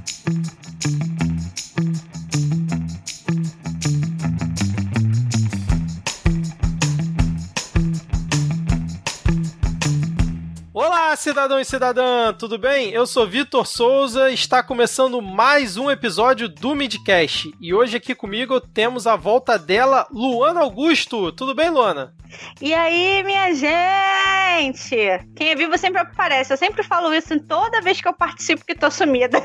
Mm-hmm. 0.00 0.39
Cidadão 11.20 11.60
e 11.60 11.64
cidadã, 11.66 12.32
tudo 12.32 12.56
bem? 12.56 12.92
Eu 12.92 13.06
sou 13.06 13.28
Vitor 13.28 13.66
Souza, 13.66 14.30
está 14.30 14.62
começando 14.62 15.20
mais 15.20 15.76
um 15.76 15.90
episódio 15.90 16.48
do 16.48 16.74
Midcast. 16.74 17.54
E 17.60 17.74
hoje 17.74 17.98
aqui 17.98 18.14
comigo 18.14 18.58
temos 18.58 19.06
a 19.06 19.16
volta 19.16 19.58
dela, 19.58 20.06
Luana 20.10 20.60
Augusto. 20.60 21.30
Tudo 21.32 21.54
bem, 21.54 21.68
Luana? 21.68 22.14
E 22.58 22.72
aí, 22.72 23.22
minha 23.22 23.54
gente? 23.54 24.96
Quem 25.36 25.50
é 25.50 25.54
vivo 25.54 25.76
sempre 25.76 26.00
aparece. 26.00 26.54
Eu 26.54 26.56
sempre 26.56 26.82
falo 26.82 27.12
isso 27.12 27.38
toda 27.40 27.82
vez 27.82 28.00
que 28.00 28.08
eu 28.08 28.14
participo 28.14 28.64
que 28.64 28.74
tô 28.74 28.90
sumida. 28.90 29.42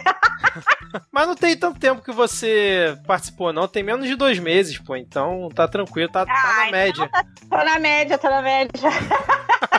Mas 1.11 1.27
não 1.27 1.35
tem 1.35 1.57
tanto 1.57 1.77
tempo 1.77 2.01
que 2.01 2.11
você 2.13 2.97
participou, 3.05 3.51
não. 3.51 3.67
Tem 3.67 3.83
menos 3.83 4.07
de 4.07 4.15
dois 4.15 4.39
meses, 4.39 4.77
pô. 4.77 4.95
Então 4.95 5.49
tá 5.53 5.67
tranquilo, 5.67 6.09
tá, 6.09 6.25
tá 6.25 6.33
na 6.33 6.67
então 6.67 6.71
média. 6.71 7.09
Tá, 7.09 7.25
tô 7.49 7.57
na 7.57 7.79
média, 7.79 8.17
tô 8.17 8.29
na 8.29 8.41
média. 8.41 8.89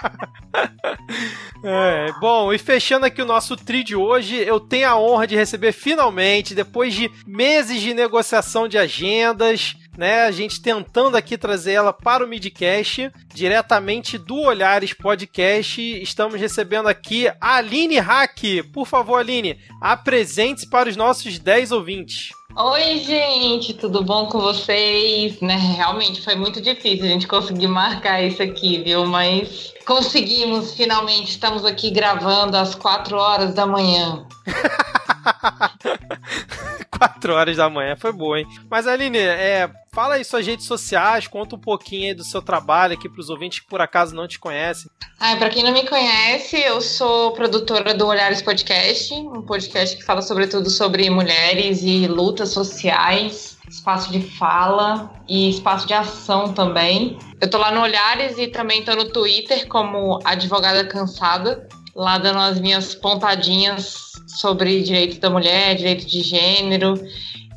É, 1.64 2.12
bom, 2.20 2.52
e 2.52 2.58
fechando 2.58 3.06
aqui 3.06 3.20
o 3.20 3.26
nosso 3.26 3.56
tri 3.56 3.82
de 3.82 3.96
hoje, 3.96 4.36
eu 4.36 4.60
tenho 4.60 4.88
a 4.88 4.96
honra 4.96 5.26
de 5.26 5.34
receber 5.34 5.72
finalmente, 5.72 6.54
depois 6.54 6.94
de 6.94 7.10
meses 7.26 7.80
de 7.80 7.92
negociação 7.92 8.68
de 8.68 8.78
agendas, 8.78 9.74
né, 9.96 10.26
a 10.26 10.30
gente 10.30 10.60
tentando 10.62 11.16
aqui 11.16 11.36
trazer 11.36 11.72
ela 11.72 11.92
para 11.92 12.24
o 12.24 12.28
Midcast, 12.28 13.10
diretamente 13.34 14.18
do 14.18 14.42
Olhares 14.42 14.92
Podcast, 14.92 15.80
estamos 16.00 16.38
recebendo 16.38 16.88
aqui 16.88 17.26
a 17.40 17.56
Aline 17.56 17.98
Hack. 17.98 18.62
Por 18.72 18.86
favor, 18.86 19.18
Aline, 19.18 19.58
apresente-se 19.80 20.68
para 20.68 20.88
os 20.88 20.96
nossos 20.96 21.38
10 21.38 21.72
ouvintes. 21.72 22.30
Oi, 22.58 23.00
gente, 23.00 23.74
tudo 23.74 24.02
bom 24.02 24.28
com 24.28 24.40
vocês? 24.40 25.38
Né, 25.42 25.56
realmente 25.56 26.22
foi 26.22 26.34
muito 26.34 26.58
difícil 26.58 27.04
a 27.04 27.08
gente 27.08 27.28
conseguir 27.28 27.66
marcar 27.66 28.22
isso 28.22 28.42
aqui, 28.42 28.82
viu? 28.82 29.04
Mas 29.04 29.74
conseguimos, 29.86 30.72
finalmente, 30.72 31.32
estamos 31.32 31.66
aqui 31.66 31.90
gravando 31.90 32.56
às 32.56 32.74
4 32.74 33.14
horas 33.14 33.52
da 33.52 33.66
manhã. 33.66 34.26
4 36.98 37.34
horas 37.34 37.58
da 37.58 37.68
manhã, 37.68 37.94
foi 37.94 38.10
boa, 38.10 38.40
hein? 38.40 38.46
Mas 38.70 38.86
Aline, 38.86 39.18
é, 39.18 39.68
fala 39.96 40.16
aí 40.16 40.24
suas 40.24 40.46
redes 40.46 40.66
sociais, 40.66 41.26
conta 41.26 41.56
um 41.56 41.58
pouquinho 41.58 42.08
aí 42.08 42.14
do 42.14 42.22
seu 42.22 42.42
trabalho 42.42 42.92
aqui 42.92 43.08
para 43.08 43.18
os 43.18 43.30
ouvintes 43.30 43.60
que 43.60 43.66
por 43.66 43.80
acaso 43.80 44.14
não 44.14 44.28
te 44.28 44.38
conhecem. 44.38 44.90
Ah, 45.18 45.34
para 45.36 45.48
quem 45.48 45.62
não 45.62 45.72
me 45.72 45.88
conhece, 45.88 46.58
eu 46.58 46.82
sou 46.82 47.32
produtora 47.32 47.94
do 47.94 48.06
Olhares 48.06 48.42
Podcast, 48.42 49.14
um 49.14 49.40
podcast 49.40 49.96
que 49.96 50.04
fala 50.04 50.20
sobretudo 50.20 50.68
sobre 50.68 51.08
mulheres 51.08 51.82
e 51.82 52.06
lutas 52.06 52.50
sociais, 52.50 53.56
espaço 53.66 54.12
de 54.12 54.20
fala 54.20 55.10
e 55.26 55.48
espaço 55.48 55.86
de 55.86 55.94
ação 55.94 56.52
também. 56.52 57.18
Eu 57.40 57.48
tô 57.48 57.56
lá 57.56 57.72
no 57.72 57.80
Olhares 57.80 58.36
e 58.36 58.48
também 58.48 58.84
tô 58.84 58.94
no 58.94 59.10
Twitter 59.10 59.66
como 59.66 60.20
advogada 60.24 60.86
cansada, 60.86 61.66
lá 61.94 62.18
dando 62.18 62.40
as 62.40 62.60
minhas 62.60 62.94
pontadinhas 62.94 64.12
sobre 64.26 64.82
direito 64.82 65.18
da 65.18 65.30
mulher, 65.30 65.74
direito 65.74 66.04
de 66.04 66.20
gênero 66.20 67.00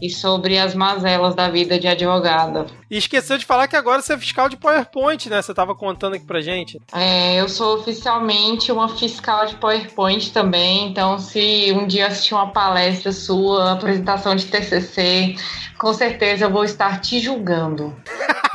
e 0.01 0.09
sobre 0.09 0.57
as 0.57 0.73
mazelas 0.73 1.35
da 1.35 1.49
vida 1.49 1.79
de 1.79 1.87
advogada. 1.87 2.65
E 2.89 2.97
esqueceu 2.97 3.37
de 3.37 3.45
falar 3.45 3.67
que 3.67 3.75
agora 3.75 4.01
você 4.01 4.13
é 4.13 4.17
fiscal 4.17 4.49
de 4.49 4.57
PowerPoint, 4.57 5.29
né? 5.29 5.41
Você 5.41 5.51
estava 5.51 5.75
contando 5.75 6.15
aqui 6.15 6.25
pra 6.25 6.41
gente. 6.41 6.79
É, 6.93 7.39
eu 7.39 7.47
sou 7.47 7.77
oficialmente 7.77 8.71
uma 8.71 8.89
fiscal 8.89 9.45
de 9.45 9.55
PowerPoint 9.55 10.31
também, 10.31 10.89
então 10.89 11.19
se 11.19 11.71
um 11.73 11.85
dia 11.85 12.07
assistir 12.07 12.33
uma 12.33 12.51
palestra 12.51 13.11
sua, 13.11 13.73
apresentação 13.73 14.35
de 14.35 14.45
TCC, 14.45 15.35
com 15.77 15.93
certeza 15.93 16.45
eu 16.45 16.51
vou 16.51 16.63
estar 16.63 16.99
te 17.01 17.19
julgando. 17.19 17.95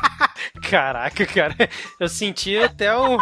Caraca, 0.68 1.26
cara, 1.26 1.54
eu 2.00 2.08
senti 2.08 2.56
até 2.56 2.96
um. 2.96 3.18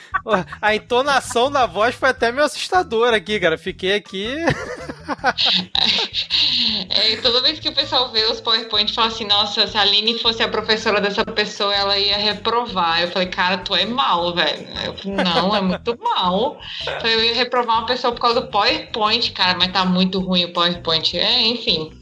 A 0.60 0.74
entonação 0.74 1.50
da 1.50 1.66
voz 1.66 1.94
foi 1.94 2.10
até 2.10 2.30
meio 2.30 2.44
assustadora 2.44 3.16
aqui, 3.16 3.40
cara. 3.40 3.56
Fiquei 3.56 3.94
aqui. 3.94 4.36
É, 6.90 7.16
toda 7.16 7.42
vez 7.42 7.58
que 7.58 7.68
o 7.68 7.74
pessoal 7.74 8.10
vê 8.10 8.24
os 8.24 8.40
PowerPoint 8.40 8.92
fala 8.92 9.08
assim: 9.08 9.24
nossa, 9.24 9.66
se 9.66 9.76
a 9.76 9.80
Aline 9.80 10.18
fosse 10.18 10.42
a 10.42 10.48
professora 10.48 11.00
dessa 11.00 11.24
pessoa, 11.24 11.74
ela 11.74 11.98
ia 11.98 12.16
reprovar. 12.16 13.02
Eu 13.02 13.10
falei, 13.10 13.28
cara, 13.28 13.58
tu 13.58 13.74
é 13.74 13.84
mal, 13.84 14.34
velho. 14.34 14.66
Eu 14.84 14.94
falei, 14.96 15.24
não, 15.24 15.56
é 15.56 15.60
muito 15.60 15.98
mal. 15.98 16.58
Eu 17.02 17.24
ia 17.24 17.34
reprovar 17.34 17.78
uma 17.78 17.86
pessoa 17.86 18.12
por 18.12 18.20
causa 18.20 18.40
do 18.40 18.48
PowerPoint, 18.48 19.32
cara, 19.32 19.56
mas 19.58 19.72
tá 19.72 19.84
muito 19.84 20.20
ruim 20.20 20.44
o 20.44 20.52
PowerPoint. 20.52 21.16
É, 21.18 21.46
enfim. 21.46 21.92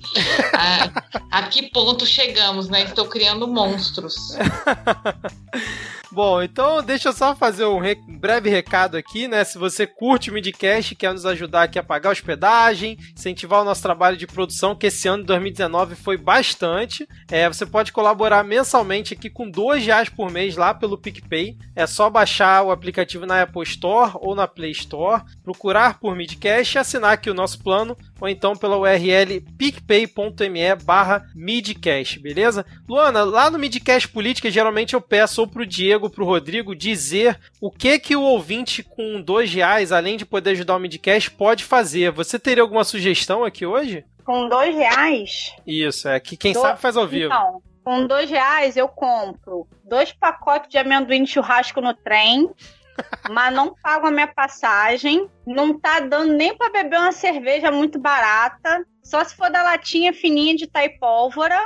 A, 0.54 1.38
a 1.38 1.42
que 1.44 1.70
ponto 1.70 2.06
chegamos, 2.06 2.68
né? 2.68 2.82
Estou 2.82 3.06
criando 3.06 3.46
monstros. 3.48 4.36
Bom, 6.12 6.42
então 6.42 6.82
deixa 6.82 7.08
eu 7.08 7.12
só 7.14 7.34
fazer 7.34 7.64
um 7.64 7.78
re 7.78 7.94
breve 8.06 8.50
recado 8.50 8.98
aqui, 8.98 9.26
né? 9.26 9.44
Se 9.44 9.56
você 9.56 9.86
curte 9.86 10.28
o 10.28 10.34
Midcast, 10.34 10.94
quer 10.94 11.10
nos 11.10 11.24
ajudar 11.24 11.62
aqui 11.62 11.78
a 11.78 11.82
pagar 11.82 12.10
hospedagem, 12.10 12.91
incentivar 13.16 13.62
o 13.62 13.64
nosso 13.64 13.82
trabalho 13.82 14.16
de 14.16 14.26
produção, 14.26 14.74
que 14.74 14.86
esse 14.86 15.06
ano 15.08 15.22
de 15.22 15.28
2019 15.28 15.94
foi 15.94 16.16
bastante, 16.16 17.06
é, 17.30 17.48
você 17.48 17.64
pode 17.64 17.92
colaborar 17.92 18.42
mensalmente 18.42 19.14
aqui 19.14 19.30
com 19.30 19.48
dois 19.48 19.84
reais 19.84 20.08
por 20.08 20.30
mês 20.30 20.56
lá 20.56 20.74
pelo 20.74 20.98
PicPay. 20.98 21.56
É 21.76 21.86
só 21.86 22.10
baixar 22.10 22.62
o 22.62 22.70
aplicativo 22.70 23.26
na 23.26 23.42
Apple 23.42 23.62
Store 23.62 24.12
ou 24.16 24.34
na 24.34 24.48
Play 24.48 24.72
Store, 24.72 25.22
procurar 25.42 25.98
por 25.98 26.16
Midcast 26.16 26.76
e 26.76 26.78
assinar 26.78 27.12
aqui 27.12 27.30
o 27.30 27.34
nosso 27.34 27.62
plano, 27.62 27.96
ou 28.20 28.28
então 28.28 28.56
pela 28.56 28.76
URL 28.76 29.40
picpay.me 29.56 30.74
barra 30.84 31.26
midcast, 31.34 32.18
beleza? 32.18 32.64
Luana, 32.88 33.24
lá 33.24 33.50
no 33.50 33.58
Midcast 33.58 34.08
Política, 34.08 34.50
geralmente 34.50 34.94
eu 34.94 35.00
peço 35.00 35.40
ou 35.40 35.46
pro 35.48 35.66
Diego 35.66 35.82
Diego, 35.82 36.08
pro 36.08 36.24
Rodrigo 36.24 36.74
dizer 36.74 37.38
o 37.60 37.70
que 37.70 37.98
que 37.98 38.16
o 38.16 38.22
ouvinte 38.22 38.82
com 38.82 39.20
dois 39.20 39.52
reais, 39.52 39.92
além 39.92 40.16
de 40.16 40.24
poder 40.24 40.50
ajudar 40.50 40.76
o 40.76 40.78
Midcast, 40.78 41.30
pode 41.32 41.64
fazer. 41.64 42.10
Você 42.12 42.38
teria 42.38 42.62
alguma 42.62 42.81
sugestão 42.84 43.44
aqui 43.44 43.66
hoje? 43.66 44.04
Com 44.24 44.48
dois 44.48 44.74
reais? 44.74 45.54
Isso, 45.66 46.08
é 46.08 46.20
que 46.20 46.36
quem 46.36 46.52
do... 46.52 46.60
sabe 46.60 46.80
faz 46.80 46.96
ao 46.96 47.06
vivo. 47.06 47.26
Então, 47.26 47.62
com 47.84 48.06
dois 48.06 48.30
reais 48.30 48.76
eu 48.76 48.88
compro 48.88 49.66
dois 49.84 50.12
pacotes 50.12 50.70
de 50.70 50.78
amendoim 50.78 51.24
de 51.24 51.30
churrasco 51.30 51.80
no 51.80 51.92
trem, 51.94 52.48
mas 53.30 53.52
não 53.52 53.74
pago 53.82 54.06
a 54.06 54.10
minha 54.10 54.28
passagem, 54.28 55.28
não 55.46 55.78
tá 55.78 56.00
dando 56.00 56.32
nem 56.32 56.56
para 56.56 56.70
beber 56.70 56.98
uma 56.98 57.12
cerveja 57.12 57.70
muito 57.70 57.98
barata, 57.98 58.84
só 59.02 59.24
se 59.24 59.34
for 59.34 59.50
da 59.50 59.62
latinha 59.62 60.12
fininha 60.12 60.54
de 60.54 60.66
taipólvora. 60.66 61.60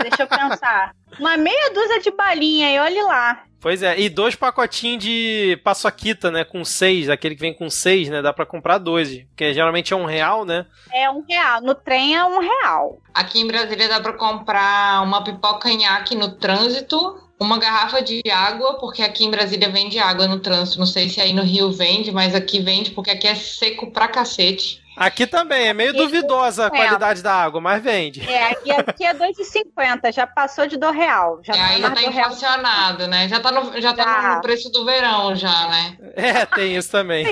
Deixa 0.00 0.22
eu 0.22 0.26
pensar. 0.26 0.94
Uma 1.18 1.36
meia 1.36 1.70
dúzia 1.74 2.00
de 2.00 2.10
balinha 2.12 2.72
e 2.72 2.78
olhe 2.78 3.02
lá. 3.02 3.42
Pois 3.60 3.82
é, 3.82 4.00
e 4.00 4.08
dois 4.08 4.34
pacotinhos 4.34 5.04
de 5.04 5.60
paçoquita, 5.62 6.30
né? 6.30 6.44
Com 6.44 6.64
seis, 6.64 7.10
aquele 7.10 7.34
que 7.34 7.42
vem 7.42 7.52
com 7.52 7.68
seis, 7.68 8.08
né? 8.08 8.22
Dá 8.22 8.32
pra 8.32 8.46
comprar 8.46 8.78
dois, 8.78 9.22
porque 9.28 9.52
geralmente 9.52 9.92
é 9.92 9.96
um 9.96 10.06
real, 10.06 10.46
né? 10.46 10.64
É 10.92 11.10
um 11.10 11.22
real, 11.28 11.60
no 11.60 11.74
trem 11.74 12.16
é 12.16 12.24
um 12.24 12.40
real. 12.40 13.02
Aqui 13.12 13.40
em 13.40 13.46
Brasília 13.46 13.88
dá 13.88 14.00
pra 14.00 14.14
comprar 14.14 15.02
uma 15.02 15.22
pipoca 15.22 15.68
nhaque 15.68 16.14
no 16.14 16.36
trânsito, 16.36 17.20
uma 17.38 17.58
garrafa 17.58 18.02
de 18.02 18.22
água, 18.30 18.78
porque 18.78 19.02
aqui 19.02 19.24
em 19.24 19.30
Brasília 19.30 19.68
vende 19.68 19.98
água 19.98 20.26
no 20.26 20.40
trânsito. 20.40 20.78
Não 20.78 20.86
sei 20.86 21.10
se 21.10 21.20
aí 21.20 21.34
no 21.34 21.42
Rio 21.42 21.70
vende, 21.70 22.10
mas 22.10 22.34
aqui 22.34 22.60
vende, 22.60 22.92
porque 22.92 23.10
aqui 23.10 23.26
é 23.26 23.34
seco 23.34 23.90
pra 23.90 24.08
cacete. 24.08 24.80
Aqui 25.00 25.26
também, 25.26 25.68
é 25.68 25.72
meio 25.72 25.94
duvidosa 25.94 26.66
a 26.66 26.70
qualidade 26.70 27.22
da 27.22 27.32
água, 27.32 27.58
mas 27.58 27.82
vende. 27.82 28.20
É, 28.30 28.50
aqui, 28.50 28.70
aqui 28.70 29.06
é 29.06 29.14
2,50, 29.14 30.12
já 30.12 30.26
passou 30.26 30.66
de 30.66 30.76
do 30.76 30.90
real. 30.90 31.40
Já 31.42 31.54
é, 31.54 31.60
aí 31.60 31.80
já 31.80 31.90
tá 31.90 32.02
inflacionado, 32.02 33.06
né? 33.06 33.26
Já 33.26 33.40
tá, 33.40 33.50
no, 33.50 33.72
já, 33.80 33.80
já 33.80 33.94
tá 33.94 34.34
no 34.34 34.42
preço 34.42 34.70
do 34.70 34.84
verão 34.84 35.34
já, 35.34 35.68
né? 35.68 35.96
É, 36.14 36.44
tem 36.44 36.76
isso 36.76 36.90
também. 36.90 37.26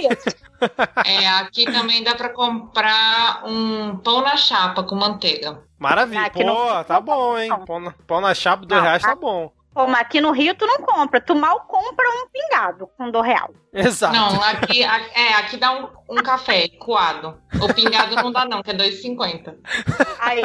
É, 1.04 1.28
aqui 1.28 1.70
também 1.70 2.02
dá 2.02 2.14
para 2.14 2.30
comprar 2.30 3.42
um 3.44 3.98
pão 3.98 4.22
na 4.22 4.36
chapa 4.36 4.82
com 4.82 4.96
manteiga. 4.96 5.62
Maravilha. 5.78 6.30
Pô, 6.30 6.42
não... 6.42 6.82
tá 6.84 6.98
bom, 7.00 7.38
hein? 7.38 7.50
Pão 7.66 7.80
na, 7.80 7.92
pão 8.06 8.20
na 8.22 8.34
chapa, 8.34 8.64
dois 8.64 8.82
reais 8.82 9.02
tá 9.02 9.14
bom. 9.14 9.52
Mas 9.86 10.00
aqui 10.00 10.20
no 10.20 10.32
Rio 10.32 10.54
tu 10.54 10.66
não 10.66 10.78
compra, 10.78 11.20
tu 11.20 11.34
mal 11.34 11.60
compra 11.60 12.06
um 12.08 12.28
pingado 12.30 12.88
com 12.96 13.10
do 13.10 13.20
real. 13.20 13.50
Exato. 13.72 14.14
Não, 14.14 14.42
aqui, 14.42 14.82
é, 14.82 15.34
aqui 15.34 15.56
dá 15.56 15.72
um, 15.72 15.88
um 16.10 16.22
café 16.22 16.68
coado. 16.68 17.38
O 17.60 17.72
pingado 17.72 18.14
não 18.16 18.32
dá 18.32 18.44
não, 18.44 18.62
que 18.62 18.70
é 18.70 18.74
2,50. 18.74 19.54
Aí. 20.18 20.42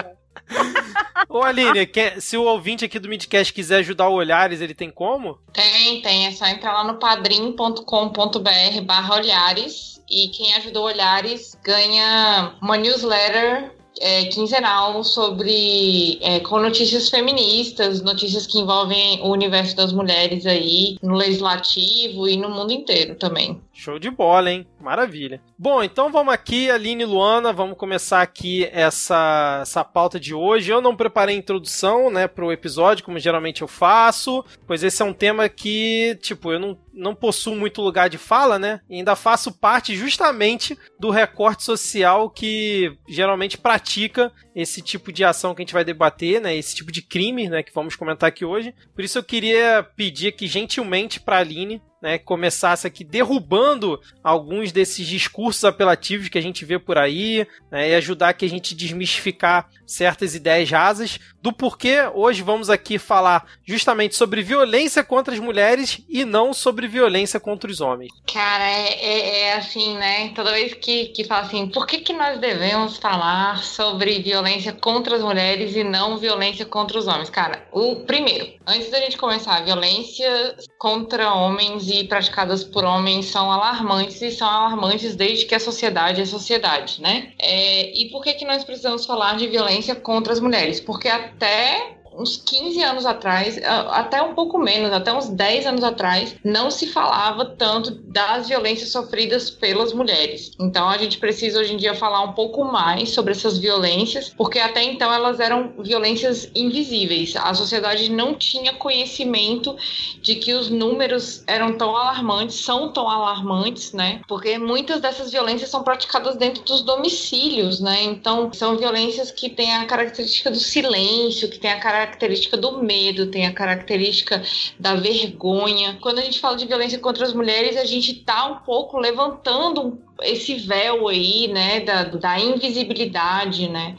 Ô 1.30 1.42
Aline, 1.42 1.86
quer, 1.86 2.22
se 2.22 2.38
o 2.38 2.44
ouvinte 2.44 2.86
aqui 2.86 3.00
do 3.00 3.08
Midcast 3.08 3.54
quiser 3.54 3.78
ajudar 3.78 4.10
o 4.10 4.14
Olhares, 4.14 4.62
ele 4.62 4.74
tem 4.74 4.92
como? 4.92 5.40
Tem, 5.54 6.02
tem. 6.02 6.28
É 6.28 6.32
só 6.32 6.46
entrar 6.46 6.74
lá 6.74 6.84
no 6.84 7.00
padrim.com.br 7.00 8.82
barra 8.86 9.16
Olhares 9.16 10.04
e 10.10 10.28
quem 10.30 10.54
ajudou 10.56 10.86
Olhares 10.86 11.58
ganha 11.64 12.56
uma 12.62 12.78
newsletter 12.78 13.72
é, 14.00 14.26
quinzenal 14.26 15.04
sobre 15.04 16.20
é, 16.22 16.40
com 16.40 16.60
notícias 16.60 17.10
feministas, 17.10 18.02
notícias 18.02 18.48
que 18.48 18.60
envolvem 18.60 19.22
o 19.22 19.30
universo 19.32 19.76
das 19.76 19.92
mulheres 19.92 20.46
aí 20.46 20.98
no 21.02 21.16
legislativo 21.16 22.28
e 22.28 22.38
no 22.38 22.50
mundo 22.50 22.72
inteiro 22.72 23.16
também. 23.16 23.62
Show 23.84 24.00
de 24.00 24.10
bola, 24.10 24.50
hein? 24.50 24.66
Maravilha. 24.80 25.42
Bom, 25.60 25.84
então 25.84 26.10
vamos 26.10 26.34
aqui, 26.34 26.72
Aline 26.72 27.04
e 27.04 27.06
Luana, 27.06 27.52
vamos 27.52 27.78
começar 27.78 28.22
aqui 28.22 28.64
essa, 28.72 29.60
essa 29.62 29.84
pauta 29.84 30.18
de 30.18 30.34
hoje. 30.34 30.72
Eu 30.72 30.80
não 30.80 30.96
preparei 30.96 31.36
introdução, 31.36 32.10
né, 32.10 32.26
pro 32.26 32.54
episódio, 32.54 33.04
como 33.04 33.20
geralmente 33.20 33.62
eu 33.62 33.68
faço, 33.68 34.42
pois 34.66 34.86
esse 34.86 35.02
é 35.02 35.06
um 35.06 35.12
tema 35.12 35.50
que, 35.50 36.18
tipo, 36.22 36.54
eu 36.54 36.62
não, 36.62 36.78
não 36.94 37.14
possuo 37.14 37.58
muito 37.58 37.82
lugar 37.82 38.10
de 38.10 38.18
fala, 38.18 38.58
né? 38.58 38.80
E 38.90 38.96
ainda 38.96 39.18
faço 39.18 39.52
parte 39.52 39.98
justamente 39.98 40.78
do 40.98 41.10
recorte 41.10 41.66
social 41.66 42.30
que 42.30 42.98
geralmente 43.10 43.58
pratica 43.58 44.32
esse 44.56 44.82
tipo 44.82 45.12
de 45.12 45.26
ação 45.26 45.54
que 45.54 45.62
a 45.62 45.64
gente 45.66 45.74
vai 45.74 45.84
debater, 45.84 46.40
né? 46.40 46.56
Esse 46.56 46.74
tipo 46.74 46.90
de 46.90 47.02
crime, 47.02 47.50
né, 47.50 47.62
que 47.62 47.74
vamos 47.74 47.98
comentar 47.98 48.30
aqui 48.30 48.46
hoje. 48.46 48.74
Por 48.96 49.04
isso 49.04 49.18
eu 49.18 49.24
queria 49.26 49.86
pedir 49.98 50.30
aqui 50.30 50.48
gentilmente 50.48 51.20
para 51.20 51.40
Aline 51.40 51.82
né, 52.04 52.18
começasse 52.18 52.86
aqui 52.86 53.02
derrubando 53.02 53.98
alguns 54.22 54.74
desses 54.74 55.08
discursos 55.08 55.64
apelativos 55.64 56.28
que 56.28 56.38
a 56.38 56.42
gente 56.42 56.66
vê 56.66 56.78
por 56.78 56.98
aí, 56.98 57.48
né, 57.72 57.92
e 57.92 57.96
ajudar 57.96 58.34
que 58.34 58.44
a 58.44 58.50
gente 58.50 58.76
desmistificar 58.76 59.70
certas 59.88 60.36
ideias 60.36 60.70
rasas 60.70 61.18
do 61.42 61.54
porquê 61.54 62.00
hoje 62.14 62.42
vamos 62.42 62.70
aqui 62.70 62.98
falar 62.98 63.46
justamente 63.66 64.16
sobre 64.16 64.42
violência 64.42 65.02
contra 65.02 65.34
as 65.34 65.40
mulheres 65.40 66.02
e 66.10 66.26
não 66.26 66.54
sobre 66.54 66.88
violência 66.88 67.40
contra 67.40 67.72
os 67.72 67.80
homens. 67.80 68.12
Cara, 68.34 68.70
é, 68.70 69.06
é, 69.06 69.40
é 69.42 69.54
assim, 69.56 69.96
né? 69.96 70.30
Toda 70.36 70.52
vez 70.52 70.74
que, 70.74 71.06
que 71.08 71.24
fala 71.24 71.46
assim, 71.46 71.68
por 71.68 71.88
que, 71.88 72.00
que 72.00 72.12
nós 72.12 72.38
devemos 72.40 72.98
falar 72.98 73.60
sobre 73.60 74.22
violência 74.22 74.74
contra 74.74 75.16
as 75.16 75.22
mulheres 75.22 75.74
e 75.76 75.84
não 75.86 76.18
violência 76.18 76.66
contra 76.66 77.00
os 77.00 77.08
homens? 77.08 77.30
Cara, 77.30 77.66
o 77.72 77.98
primeiro, 77.98 78.54
antes 78.68 78.90
da 78.90 79.00
gente 79.00 79.18
começar, 79.18 79.64
violência 79.64 80.56
contra 80.78 81.34
homens 81.34 81.93
e 81.94 82.04
praticadas 82.06 82.64
por 82.64 82.84
homens 82.84 83.28
são 83.28 83.52
alarmantes 83.52 84.22
e 84.22 84.32
são 84.32 84.48
alarmantes 84.48 85.16
desde 85.16 85.46
que 85.46 85.54
a 85.54 85.60
sociedade 85.60 86.22
é 86.22 86.26
sociedade, 86.26 87.00
né? 87.02 87.32
É, 87.38 87.94
e 87.96 88.10
por 88.10 88.24
que, 88.24 88.34
que 88.34 88.46
nós 88.46 88.64
precisamos 88.64 89.06
falar 89.06 89.38
de 89.38 89.48
violência 89.48 89.94
contra 89.94 90.34
as 90.34 90.40
mulheres? 90.40 90.80
Porque 90.80 91.08
até 91.08 91.98
uns 92.18 92.38
15 92.38 92.82
anos 92.84 93.06
atrás, 93.06 93.60
até 93.90 94.22
um 94.22 94.34
pouco 94.34 94.58
menos, 94.58 94.92
até 94.92 95.14
uns 95.14 95.30
10 95.30 95.66
anos 95.66 95.84
atrás, 95.84 96.36
não 96.44 96.70
se 96.70 96.88
falava 96.88 97.46
tanto 97.46 97.92
das 97.92 98.48
violências 98.48 98.90
sofridas 98.90 99.50
pelas 99.50 99.94
mulheres. 99.94 100.52
Então 100.60 100.88
a 100.88 100.98
gente 100.98 101.18
precisa 101.18 101.60
hoje 101.60 101.74
em 101.74 101.78
dia 101.78 101.96
falar 101.96 102.22
um 102.22 102.34
pouco 102.34 102.64
mais 102.64 103.10
sobre 103.10 103.32
essas 103.32 103.58
violências, 103.58 104.30
porque 104.30 104.60
até 104.60 104.84
então 104.84 105.12
elas 105.12 105.40
eram 105.40 105.74
violências 105.80 106.50
invisíveis. 106.56 107.36
A 107.36 107.54
sociedade 107.54 108.12
não 108.12 108.36
tinha 108.36 108.74
conhecimento 108.74 109.76
de 110.22 110.36
que 110.36 110.54
os 110.54 110.70
números 110.70 111.44
eram 111.48 111.78
tão 111.78 111.96
alarmantes, 111.96 112.58
são 112.58 112.92
tão 112.92 113.10
alarmantes, 113.10 113.94
né? 113.94 114.22
Porque 114.28 114.58
muitas 114.58 115.02
dessas 115.02 115.32
violências 115.32 115.70
são 115.70 115.84
praticadas 115.84 116.36
dentro 116.36 116.64
dos 116.64 116.82
domicílios, 116.82 117.80
né? 117.80 118.04
Então 118.04 118.52
são 118.54 118.78
violências 118.78 119.32
que 119.32 119.50
têm 119.50 119.74
a 119.76 119.86
característica 119.86 120.52
do 120.52 120.60
silêncio, 120.60 121.50
que 121.50 121.58
têm 121.58 121.72
a 121.72 121.80
característica 121.80 122.03
característica 122.06 122.58
do 122.58 122.84
medo, 122.84 123.28
tem 123.28 123.46
a 123.46 123.54
característica 123.54 124.42
da 124.80 124.96
vergonha. 124.96 125.98
Quando 126.02 126.20
a 126.20 126.22
gente 126.22 126.40
fala 126.40 126.58
de 126.58 126.66
violência 126.66 127.00
contra 127.00 127.26
as 127.26 127.34
mulheres, 127.34 127.78
a 127.78 127.86
gente 127.86 128.14
tá 128.16 128.46
um 128.46 128.56
pouco 128.58 128.98
levantando 128.98 129.98
esse 130.22 130.56
véu 130.56 131.08
aí, 131.08 131.48
né, 131.48 131.80
da, 131.80 132.04
da 132.04 132.40
invisibilidade, 132.40 133.70
né? 133.70 133.96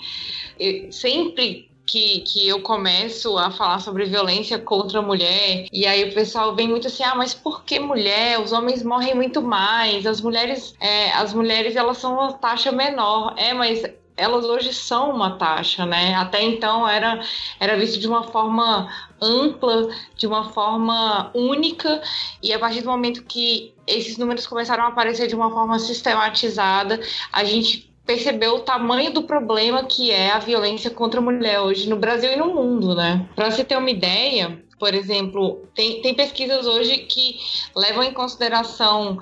Sempre 0.91 1.69
que, 1.87 2.21
que 2.21 2.49
eu 2.49 2.61
começo 2.61 3.37
a 3.37 3.51
falar 3.51 3.79
sobre 3.79 4.05
violência 4.05 4.59
contra 4.59 5.01
a 5.01 5.03
mulher, 5.03 5.67
e 5.73 5.87
aí 5.87 6.09
o 6.09 6.15
pessoal 6.15 6.55
vem 6.55 6.69
muito 6.69 6.87
assim, 6.87 7.03
ah, 7.03 7.15
mas 7.15 7.35
por 7.35 7.65
que 7.65 7.79
mulher? 7.79 8.41
Os 8.41 8.53
homens 8.53 8.83
morrem 8.83 9.15
muito 9.15 9.43
mais, 9.43 10.07
as 10.07 10.21
mulheres, 10.21 10.75
é, 10.81 11.13
as 11.13 11.35
mulheres 11.35 11.77
elas 11.77 11.99
são 11.99 12.15
uma 12.15 12.33
taxa 12.33 12.73
menor. 12.73 13.35
É, 13.37 13.53
mas 13.53 13.85
elas 14.17 14.45
hoje 14.45 14.73
são 14.73 15.11
uma 15.11 15.37
taxa, 15.37 15.85
né? 15.85 16.15
Até 16.15 16.43
então 16.43 16.89
era, 16.89 17.21
era 17.59 17.77
visto 17.77 17.99
de 17.99 18.07
uma 18.07 18.23
forma 18.25 18.89
ampla, 19.21 19.89
de 20.17 20.27
uma 20.27 20.51
forma 20.51 21.31
única, 21.35 22.01
e 22.43 22.53
a 22.53 22.59
partir 22.59 22.83
do 22.83 22.91
momento 22.91 23.25
que 23.25 23.75
esses 23.87 24.17
números 24.17 24.47
começaram 24.47 24.85
a 24.85 24.89
aparecer 24.89 25.27
de 25.27 25.35
uma 25.35 25.51
forma 25.51 25.79
sistematizada, 25.79 27.01
a 27.33 27.45
gente 27.45 27.93
percebeu 28.07 28.57
o 28.57 28.61
tamanho 28.61 29.13
do 29.13 29.23
problema 29.23 29.85
que 29.85 30.11
é 30.11 30.31
a 30.31 30.39
violência 30.39 30.91
contra 30.91 31.21
a 31.21 31.23
mulher 31.23 31.61
hoje 31.61 31.89
no 31.89 31.97
Brasil 31.97 32.33
e 32.33 32.37
no 32.37 32.55
mundo, 32.55 32.95
né? 32.95 33.27
Para 33.35 33.51
você 33.51 33.65
ter 33.65 33.77
uma 33.77 33.91
ideia, 33.91 34.63
por 34.79 34.93
exemplo, 34.93 35.67
tem, 35.75 36.03
tem 36.03 36.15
pesquisas 36.15 36.67
hoje 36.67 36.99
que 36.99 37.39
levam 37.75 38.03
em 38.03 38.13
consideração 38.13 39.19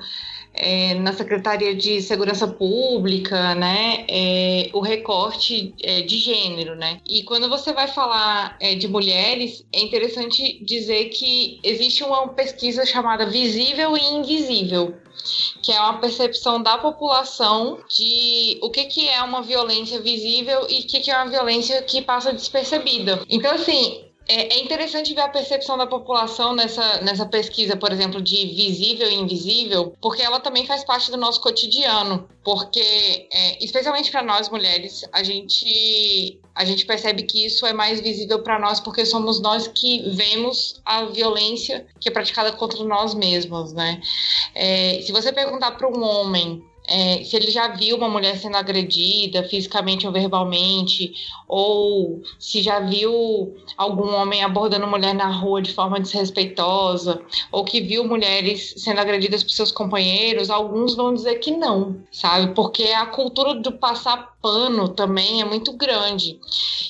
é, 0.54 0.94
na 0.94 1.12
Secretaria 1.12 1.74
de 1.74 2.00
Segurança 2.02 2.46
Pública, 2.46 3.54
né, 3.54 4.04
é, 4.08 4.70
o 4.72 4.80
recorte 4.80 5.74
é, 5.82 6.02
de 6.02 6.18
gênero, 6.18 6.74
né? 6.74 7.00
E 7.08 7.22
quando 7.22 7.48
você 7.48 7.72
vai 7.72 7.88
falar 7.88 8.56
é, 8.60 8.74
de 8.74 8.88
mulheres, 8.88 9.64
é 9.72 9.80
interessante 9.80 10.62
dizer 10.64 11.06
que 11.06 11.60
existe 11.62 12.04
uma 12.04 12.28
pesquisa 12.28 12.84
chamada 12.84 13.26
Visível 13.26 13.96
e 13.96 14.04
Invisível, 14.14 14.94
que 15.62 15.72
é 15.72 15.80
uma 15.80 15.98
percepção 15.98 16.62
da 16.62 16.78
população 16.78 17.78
de 17.88 18.58
o 18.62 18.70
que, 18.70 18.84
que 18.84 19.08
é 19.08 19.22
uma 19.22 19.42
violência 19.42 20.00
visível 20.00 20.66
e 20.68 20.80
o 20.80 20.86
que, 20.86 21.00
que 21.00 21.10
é 21.10 21.16
uma 21.16 21.30
violência 21.30 21.82
que 21.82 22.02
passa 22.02 22.32
despercebida. 22.32 23.22
Então, 23.28 23.52
assim, 23.54 24.04
é, 24.32 24.54
é, 24.54 24.62
interessante 24.62 25.12
ver 25.12 25.20
a 25.20 25.28
percepção 25.28 25.76
da 25.76 25.86
população 25.86 26.54
nessa, 26.54 27.02
nessa 27.02 27.26
pesquisa, 27.26 27.76
por 27.76 27.92
exemplo, 27.92 28.22
de 28.22 28.46
visível 28.46 29.10
e 29.10 29.14
invisível, 29.14 29.94
porque 30.00 30.22
ela 30.22 30.40
também 30.40 30.64
faz 30.64 30.82
parte 30.82 31.10
do 31.10 31.18
nosso 31.18 31.38
cotidiano. 31.38 32.26
Porque, 32.42 33.28
é, 33.30 33.62
especialmente 33.62 34.10
para 34.10 34.22
nós 34.22 34.48
mulheres, 34.48 35.04
a 35.12 35.22
gente, 35.22 36.40
a 36.54 36.64
gente 36.64 36.86
percebe 36.86 37.24
que 37.24 37.44
isso 37.44 37.66
é 37.66 37.74
mais 37.74 38.00
visível 38.00 38.42
para 38.42 38.58
nós 38.58 38.80
porque 38.80 39.04
somos 39.04 39.38
nós 39.38 39.68
que 39.68 40.08
vemos 40.10 40.80
a 40.84 41.04
violência 41.04 41.86
que 42.00 42.08
é 42.08 42.12
praticada 42.12 42.52
contra 42.52 42.82
nós 42.84 43.14
mesmos, 43.14 43.74
né? 43.74 44.00
É, 44.54 45.02
se 45.02 45.12
você 45.12 45.30
perguntar 45.30 45.72
para 45.72 45.88
um 45.88 46.02
homem 46.02 46.64
é, 46.86 47.22
se 47.22 47.36
ele 47.36 47.50
já 47.50 47.68
viu 47.68 47.96
uma 47.96 48.08
mulher 48.08 48.36
sendo 48.36 48.56
agredida 48.56 49.44
fisicamente 49.44 50.06
ou 50.06 50.12
verbalmente, 50.12 51.14
ou 51.46 52.22
se 52.38 52.60
já 52.60 52.80
viu 52.80 53.54
algum 53.76 54.14
homem 54.14 54.42
abordando 54.42 54.86
mulher 54.86 55.14
na 55.14 55.30
rua 55.30 55.62
de 55.62 55.72
forma 55.72 56.00
desrespeitosa, 56.00 57.22
ou 57.50 57.64
que 57.64 57.80
viu 57.80 58.04
mulheres 58.04 58.74
sendo 58.76 59.00
agredidas 59.00 59.42
por 59.42 59.50
seus 59.50 59.70
companheiros, 59.70 60.50
alguns 60.50 60.94
vão 60.96 61.14
dizer 61.14 61.36
que 61.36 61.52
não, 61.52 62.02
sabe? 62.10 62.54
Porque 62.54 62.84
a 62.84 63.06
cultura 63.06 63.54
do 63.54 63.72
passar 63.72 64.36
pano 64.42 64.88
também 64.88 65.40
é 65.40 65.44
muito 65.44 65.72
grande. 65.72 66.38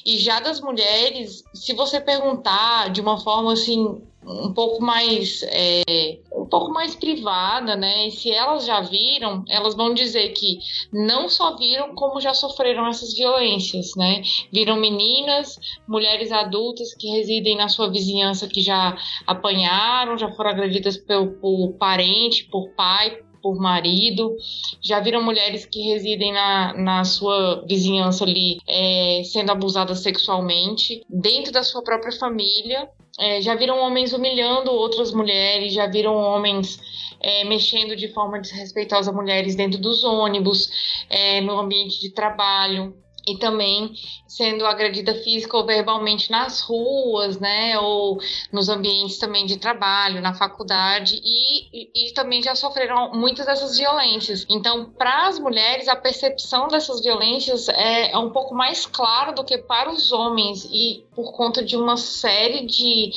E 0.04 0.18
já 0.18 0.40
das 0.40 0.60
mulheres, 0.60 1.44
se 1.54 1.74
você 1.74 2.00
perguntar 2.00 2.90
de 2.90 3.00
uma 3.00 3.20
forma 3.20 3.52
assim 3.52 4.00
um 4.24 4.52
pouco 4.52 4.82
mais 4.82 5.42
é, 5.44 6.18
um 6.32 6.46
pouco 6.46 6.72
mais 6.72 6.94
privada, 6.94 7.76
né? 7.76 8.08
E 8.08 8.10
se 8.10 8.30
elas 8.30 8.64
já 8.64 8.80
viram, 8.80 9.44
elas 9.48 9.74
vão 9.74 9.92
dizer 9.92 10.28
que 10.30 10.58
não 10.92 11.28
só 11.28 11.56
viram 11.56 11.94
como 11.94 12.20
já 12.20 12.34
sofreram 12.34 12.86
essas 12.86 13.14
violências, 13.14 13.94
né? 13.96 14.22
Viram 14.52 14.76
meninas, 14.76 15.58
mulheres 15.86 16.30
adultas 16.30 16.94
que 16.94 17.08
residem 17.08 17.56
na 17.56 17.68
sua 17.68 17.90
vizinhança 17.90 18.48
que 18.48 18.60
já 18.60 18.96
apanharam, 19.26 20.16
já 20.16 20.30
foram 20.32 20.50
agredidas 20.50 20.96
por, 20.96 21.32
por 21.40 21.72
parente, 21.78 22.44
por 22.44 22.70
pai, 22.70 23.18
por 23.42 23.56
marido, 23.56 24.36
já 24.80 25.00
viram 25.00 25.22
mulheres 25.22 25.66
que 25.66 25.82
residem 25.82 26.32
na, 26.32 26.72
na 26.74 27.04
sua 27.04 27.64
vizinhança 27.66 28.24
ali 28.24 28.60
é, 28.68 29.22
sendo 29.24 29.50
abusadas 29.50 29.98
sexualmente, 29.98 31.02
dentro 31.08 31.52
da 31.52 31.64
sua 31.64 31.82
própria 31.82 32.12
família, 32.12 32.88
é, 33.18 33.40
já 33.42 33.54
viram 33.54 33.78
homens 33.78 34.12
humilhando 34.12 34.72
outras 34.72 35.12
mulheres, 35.12 35.74
já 35.74 35.86
viram 35.86 36.16
homens 36.16 36.80
é, 37.20 37.44
mexendo 37.44 37.94
de 37.94 38.08
forma 38.08 38.40
desrespeitosa 38.40 39.12
mulheres 39.12 39.54
dentro 39.54 39.80
dos 39.80 40.02
ônibus, 40.02 40.70
é, 41.08 41.40
no 41.40 41.58
ambiente 41.58 42.00
de 42.00 42.10
trabalho 42.10 43.01
e 43.26 43.36
também 43.38 43.92
sendo 44.26 44.66
agredida 44.66 45.14
física 45.14 45.56
ou 45.56 45.64
verbalmente 45.64 46.30
nas 46.30 46.60
ruas, 46.60 47.38
né, 47.38 47.78
ou 47.78 48.18
nos 48.50 48.68
ambientes 48.68 49.18
também 49.18 49.46
de 49.46 49.58
trabalho, 49.58 50.20
na 50.20 50.34
faculdade 50.34 51.20
e, 51.22 52.08
e, 52.08 52.12
também 52.12 52.42
já 52.42 52.54
sofreram 52.54 53.12
muitas 53.12 53.46
dessas 53.46 53.76
violências. 53.76 54.46
Então, 54.48 54.90
para 54.90 55.28
as 55.28 55.38
mulheres, 55.38 55.88
a 55.88 55.96
percepção 55.96 56.68
dessas 56.68 57.02
violências 57.02 57.68
é, 57.68 58.12
é 58.12 58.18
um 58.18 58.30
pouco 58.30 58.54
mais 58.54 58.86
clara 58.86 59.32
do 59.32 59.44
que 59.44 59.58
para 59.58 59.90
os 59.90 60.12
homens 60.12 60.64
e 60.70 61.04
por 61.14 61.32
conta 61.32 61.62
de 61.62 61.76
uma 61.76 61.96
série 61.96 62.66
de 62.66 63.12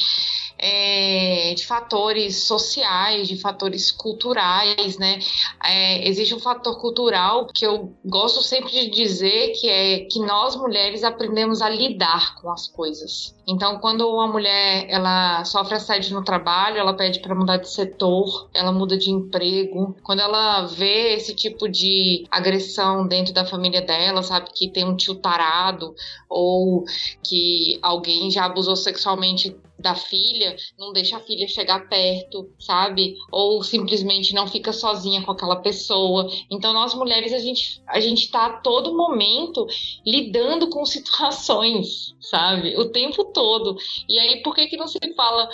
é, 0.67 1.53
de 1.53 1.63
fatores 1.63 2.43
sociais, 2.43 3.27
de 3.27 3.37
fatores 3.37 3.91
culturais, 3.91 4.97
né? 4.97 5.19
É, 5.63 6.07
existe 6.07 6.33
um 6.33 6.39
fator 6.39 6.81
cultural 6.81 7.45
que 7.53 7.63
eu 7.63 7.93
gosto 8.03 8.41
sempre 8.41 8.71
de 8.71 8.89
dizer 8.89 9.51
que 9.51 9.69
é 9.69 9.99
que 10.05 10.19
nós 10.19 10.55
mulheres 10.55 11.03
aprendemos 11.03 11.61
a 11.61 11.69
lidar 11.69 12.33
com 12.41 12.51
as 12.51 12.67
coisas. 12.67 13.35
Então, 13.47 13.77
quando 13.77 14.09
uma 14.09 14.27
mulher 14.27 14.87
ela 14.89 15.45
sofre 15.45 15.75
assédio 15.75 16.15
no 16.15 16.23
trabalho, 16.23 16.79
ela 16.79 16.95
pede 16.95 17.19
para 17.19 17.35
mudar 17.35 17.57
de 17.57 17.69
setor, 17.69 18.49
ela 18.51 18.71
muda 18.71 18.97
de 18.97 19.11
emprego. 19.11 19.95
Quando 20.01 20.21
ela 20.21 20.65
vê 20.65 21.13
esse 21.13 21.35
tipo 21.35 21.69
de 21.69 22.25
agressão 22.31 23.05
dentro 23.05 23.35
da 23.35 23.45
família 23.45 23.83
dela, 23.83 24.23
sabe 24.23 24.49
que 24.51 24.67
tem 24.67 24.83
um 24.83 24.95
tio 24.95 25.13
tarado 25.13 25.93
ou 26.27 26.85
que 27.23 27.77
alguém 27.83 28.31
já 28.31 28.45
abusou 28.45 28.75
sexualmente 28.75 29.55
da 29.85 29.93
filha, 29.93 30.55
não 30.79 30.91
deixa 30.91 31.17
a 31.17 31.19
filha 31.19 31.47
chegar 31.47 31.87
perto, 31.87 32.51
sabe? 32.59 33.15
Ou 33.31 33.61
simplesmente 33.61 34.33
não 34.33 34.47
fica 34.47 34.73
sozinha 34.73 35.21
com 35.21 35.31
aquela 35.31 35.57
pessoa. 35.57 36.27
Então 36.49 36.73
nós 36.73 36.95
mulheres 36.95 37.31
a 37.31 37.37
gente 37.37 37.81
a 37.87 37.99
gente 37.99 38.31
tá 38.31 38.47
a 38.47 38.57
todo 38.57 38.97
momento 38.97 39.67
lidando 40.03 40.69
com 40.69 40.83
situações, 40.85 42.15
sabe? 42.19 42.75
O 42.77 42.89
tempo 42.89 43.25
todo. 43.25 43.77
E 44.09 44.17
aí 44.17 44.41
por 44.41 44.55
que 44.55 44.65
que 44.67 44.75
não 44.75 44.87
se 44.87 44.97
fala 45.15 45.47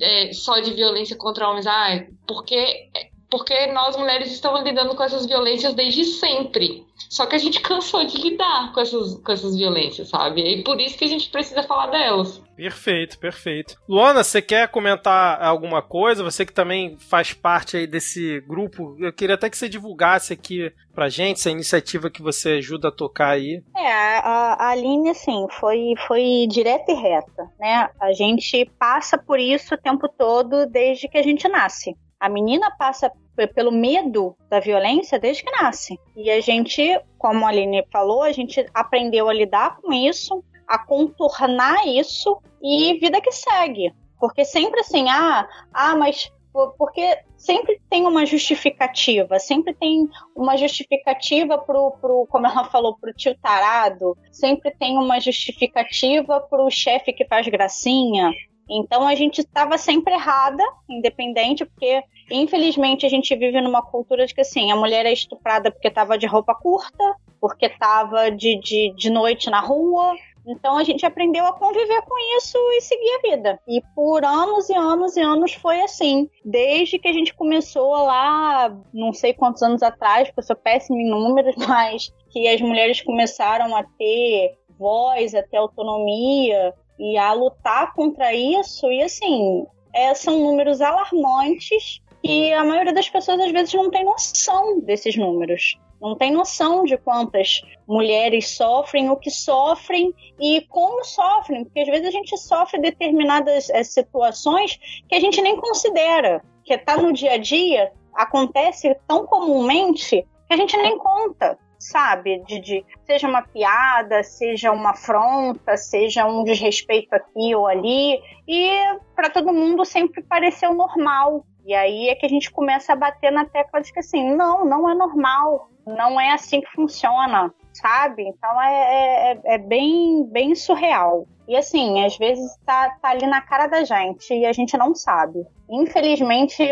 é, 0.00 0.32
só 0.32 0.58
de 0.60 0.72
violência 0.72 1.14
contra 1.14 1.48
homens? 1.48 1.66
Ah, 1.66 2.06
porque 2.26 2.88
porque 3.34 3.66
nós 3.72 3.96
mulheres 3.96 4.30
estamos 4.30 4.62
lidando 4.62 4.94
com 4.94 5.02
essas 5.02 5.26
violências 5.26 5.74
desde 5.74 6.04
sempre. 6.04 6.86
Só 7.10 7.26
que 7.26 7.34
a 7.34 7.38
gente 7.38 7.60
cansou 7.60 8.06
de 8.06 8.16
lidar 8.16 8.72
com 8.72 8.80
essas, 8.80 9.16
com 9.16 9.32
essas 9.32 9.56
violências, 9.56 10.08
sabe? 10.08 10.40
E 10.40 10.62
por 10.62 10.80
isso 10.80 10.96
que 10.96 11.04
a 11.04 11.08
gente 11.08 11.28
precisa 11.30 11.64
falar 11.64 11.88
delas. 11.88 12.40
Perfeito, 12.56 13.18
perfeito. 13.18 13.76
Luana, 13.88 14.22
você 14.22 14.40
quer 14.40 14.68
comentar 14.68 15.42
alguma 15.42 15.82
coisa? 15.82 16.22
Você 16.22 16.46
que 16.46 16.52
também 16.52 16.96
faz 16.96 17.32
parte 17.32 17.76
aí 17.76 17.88
desse 17.88 18.40
grupo, 18.42 18.96
eu 19.00 19.12
queria 19.12 19.34
até 19.34 19.50
que 19.50 19.58
você 19.58 19.68
divulgasse 19.68 20.32
aqui 20.32 20.72
pra 20.94 21.08
gente 21.08 21.38
essa 21.38 21.50
iniciativa 21.50 22.08
que 22.08 22.22
você 22.22 22.52
ajuda 22.52 22.86
a 22.86 22.92
tocar 22.92 23.30
aí. 23.30 23.60
É, 23.76 23.92
a, 24.18 24.54
a 24.60 24.68
Aline, 24.70 25.10
assim, 25.10 25.48
foi, 25.58 25.94
foi 26.06 26.46
direta 26.48 26.92
e 26.92 26.94
reta, 26.94 27.50
né? 27.58 27.90
A 28.00 28.12
gente 28.12 28.64
passa 28.78 29.18
por 29.18 29.40
isso 29.40 29.74
o 29.74 29.78
tempo 29.78 30.08
todo 30.08 30.66
desde 30.66 31.08
que 31.08 31.18
a 31.18 31.22
gente 31.22 31.48
nasce. 31.48 31.96
A 32.24 32.28
menina 32.30 32.74
passa 32.78 33.12
pelo 33.54 33.70
medo 33.70 34.34
da 34.48 34.58
violência 34.58 35.18
desde 35.18 35.44
que 35.44 35.50
nasce. 35.50 36.00
E 36.16 36.30
a 36.30 36.40
gente, 36.40 36.98
como 37.18 37.44
a 37.44 37.50
Aline 37.50 37.84
falou, 37.92 38.22
a 38.22 38.32
gente 38.32 38.66
aprendeu 38.72 39.28
a 39.28 39.34
lidar 39.34 39.76
com 39.76 39.92
isso, 39.92 40.42
a 40.66 40.78
contornar 40.78 41.86
isso 41.86 42.40
e 42.62 42.98
vida 42.98 43.20
que 43.20 43.30
segue. 43.30 43.92
Porque 44.18 44.42
sempre 44.42 44.80
assim, 44.80 45.06
ah, 45.10 45.46
ah, 45.70 45.94
mas 45.96 46.32
porque 46.78 47.18
sempre 47.36 47.78
tem 47.90 48.06
uma 48.06 48.24
justificativa, 48.24 49.38
sempre 49.38 49.74
tem 49.74 50.08
uma 50.34 50.56
justificativa 50.56 51.58
pro, 51.58 51.90
pro 52.00 52.26
como 52.30 52.46
ela 52.46 52.64
falou, 52.70 52.96
pro 52.96 53.12
tio 53.12 53.36
tarado, 53.36 54.16
sempre 54.32 54.70
tem 54.70 54.96
uma 54.96 55.20
justificativa 55.20 56.40
pro 56.40 56.70
chefe 56.70 57.12
que 57.12 57.26
faz 57.26 57.46
gracinha. 57.48 58.30
Então 58.68 59.06
a 59.06 59.14
gente 59.14 59.40
estava 59.40 59.76
sempre 59.78 60.14
errada, 60.14 60.62
independente, 60.88 61.64
porque 61.64 62.02
infelizmente 62.30 63.04
a 63.04 63.08
gente 63.08 63.34
vive 63.36 63.60
numa 63.60 63.82
cultura 63.82 64.26
de 64.26 64.34
que 64.34 64.40
assim, 64.40 64.70
a 64.70 64.76
mulher 64.76 65.04
é 65.06 65.12
estuprada 65.12 65.70
porque 65.70 65.88
estava 65.88 66.16
de 66.16 66.26
roupa 66.26 66.54
curta, 66.54 67.04
porque 67.40 67.66
estava 67.66 68.30
de, 68.30 68.58
de, 68.58 68.94
de 68.96 69.10
noite 69.10 69.50
na 69.50 69.60
rua, 69.60 70.14
então 70.46 70.76
a 70.76 70.84
gente 70.84 71.06
aprendeu 71.06 71.46
a 71.46 71.52
conviver 71.54 72.02
com 72.02 72.36
isso 72.36 72.58
e 72.72 72.80
seguir 72.82 73.10
a 73.10 73.30
vida. 73.30 73.60
E 73.66 73.80
por 73.94 74.24
anos 74.24 74.68
e 74.68 74.74
anos 74.74 75.16
e 75.16 75.20
anos 75.20 75.54
foi 75.54 75.80
assim. 75.80 76.28
Desde 76.44 76.98
que 76.98 77.08
a 77.08 77.12
gente 77.12 77.34
começou 77.34 77.92
lá, 77.92 78.76
não 78.92 79.12
sei 79.12 79.32
quantos 79.32 79.62
anos 79.62 79.82
atrás, 79.82 80.28
porque 80.28 80.40
eu 80.40 80.44
sou 80.44 80.56
péssima 80.56 80.98
em 80.98 81.08
números, 81.08 81.54
mas 81.66 82.12
que 82.30 82.46
as 82.46 82.60
mulheres 82.60 83.00
começaram 83.00 83.74
a 83.74 83.82
ter 83.82 84.58
voz, 84.78 85.34
a 85.34 85.42
ter 85.42 85.56
autonomia 85.56 86.74
e 86.98 87.16
a 87.16 87.32
lutar 87.32 87.92
contra 87.94 88.34
isso. 88.34 88.90
E 88.90 89.02
assim, 89.02 89.66
é, 89.92 90.14
são 90.14 90.38
números 90.38 90.80
alarmantes 90.80 92.00
e 92.22 92.52
a 92.52 92.64
maioria 92.64 92.92
das 92.92 93.08
pessoas 93.08 93.40
às 93.40 93.52
vezes 93.52 93.74
não 93.74 93.90
tem 93.90 94.04
noção 94.04 94.80
desses 94.80 95.16
números 95.16 95.78
não 96.04 96.14
tem 96.14 96.30
noção 96.30 96.84
de 96.84 96.98
quantas 96.98 97.62
mulheres 97.88 98.50
sofrem, 98.50 99.08
o 99.08 99.16
que 99.16 99.30
sofrem 99.30 100.14
e 100.38 100.60
como 100.68 101.02
sofrem, 101.02 101.64
porque 101.64 101.80
às 101.80 101.88
vezes 101.88 102.08
a 102.08 102.10
gente 102.10 102.36
sofre 102.36 102.78
determinadas 102.78 103.70
é, 103.70 103.82
situações 103.82 104.78
que 105.08 105.14
a 105.14 105.20
gente 105.20 105.40
nem 105.40 105.56
considera, 105.56 106.44
que 106.62 106.74
está 106.74 106.98
no 106.98 107.10
dia 107.10 107.32
a 107.32 107.38
dia, 107.38 107.90
acontece 108.14 108.94
tão 109.08 109.26
comumente 109.26 110.26
que 110.46 110.54
a 110.54 110.56
gente 110.58 110.76
nem 110.76 110.98
conta 110.98 111.58
sabe? 111.84 112.42
De, 112.46 112.60
de, 112.60 112.84
seja 113.04 113.28
uma 113.28 113.42
piada, 113.42 114.22
seja 114.22 114.72
uma 114.72 114.90
afronta, 114.90 115.76
seja 115.76 116.26
um 116.26 116.44
desrespeito 116.44 117.14
aqui 117.14 117.54
ou 117.54 117.66
ali. 117.66 118.20
E 118.46 118.70
para 119.14 119.30
todo 119.30 119.52
mundo 119.52 119.84
sempre 119.84 120.22
pareceu 120.22 120.74
normal. 120.74 121.44
E 121.66 121.74
aí 121.74 122.08
é 122.08 122.14
que 122.14 122.26
a 122.26 122.28
gente 122.28 122.50
começa 122.50 122.92
a 122.92 122.96
bater 122.96 123.32
na 123.32 123.44
tecla 123.44 123.80
de 123.80 123.92
que 123.92 124.00
assim, 124.00 124.34
não, 124.34 124.64
não 124.64 124.88
é 124.88 124.94
normal 124.94 125.70
não 125.86 126.20
é 126.20 126.32
assim 126.32 126.60
que 126.60 126.70
funciona, 126.72 127.52
sabe? 127.72 128.22
Então 128.26 128.62
é, 128.62 129.32
é, 129.32 129.40
é, 129.54 129.58
bem, 129.58 130.24
bem 130.30 130.54
surreal. 130.54 131.26
E 131.46 131.56
assim, 131.56 132.04
às 132.04 132.16
vezes 132.16 132.56
tá, 132.64 132.96
tá 133.02 133.10
ali 133.10 133.26
na 133.26 133.40
cara 133.42 133.66
da 133.66 133.84
gente 133.84 134.32
e 134.32 134.46
a 134.46 134.52
gente 134.52 134.76
não 134.76 134.94
sabe. 134.94 135.44
Infelizmente, 135.70 136.62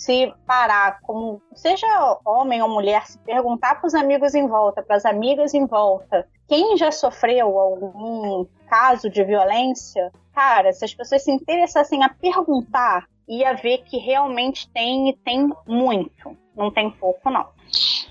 se 0.00 0.32
parar, 0.46 0.98
como 1.02 1.42
seja 1.54 1.86
homem 2.24 2.62
ou 2.62 2.70
mulher, 2.70 3.06
se 3.06 3.18
perguntar 3.18 3.74
para 3.74 3.86
os 3.86 3.94
amigos 3.94 4.34
em 4.34 4.48
volta, 4.48 4.82
para 4.82 4.96
as 4.96 5.04
amigas 5.04 5.52
em 5.52 5.66
volta, 5.66 6.26
quem 6.48 6.74
já 6.78 6.90
sofreu 6.90 7.58
algum 7.58 8.46
caso 8.66 9.10
de 9.10 9.22
violência, 9.22 10.10
cara, 10.34 10.72
se 10.72 10.86
as 10.86 10.94
pessoas 10.94 11.22
se 11.22 11.30
interessassem 11.30 12.02
a 12.02 12.08
perguntar, 12.08 13.06
ia 13.28 13.52
ver 13.52 13.84
que 13.84 13.98
realmente 13.98 14.66
tem 14.70 15.10
e 15.10 15.16
tem 15.18 15.50
muito. 15.66 16.34
Não 16.56 16.70
tem 16.70 16.90
pouco, 16.90 17.28
não. 17.28 17.46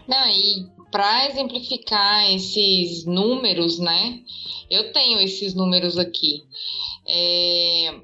Não, 0.07 0.27
e 0.27 0.69
para 0.91 1.25
exemplificar 1.25 2.31
esses 2.31 3.03
números, 3.03 3.79
né? 3.79 4.19
Eu 4.69 4.93
tenho 4.93 5.19
esses 5.21 5.55
números 5.55 5.97
aqui. 5.97 6.43
É, 7.07 7.99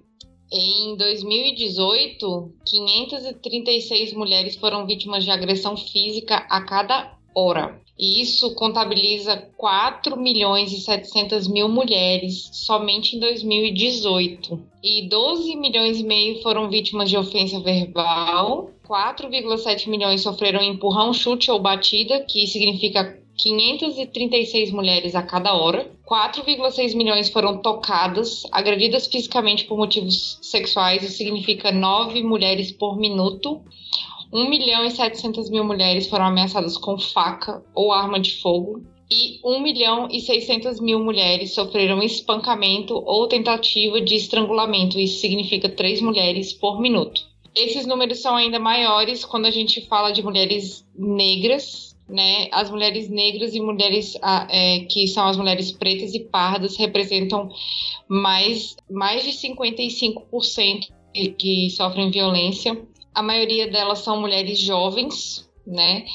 em 0.51 0.95
2018, 0.95 2.51
536 2.65 4.13
mulheres 4.13 4.55
foram 4.55 4.85
vítimas 4.85 5.23
de 5.23 5.31
agressão 5.31 5.75
física 5.75 6.45
a 6.49 6.61
cada 6.61 7.17
hora. 7.33 7.81
E 7.97 8.21
isso 8.21 8.53
contabiliza 8.55 9.37
4 9.57 10.17
milhões 10.17 10.71
e 10.73 10.81
700 10.81 11.47
mil 11.47 11.69
mulheres 11.69 12.49
somente 12.51 13.15
em 13.15 13.19
2018. 13.19 14.61
E 14.83 15.07
12 15.07 15.55
milhões 15.55 15.99
e 15.99 16.03
meio 16.03 16.41
foram 16.41 16.69
vítimas 16.69 17.09
de 17.09 17.17
ofensa 17.17 17.59
verbal 17.59 18.75
4,7 18.85 19.89
milhões 19.89 20.21
sofreram 20.21 20.61
empurrão, 20.61 21.11
chute 21.11 21.49
ou 21.49 21.59
batida, 21.59 22.23
que 22.23 22.45
significa 22.47 23.19
536 23.37 24.71
mulheres 24.71 25.15
a 25.15 25.21
cada 25.21 25.53
hora. 25.53 25.91
4,6 26.05 26.95
milhões 26.95 27.29
foram 27.29 27.57
tocadas, 27.57 28.43
agredidas 28.51 29.07
fisicamente 29.07 29.65
por 29.65 29.77
motivos 29.77 30.37
sexuais, 30.41 31.03
isso 31.03 31.17
significa 31.17 31.71
9 31.71 32.23
mulheres 32.23 32.71
por 32.71 32.97
minuto. 32.97 33.61
1 34.31 34.49
milhão 34.49 34.85
e 34.85 34.91
700 34.91 35.49
mil 35.49 35.63
mulheres 35.63 36.07
foram 36.07 36.25
ameaçadas 36.25 36.77
com 36.77 36.97
faca 36.97 37.63
ou 37.73 37.91
arma 37.91 38.19
de 38.19 38.39
fogo. 38.41 38.83
E 39.09 39.39
1 39.43 39.59
milhão 39.61 40.07
e 40.09 40.19
600 40.19 40.79
mil 40.79 40.99
mulheres 40.99 41.53
sofreram 41.53 42.01
espancamento 42.01 42.95
ou 43.05 43.27
tentativa 43.27 44.01
de 44.01 44.15
estrangulamento, 44.15 44.99
isso 44.99 45.19
significa 45.19 45.69
3 45.69 46.01
mulheres 46.01 46.51
por 46.53 46.81
minuto. 46.81 47.21
Esses 47.55 47.85
números 47.85 48.19
são 48.19 48.35
ainda 48.35 48.59
maiores 48.59 49.23
quando 49.23 49.45
a 49.45 49.51
gente 49.51 49.79
fala 49.81 50.11
de 50.11 50.21
mulheres 50.21 50.85
negras, 50.97 51.94
né? 52.07 52.47
As 52.51 52.69
mulheres 52.69 53.09
negras 53.09 53.55
e 53.55 53.59
mulheres 53.59 54.15
ah, 54.21 54.47
é, 54.49 54.81
que 54.81 55.07
são 55.07 55.25
as 55.27 55.37
mulheres 55.37 55.71
pretas 55.71 56.13
e 56.13 56.19
pardas 56.19 56.77
representam 56.77 57.49
mais, 58.07 58.75
mais 58.89 59.23
de 59.23 59.31
55% 59.31 60.91
que 61.37 61.69
sofrem 61.71 62.11
violência. 62.11 62.79
A 63.13 63.23
maioria 63.23 63.69
delas 63.69 63.99
são 63.99 64.19
mulheres 64.19 64.59
jovens, 64.59 65.49
né? 65.65 66.05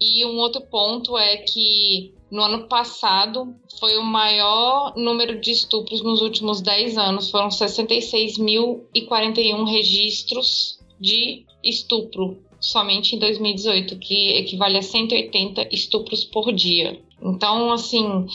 E 0.00 0.24
um 0.24 0.36
outro 0.36 0.62
ponto 0.62 1.16
é 1.16 1.36
que 1.38 2.12
no 2.30 2.42
ano 2.42 2.68
passado 2.68 3.54
foi 3.78 3.96
o 3.96 4.04
maior 4.04 4.94
número 4.96 5.40
de 5.40 5.50
estupros 5.50 6.02
nos 6.02 6.22
últimos 6.22 6.60
10 6.60 6.98
anos, 6.98 7.30
foram 7.30 7.48
66.041 7.48 9.68
registros 9.68 10.78
de 11.00 11.46
estupro 11.62 12.49
somente 12.60 13.16
em 13.16 13.18
2018, 13.18 13.98
que 13.98 14.32
equivale 14.32 14.78
a 14.78 14.82
180 14.82 15.68
estupros 15.72 16.24
por 16.24 16.52
dia. 16.52 17.00
Então, 17.22 17.72
assim, 17.72 18.26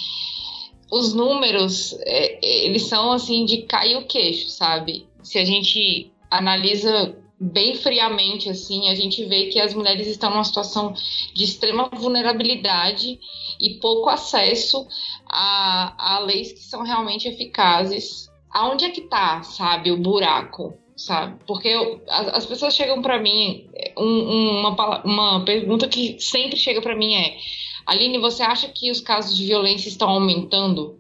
os 0.92 1.14
números, 1.14 1.94
é, 2.02 2.66
eles 2.66 2.84
são 2.84 3.12
assim 3.12 3.46
de 3.46 3.64
cair 3.64 3.98
o 3.98 4.08
queixo, 4.08 4.50
sabe? 4.50 5.08
Se 5.24 5.38
a 5.38 5.46
gente 5.46 6.12
analisa 6.30 7.16
bem 7.40 7.76
friamente, 7.76 8.50
assim, 8.50 8.90
a 8.90 8.96
gente 8.96 9.24
vê 9.26 9.48
que 9.48 9.60
as 9.60 9.74
mulheres 9.74 10.08
estão 10.08 10.30
numa 10.30 10.44
situação 10.44 10.94
de 11.34 11.44
extrema 11.44 11.90
vulnerabilidade 11.94 13.20
e 13.60 13.76
pouco 13.76 14.10
acesso 14.10 14.88
a, 15.28 16.16
a 16.16 16.20
leis 16.20 16.52
que 16.54 16.64
são 16.64 16.84
realmente 16.84 17.28
eficazes. 17.28 18.30
Aonde 18.50 18.86
é 18.86 18.90
que 18.90 19.02
tá, 19.02 19.44
sabe, 19.44 19.92
o 19.92 19.98
buraco? 19.98 20.78
Sabe? 20.96 21.38
Porque 21.46 21.68
eu, 21.68 22.02
as, 22.10 22.28
as, 22.30 22.46
pessoas 22.46 22.76
chegam 22.76 23.02
para 23.02 23.20
mim, 23.20 23.68
um, 23.98 24.60
uma, 24.60 25.04
uma 25.04 25.46
pergunta 25.46 25.88
que 25.88 26.18
sempre 26.20 26.58
chega 26.58 26.82
para 26.82 26.96
mim 26.96 27.16
é: 27.16 27.38
Aline, 27.86 28.18
você 28.18 28.44
acha 28.44 28.68
que 28.70 28.90
os 28.90 29.02
casos 29.02 29.36
de 29.36 29.46
violência 29.46 29.90
estão 29.90 30.10
aumentando? 30.10 31.00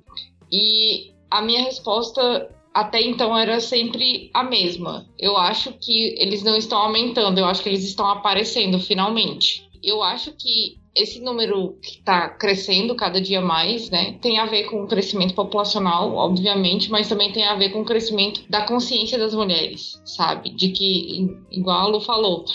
E 0.52 1.14
a 1.30 1.42
minha 1.42 1.64
resposta 1.64 2.50
até 2.74 3.02
então 3.02 3.38
era 3.38 3.60
sempre 3.62 4.30
a 4.34 4.44
mesma. 4.44 5.08
Eu 5.18 5.38
acho 5.38 5.72
que 5.74 6.14
eles 6.20 6.44
não 6.44 6.58
estão 6.58 6.78
aumentando, 6.78 7.40
eu 7.40 7.46
acho 7.46 7.64
que 7.64 7.70
eles 7.70 7.86
estão 7.86 8.08
aparecendo 8.08 8.80
finalmente. 8.80 9.70
Eu 9.82 10.04
acho 10.04 10.34
que 10.34 10.78
esse 10.96 11.20
número 11.20 11.78
que 11.82 11.98
está 12.00 12.30
crescendo 12.30 12.96
cada 12.96 13.20
dia 13.20 13.42
mais, 13.42 13.90
né, 13.90 14.18
tem 14.22 14.40
a 14.40 14.46
ver 14.46 14.66
com 14.66 14.84
o 14.84 14.88
crescimento 14.88 15.34
populacional, 15.34 16.16
obviamente, 16.16 16.90
mas 16.90 17.10
também 17.10 17.32
tem 17.32 17.44
a 17.44 17.56
ver 17.56 17.70
com 17.70 17.82
o 17.82 17.86
crescimento 17.86 18.42
da 18.50 18.62
consciência 18.62 19.18
das 19.18 19.34
mulheres, 19.34 20.02
sabe? 20.06 20.52
De 20.52 20.70
que, 20.70 21.28
igual 21.52 21.82
a 21.82 21.88
Lu 21.88 22.00
falou, 22.00 22.46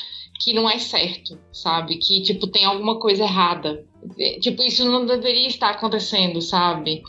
que 0.43 0.55
não 0.55 0.69
é 0.69 0.79
certo, 0.79 1.39
sabe? 1.53 1.99
Que, 1.99 2.23
tipo, 2.23 2.47
tem 2.47 2.65
alguma 2.65 2.99
coisa 2.99 3.25
errada. 3.25 3.85
Tipo, 4.41 4.63
isso 4.63 4.85
não 4.87 5.05
deveria 5.05 5.47
estar 5.47 5.71
acontecendo, 5.71 6.41
sabe? 6.41 7.03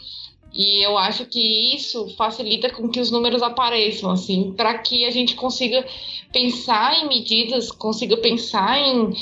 E 0.53 0.85
eu 0.85 0.97
acho 0.97 1.25
que 1.25 1.75
isso 1.75 2.09
facilita 2.17 2.69
com 2.69 2.89
que 2.89 2.99
os 2.99 3.09
números 3.09 3.41
apareçam, 3.41 4.11
assim, 4.11 4.51
para 4.51 4.77
que 4.79 5.05
a 5.05 5.11
gente 5.11 5.35
consiga 5.35 5.85
pensar 6.31 6.97
em 6.97 7.07
medidas, 7.07 7.71
consiga 7.71 8.17
pensar 8.17 8.77
em, 8.79 9.13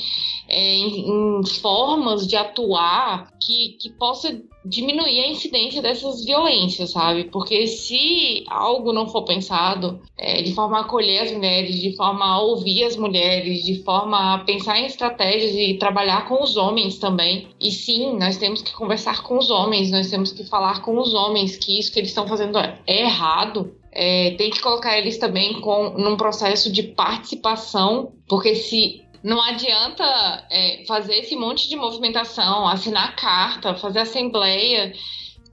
é, 0.47 0.73
em, 0.75 1.07
em, 1.07 1.45
formas 1.45 2.27
de 2.27 2.35
atuar 2.35 3.31
que, 3.39 3.77
que 3.79 3.89
possa 3.91 4.41
diminuir 4.69 5.19
a 5.21 5.27
incidência 5.27 5.81
dessas 5.81 6.23
violências, 6.23 6.91
sabe? 6.91 7.25
Porque 7.25 7.65
se 7.67 8.43
algo 8.47 8.93
não 8.93 9.09
for 9.09 9.23
pensado 9.23 9.99
é, 10.15 10.41
de 10.41 10.53
forma 10.53 10.77
a 10.77 10.81
acolher 10.81 11.23
as 11.23 11.31
mulheres, 11.31 11.79
de 11.79 11.95
forma 11.95 12.25
a 12.25 12.39
ouvir 12.39 12.83
as 12.83 12.95
mulheres, 12.95 13.63
de 13.63 13.83
forma 13.83 14.35
a 14.35 14.39
pensar 14.39 14.79
em 14.79 14.85
estratégias 14.85 15.55
e 15.55 15.77
trabalhar 15.79 16.27
com 16.27 16.43
os 16.43 16.55
homens 16.55 16.99
também. 16.99 17.47
E 17.59 17.71
sim, 17.71 18.15
nós 18.17 18.37
temos 18.37 18.61
que 18.61 18.71
conversar 18.71 19.23
com 19.23 19.37
os 19.37 19.49
homens, 19.49 19.89
nós 19.89 20.09
temos 20.09 20.31
que 20.31 20.43
falar 20.43 20.81
com 20.83 20.99
os 20.99 21.13
homens 21.13 21.57
que 21.57 21.79
isso 21.79 21.91
que 21.91 21.99
eles 21.99 22.09
estão 22.09 22.27
fazendo 22.27 22.59
é 22.59 22.77
errado, 22.87 23.73
é, 23.91 24.31
tem 24.31 24.51
que 24.51 24.61
colocar 24.61 24.97
eles 24.97 25.17
também 25.17 25.59
com, 25.61 25.89
num 25.97 26.15
processo 26.15 26.71
de 26.71 26.83
participação, 26.83 28.13
porque 28.27 28.53
se 28.53 29.01
não 29.23 29.41
adianta 29.41 30.03
é, 30.49 30.83
fazer 30.87 31.15
esse 31.15 31.35
monte 31.35 31.67
de 31.67 31.75
movimentação, 31.75 32.67
assinar 32.67 33.15
carta, 33.15 33.75
fazer 33.75 33.99
assembleia, 33.99 34.93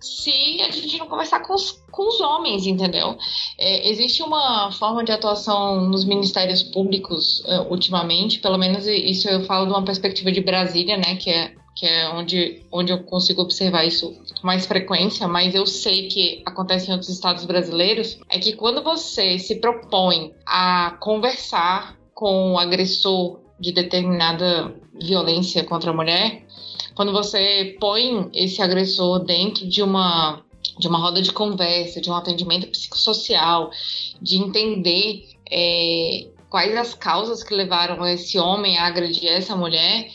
se 0.00 0.60
a 0.62 0.70
gente 0.70 0.98
não 0.98 1.08
conversar 1.08 1.40
com 1.40 1.54
os, 1.54 1.72
com 1.90 2.08
os 2.08 2.20
homens, 2.20 2.66
entendeu? 2.66 3.16
É, 3.58 3.88
existe 3.88 4.22
uma 4.22 4.70
forma 4.72 5.02
de 5.02 5.12
atuação 5.12 5.88
nos 5.88 6.04
ministérios 6.04 6.62
públicos 6.62 7.40
uh, 7.40 7.70
ultimamente, 7.70 8.38
pelo 8.38 8.58
menos 8.58 8.86
isso 8.86 9.28
eu 9.28 9.44
falo 9.44 9.66
de 9.66 9.72
uma 9.72 9.84
perspectiva 9.84 10.30
de 10.30 10.40
Brasília, 10.40 10.96
né, 10.96 11.16
que 11.16 11.30
é 11.30 11.54
que 11.76 11.84
é 11.84 12.08
onde, 12.08 12.62
onde 12.72 12.90
eu 12.90 13.04
consigo 13.04 13.42
observar 13.42 13.84
isso 13.84 14.18
mais 14.42 14.64
frequência, 14.64 15.28
mas 15.28 15.54
eu 15.54 15.66
sei 15.66 16.08
que 16.08 16.42
acontece 16.46 16.88
em 16.88 16.92
outros 16.92 17.10
estados 17.10 17.44
brasileiros, 17.44 18.18
é 18.30 18.38
que 18.38 18.54
quando 18.54 18.82
você 18.82 19.38
se 19.38 19.56
propõe 19.56 20.32
a 20.46 20.96
conversar 20.98 21.94
com 22.14 22.54
o 22.54 22.58
agressor 22.58 23.40
de 23.58 23.72
determinada 23.72 24.74
violência 25.00 25.64
contra 25.64 25.90
a 25.90 25.94
mulher, 25.94 26.46
quando 26.94 27.12
você 27.12 27.76
põe 27.80 28.30
esse 28.32 28.60
agressor 28.62 29.20
dentro 29.20 29.66
de 29.68 29.82
uma 29.82 30.42
de 30.78 30.88
uma 30.88 30.98
roda 30.98 31.22
de 31.22 31.32
conversa, 31.32 32.00
de 32.00 32.10
um 32.10 32.14
atendimento 32.14 32.66
psicossocial, 32.66 33.70
de 34.20 34.36
entender 34.36 35.24
é, 35.50 36.26
quais 36.50 36.76
as 36.76 36.92
causas 36.92 37.42
que 37.42 37.54
levaram 37.54 38.04
esse 38.06 38.38
homem 38.38 38.76
a 38.76 38.86
agredir 38.86 39.30
essa 39.30 39.56
mulher, 39.56 40.10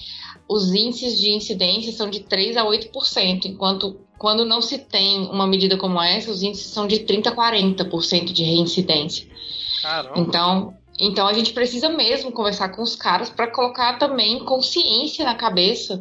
os 0.47 0.73
índices 0.73 1.19
de 1.19 1.31
incidência 1.31 1.91
são 1.93 2.09
de 2.09 2.19
3 2.19 2.57
a 2.57 2.65
8%, 2.65 3.45
enquanto 3.45 3.99
quando 4.17 4.45
não 4.45 4.61
se 4.61 4.77
tem 4.77 5.21
uma 5.29 5.47
medida 5.47 5.77
como 5.77 5.99
essa, 6.01 6.29
os 6.29 6.43
índices 6.43 6.67
são 6.67 6.85
de 6.85 6.99
30 6.99 7.29
a 7.29 7.35
40% 7.35 8.25
de 8.25 8.43
reincidência. 8.43 9.27
Caramba. 9.81 10.19
Então, 10.19 10.73
então 11.01 11.27
a 11.27 11.33
gente 11.33 11.51
precisa 11.51 11.89
mesmo 11.89 12.31
conversar 12.31 12.69
com 12.69 12.83
os 12.83 12.95
caras 12.95 13.29
para 13.29 13.47
colocar 13.47 13.97
também 13.97 14.45
consciência 14.45 15.25
na 15.25 15.33
cabeça 15.33 15.99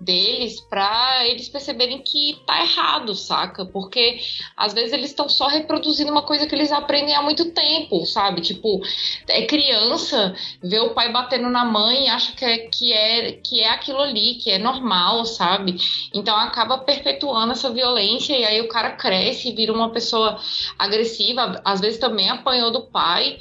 deles 0.00 0.60
para 0.60 1.26
eles 1.26 1.48
perceberem 1.48 2.00
que 2.02 2.36
tá 2.46 2.62
errado, 2.62 3.14
saca? 3.14 3.64
Porque 3.64 4.20
às 4.56 4.74
vezes 4.74 4.92
eles 4.92 5.10
estão 5.10 5.28
só 5.28 5.46
reproduzindo 5.46 6.10
uma 6.10 6.22
coisa 6.22 6.46
que 6.46 6.54
eles 6.54 6.72
aprendem 6.72 7.14
há 7.14 7.22
muito 7.22 7.52
tempo, 7.52 8.04
sabe? 8.04 8.40
Tipo, 8.40 8.82
é 9.28 9.46
criança, 9.46 10.34
vê 10.62 10.80
o 10.80 10.94
pai 10.94 11.12
batendo 11.12 11.48
na 11.48 11.64
mãe 11.64 12.06
e 12.06 12.08
acha 12.08 12.32
que 12.32 12.44
é, 12.44 12.58
que 12.58 12.92
é, 12.92 13.32
que 13.32 13.60
é 13.60 13.70
aquilo 13.70 14.00
ali, 14.00 14.34
que 14.34 14.50
é 14.50 14.58
normal, 14.58 15.24
sabe? 15.24 15.76
Então 16.12 16.36
acaba 16.36 16.78
perpetuando 16.78 17.52
essa 17.52 17.70
violência 17.70 18.36
e 18.36 18.44
aí 18.44 18.60
o 18.60 18.68
cara 18.68 18.92
cresce 18.92 19.48
e 19.48 19.54
vira 19.54 19.72
uma 19.72 19.90
pessoa 19.90 20.38
agressiva, 20.78 21.62
às 21.64 21.80
vezes 21.80 21.98
também 21.98 22.28
apanhou 22.28 22.70
do 22.70 22.82
pai 22.82 23.38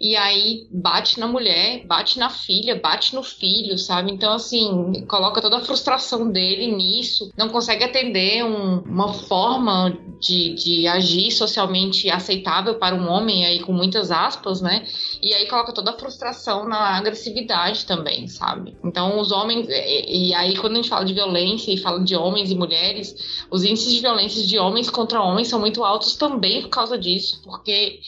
e 0.00 0.14
aí 0.14 0.68
bate 0.70 1.18
na 1.18 1.26
mulher, 1.26 1.84
bate 1.84 2.20
na 2.20 2.30
filha, 2.30 2.78
bate 2.80 3.16
no 3.16 3.22
filho, 3.22 3.76
sabe? 3.76 4.12
Então, 4.12 4.32
assim, 4.32 5.04
coloca 5.08 5.40
toda 5.40 5.58
a 5.58 5.64
frustração 5.64 6.30
dele 6.30 6.70
nisso, 6.70 7.32
não 7.36 7.48
consegue 7.48 7.82
atender 7.82 8.44
um, 8.44 8.78
uma 8.82 9.12
forma 9.12 9.96
de, 10.20 10.54
de 10.54 10.86
agir 10.86 11.32
socialmente 11.32 12.08
aceitável 12.08 12.76
para 12.76 12.94
um 12.94 13.08
homem, 13.08 13.44
aí 13.44 13.58
com 13.60 13.72
muitas 13.72 14.12
aspas, 14.12 14.60
né? 14.60 14.86
E 15.20 15.34
aí 15.34 15.48
coloca 15.48 15.72
toda 15.72 15.90
a 15.90 15.98
frustração 15.98 16.68
na 16.68 16.96
agressividade 16.96 17.84
também, 17.84 18.28
sabe? 18.28 18.76
Então, 18.84 19.18
os 19.18 19.32
homens, 19.32 19.66
e, 19.68 20.28
e 20.28 20.34
aí 20.34 20.56
quando 20.56 20.74
a 20.74 20.76
gente 20.76 20.88
fala 20.88 21.04
de 21.04 21.14
violência 21.14 21.72
e 21.72 21.76
fala 21.76 22.00
de 22.04 22.14
homens 22.14 22.52
e 22.52 22.54
mulheres, 22.54 23.46
os 23.50 23.64
índices 23.64 23.92
de 23.92 24.00
violência 24.00 24.46
de 24.46 24.58
homens 24.60 24.88
contra 24.88 25.20
homens 25.20 25.48
são 25.48 25.58
muito 25.58 25.84
altos 25.84 26.14
também 26.14 26.62
por 26.62 26.68
causa 26.68 26.96
disso, 26.96 27.42
porque 27.42 27.98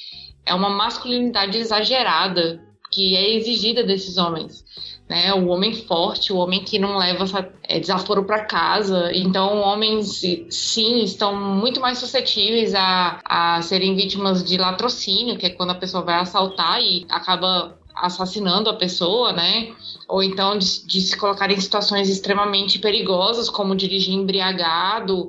é 0.45 0.55
uma 0.55 0.71
masculinidade 0.71 1.59
exagerada 1.59 2.61
que 2.91 3.17
é 3.17 3.37
exigida 3.37 3.85
desses 3.85 4.19
homens. 4.19 4.65
Né? 5.09 5.33
O 5.35 5.49
homem 5.49 5.75
forte, 5.75 6.33
o 6.33 6.37
homem 6.37 6.63
que 6.63 6.79
não 6.79 6.97
leva 6.97 7.53
é, 7.65 7.81
desaforo 7.81 8.25
para 8.25 8.45
casa. 8.45 9.11
Então, 9.13 9.59
homens, 9.61 10.23
sim, 10.51 11.03
estão 11.03 11.35
muito 11.35 11.81
mais 11.81 11.99
suscetíveis 11.99 12.75
a, 12.75 13.21
a 13.25 13.63
serem 13.63 13.97
vítimas 13.97 14.45
de 14.45 14.57
latrocínio, 14.57 15.37
que 15.37 15.47
é 15.47 15.51
quando 15.51 15.71
a 15.71 15.75
pessoa 15.75 16.05
vai 16.05 16.17
assaltar 16.17 16.81
e 16.81 17.07
acaba 17.09 17.77
assassinando 17.95 18.71
a 18.71 18.75
pessoa, 18.75 19.33
né? 19.33 19.73
Ou 20.09 20.23
então 20.23 20.57
de, 20.57 20.87
de 20.87 21.01
se 21.01 21.17
colocar 21.17 21.51
em 21.51 21.61
situações 21.61 22.09
extremamente 22.09 22.79
perigosas, 22.79 23.51
como 23.51 23.77
dirigir 23.77 24.15
embriagado 24.15 25.29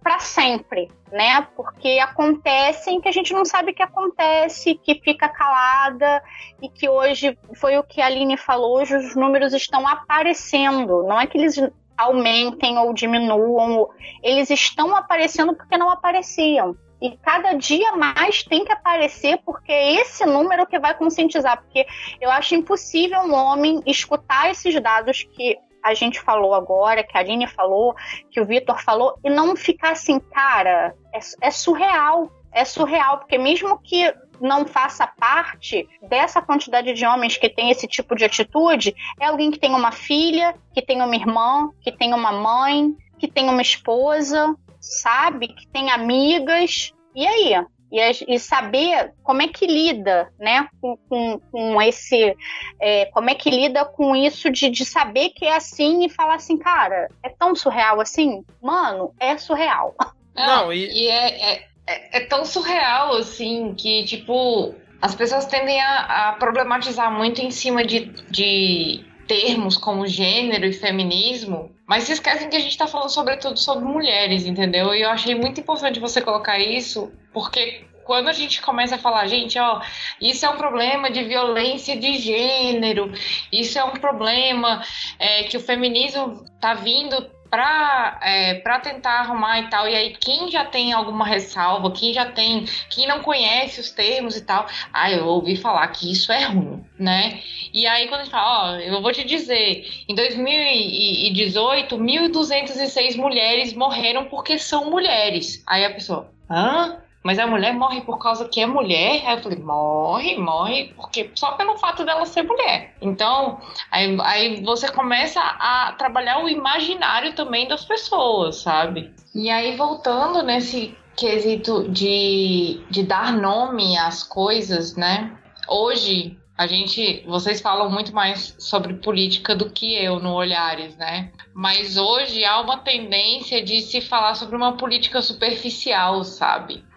para 0.01 0.19
sempre, 0.19 0.89
né? 1.11 1.45
Porque 1.55 1.99
acontecem 1.99 3.01
que 3.01 3.09
a 3.09 3.11
gente 3.11 3.33
não 3.33 3.43
sabe 3.43 3.73
que 3.73 3.83
acontece, 3.83 4.75
que 4.75 4.95
fica 5.01 5.27
calada 5.27 6.23
e 6.61 6.69
que 6.69 6.87
hoje 6.87 7.37
foi 7.55 7.77
o 7.77 7.83
que 7.83 8.01
a 8.01 8.05
Aline 8.05 8.37
falou, 8.37 8.77
hoje 8.77 8.95
os 8.95 9.15
números 9.15 9.53
estão 9.53 9.85
aparecendo. 9.85 11.03
Não 11.03 11.19
é 11.19 11.27
que 11.27 11.37
eles 11.37 11.57
aumentem 11.97 12.77
ou 12.77 12.93
diminuam, 12.93 13.89
eles 14.23 14.49
estão 14.49 14.95
aparecendo 14.95 15.53
porque 15.55 15.77
não 15.77 15.89
apareciam. 15.89 16.75
E 17.01 17.15
cada 17.17 17.53
dia 17.53 17.95
mais 17.95 18.43
tem 18.43 18.65
que 18.65 18.71
aparecer, 18.71 19.39
porque 19.45 19.71
é 19.71 20.01
esse 20.01 20.25
número 20.25 20.65
que 20.65 20.79
vai 20.79 20.95
conscientizar. 20.95 21.61
Porque 21.61 21.85
eu 22.19 22.31
acho 22.31 22.55
impossível 22.55 23.19
um 23.19 23.33
homem 23.33 23.83
escutar 23.85 24.49
esses 24.49 24.81
dados 24.81 25.23
que 25.23 25.57
a 25.87 25.93
gente 25.93 26.19
falou 26.19 26.53
agora, 26.53 27.03
que 27.03 27.17
a 27.17 27.21
Aline 27.21 27.47
falou, 27.47 27.95
que 28.29 28.39
o 28.39 28.45
Vitor 28.45 28.81
falou, 28.81 29.17
e 29.23 29.29
não 29.29 29.55
ficar 29.55 29.91
assim, 29.91 30.19
cara, 30.19 30.93
é, 31.13 31.19
é 31.47 31.51
surreal. 31.51 32.31
É 32.51 32.65
surreal, 32.65 33.19
porque 33.19 33.37
mesmo 33.37 33.77
que 33.79 34.11
não 34.41 34.65
faça 34.65 35.05
parte 35.05 35.87
dessa 36.01 36.41
quantidade 36.41 36.93
de 36.93 37.05
homens 37.05 37.37
que 37.37 37.49
tem 37.49 37.69
esse 37.69 37.87
tipo 37.87 38.15
de 38.15 38.25
atitude, 38.25 38.95
é 39.19 39.25
alguém 39.25 39.51
que 39.51 39.59
tem 39.59 39.75
uma 39.75 39.91
filha, 39.91 40.55
que 40.73 40.81
tem 40.81 41.01
uma 41.01 41.15
irmã, 41.15 41.69
que 41.81 41.91
tem 41.91 42.13
uma 42.13 42.31
mãe, 42.31 42.95
que 43.19 43.27
tem 43.27 43.49
uma 43.49 43.61
esposa, 43.61 44.55
sabe? 44.79 45.49
Que 45.49 45.67
tem 45.67 45.91
amigas. 45.91 46.93
E 47.15 47.27
aí? 47.27 47.65
E, 47.91 48.35
e 48.35 48.39
saber 48.39 49.13
como 49.23 49.41
é 49.41 49.47
que 49.47 49.65
lida, 49.65 50.31
né, 50.37 50.67
com, 50.81 50.97
com, 51.09 51.39
com 51.51 51.81
esse, 51.81 52.35
é, 52.81 53.05
como 53.05 53.29
é 53.29 53.35
que 53.35 53.49
lida 53.49 53.85
com 53.85 54.15
isso 54.15 54.51
de, 54.51 54.69
de 54.69 54.85
saber 54.85 55.29
que 55.29 55.45
é 55.45 55.55
assim 55.55 56.05
e 56.05 56.09
falar 56.09 56.35
assim, 56.35 56.57
cara, 56.57 57.09
é 57.23 57.29
tão 57.29 57.55
surreal 57.55 58.01
assim? 58.01 58.43
Mano, 58.61 59.13
é 59.19 59.37
surreal. 59.37 59.95
Não, 60.35 60.71
e, 60.71 60.85
e 60.85 61.07
é, 61.07 61.53
é, 61.53 61.67
é, 61.87 62.17
é 62.17 62.19
tão 62.25 62.45
surreal, 62.45 63.15
assim, 63.15 63.73
que, 63.73 64.03
tipo, 64.03 64.75
as 65.01 65.15
pessoas 65.15 65.45
tendem 65.45 65.81
a, 65.81 66.29
a 66.29 66.33
problematizar 66.33 67.11
muito 67.11 67.41
em 67.41 67.49
cima 67.49 67.83
de, 67.83 68.05
de 68.29 69.03
termos 69.27 69.77
como 69.77 70.07
gênero 70.07 70.65
e 70.65 70.73
feminismo, 70.73 71.71
mas 71.85 72.03
se 72.03 72.13
esquecem 72.13 72.49
que 72.49 72.55
a 72.55 72.59
gente 72.59 72.71
está 72.71 72.87
falando 72.87 73.09
sobretudo 73.09 73.57
sobre 73.59 73.85
mulheres, 73.85 74.45
entendeu? 74.45 74.93
E 74.93 75.01
eu 75.01 75.09
achei 75.09 75.35
muito 75.35 75.59
importante 75.61 75.99
você 75.99 76.21
colocar 76.21 76.57
isso, 76.57 77.11
porque 77.33 77.85
quando 78.07 78.29
a 78.29 78.33
gente 78.33 78.61
começa 78.61 78.95
a 78.95 78.97
falar, 78.97 79.27
gente, 79.27 79.59
ó, 79.59 79.81
isso 80.21 80.45
é 80.45 80.49
um 80.49 80.55
problema 80.55 81.11
de 81.11 81.25
violência 81.25 81.97
de 81.97 82.17
gênero, 82.17 83.11
isso 83.51 83.77
é 83.77 83.83
um 83.83 83.91
problema 83.91 84.81
é, 85.19 85.43
que 85.43 85.57
o 85.57 85.59
feminismo 85.59 86.45
tá 86.61 86.73
vindo 86.73 87.29
para 87.49 88.19
é, 88.21 88.55
pra 88.55 88.79
tentar 88.79 89.19
arrumar 89.21 89.59
e 89.59 89.69
tal. 89.69 89.87
E 89.87 89.95
aí, 89.95 90.17
quem 90.19 90.49
já 90.49 90.65
tem 90.65 90.93
alguma 90.93 91.25
ressalva, 91.25 91.91
quem 91.91 92.13
já 92.13 92.25
tem, 92.25 92.65
quem 92.89 93.07
não 93.07 93.21
conhece 93.21 93.79
os 93.79 93.91
termos 93.91 94.35
e 94.35 94.45
tal, 94.45 94.65
ah, 94.93 95.11
eu 95.11 95.25
ouvi 95.25 95.55
falar 95.55 95.87
que 95.89 96.11
isso 96.11 96.31
é 96.31 96.43
ruim, 96.45 96.83
né? 96.99 97.41
E 97.73 97.85
aí, 97.87 98.07
quando 98.07 98.21
a 98.21 98.23
gente 98.23 98.31
fala, 98.31 98.73
ó, 98.73 98.75
eu 98.77 99.01
vou 99.01 99.11
te 99.11 99.23
dizer, 99.23 99.85
em 100.07 100.15
2018, 100.15 101.97
1.206 101.97 103.15
mulheres 103.15 103.73
morreram 103.73 104.25
porque 104.25 104.57
são 104.57 104.89
mulheres. 104.89 105.63
Aí 105.67 105.85
a 105.85 105.93
pessoa, 105.93 106.31
hã? 106.49 107.01
Mas 107.27 107.39
a 107.39 107.45
mulher 107.45 107.73
morre 107.73 107.99
por 107.99 108.19
causa 108.19 108.47
que 108.47 108.61
é 108.61 108.65
mulher? 108.65 109.21
Aí 109.27 109.35
eu 109.35 109.43
falei, 109.43 109.59
morre, 109.59 110.37
morre, 110.37 110.93
porque 110.95 111.29
só 111.35 111.51
pelo 111.57 111.77
fato 111.77 112.05
dela 112.05 112.25
ser 112.25 112.43
mulher. 112.43 112.95
Então, 113.01 113.59
aí, 113.91 114.17
aí 114.21 114.63
você 114.63 114.89
começa 114.89 115.41
a 115.41 115.91
trabalhar 115.97 116.41
o 116.41 116.47
imaginário 116.47 117.35
também 117.35 117.67
das 117.67 117.83
pessoas, 117.83 118.61
sabe? 118.61 119.13
E 119.35 119.49
aí, 119.49 119.75
voltando 119.75 120.41
nesse 120.41 120.97
quesito 121.17 121.91
de, 121.91 122.81
de 122.89 123.03
dar 123.03 123.33
nome 123.33 123.97
às 123.97 124.23
coisas, 124.23 124.95
né? 124.95 125.37
Hoje, 125.67 126.39
a 126.57 126.65
gente, 126.65 127.25
vocês 127.27 127.59
falam 127.59 127.91
muito 127.91 128.15
mais 128.15 128.55
sobre 128.57 128.93
política 128.93 129.53
do 129.53 129.69
que 129.69 130.01
eu 130.01 130.17
no 130.21 130.33
Olhares, 130.33 130.95
né? 130.95 131.29
Mas 131.53 131.97
hoje 131.97 132.45
há 132.45 132.61
uma 132.61 132.77
tendência 132.77 133.61
de 133.61 133.81
se 133.81 133.99
falar 133.99 134.33
sobre 134.35 134.55
uma 134.55 134.77
política 134.77 135.21
superficial, 135.21 136.23
sabe? 136.23 136.87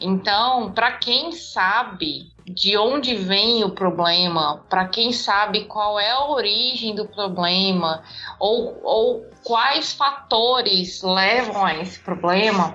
Então, 0.00 0.72
para 0.72 0.92
quem 0.92 1.32
sabe 1.32 2.32
de 2.46 2.76
onde 2.76 3.14
vem 3.14 3.62
o 3.64 3.70
problema, 3.70 4.64
para 4.68 4.88
quem 4.88 5.12
sabe 5.12 5.66
qual 5.66 6.00
é 6.00 6.10
a 6.10 6.24
origem 6.24 6.94
do 6.94 7.06
problema 7.06 8.02
ou, 8.38 8.80
ou 8.82 9.26
quais 9.44 9.92
fatores 9.92 11.02
levam 11.02 11.64
a 11.64 11.76
esse 11.76 12.00
problema, 12.00 12.74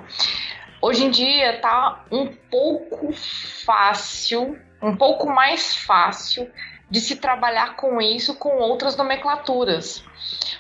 hoje 0.80 1.06
em 1.06 1.10
dia 1.10 1.60
tá 1.60 2.06
um 2.12 2.28
pouco 2.28 3.12
fácil, 3.12 4.58
um 4.82 4.96
pouco 4.96 5.28
mais 5.28 5.76
fácil 5.76 6.50
de 6.90 7.00
se 7.00 7.16
trabalhar 7.16 7.76
com 7.76 8.00
isso 8.00 8.36
com 8.36 8.58
outras 8.60 8.96
nomenclaturas. 8.96 10.04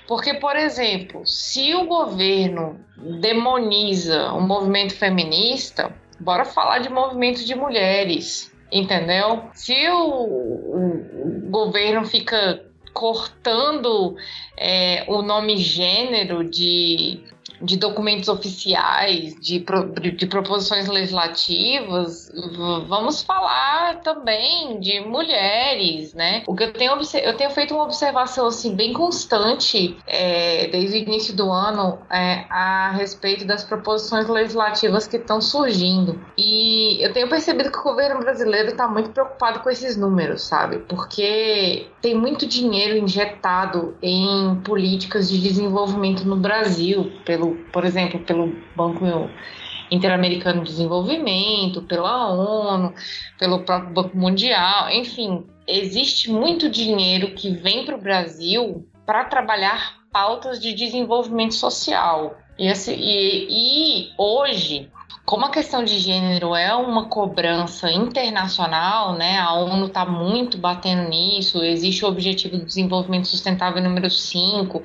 Porque, 0.07 0.33
por 0.33 0.55
exemplo, 0.55 1.25
se 1.25 1.73
o 1.75 1.85
governo 1.85 2.79
demoniza 2.97 4.31
o 4.33 4.41
movimento 4.41 4.95
feminista, 4.95 5.93
Bora 6.19 6.45
falar 6.45 6.79
de 6.79 6.89
movimentos 6.89 7.45
de 7.45 7.55
mulheres, 7.55 8.51
entendeu? 8.71 9.49
Se 9.53 9.89
o, 9.89 10.09
o, 10.09 11.45
o 11.45 11.49
governo 11.49 12.05
fica 12.05 12.65
cortando 12.93 14.15
é, 14.57 15.03
o 15.07 15.21
nome 15.21 15.57
gênero 15.57 16.49
de 16.49 17.21
de 17.61 17.77
documentos 17.77 18.27
oficiais, 18.29 19.35
de, 19.39 19.59
pro, 19.59 19.91
de 19.93 20.25
proposições 20.25 20.87
legislativas, 20.87 22.31
vamos 22.87 23.21
falar 23.21 24.01
também 24.01 24.79
de 24.79 24.99
mulheres, 25.01 26.13
né? 26.13 26.43
O 26.47 26.55
que 26.55 26.63
eu 26.63 26.73
tenho, 26.73 26.91
eu 27.23 27.37
tenho 27.37 27.49
feito 27.51 27.73
uma 27.73 27.83
observação 27.83 28.47
assim 28.47 28.75
bem 28.75 28.93
constante 28.93 29.97
é, 30.07 30.67
desde 30.67 30.97
o 30.97 30.99
início 30.99 31.35
do 31.35 31.51
ano 31.51 31.99
é, 32.09 32.45
a 32.49 32.91
respeito 32.91 33.45
das 33.45 33.63
proposições 33.63 34.27
legislativas 34.27 35.07
que 35.07 35.17
estão 35.17 35.41
surgindo. 35.41 36.19
E 36.37 37.03
eu 37.03 37.13
tenho 37.13 37.27
percebido 37.27 37.71
que 37.71 37.77
o 37.77 37.83
governo 37.83 38.19
brasileiro 38.19 38.69
está 38.69 38.87
muito 38.87 39.09
preocupado 39.11 39.59
com 39.59 39.69
esses 39.69 39.97
números, 39.97 40.43
sabe? 40.43 40.79
Porque 40.79 41.87
tem 42.01 42.15
muito 42.15 42.45
dinheiro 42.45 42.97
injetado 42.97 43.95
em 44.01 44.55
políticas 44.63 45.29
de 45.29 45.39
desenvolvimento 45.39 46.25
no 46.25 46.35
Brasil 46.35 47.11
pelo 47.25 47.44
pelo, 47.45 47.55
por 47.71 47.85
exemplo, 47.85 48.19
pelo 48.21 48.55
Banco 48.75 49.05
Interamericano 49.91 50.63
de 50.63 50.71
Desenvolvimento, 50.71 51.81
pela 51.83 52.29
ONU, 52.29 52.93
pelo 53.37 53.59
próprio 53.59 53.93
Banco 53.93 54.17
Mundial, 54.17 54.89
enfim, 54.89 55.45
existe 55.67 56.31
muito 56.31 56.69
dinheiro 56.69 57.35
que 57.35 57.51
vem 57.51 57.85
para 57.85 57.95
o 57.95 58.01
Brasil 58.01 58.87
para 59.05 59.25
trabalhar 59.25 59.99
pautas 60.11 60.59
de 60.59 60.73
desenvolvimento 60.73 61.53
social. 61.53 62.37
E, 62.57 62.69
assim, 62.69 62.95
e, 62.97 64.07
e 64.07 64.13
hoje 64.17 64.89
como 65.25 65.43
a 65.43 65.49
questão 65.49 65.83
de 65.83 65.97
gênero 65.97 66.53
é 66.53 66.75
uma 66.75 67.09
cobrança 67.09 67.91
internacional, 67.91 69.13
né? 69.17 69.39
A 69.39 69.53
ONU 69.53 69.87
está 69.87 70.05
muito 70.05 70.55
batendo 70.55 71.09
nisso. 71.09 71.63
Existe 71.63 72.05
o 72.05 72.07
Objetivo 72.07 72.59
de 72.59 72.65
Desenvolvimento 72.65 73.27
Sustentável 73.27 73.81
número 73.81 74.07
5, 74.07 74.83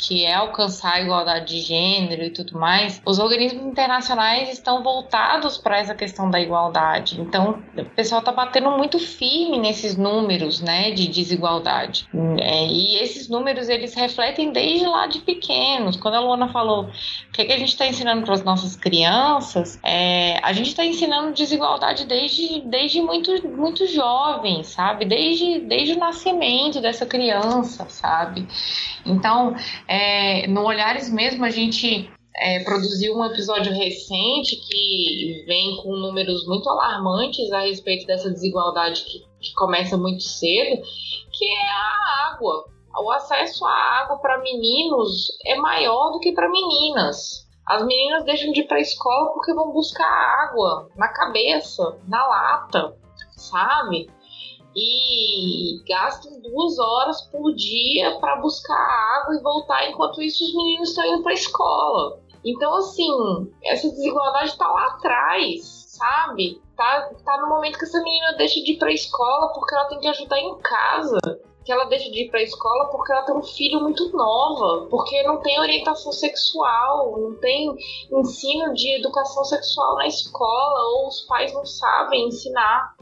que 0.00 0.24
é 0.24 0.34
alcançar 0.34 0.94
a 0.94 1.00
igualdade 1.02 1.54
de 1.54 1.60
gênero 1.60 2.22
e 2.22 2.30
tudo 2.30 2.58
mais. 2.58 3.02
Os 3.04 3.18
organismos 3.18 3.64
internacionais 3.66 4.48
estão 4.48 4.82
voltados 4.82 5.58
para 5.58 5.78
essa 5.78 5.94
questão 5.94 6.30
da 6.30 6.40
igualdade. 6.40 7.20
Então, 7.20 7.62
o 7.76 7.84
pessoal 7.84 8.20
está 8.20 8.32
batendo 8.32 8.70
muito 8.70 8.98
firme 8.98 9.58
nesses 9.58 9.96
números, 9.96 10.60
né, 10.60 10.90
de 10.90 11.06
desigualdade. 11.08 12.08
É, 12.38 12.66
e 12.66 12.96
esses 12.96 13.28
números 13.28 13.68
eles 13.68 13.94
refletem 13.94 14.52
desde 14.52 14.86
lá 14.86 15.06
de 15.06 15.20
pequenos. 15.20 15.96
Quando 15.96 16.14
a 16.14 16.20
Luana 16.20 16.48
falou 16.48 16.84
o 16.84 17.32
que, 17.32 17.42
é 17.42 17.44
que 17.44 17.52
a 17.52 17.58
gente 17.58 17.68
está 17.68 17.86
ensinando 17.86 18.22
para 18.22 18.34
as 18.34 18.42
nossas 18.42 18.76
crianças, 18.76 19.78
é, 19.82 20.40
a 20.42 20.52
gente 20.52 20.68
está 20.68 20.84
ensinando 20.84 21.32
desigualdade 21.32 22.06
desde, 22.06 22.60
desde 22.62 23.02
muito, 23.02 23.46
muito 23.48 23.86
jovem, 23.86 24.62
sabe? 24.62 25.04
Desde, 25.04 25.60
desde 25.60 25.94
o 25.94 25.98
nascimento 25.98 26.80
dessa 26.80 27.04
criança, 27.04 27.86
sabe? 27.88 28.48
Então, 29.04 29.54
é, 29.90 30.46
no 30.46 30.64
Olhares 30.64 31.12
mesmo, 31.12 31.44
a 31.44 31.50
gente 31.50 32.08
é, 32.36 32.62
produziu 32.62 33.16
um 33.16 33.24
episódio 33.24 33.72
recente 33.72 34.54
que 34.54 35.44
vem 35.48 35.78
com 35.82 35.96
números 35.96 36.46
muito 36.46 36.68
alarmantes 36.68 37.50
a 37.50 37.62
respeito 37.62 38.06
dessa 38.06 38.30
desigualdade 38.30 39.02
que, 39.02 39.18
que 39.40 39.52
começa 39.54 39.96
muito 39.96 40.22
cedo, 40.22 40.80
que 41.32 41.44
é 41.44 41.66
a 41.66 42.32
água. 42.32 42.66
O 43.02 43.10
acesso 43.10 43.64
à 43.66 43.72
água 44.02 44.18
para 44.18 44.38
meninos 44.38 45.26
é 45.44 45.56
maior 45.56 46.12
do 46.12 46.20
que 46.20 46.30
para 46.30 46.48
meninas. 46.48 47.48
As 47.66 47.84
meninas 47.84 48.24
deixam 48.24 48.52
de 48.52 48.60
ir 48.60 48.68
para 48.68 48.76
a 48.76 48.82
escola 48.82 49.32
porque 49.32 49.52
vão 49.54 49.72
buscar 49.72 50.08
água 50.44 50.88
na 50.96 51.08
cabeça, 51.08 51.98
na 52.06 52.24
lata, 52.28 52.96
sabe? 53.36 54.08
E 54.74 55.82
gastam 55.86 56.40
duas 56.40 56.78
horas 56.78 57.22
por 57.22 57.52
dia 57.54 58.18
para 58.20 58.40
buscar 58.40 58.76
água 59.20 59.34
e 59.34 59.42
voltar, 59.42 59.88
enquanto 59.88 60.22
isso 60.22 60.44
os 60.44 60.54
meninos 60.54 60.90
estão 60.90 61.04
indo 61.04 61.22
para 61.22 61.32
a 61.32 61.34
escola. 61.34 62.20
Então, 62.44 62.74
assim, 62.76 63.10
essa 63.64 63.90
desigualdade 63.90 64.50
está 64.50 64.66
lá 64.68 64.86
atrás, 64.86 65.86
sabe? 65.88 66.60
Tá, 66.76 67.10
tá 67.24 67.38
no 67.42 67.48
momento 67.48 67.78
que 67.78 67.84
essa 67.84 68.02
menina 68.02 68.36
deixa 68.38 68.60
de 68.60 68.72
ir 68.72 68.78
para 68.78 68.88
a 68.88 68.94
escola 68.94 69.52
porque 69.52 69.74
ela 69.74 69.84
tem 69.86 69.98
que 69.98 70.08
ajudar 70.08 70.38
em 70.38 70.58
casa 70.60 71.18
que 71.64 71.72
ela 71.72 71.84
deixa 71.84 72.10
de 72.10 72.24
ir 72.24 72.30
para 72.30 72.40
a 72.40 72.42
escola 72.42 72.88
porque 72.90 73.12
ela 73.12 73.22
tem 73.22 73.36
um 73.36 73.42
filho 73.42 73.80
muito 73.80 74.10
nova, 74.16 74.88
porque 74.88 75.22
não 75.22 75.40
tem 75.40 75.60
orientação 75.60 76.10
sexual, 76.10 77.16
não 77.16 77.36
tem 77.36 77.72
ensino 78.12 78.72
de 78.74 78.98
educação 78.98 79.44
sexual 79.44 79.96
na 79.96 80.06
escola, 80.06 80.80
ou 80.90 81.08
os 81.08 81.20
pais 81.22 81.52
não 81.52 81.64
sabem 81.64 82.28
ensinar. 82.28 82.96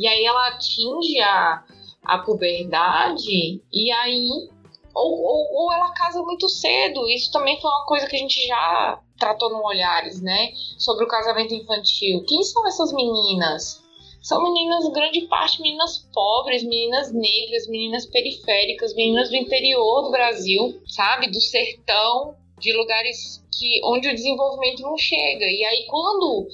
E 0.00 0.08
aí 0.08 0.24
ela 0.24 0.48
atinge 0.48 1.20
a, 1.20 1.62
a 2.02 2.18
puberdade 2.18 3.62
e 3.70 3.92
aí 3.92 4.48
ou, 4.94 5.22
ou, 5.22 5.46
ou, 5.52 5.72
ela 5.72 5.92
casa 5.92 6.22
muito 6.22 6.48
cedo. 6.48 7.06
Isso 7.08 7.30
também 7.30 7.60
foi 7.60 7.70
uma 7.70 7.84
coisa 7.84 8.06
que 8.06 8.16
a 8.16 8.18
gente 8.18 8.46
já 8.46 8.98
tratou 9.18 9.50
no 9.50 9.62
Olhares, 9.62 10.20
né? 10.22 10.52
Sobre 10.78 11.04
o 11.04 11.08
casamento 11.08 11.54
infantil. 11.54 12.24
Quem 12.26 12.42
são 12.42 12.66
essas 12.66 12.92
meninas? 12.92 13.84
São 14.22 14.42
meninas, 14.42 14.88
grande 14.88 15.22
parte, 15.28 15.62
meninas 15.62 16.08
pobres, 16.12 16.62
meninas 16.62 17.12
negras, 17.12 17.68
meninas 17.68 18.06
periféricas, 18.06 18.94
meninas 18.94 19.30
do 19.30 19.36
interior 19.36 20.02
do 20.02 20.10
Brasil, 20.10 20.80
sabe? 20.86 21.30
Do 21.30 21.40
sertão, 21.40 22.36
de 22.58 22.72
lugares 22.72 23.42
que 23.56 23.80
onde 23.84 24.08
o 24.08 24.14
desenvolvimento 24.14 24.82
não 24.82 24.96
chega. 24.96 25.44
E 25.44 25.64
aí, 25.64 25.86
quando 25.86 26.48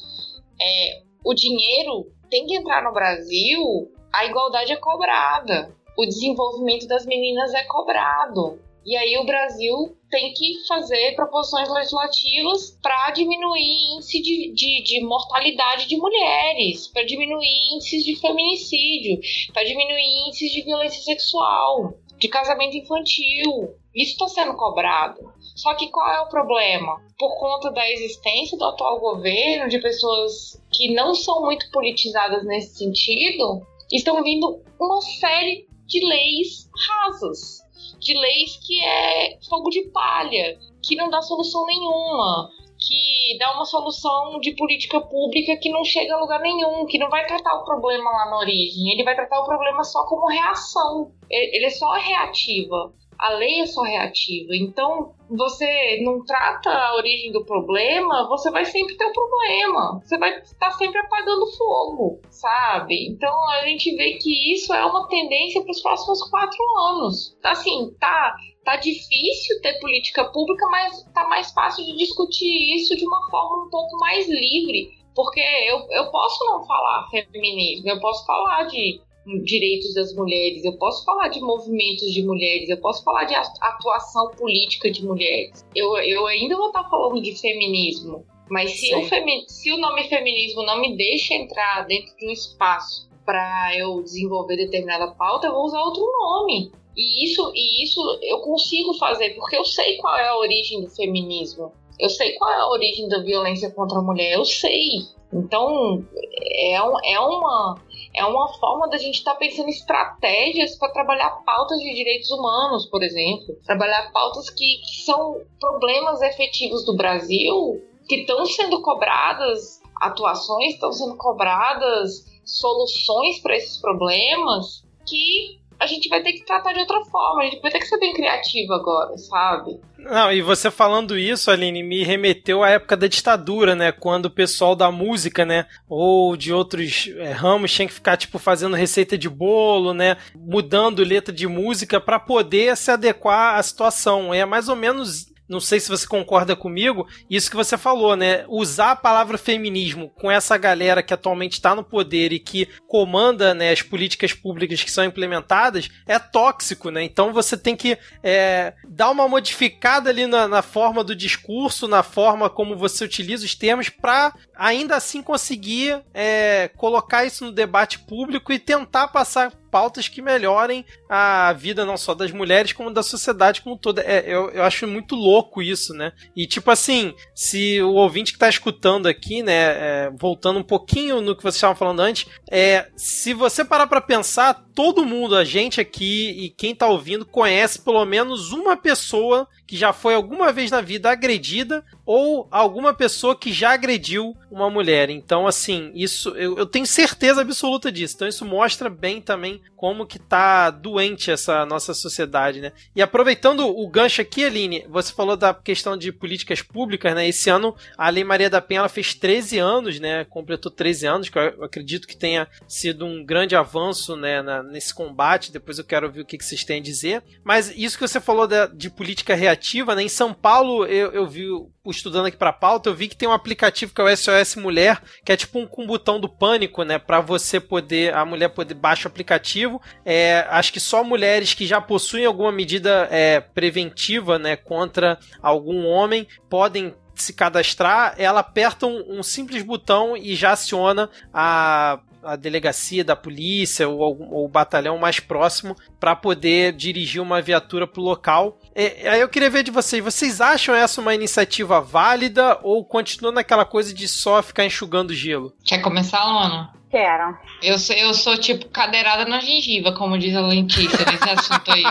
é, 0.60 1.02
o 1.24 1.34
dinheiro 1.34 2.06
tem 2.30 2.46
que 2.46 2.56
entrar 2.56 2.82
no 2.82 2.92
Brasil, 2.92 3.90
a 4.12 4.24
igualdade 4.24 4.72
é 4.72 4.76
cobrada. 4.76 5.74
O 5.96 6.04
desenvolvimento 6.04 6.86
das 6.86 7.06
meninas 7.06 7.54
é 7.54 7.64
cobrado. 7.64 8.60
E 8.86 8.96
aí 8.96 9.18
o 9.18 9.26
Brasil 9.26 9.96
tem 10.08 10.32
que 10.32 10.64
fazer 10.68 11.16
proposições 11.16 11.68
legislativas 11.68 12.78
para 12.80 13.10
diminuir 13.10 13.96
índice 13.96 14.22
de, 14.22 14.52
de, 14.52 14.82
de, 14.84 15.04
mortalidade 15.04 15.88
de 15.88 15.96
mulheres, 15.96 16.86
para 16.86 17.04
diminuir 17.04 17.74
índices 17.74 18.04
de 18.04 18.14
feminicídio, 18.14 19.18
para 19.52 19.64
diminuir 19.64 20.28
índices 20.28 20.52
de 20.52 20.62
violência 20.62 21.02
sexual, 21.02 21.94
de 22.16 22.28
casamento 22.28 22.76
infantil. 22.76 23.74
Isso 23.92 24.12
está 24.12 24.28
sendo 24.28 24.54
cobrado. 24.54 25.32
Só 25.56 25.74
que 25.74 25.88
qual 25.88 26.08
é 26.08 26.20
o 26.20 26.28
problema? 26.28 27.02
Por 27.18 27.36
conta 27.38 27.70
da 27.72 27.90
existência 27.90 28.56
do 28.56 28.64
atual 28.64 29.00
governo, 29.00 29.68
de 29.68 29.80
pessoas 29.80 30.62
que 30.70 30.94
não 30.94 31.14
são 31.14 31.42
muito 31.42 31.70
politizadas 31.72 32.44
nesse 32.44 32.76
sentido, 32.76 33.66
estão 33.90 34.22
vindo 34.22 34.62
uma 34.78 35.00
série 35.00 35.66
de 35.86 36.04
leis 36.06 36.68
rasas 36.88 37.66
de 37.98 38.16
leis 38.16 38.56
que 38.64 38.82
é 38.82 39.38
fogo 39.48 39.70
de 39.70 39.82
palha, 39.90 40.58
que 40.82 40.96
não 40.96 41.10
dá 41.10 41.20
solução 41.22 41.64
nenhuma, 41.66 42.48
que 42.78 43.38
dá 43.38 43.54
uma 43.54 43.64
solução 43.64 44.38
de 44.40 44.54
política 44.54 45.00
pública 45.00 45.56
que 45.56 45.70
não 45.70 45.84
chega 45.84 46.14
a 46.14 46.20
lugar 46.20 46.40
nenhum, 46.40 46.86
que 46.86 46.98
não 46.98 47.08
vai 47.08 47.26
tratar 47.26 47.54
o 47.54 47.64
problema 47.64 48.10
lá 48.10 48.30
na 48.30 48.38
origem, 48.38 48.92
ele 48.92 49.04
vai 49.04 49.14
tratar 49.14 49.40
o 49.40 49.44
problema 49.44 49.82
só 49.82 50.04
como 50.06 50.26
reação, 50.26 51.12
ele 51.28 51.66
é 51.66 51.70
só 51.70 51.92
reativa 51.92 52.92
a 53.18 53.30
lei 53.30 53.60
é 53.60 53.66
só 53.66 53.82
reativa. 53.82 54.54
Então, 54.54 55.14
você 55.28 56.00
não 56.02 56.24
trata 56.24 56.70
a 56.70 56.94
origem 56.96 57.32
do 57.32 57.44
problema, 57.44 58.28
você 58.28 58.50
vai 58.50 58.64
sempre 58.64 58.96
ter 58.96 59.06
um 59.06 59.12
problema. 59.12 60.00
Você 60.04 60.18
vai 60.18 60.40
estar 60.40 60.70
sempre 60.72 60.98
apagando 61.00 61.46
fogo, 61.56 62.20
sabe? 62.30 63.08
Então, 63.08 63.34
a 63.50 63.66
gente 63.66 63.94
vê 63.96 64.14
que 64.14 64.54
isso 64.54 64.72
é 64.72 64.84
uma 64.84 65.08
tendência 65.08 65.62
para 65.62 65.70
os 65.70 65.82
próximos 65.82 66.22
quatro 66.30 66.62
anos. 66.88 67.36
Assim, 67.42 67.94
tá, 67.98 68.34
tá 68.64 68.76
difícil 68.76 69.60
ter 69.62 69.78
política 69.80 70.30
pública, 70.32 70.66
mas 70.70 71.04
tá 71.14 71.28
mais 71.28 71.52
fácil 71.52 71.84
de 71.84 71.96
discutir 71.96 72.76
isso 72.76 72.96
de 72.96 73.06
uma 73.06 73.30
forma 73.30 73.66
um 73.66 73.70
pouco 73.70 73.98
mais 73.98 74.28
livre. 74.28 74.90
Porque 75.14 75.40
eu, 75.40 75.78
eu 75.90 76.10
posso 76.10 76.44
não 76.44 76.66
falar 76.66 77.08
feminismo, 77.10 77.88
eu 77.88 77.98
posso 78.00 78.26
falar 78.26 78.64
de 78.64 79.00
direitos 79.44 79.94
das 79.94 80.14
mulheres, 80.14 80.64
eu 80.64 80.76
posso 80.78 81.04
falar 81.04 81.28
de 81.28 81.40
movimentos 81.40 82.12
de 82.12 82.22
mulheres, 82.24 82.68
eu 82.68 82.78
posso 82.78 83.02
falar 83.02 83.24
de 83.24 83.34
atuação 83.34 84.30
política 84.32 84.90
de 84.90 85.04
mulheres. 85.04 85.64
Eu, 85.74 85.96
eu 85.98 86.26
ainda 86.26 86.56
vou 86.56 86.68
estar 86.68 86.88
falando 86.88 87.20
de 87.20 87.34
feminismo, 87.34 88.24
mas 88.48 88.70
se 88.78 88.94
o, 88.94 89.04
femi 89.04 89.44
se 89.48 89.72
o 89.72 89.78
nome 89.78 90.04
feminismo 90.04 90.62
não 90.62 90.80
me 90.80 90.96
deixa 90.96 91.34
entrar 91.34 91.86
dentro 91.86 92.16
de 92.16 92.28
um 92.28 92.30
espaço 92.30 93.08
para 93.24 93.76
eu 93.76 94.02
desenvolver 94.02 94.56
determinada 94.56 95.08
pauta, 95.14 95.48
eu 95.48 95.52
vou 95.52 95.64
usar 95.64 95.82
outro 95.82 96.02
nome. 96.02 96.70
E 96.96 97.24
isso, 97.24 97.52
e 97.54 97.82
isso 97.82 98.00
eu 98.22 98.38
consigo 98.38 98.94
fazer 98.94 99.30
porque 99.30 99.56
eu 99.56 99.64
sei 99.64 99.96
qual 99.96 100.16
é 100.16 100.28
a 100.28 100.38
origem 100.38 100.80
do 100.80 100.90
feminismo. 100.90 101.72
Eu 101.98 102.08
sei 102.08 102.32
qual 102.34 102.50
é 102.50 102.60
a 102.60 102.68
origem 102.68 103.08
da 103.08 103.22
violência 103.22 103.70
contra 103.70 103.98
a 103.98 104.02
mulher, 104.02 104.34
eu 104.34 104.44
sei. 104.44 105.00
Então, 105.32 106.04
é, 106.40 106.74
é 106.74 107.20
uma 107.20 107.80
é 108.16 108.24
uma 108.24 108.48
forma 108.54 108.88
da 108.88 108.96
gente 108.96 109.16
estar 109.16 109.32
tá 109.32 109.38
pensando 109.38 109.68
em 109.68 109.72
estratégias 109.72 110.76
para 110.78 110.92
trabalhar 110.92 111.30
pautas 111.44 111.78
de 111.78 111.94
direitos 111.94 112.30
humanos, 112.30 112.86
por 112.86 113.02
exemplo. 113.02 113.54
Trabalhar 113.64 114.10
pautas 114.10 114.48
que, 114.48 114.78
que 114.78 115.02
são 115.04 115.40
problemas 115.60 116.22
efetivos 116.22 116.84
do 116.84 116.96
Brasil, 116.96 117.82
que 118.08 118.16
estão 118.16 118.46
sendo 118.46 118.80
cobradas, 118.80 119.82
atuações 120.00 120.74
estão 120.74 120.92
sendo 120.92 121.16
cobradas, 121.16 122.24
soluções 122.44 123.40
para 123.40 123.56
esses 123.56 123.78
problemas, 123.80 124.82
que 125.06 125.60
a 125.78 125.86
gente 125.86 126.08
vai 126.08 126.22
ter 126.22 126.32
que 126.32 126.44
tratar 126.44 126.72
de 126.72 126.80
outra 126.80 127.04
forma, 127.04 127.42
a 127.42 127.44
gente 127.44 127.60
vai 127.60 127.70
ter 127.70 127.78
que 127.78 127.86
ser 127.86 127.98
bem 127.98 128.14
criativo 128.14 128.72
agora, 128.72 129.16
sabe? 129.18 129.78
Não, 129.98 130.32
e 130.32 130.40
você 130.40 130.70
falando 130.70 131.18
isso, 131.18 131.50
Aline, 131.50 131.82
me 131.82 132.04
remeteu 132.04 132.62
à 132.62 132.70
época 132.70 132.96
da 132.96 133.08
ditadura, 133.08 133.74
né? 133.74 133.90
Quando 133.90 134.26
o 134.26 134.30
pessoal 134.30 134.76
da 134.76 134.90
música, 134.90 135.44
né? 135.44 135.66
Ou 135.88 136.36
de 136.36 136.52
outros 136.52 137.10
é, 137.16 137.32
ramos 137.32 137.72
tinha 137.72 137.88
que 137.88 137.94
ficar, 137.94 138.16
tipo, 138.16 138.38
fazendo 138.38 138.76
receita 138.76 139.18
de 139.18 139.28
bolo, 139.28 139.92
né? 139.92 140.16
Mudando 140.34 141.02
letra 141.02 141.34
de 141.34 141.48
música 141.48 142.00
para 142.00 142.20
poder 142.20 142.76
se 142.76 142.90
adequar 142.90 143.56
à 143.56 143.62
situação. 143.62 144.32
É 144.32 144.44
mais 144.44 144.68
ou 144.68 144.76
menos 144.76 145.26
não 145.48 145.60
sei 145.60 145.80
se 145.80 145.88
você 145.88 146.06
concorda 146.06 146.56
comigo, 146.56 147.06
isso 147.30 147.50
que 147.50 147.56
você 147.56 147.78
falou, 147.78 148.16
né? 148.16 148.44
Usar 148.48 148.92
a 148.92 148.96
palavra 148.96 149.38
feminismo 149.38 150.10
com 150.10 150.30
essa 150.30 150.56
galera 150.56 151.02
que 151.02 151.14
atualmente 151.14 151.54
está 151.54 151.74
no 151.74 151.84
poder 151.84 152.32
e 152.32 152.38
que 152.38 152.68
comanda 152.88 153.54
né, 153.54 153.70
as 153.70 153.82
políticas 153.82 154.32
públicas 154.32 154.82
que 154.82 154.90
são 154.90 155.04
implementadas 155.04 155.88
é 156.06 156.18
tóxico, 156.18 156.90
né? 156.90 157.02
Então 157.02 157.32
você 157.32 157.56
tem 157.56 157.76
que 157.76 157.96
é, 158.22 158.74
dar 158.88 159.10
uma 159.10 159.28
modificada 159.28 160.10
ali 160.10 160.26
na, 160.26 160.48
na, 160.48 160.62
forma 160.62 161.04
do 161.04 161.14
discurso, 161.14 161.86
na 161.86 162.02
forma 162.02 162.50
como 162.50 162.76
você 162.76 163.04
utiliza 163.04 163.44
os 163.44 163.54
termos, 163.54 163.88
para 163.88 164.34
ainda 164.56 164.96
assim 164.96 165.22
conseguir 165.22 166.02
é, 166.12 166.68
colocar 166.76 167.24
isso 167.24 167.44
no 167.44 167.52
debate 167.52 168.00
público 168.00 168.52
e 168.52 168.58
tentar 168.58 169.08
passar 169.08 169.52
pautas 169.70 170.08
que 170.08 170.22
melhorem 170.22 170.84
a 171.08 171.52
vida 171.52 171.84
não 171.84 171.96
só 171.96 172.14
das 172.14 172.30
mulheres, 172.30 172.72
como 172.72 172.90
da 172.90 173.02
sociedade 173.02 173.62
como 173.62 173.76
toda. 173.76 174.02
É, 174.02 174.24
eu, 174.26 174.50
eu 174.50 174.62
acho 174.62 174.86
muito 174.86 175.14
louco 175.14 175.62
isso, 175.62 175.94
né? 175.94 176.12
E 176.34 176.46
tipo 176.46 176.70
assim, 176.70 177.14
se 177.34 177.80
o 177.82 177.94
ouvinte 177.94 178.32
que 178.32 178.36
está 178.36 178.48
escutando 178.48 179.06
aqui, 179.06 179.42
né, 179.42 179.52
é, 179.54 180.10
voltando 180.14 180.58
um 180.58 180.64
pouquinho 180.64 181.20
no 181.20 181.36
que 181.36 181.42
você 181.42 181.56
estava 181.56 181.74
falando 181.74 182.00
antes, 182.00 182.28
é, 182.50 182.88
se 182.96 183.34
você 183.34 183.64
parar 183.64 183.86
para 183.86 184.00
pensar, 184.00 184.65
todo 184.76 185.06
mundo, 185.06 185.34
a 185.34 185.42
gente 185.42 185.80
aqui 185.80 186.28
e 186.36 186.50
quem 186.50 186.72
está 186.72 186.86
ouvindo, 186.86 187.24
conhece 187.24 187.80
pelo 187.80 188.04
menos 188.04 188.52
uma 188.52 188.76
pessoa 188.76 189.48
que 189.66 189.74
já 189.74 189.90
foi 189.90 190.14
alguma 190.14 190.52
vez 190.52 190.70
na 190.70 190.82
vida 190.82 191.10
agredida 191.10 191.82
ou 192.04 192.46
alguma 192.52 192.94
pessoa 192.94 193.34
que 193.34 193.52
já 193.52 193.72
agrediu 193.72 194.36
uma 194.50 194.70
mulher. 194.70 195.10
Então, 195.10 195.46
assim, 195.46 195.90
isso 195.94 196.28
eu, 196.36 196.56
eu, 196.56 196.66
tenho 196.66 196.86
certeza 196.86 197.40
absoluta 197.40 197.90
disso. 197.90 198.14
Então, 198.14 198.28
isso 198.28 198.44
mostra 198.44 198.88
bem 198.88 199.20
também 199.20 199.60
como 199.74 200.06
que 200.06 200.18
tá 200.18 200.70
doente 200.70 201.30
essa 201.30 201.66
nossa 201.66 201.92
sociedade, 201.94 202.60
né? 202.60 202.72
E 202.94 203.02
aproveitando 203.02 203.66
o 203.66 203.88
gancho 203.88 204.20
aqui, 204.20 204.44
Aline, 204.44 204.86
você 204.88 205.12
falou 205.12 205.36
da 205.36 205.52
questão 205.52 205.96
de 205.96 206.12
políticas 206.12 206.62
públicas, 206.62 207.12
né? 207.14 207.26
Esse 207.26 207.50
ano 207.50 207.74
a 207.98 208.08
Lei 208.08 208.22
Maria 208.22 208.48
da 208.48 208.60
Penha 208.60 208.80
ela 208.80 208.88
fez 208.88 209.14
13 209.14 209.58
anos, 209.58 209.98
né? 209.98 210.24
Completou 210.26 210.70
13 210.70 211.06
anos, 211.06 211.28
que 211.28 211.38
eu 211.38 211.64
acredito 211.64 212.06
que 212.06 212.16
tenha 212.16 212.46
sido 212.68 213.04
um 213.04 213.24
grande 213.24 213.56
avanço, 213.56 214.14
né, 214.14 214.42
na, 214.42 214.62
nesse 214.70 214.94
combate. 214.94 215.52
Depois 215.52 215.78
eu 215.78 215.84
quero 215.84 216.06
ouvir 216.06 216.20
o 216.20 216.24
que, 216.24 216.38
que 216.38 216.44
vocês 216.44 216.64
têm 216.64 216.78
a 216.78 216.82
dizer. 216.82 217.22
Mas 217.44 217.72
isso 217.76 217.98
que 217.98 218.06
você 218.06 218.20
falou 218.20 218.46
de, 218.46 218.68
de 218.74 218.90
política 218.90 219.34
reativa, 219.34 219.94
né? 219.94 220.02
Em 220.02 220.08
São 220.08 220.32
Paulo 220.32 220.84
eu, 220.86 221.12
eu 221.12 221.26
vi 221.26 221.46
estudando 221.86 222.26
aqui 222.26 222.36
pra 222.36 222.52
pauta, 222.52 222.88
eu 222.88 222.94
vi 222.94 223.06
que 223.08 223.16
tem 223.16 223.28
um 223.28 223.32
aplicativo 223.32 223.94
que 223.94 224.00
é 224.00 224.04
o 224.04 224.16
SOS 224.16 224.56
Mulher, 224.56 225.00
que 225.24 225.30
é 225.30 225.36
tipo 225.36 225.58
um 225.58 225.86
botão 225.86 226.18
do 226.18 226.28
pânico, 226.28 226.82
né? 226.82 226.98
Pra 226.98 227.20
você 227.20 227.60
poder, 227.60 228.14
a 228.14 228.24
mulher 228.24 228.48
poder 228.48 228.74
baixar 228.74 229.08
o 229.08 229.12
aplicativo. 229.12 229.80
É, 230.04 230.46
acho 230.50 230.72
que 230.72 230.80
só 230.80 231.04
mulheres 231.04 231.54
que 231.54 231.66
já 231.66 231.80
possuem 231.80 232.26
alguma 232.26 232.50
medida 232.50 233.08
é, 233.10 233.40
preventiva, 233.40 234.38
né, 234.38 234.56
contra 234.56 235.18
algum 235.40 235.86
homem 235.86 236.26
podem 236.48 236.94
se 237.14 237.32
cadastrar, 237.32 238.14
ela 238.18 238.40
aperta 238.40 238.86
um, 238.86 239.18
um, 239.18 239.22
simples 239.22 239.62
botão 239.62 240.16
e 240.16 240.34
já 240.34 240.52
aciona 240.52 241.08
a 241.32 241.98
a 242.26 242.36
delegacia 242.36 243.04
da 243.04 243.14
polícia 243.14 243.88
ou, 243.88 243.98
ou 244.00 244.44
o 244.44 244.48
batalhão 244.48 244.98
mais 244.98 245.20
próximo 245.20 245.76
para 245.98 246.16
poder 246.16 246.72
dirigir 246.72 247.22
uma 247.22 247.40
viatura 247.40 247.86
para 247.86 248.00
o 248.00 248.04
local. 248.04 248.58
É, 248.74 249.08
aí 249.08 249.20
eu 249.20 249.28
queria 249.28 249.48
ver 249.48 249.62
de 249.62 249.70
vocês, 249.70 250.02
vocês 250.02 250.40
acham 250.40 250.74
essa 250.74 251.00
uma 251.00 251.14
iniciativa 251.14 251.80
válida 251.80 252.58
ou 252.62 252.84
continua 252.84 253.32
naquela 253.32 253.64
coisa 253.64 253.94
de 253.94 254.08
só 254.08 254.42
ficar 254.42 254.64
enxugando 254.64 255.14
gelo? 255.14 255.52
Quer 255.64 255.78
começar, 255.78 256.24
Luana? 256.24 256.72
Quero. 256.90 257.36
Eu 257.62 257.78
sou, 257.78 257.96
eu 257.96 258.14
sou 258.14 258.38
tipo 258.38 258.68
cadeirada 258.68 259.24
na 259.24 259.40
gengiva, 259.40 259.92
como 259.92 260.18
diz 260.18 260.34
a 260.36 260.40
Lentícia 260.40 261.04
nesse 261.10 261.30
assunto 261.30 261.70
aí. 261.70 261.84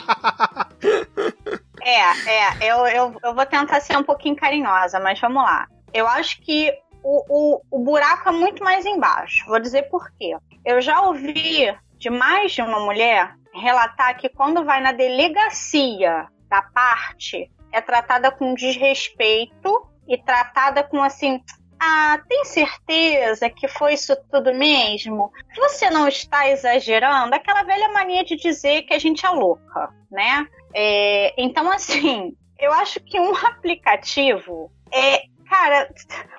É, 1.82 2.02
é, 2.28 2.71
eu, 2.71 2.88
eu, 2.88 3.15
eu 3.24 3.36
vou 3.36 3.45
tentar 3.45 3.80
ser 3.80 3.95
um 3.95 4.04
pouquinho 4.04 4.36
carinhosa, 4.36 5.00
mas 5.00 5.19
vamos 5.19 5.43
lá. 5.43 5.67
Eu 5.93 6.08
acho 6.08 6.41
que 6.41 6.74
o, 7.05 7.23
o, 7.29 7.61
o 7.69 7.79
buraco 7.83 8.29
é 8.29 8.31
muito 8.31 8.63
mais 8.63 8.83
embaixo. 8.83 9.45
Vou 9.45 9.60
dizer 9.60 9.83
por 9.83 10.10
quê. 10.17 10.35
Eu 10.65 10.81
já 10.81 11.01
ouvi 11.01 11.71
de 11.99 12.10
mais 12.10 12.51
de 12.51 12.63
uma 12.63 12.79
mulher 12.79 13.35
relatar 13.53 14.17
que 14.17 14.27
quando 14.27 14.65
vai 14.65 14.81
na 14.81 14.91
delegacia 14.91 16.27
da 16.49 16.63
parte 16.63 17.49
é 17.71 17.79
tratada 17.79 18.31
com 18.31 18.56
desrespeito 18.56 19.87
e 20.08 20.17
tratada 20.17 20.83
com 20.83 21.03
assim. 21.03 21.39
Ah, 21.79 22.19
tem 22.27 22.43
certeza 22.45 23.49
que 23.49 23.67
foi 23.67 23.93
isso 23.93 24.15
tudo 24.31 24.53
mesmo? 24.53 25.31
Você 25.58 25.89
não 25.89 26.08
está 26.08 26.49
exagerando? 26.49 27.35
Aquela 27.35 27.63
velha 27.63 27.89
mania 27.89 28.23
de 28.23 28.37
dizer 28.37 28.83
que 28.83 28.93
a 28.93 28.99
gente 28.99 29.25
é 29.25 29.29
louca, 29.29 29.93
né? 30.10 30.47
É, 30.73 31.33
então, 31.37 31.69
assim, 31.69 32.33
eu 32.58 32.71
acho 32.73 32.99
que 33.01 33.19
um 33.19 33.35
aplicativo 33.45 34.71
é. 34.91 35.23
Cara, 35.50 35.89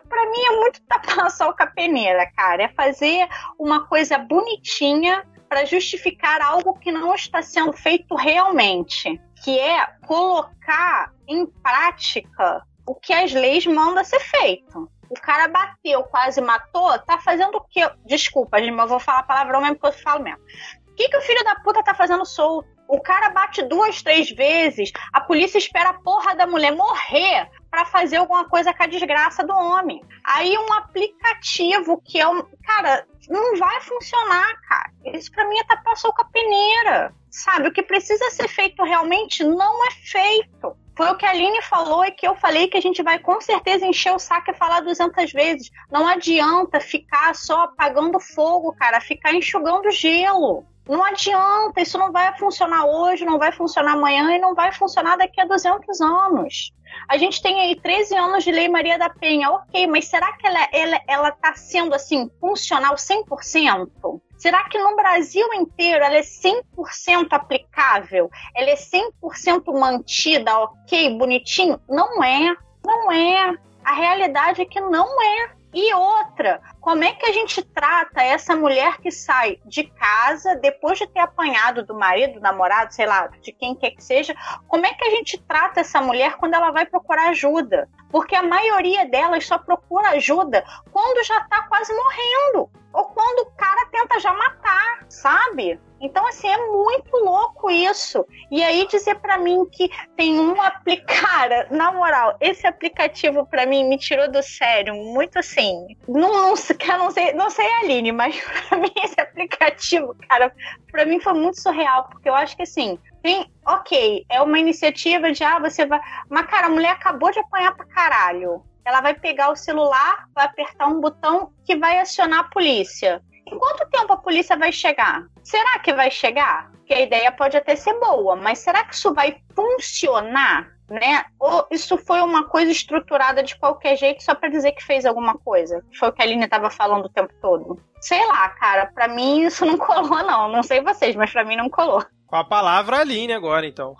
para 0.08 0.30
mim 0.30 0.40
é 0.46 0.56
muito 0.56 0.80
tapar 0.86 1.30
só 1.30 1.52
com 1.52 1.62
a 1.62 1.66
peneira, 1.66 2.30
cara. 2.36 2.64
É 2.64 2.68
fazer 2.68 3.28
uma 3.58 3.86
coisa 3.86 4.18
bonitinha 4.18 5.24
para 5.48 5.64
justificar 5.64 6.40
algo 6.42 6.78
que 6.78 6.90
não 6.90 7.14
está 7.14 7.40
sendo 7.40 7.72
feito 7.72 8.14
realmente, 8.14 9.20
que 9.44 9.58
é 9.58 9.86
colocar 10.06 11.12
em 11.28 11.46
prática 11.46 12.62
o 12.86 12.94
que 12.94 13.12
as 13.12 13.32
leis 13.32 13.66
mandam 13.66 14.04
ser 14.04 14.20
feito. 14.20 14.90
O 15.08 15.14
cara 15.14 15.46
bateu, 15.48 16.02
quase 16.04 16.40
matou, 16.40 16.98
tá 17.00 17.18
fazendo 17.18 17.56
o 17.56 17.60
quê? 17.60 17.88
Desculpa, 18.04 18.58
gente, 18.58 18.72
mas 18.72 18.84
eu 18.84 18.90
vou 18.90 19.00
falar 19.00 19.22
palavrão 19.22 19.60
mesmo 19.60 19.78
que 19.78 19.86
eu 19.86 19.92
falo 19.92 20.24
mesmo. 20.24 20.40
O 20.88 20.94
que, 20.94 21.08
que 21.08 21.16
o 21.16 21.22
filho 21.22 21.44
da 21.44 21.56
puta 21.56 21.82
tá 21.82 21.94
fazendo 21.94 22.24
solto? 22.24 22.68
O 22.88 23.00
cara 23.00 23.30
bate 23.30 23.62
duas, 23.62 24.02
três 24.02 24.30
vezes, 24.30 24.92
a 25.12 25.20
polícia 25.20 25.58
espera 25.58 25.90
a 25.90 26.00
porra 26.00 26.34
da 26.34 26.46
mulher 26.46 26.72
morrer 26.72 27.48
para 27.76 27.84
fazer 27.84 28.16
alguma 28.16 28.48
coisa 28.48 28.72
com 28.72 28.82
a 28.82 28.86
desgraça 28.86 29.44
do 29.44 29.52
homem. 29.52 30.02
Aí 30.24 30.56
um 30.56 30.72
aplicativo 30.72 32.00
que 32.02 32.18
é 32.18 32.26
um. 32.26 32.42
Cara, 32.64 33.06
não 33.28 33.58
vai 33.58 33.82
funcionar, 33.82 34.58
cara. 34.66 34.90
Isso 35.12 35.30
para 35.30 35.46
mim 35.46 35.58
é 35.58 35.64
tapar 35.64 35.94
com 36.00 36.22
a 36.22 36.24
peneira. 36.24 37.14
Sabe? 37.30 37.68
O 37.68 37.72
que 37.72 37.82
precisa 37.82 38.30
ser 38.30 38.48
feito 38.48 38.82
realmente 38.82 39.44
não 39.44 39.86
é 39.88 39.90
feito. 39.90 40.74
Foi 40.96 41.10
o 41.10 41.16
que 41.18 41.26
a 41.26 41.30
Aline 41.30 41.60
falou 41.60 42.02
e 42.06 42.12
que 42.12 42.26
eu 42.26 42.34
falei 42.34 42.66
que 42.66 42.78
a 42.78 42.80
gente 42.80 43.02
vai 43.02 43.18
com 43.18 43.38
certeza 43.42 43.84
encher 43.84 44.14
o 44.14 44.18
saco 44.18 44.50
e 44.50 44.54
falar 44.54 44.80
200 44.80 45.30
vezes. 45.30 45.70
Não 45.90 46.08
adianta 46.08 46.80
ficar 46.80 47.34
só 47.34 47.64
apagando 47.64 48.18
fogo, 48.18 48.74
cara, 48.74 49.02
ficar 49.02 49.34
enxugando 49.34 49.90
gelo. 49.90 50.64
Não 50.88 51.04
adianta, 51.04 51.80
isso 51.80 51.98
não 51.98 52.12
vai 52.12 52.36
funcionar 52.38 52.84
hoje, 52.86 53.24
não 53.24 53.38
vai 53.38 53.50
funcionar 53.50 53.92
amanhã 53.92 54.36
e 54.36 54.38
não 54.38 54.54
vai 54.54 54.72
funcionar 54.72 55.16
daqui 55.16 55.40
a 55.40 55.44
200 55.44 56.00
anos. 56.00 56.72
A 57.08 57.16
gente 57.16 57.42
tem 57.42 57.60
aí 57.60 57.74
13 57.74 58.16
anos 58.16 58.44
de 58.44 58.52
Lei 58.52 58.68
Maria 58.68 58.96
da 58.98 59.10
Penha, 59.10 59.50
ok, 59.50 59.86
mas 59.88 60.06
será 60.06 60.32
que 60.36 60.46
ela, 60.46 60.68
ela, 60.72 61.00
ela 61.08 61.30
tá 61.32 61.54
sendo 61.54 61.94
assim, 61.94 62.30
funcional 62.40 62.94
100%? 62.94 64.20
Será 64.38 64.64
que 64.68 64.78
no 64.78 64.94
Brasil 64.94 65.46
inteiro 65.54 66.04
ela 66.04 66.16
é 66.16 66.20
100% 66.20 67.28
aplicável? 67.30 68.30
Ela 68.54 68.70
é 68.70 68.76
100% 68.76 69.78
mantida, 69.78 70.58
ok, 70.58 71.16
bonitinho? 71.16 71.80
Não 71.88 72.22
é, 72.22 72.54
não 72.84 73.10
é. 73.10 73.56
A 73.84 73.92
realidade 73.92 74.62
é 74.62 74.66
que 74.66 74.80
não 74.80 75.22
é. 75.22 75.50
E 75.72 75.92
outra, 75.94 76.60
como 76.86 77.02
é 77.02 77.12
que 77.14 77.26
a 77.26 77.32
gente 77.32 77.64
trata 77.64 78.22
essa 78.22 78.54
mulher 78.54 78.98
que 78.98 79.10
sai 79.10 79.58
de 79.64 79.82
casa 79.82 80.54
depois 80.54 80.96
de 80.96 81.08
ter 81.08 81.18
apanhado 81.18 81.84
do 81.84 81.92
marido, 81.92 82.34
do 82.34 82.40
namorado, 82.40 82.94
sei 82.94 83.06
lá, 83.06 83.26
de 83.26 83.50
quem 83.50 83.74
quer 83.74 83.90
que 83.90 84.04
seja? 84.04 84.36
Como 84.68 84.86
é 84.86 84.94
que 84.94 85.04
a 85.04 85.10
gente 85.10 85.36
trata 85.36 85.80
essa 85.80 86.00
mulher 86.00 86.36
quando 86.36 86.54
ela 86.54 86.70
vai 86.70 86.86
procurar 86.86 87.30
ajuda? 87.30 87.88
Porque 88.08 88.36
a 88.36 88.42
maioria 88.44 89.04
delas 89.04 89.44
só 89.44 89.58
procura 89.58 90.10
ajuda 90.10 90.64
quando 90.92 91.26
já 91.26 91.40
tá 91.48 91.62
quase 91.62 91.92
morrendo 91.92 92.70
ou 92.92 93.04
quando 93.06 93.40
o 93.40 93.50
cara 93.56 93.86
tenta 93.90 94.20
já 94.20 94.32
matar, 94.32 95.04
sabe? 95.08 95.80
Então, 96.00 96.26
assim, 96.26 96.48
é 96.48 96.58
muito 96.66 97.14
louco 97.16 97.70
isso. 97.70 98.24
E 98.50 98.62
aí 98.62 98.86
dizer 98.86 99.16
para 99.16 99.38
mim 99.38 99.66
que 99.70 99.90
tem 100.16 100.38
um 100.38 100.60
aplicado, 100.60 101.54
na 101.74 101.92
moral, 101.92 102.36
esse 102.40 102.66
aplicativo 102.66 103.46
para 103.46 103.66
mim 103.66 103.84
me 103.84 103.98
tirou 103.98 104.30
do 104.30 104.42
sério, 104.42 104.94
muito 104.94 105.38
assim. 105.38 105.96
Não, 106.06 106.32
não, 106.32 106.56
não 106.98 107.10
sei, 107.10 107.32
não 107.32 107.50
sei 107.50 107.66
Aline, 107.74 108.12
mas 108.12 108.38
para 108.68 108.78
mim 108.78 108.92
esse 109.02 109.20
aplicativo, 109.20 110.14
cara, 110.28 110.52
para 110.90 111.04
mim 111.04 111.20
foi 111.20 111.32
muito 111.32 111.60
surreal, 111.60 112.08
porque 112.08 112.28
eu 112.28 112.34
acho 112.34 112.56
que 112.56 112.62
assim, 112.62 112.98
tem, 113.22 113.50
ok, 113.64 114.24
é 114.28 114.40
uma 114.40 114.58
iniciativa 114.58 115.32
de 115.32 115.42
ah, 115.42 115.58
você 115.58 115.86
vai, 115.86 116.00
mas 116.28 116.46
cara, 116.46 116.66
a 116.66 116.70
mulher 116.70 116.90
acabou 116.90 117.30
de 117.30 117.38
apanhar 117.38 117.74
pra 117.74 117.86
caralho. 117.86 118.62
Ela 118.84 119.00
vai 119.00 119.14
pegar 119.14 119.50
o 119.50 119.56
celular, 119.56 120.28
vai 120.32 120.44
apertar 120.44 120.86
um 120.86 121.00
botão 121.00 121.52
que 121.64 121.74
vai 121.76 121.98
acionar 121.98 122.40
a 122.40 122.44
polícia. 122.44 123.20
Em 123.44 123.58
quanto 123.58 123.88
tempo 123.90 124.12
a 124.12 124.16
polícia 124.16 124.56
vai 124.56 124.70
chegar? 124.70 125.24
Será 125.42 125.78
que 125.80 125.92
vai 125.92 126.10
chegar? 126.10 126.70
Porque 126.70 126.94
a 126.94 127.00
ideia 127.00 127.32
pode 127.32 127.56
até 127.56 127.74
ser 127.74 127.98
boa, 127.98 128.36
mas 128.36 128.58
será 128.60 128.84
que 128.84 128.94
isso 128.94 129.12
vai 129.12 129.40
funcionar? 129.56 130.75
Né? 130.88 131.24
Ou 131.40 131.66
isso 131.70 131.98
foi 131.98 132.20
uma 132.20 132.44
coisa 132.44 132.70
estruturada 132.70 133.42
de 133.42 133.56
qualquer 133.56 133.96
jeito 133.96 134.22
só 134.22 134.36
para 134.36 134.48
dizer 134.48 134.70
que 134.72 134.84
fez 134.84 135.04
alguma 135.04 135.36
coisa? 135.36 135.84
Foi 135.98 136.08
o 136.08 136.12
que 136.12 136.22
a 136.22 136.24
Aline 136.24 136.44
estava 136.44 136.70
falando 136.70 137.06
o 137.06 137.08
tempo 137.08 137.32
todo. 137.40 137.80
Sei 138.00 138.24
lá, 138.26 138.48
cara, 138.50 138.86
para 138.86 139.08
mim 139.08 139.42
isso 139.42 139.66
não 139.66 139.76
colou, 139.78 140.22
não. 140.22 140.48
Não 140.48 140.62
sei 140.62 140.80
vocês, 140.80 141.16
mas 141.16 141.32
para 141.32 141.44
mim 141.44 141.56
não 141.56 141.68
colou. 141.68 142.04
Com 142.26 142.36
a 142.36 142.44
palavra 142.44 143.00
Aline 143.00 143.32
agora, 143.32 143.66
então. 143.66 143.96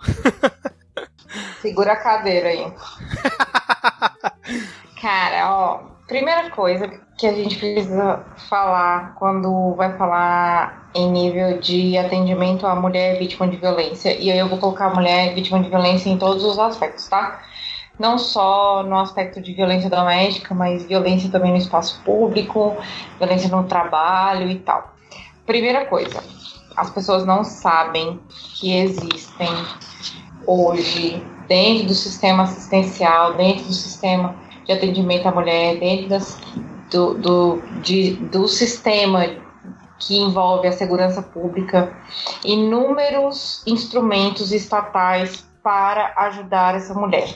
Segura 1.61 1.91
a 1.93 1.97
cadeira 1.97 2.49
aí. 2.49 2.71
Cara, 5.01 5.53
ó, 5.53 5.79
primeira 6.07 6.49
coisa 6.49 6.89
que 7.17 7.27
a 7.27 7.33
gente 7.33 7.57
precisa 7.57 8.25
falar 8.49 9.15
quando 9.15 9.75
vai 9.75 9.95
falar 9.95 10.89
em 10.95 11.11
nível 11.11 11.59
de 11.59 11.97
atendimento 11.97 12.65
à 12.65 12.75
mulher 12.75 13.19
vítima 13.19 13.47
de 13.47 13.57
violência, 13.57 14.17
e 14.17 14.31
aí 14.31 14.39
eu 14.39 14.47
vou 14.47 14.57
colocar 14.57 14.87
a 14.87 14.93
mulher 14.95 15.35
vítima 15.35 15.59
de 15.59 15.69
violência 15.69 16.09
em 16.09 16.17
todos 16.17 16.43
os 16.43 16.57
aspectos, 16.57 17.07
tá? 17.07 17.41
Não 17.99 18.17
só 18.17 18.83
no 18.83 18.97
aspecto 18.97 19.41
de 19.41 19.53
violência 19.53 19.89
doméstica, 19.89 20.55
mas 20.55 20.85
violência 20.85 21.29
também 21.29 21.51
no 21.51 21.57
espaço 21.57 22.01
público, 22.03 22.75
violência 23.19 23.49
no 23.49 23.63
trabalho 23.65 24.49
e 24.49 24.59
tal. 24.59 24.95
Primeira 25.45 25.85
coisa, 25.85 26.23
as 26.75 26.89
pessoas 26.89 27.25
não 27.25 27.43
sabem 27.43 28.19
que 28.55 28.75
existem 28.75 29.49
hoje, 30.45 31.23
dentro 31.47 31.87
do 31.87 31.93
sistema 31.93 32.43
assistencial, 32.43 33.33
dentro 33.33 33.65
do 33.65 33.73
sistema 33.73 34.46
de 34.67 34.73
atendimento 34.73 35.27
à 35.27 35.31
mulher, 35.31 35.79
dentro 35.79 36.09
das, 36.09 36.37
do, 36.91 37.13
do, 37.15 37.61
de, 37.81 38.13
do 38.13 38.47
sistema 38.47 39.25
que 39.99 40.17
envolve 40.17 40.67
a 40.67 40.71
segurança 40.71 41.21
pública, 41.21 41.95
inúmeros 42.43 43.63
instrumentos 43.65 44.51
estatais 44.51 45.47
para 45.63 46.13
ajudar 46.17 46.75
essa 46.75 46.93
mulher. 46.93 47.35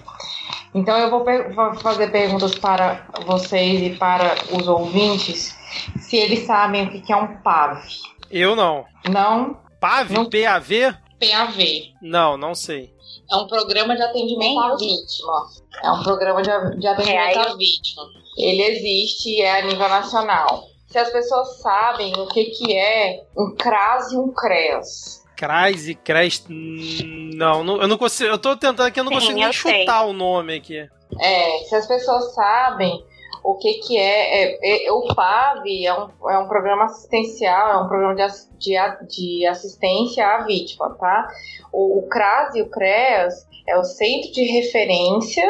Então 0.74 0.98
eu 0.98 1.10
vou, 1.10 1.26
vou 1.54 1.76
fazer 1.76 2.12
perguntas 2.12 2.56
para 2.56 3.06
vocês 3.26 3.82
e 3.82 3.98
para 3.98 4.36
os 4.52 4.68
ouvintes 4.68 5.58
se 5.98 6.18
eles 6.18 6.46
sabem 6.46 6.86
o 6.86 6.90
que 6.90 7.12
é 7.12 7.16
um 7.16 7.38
PAV. 7.38 7.82
Eu 8.30 8.56
não. 8.56 8.86
Não? 9.10 9.58
PAV? 9.80 10.14
Não. 10.14 10.30
PAV? 10.30 10.96
PAV. 11.20 11.94
Não, 12.02 12.38
não 12.38 12.56
sei. 12.56 12.94
É 13.32 13.36
um 13.36 13.48
programa 13.48 13.96
de 13.96 14.02
atendimento 14.02 14.60
à 14.60 14.76
vítima. 14.76 15.48
É 15.84 15.92
um 15.92 16.04
programa 16.04 16.42
de, 16.42 16.80
de 16.80 16.88
atendimento 16.88 17.40
é, 17.40 17.48
à 17.50 17.56
vítima. 17.56 18.04
Ele 18.38 18.62
existe 18.62 19.30
e 19.30 19.42
é 19.42 19.60
a 19.60 19.62
nível 19.62 19.88
nacional. 19.88 20.66
Se 20.88 20.98
as 20.98 21.10
pessoas 21.10 21.62
sabem 21.62 22.14
o 22.18 22.28
que, 22.28 22.46
que 22.46 22.76
é 22.76 23.24
um 23.38 23.56
CRAS 23.56 24.12
e 24.12 24.18
um 24.18 24.34
CREAS. 24.34 25.24
CRAS 25.38 25.88
e 25.88 25.96
CREAS. 25.96 26.46
Não, 26.50 27.64
não, 27.64 27.82
eu 27.82 27.88
não 27.88 27.98
consigo. 27.98 28.30
Eu 28.30 28.38
tô 28.38 28.56
tentando 28.58 28.84
aqui, 28.84 29.00
eu 29.00 29.06
não 29.06 29.12
Sim, 29.14 29.20
consigo 29.20 29.40
nem 29.40 29.54
chutar 29.54 30.06
o 30.06 30.12
nome 30.12 30.56
aqui. 30.56 30.90
É, 31.20 31.58
se 31.60 31.76
as 31.76 31.88
pessoas 31.88 32.34
sabem 32.34 33.04
o 33.44 33.56
que, 33.56 33.74
que 33.76 33.98
é, 33.98 34.44
é, 34.54 34.88
é, 34.88 34.92
o 34.92 35.14
PAV 35.16 35.66
é 35.84 35.94
um, 35.94 36.30
é 36.30 36.38
um 36.38 36.48
programa 36.48 36.86
assistencial, 36.86 37.70
é 37.70 37.78
um 37.78 37.88
programa 37.88 38.16
de, 38.16 38.28
de, 38.60 39.08
de 39.08 39.48
assistência 39.48 40.28
à 40.28 40.44
vítima, 40.44 40.96
tá? 41.00 41.28
O, 41.74 42.08
CRAS 42.10 42.56
e 42.56 42.62
o 42.62 42.70
CREAS 42.70 43.48
é 43.68 43.78
o 43.78 43.84
Centro 43.84 44.32
de 44.32 44.44
Referência 44.44 45.46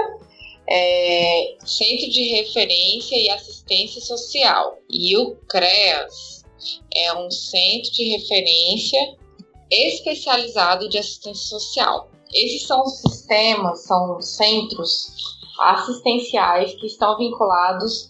é, 0.69 1.57
Centro 1.65 2.09
de 2.09 2.29
Referência 2.29 3.15
e 3.17 3.29
Assistência 3.29 3.99
Social. 4.01 4.77
E 4.89 5.17
o 5.17 5.35
CREAS 5.47 6.45
é 6.95 7.13
um 7.13 7.29
centro 7.29 7.91
de 7.91 8.03
referência 8.17 8.99
especializado 9.69 10.87
de 10.87 10.97
assistência 10.97 11.59
social. 11.59 12.09
Esses 12.33 12.67
são 12.67 12.85
sistemas, 12.85 13.83
são 13.85 14.21
centros 14.21 15.07
assistenciais 15.59 16.73
que 16.75 16.87
estão 16.87 17.17
vinculados 17.17 18.09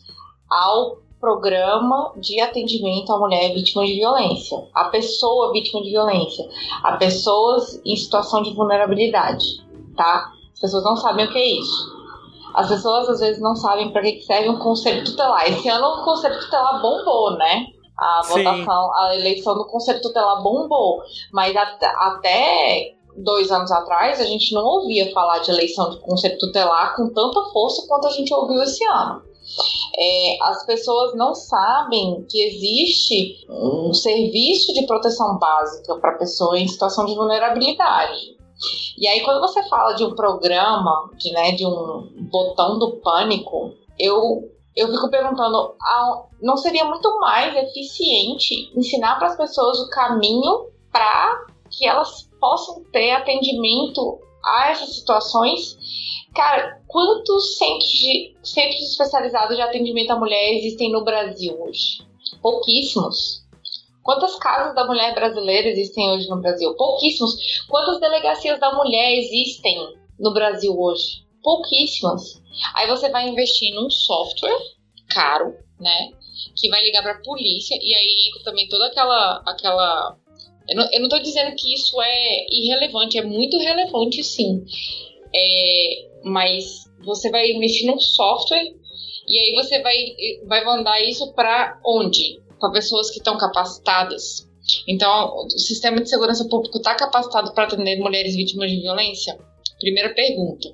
ao 0.50 1.02
programa 1.22 2.14
de 2.18 2.42
atendimento 2.42 3.14
à 3.14 3.20
mulher 3.20 3.54
vítima 3.54 3.86
de 3.86 3.94
violência, 3.94 4.68
a 4.74 4.86
pessoa 4.86 5.54
vítima 5.54 5.82
de 5.84 5.92
violência, 5.92 6.50
a 6.84 6.98
pessoas 6.98 7.80
em 7.86 7.96
situação 7.96 8.42
de 8.42 8.54
vulnerabilidade, 8.54 9.46
tá? 9.96 10.32
As 10.52 10.60
pessoas 10.60 10.84
não 10.84 10.98
sabem 10.98 11.26
o 11.26 11.32
que 11.32 11.38
é 11.38 11.60
isso. 11.60 12.02
As 12.56 12.68
pessoas 12.68 13.08
às 13.08 13.20
vezes 13.22 13.42
não 13.42 13.56
sabem 13.56 13.92
para 13.92 14.02
que 14.02 14.22
serve 14.24 14.50
um 14.50 14.60
conselho 14.60 15.06
tutelar. 15.06 15.48
Esse 15.48 15.70
ano 15.70 16.02
o 16.02 16.04
conselho 16.04 16.38
tutelar 16.40 16.82
bombou, 16.82 17.38
né? 17.38 17.68
A 17.98 18.24
Sim. 18.24 18.44
votação, 18.44 18.92
a 18.98 19.16
eleição 19.16 19.54
do 19.54 19.66
conselho 19.68 20.02
tutelar 20.02 20.42
bombou, 20.42 21.02
mas 21.32 21.56
até, 21.56 21.86
até 21.86 22.96
dois 23.16 23.52
anos 23.52 23.72
atrás, 23.72 24.20
a 24.20 24.24
gente 24.24 24.54
não 24.54 24.66
ouvia 24.66 25.12
falar 25.14 25.40
de 25.40 25.52
eleição 25.52 25.92
de 25.92 26.00
conselho 26.00 26.38
tutelar 26.40 26.96
com 26.96 27.14
tanta 27.14 27.42
força 27.52 27.86
quanto 27.88 28.08
a 28.08 28.12
gente 28.12 28.34
ouviu 28.34 28.62
esse 28.64 28.84
ano. 28.86 29.31
É, 29.98 30.38
as 30.44 30.66
pessoas 30.66 31.16
não 31.16 31.36
sabem 31.36 32.26
que 32.30 32.42
existe 32.42 33.46
um 33.50 33.94
serviço 33.94 34.74
de 34.74 34.86
proteção 34.86 35.38
básica 35.38 35.96
para 35.98 36.18
pessoa 36.18 36.58
em 36.58 36.68
situação 36.68 37.06
de 37.06 37.16
vulnerabilidade. 37.16 38.38
E 38.98 39.08
aí, 39.08 39.22
quando 39.22 39.42
você 39.42 39.68
fala 39.68 39.94
de 39.94 40.04
um 40.04 40.14
programa, 40.16 41.10
de, 41.18 41.32
né, 41.32 41.52
de 41.54 41.66
um 41.66 42.28
botão 42.32 42.78
do 42.78 42.98
pânico, 42.98 43.74
eu, 44.00 44.50
eu 44.76 44.88
fico 44.92 45.10
perguntando: 45.10 45.76
não 46.42 46.56
seria 46.58 46.86
muito 46.86 47.20
mais 47.20 47.56
eficiente 47.56 48.72
ensinar 48.76 49.18
para 49.18 49.30
as 49.30 49.38
pessoas 49.38 49.80
o 49.80 49.90
caminho 49.90 50.70
para 50.92 51.46
que 51.72 51.88
elas 51.88 52.30
possam 52.40 52.84
ter 52.92 53.12
atendimento 53.12 54.20
a 54.44 54.72
essas 54.72 54.96
situações 54.96 55.78
Cara, 56.34 56.82
quantos 56.88 57.58
centros, 57.58 57.90
de, 57.90 58.36
centros 58.42 58.90
especializados 58.90 59.56
de 59.56 59.62
atendimento 59.62 60.12
à 60.12 60.16
mulher 60.18 60.54
existem 60.54 60.92
no 60.92 61.04
Brasil 61.04 61.62
hoje? 61.62 62.02
Pouquíssimos. 62.42 63.42
Quantas 64.02 64.36
casas 64.38 64.74
da 64.74 64.88
mulher 64.88 65.14
brasileira 65.14 65.68
existem 65.68 66.10
hoje 66.10 66.30
no 66.30 66.42
Brasil? 66.42 66.74
Pouquíssimos. 66.76 67.66
Quantas 67.68 68.00
delegacias 68.00 68.60
da 68.60 68.74
mulher 68.74 69.20
existem 69.20 69.78
no 70.18 70.34
Brasil 70.34 70.74
hoje? 70.80 71.24
Pouquíssimas. 71.44 72.42
Aí 72.76 72.88
você 72.88 73.10
vai 73.10 73.28
investir 73.28 73.74
num 73.76 73.90
software 73.90 74.58
caro, 75.10 75.54
né? 75.80 76.12
Que 76.56 76.70
vai 76.70 76.82
ligar 76.82 77.04
para 77.04 77.12
a 77.12 77.22
polícia 77.22 77.78
e 77.80 77.94
aí 77.94 78.44
também 78.44 78.68
toda 78.70 78.88
aquela 78.88 79.44
aquela 79.46 80.18
eu 80.68 80.76
não, 80.76 80.90
eu 80.92 81.02
não 81.02 81.10
tô 81.10 81.20
dizendo 81.20 81.54
que 81.56 81.74
isso 81.74 82.02
é 82.02 82.46
irrelevante, 82.50 83.18
é 83.18 83.24
muito 83.24 83.58
relevante 83.58 84.24
sim. 84.24 84.64
É, 85.34 86.11
mas 86.24 86.86
você 87.04 87.30
vai 87.30 87.52
investir 87.52 87.88
num 87.88 88.00
software 88.00 88.74
e 89.28 89.40
aí 89.40 89.54
você 89.56 89.82
vai, 89.82 89.96
vai 90.46 90.66
mandar 90.66 91.02
isso 91.02 91.34
para 91.34 91.80
onde? 91.86 92.40
Para 92.60 92.72
pessoas 92.72 93.10
que 93.10 93.18
estão 93.18 93.38
capacitadas. 93.38 94.48
Então, 94.88 95.36
o 95.46 95.50
sistema 95.50 96.02
de 96.02 96.10
segurança 96.10 96.48
público 96.48 96.78
está 96.78 96.96
capacitado 96.96 97.54
para 97.54 97.66
atender 97.66 98.00
mulheres 98.00 98.36
vítimas 98.36 98.70
de 98.70 98.82
violência? 98.82 99.38
Primeira 99.80 100.14
pergunta. 100.14 100.74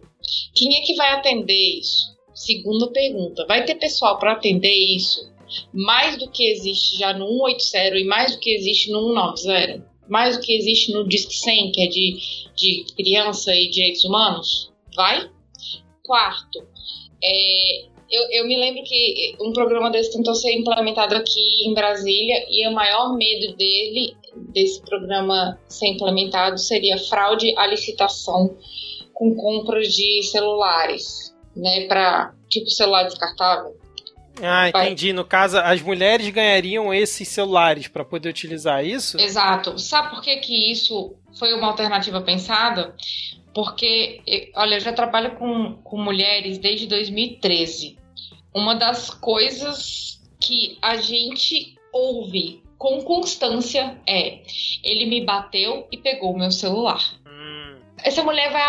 Quem 0.53 0.75
é 0.75 0.81
que 0.81 0.95
vai 0.95 1.11
atender 1.11 1.79
isso? 1.79 2.15
Segunda 2.33 2.91
pergunta. 2.91 3.45
Vai 3.47 3.65
ter 3.65 3.75
pessoal 3.75 4.19
para 4.19 4.33
atender 4.33 4.73
isso? 4.95 5.31
Mais 5.73 6.17
do 6.17 6.29
que 6.29 6.45
existe 6.51 6.97
já 6.97 7.13
no 7.13 7.27
180 7.47 7.97
e 7.97 8.03
mais 8.05 8.33
do 8.33 8.39
que 8.39 8.53
existe 8.53 8.91
no 8.91 9.13
190? 9.13 9.87
Mais 10.09 10.37
do 10.37 10.43
que 10.43 10.53
existe 10.53 10.91
no 10.93 11.07
Disque 11.07 11.35
100, 11.35 11.71
que 11.71 11.81
é 11.81 11.87
de, 11.87 12.17
de 12.55 12.85
criança 12.95 13.55
e 13.55 13.69
direitos 13.69 14.03
humanos? 14.03 14.71
Vai? 14.95 15.29
Quarto, 16.07 16.65
é, 17.21 17.85
eu, 18.09 18.21
eu, 18.31 18.47
me 18.47 18.57
lembro 18.57 18.81
que 18.83 19.35
um 19.41 19.51
programa 19.51 19.91
desse 19.91 20.13
tentou 20.13 20.33
ser 20.33 20.53
implementado 20.53 21.13
aqui 21.15 21.67
em 21.67 21.73
Brasília 21.73 22.45
e 22.49 22.65
o 22.67 22.71
maior 22.71 23.13
medo 23.15 23.55
dele, 23.57 24.15
desse 24.53 24.81
programa 24.81 25.59
ser 25.67 25.87
implementado, 25.87 26.57
seria 26.57 26.97
fraude 26.97 27.53
à 27.57 27.67
licitação 27.67 28.55
com 29.13 29.35
compras 29.35 29.93
de 29.93 30.23
celulares, 30.23 31.35
né, 31.53 31.87
para 31.87 32.33
tipo 32.47 32.69
celular 32.69 33.03
descartável. 33.03 33.75
Ah, 34.41 34.69
entendi. 34.69 35.13
No 35.13 35.25
caso, 35.25 35.57
as 35.57 35.81
mulheres 35.81 36.29
ganhariam 36.29 36.93
esses 36.93 37.27
celulares 37.27 37.87
para 37.87 38.05
poder 38.05 38.29
utilizar 38.29 38.85
isso? 38.85 39.19
Exato. 39.19 39.79
Sabe 39.79 40.09
por 40.11 40.21
que, 40.21 40.35
que 40.37 40.71
isso 40.71 41.15
foi 41.37 41.53
uma 41.53 41.67
alternativa 41.67 42.21
pensada? 42.21 42.95
porque, 43.57 44.21
olha, 44.55 44.75
eu 44.75 44.79
já 44.79 44.93
trabalho 44.93 45.31
com, 45.31 45.73
com 45.83 45.97
mulheres 45.99 46.59
desde 46.59 46.85
2013. 46.85 47.97
Uma 48.53 48.75
das 48.75 49.09
coisas 49.09 50.21
que 50.39 50.77
a 50.79 50.97
gente 50.97 51.75
ouve 51.91 52.61
com 52.77 53.01
constância 53.01 53.97
é: 54.05 54.43
ele 54.83 55.07
me 55.07 55.25
bateu 55.25 55.87
e 55.91 55.97
pegou 55.97 56.35
o 56.35 56.37
meu 56.37 56.51
celular. 56.51 57.01
Hum. 57.25 57.79
Essa 58.03 58.23
mulher 58.23 58.51
vai 58.51 58.61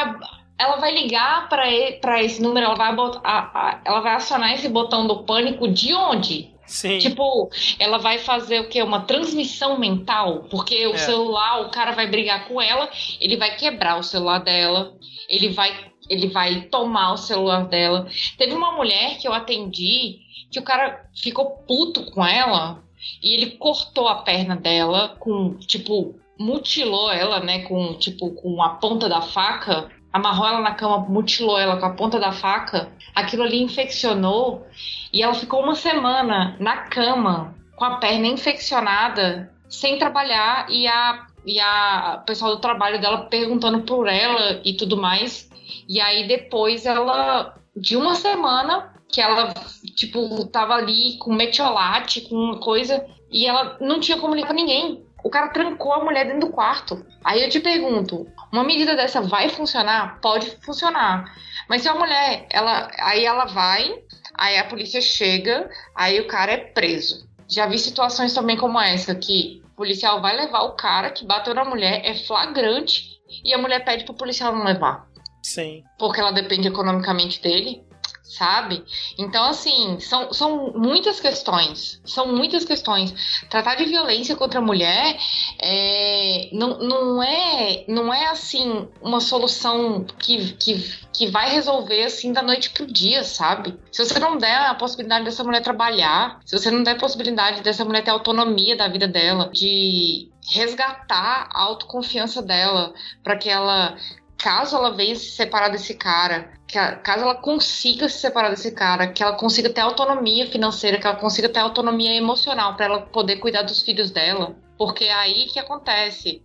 ela 0.59 0.77
vai 0.77 0.93
ligar 0.93 1.49
para 1.49 2.23
esse 2.23 2.43
número, 2.43 2.67
ela 2.67 2.75
vai, 2.75 2.95
botar, 2.95 3.81
ela 3.85 4.01
vai 4.01 4.15
acionar 4.15 4.53
esse 4.53 4.69
botão 4.69 5.07
do 5.07 5.23
pânico 5.23 5.69
de 5.69 5.95
onde? 5.95 6.53
Sim. 6.67 6.99
Tipo, 6.99 7.49
ela 7.79 7.97
vai 7.97 8.19
fazer 8.19 8.61
o 8.61 8.69
quê? 8.69 8.83
Uma 8.83 9.03
transmissão 9.03 9.79
mental, 9.79 10.45
porque 10.51 10.87
o 10.87 10.95
é. 10.95 10.99
celular, 10.99 11.63
o 11.63 11.71
cara 11.71 11.93
vai 11.93 12.07
brigar 12.07 12.47
com 12.47 12.61
ela, 12.61 12.91
ele 13.21 13.37
vai 13.37 13.57
quebrar 13.57 13.99
o 13.99 14.03
celular 14.03 14.41
dela, 14.41 14.93
ele 15.29 15.49
vai, 15.51 15.75
ele 16.11 16.29
vai 16.29 16.63
tomar 16.63 17.13
o 17.13 17.17
celular 17.17 17.67
dela. 17.69 18.07
Teve 18.37 18.53
uma 18.53 18.73
mulher 18.73 19.17
que 19.19 19.27
eu 19.27 19.33
atendi 19.33 20.19
que 20.51 20.59
o 20.59 20.63
cara 20.63 21.09
ficou 21.15 21.51
puto 21.67 22.11
com 22.11 22.25
ela 22.25 22.83
e 23.23 23.35
ele 23.35 23.53
cortou 23.53 24.09
a 24.09 24.17
perna 24.17 24.57
dela 24.57 25.17
com, 25.21 25.55
tipo, 25.55 26.19
mutilou 26.39 27.11
ela, 27.11 27.41
né, 27.41 27.61
com, 27.61 27.95
tipo, 27.95 28.31
com 28.33 28.63
a 28.63 28.71
ponta 28.71 29.09
da 29.09 29.23
faca 29.23 29.91
amarrou 30.13 30.47
ela 30.47 30.61
na 30.61 30.75
cama, 30.75 30.99
mutilou 30.99 31.59
ela 31.59 31.79
com 31.79 31.87
a 31.87 31.95
ponta 31.95 32.19
da 32.19 32.33
faca, 32.33 32.91
aquilo 33.15 33.43
ali 33.43 33.63
infeccionou 33.63 34.67
e 35.13 35.23
ela 35.23 35.35
ficou 35.35 35.63
uma 35.63 35.75
semana 35.75 36.57
na 36.59 36.79
cama 36.79 37.55
com 37.77 37.85
a 37.85 37.97
perna 37.97 38.27
infeccionada, 38.27 39.53
sem 39.69 39.99
trabalhar 39.99 40.67
e 40.71 40.87
a 40.87 41.27
e 41.47 41.59
a 41.61 42.23
pessoal 42.27 42.57
do 42.57 42.61
trabalho 42.61 43.01
dela 43.01 43.27
perguntando 43.27 43.81
por 43.83 44.07
ela 44.07 44.61
e 44.65 44.75
tudo 44.75 44.97
mais. 44.97 45.49
E 45.89 46.01
aí 46.01 46.27
depois 46.27 46.85
ela 46.85 47.55
de 47.75 47.97
uma 47.97 48.15
semana 48.15 48.93
que 49.09 49.21
ela 49.21 49.55
tipo 49.97 50.45
tava 50.47 50.75
ali 50.75 51.17
com 51.19 51.33
metiolate, 51.33 52.23
com 52.23 52.59
coisa 52.59 53.07
e 53.31 53.47
ela 53.47 53.79
não 53.81 54.01
tinha 54.01 54.19
ligar 54.19 54.47
pra 54.47 54.55
ninguém. 54.55 55.08
O 55.23 55.31
cara 55.31 55.49
trancou 55.49 55.93
a 55.93 56.05
mulher 56.05 56.27
dentro 56.27 56.49
do 56.49 56.53
quarto. 56.53 57.05
Aí 57.25 57.43
eu 57.43 57.51
te 57.51 57.61
pergunto, 57.61 58.27
uma 58.53 58.65
medida 58.65 58.95
dessa 58.95 59.21
vai 59.21 59.49
funcionar? 59.49 60.21
Pode 60.21 60.51
funcionar. 60.63 61.35
Mas 61.69 61.83
se 61.83 61.89
a 61.89 61.95
mulher, 61.95 62.47
ela, 62.51 62.91
aí 63.01 63.25
ela 63.25 63.47
vai, 63.47 64.03
aí 64.35 64.59
a 64.59 64.65
polícia 64.65 65.01
chega, 65.01 65.69
aí 65.95 66.21
o 66.21 66.27
cara 66.27 66.53
é 66.53 66.57
preso. 66.59 67.29
Já 67.49 67.67
vi 67.67 67.79
situações 67.79 68.33
também 68.33 68.57
como 68.57 68.81
essa, 68.81 69.15
que 69.15 69.63
o 69.73 69.77
policial 69.77 70.21
vai 70.21 70.37
levar 70.37 70.63
o 70.63 70.77
cara 70.77 71.11
que 71.11 71.27
bateu 71.27 71.55
na 71.55 71.65
mulher, 71.65 72.03
é 72.05 72.15
flagrante, 72.15 73.19
e 73.45 73.53
a 73.53 73.59
mulher 73.59 73.85
pede 73.85 74.05
pro 74.05 74.15
policial 74.15 74.55
não 74.55 74.65
levar. 74.65 75.07
Sim. 75.43 75.83
Porque 75.99 76.21
ela 76.21 76.33
depende 76.33 76.69
economicamente 76.69 77.41
dele 77.43 77.88
sabe? 78.29 78.85
Então, 79.19 79.45
assim, 79.45 79.99
são, 80.01 80.33
são 80.33 80.73
muitas 80.77 81.19
questões. 81.19 82.01
São 82.05 82.27
muitas 82.35 82.65
questões. 82.65 83.41
Tratar 83.49 83.77
de 83.77 83.87
violência 83.87 84.37
contra 84.37 84.61
a 84.61 84.63
mulher 84.63 85.19
é, 85.59 86.51
não, 86.53 86.79
não, 86.79 87.23
é, 87.23 87.85
não 87.89 88.13
é, 88.13 88.27
assim, 88.27 88.87
uma 89.01 89.21
solução 89.21 90.05
que, 90.19 90.53
que, 90.53 90.95
que 91.13 91.27
vai 91.29 91.51
resolver, 91.51 92.05
assim, 92.05 92.33
da 92.33 92.43
noite 92.43 92.71
pro 92.71 92.87
dia, 92.87 93.25
sabe? 93.25 93.79
Se 93.91 94.05
você 94.05 94.19
não 94.19 94.37
der 94.37 94.57
a 94.67 94.75
possibilidade 94.75 95.25
dessa 95.25 95.43
mulher 95.43 95.63
trabalhar, 95.63 96.41
se 96.45 96.57
você 96.57 96.71
não 96.71 96.83
der 96.83 96.93
a 96.93 96.99
possibilidade 96.99 97.63
dessa 97.63 97.85
mulher 97.85 98.05
ter 98.05 98.11
autonomia 98.11 98.77
da 98.77 98.89
vida 98.89 99.09
dela, 99.09 99.51
de 99.53 100.29
resgatar 100.51 101.49
a 101.53 101.63
autoconfiança 101.63 102.43
dela, 102.43 102.93
para 103.23 103.37
que 103.37 103.49
ela 103.49 103.97
caso 104.39 104.77
ela 104.77 104.95
venha 104.95 105.17
se 105.17 105.31
separar 105.33 105.69
desse 105.69 105.95
cara, 105.95 106.58
que 106.69 106.79
a, 106.79 106.95
caso 106.97 107.23
ela 107.23 107.35
consiga 107.35 108.09
se 108.09 108.19
separar 108.19 108.51
desse 108.51 108.71
cara, 108.71 109.09
que 109.09 109.23
ela 109.23 109.33
consiga 109.33 109.71
ter 109.71 109.81
autonomia 109.81 110.47
financeira, 110.47 110.99
que 110.99 111.07
ela 111.07 111.17
consiga 111.17 111.49
ter 111.49 111.61
autonomia 111.61 112.15
emocional 112.15 112.77
para 112.77 112.85
ela 112.85 113.01
poder 113.01 113.37
cuidar 113.37 113.63
dos 113.63 113.81
filhos 113.81 114.11
dela. 114.11 114.55
Porque 114.77 115.05
é 115.05 115.13
aí 115.13 115.47
que 115.47 115.59
acontece. 115.59 116.41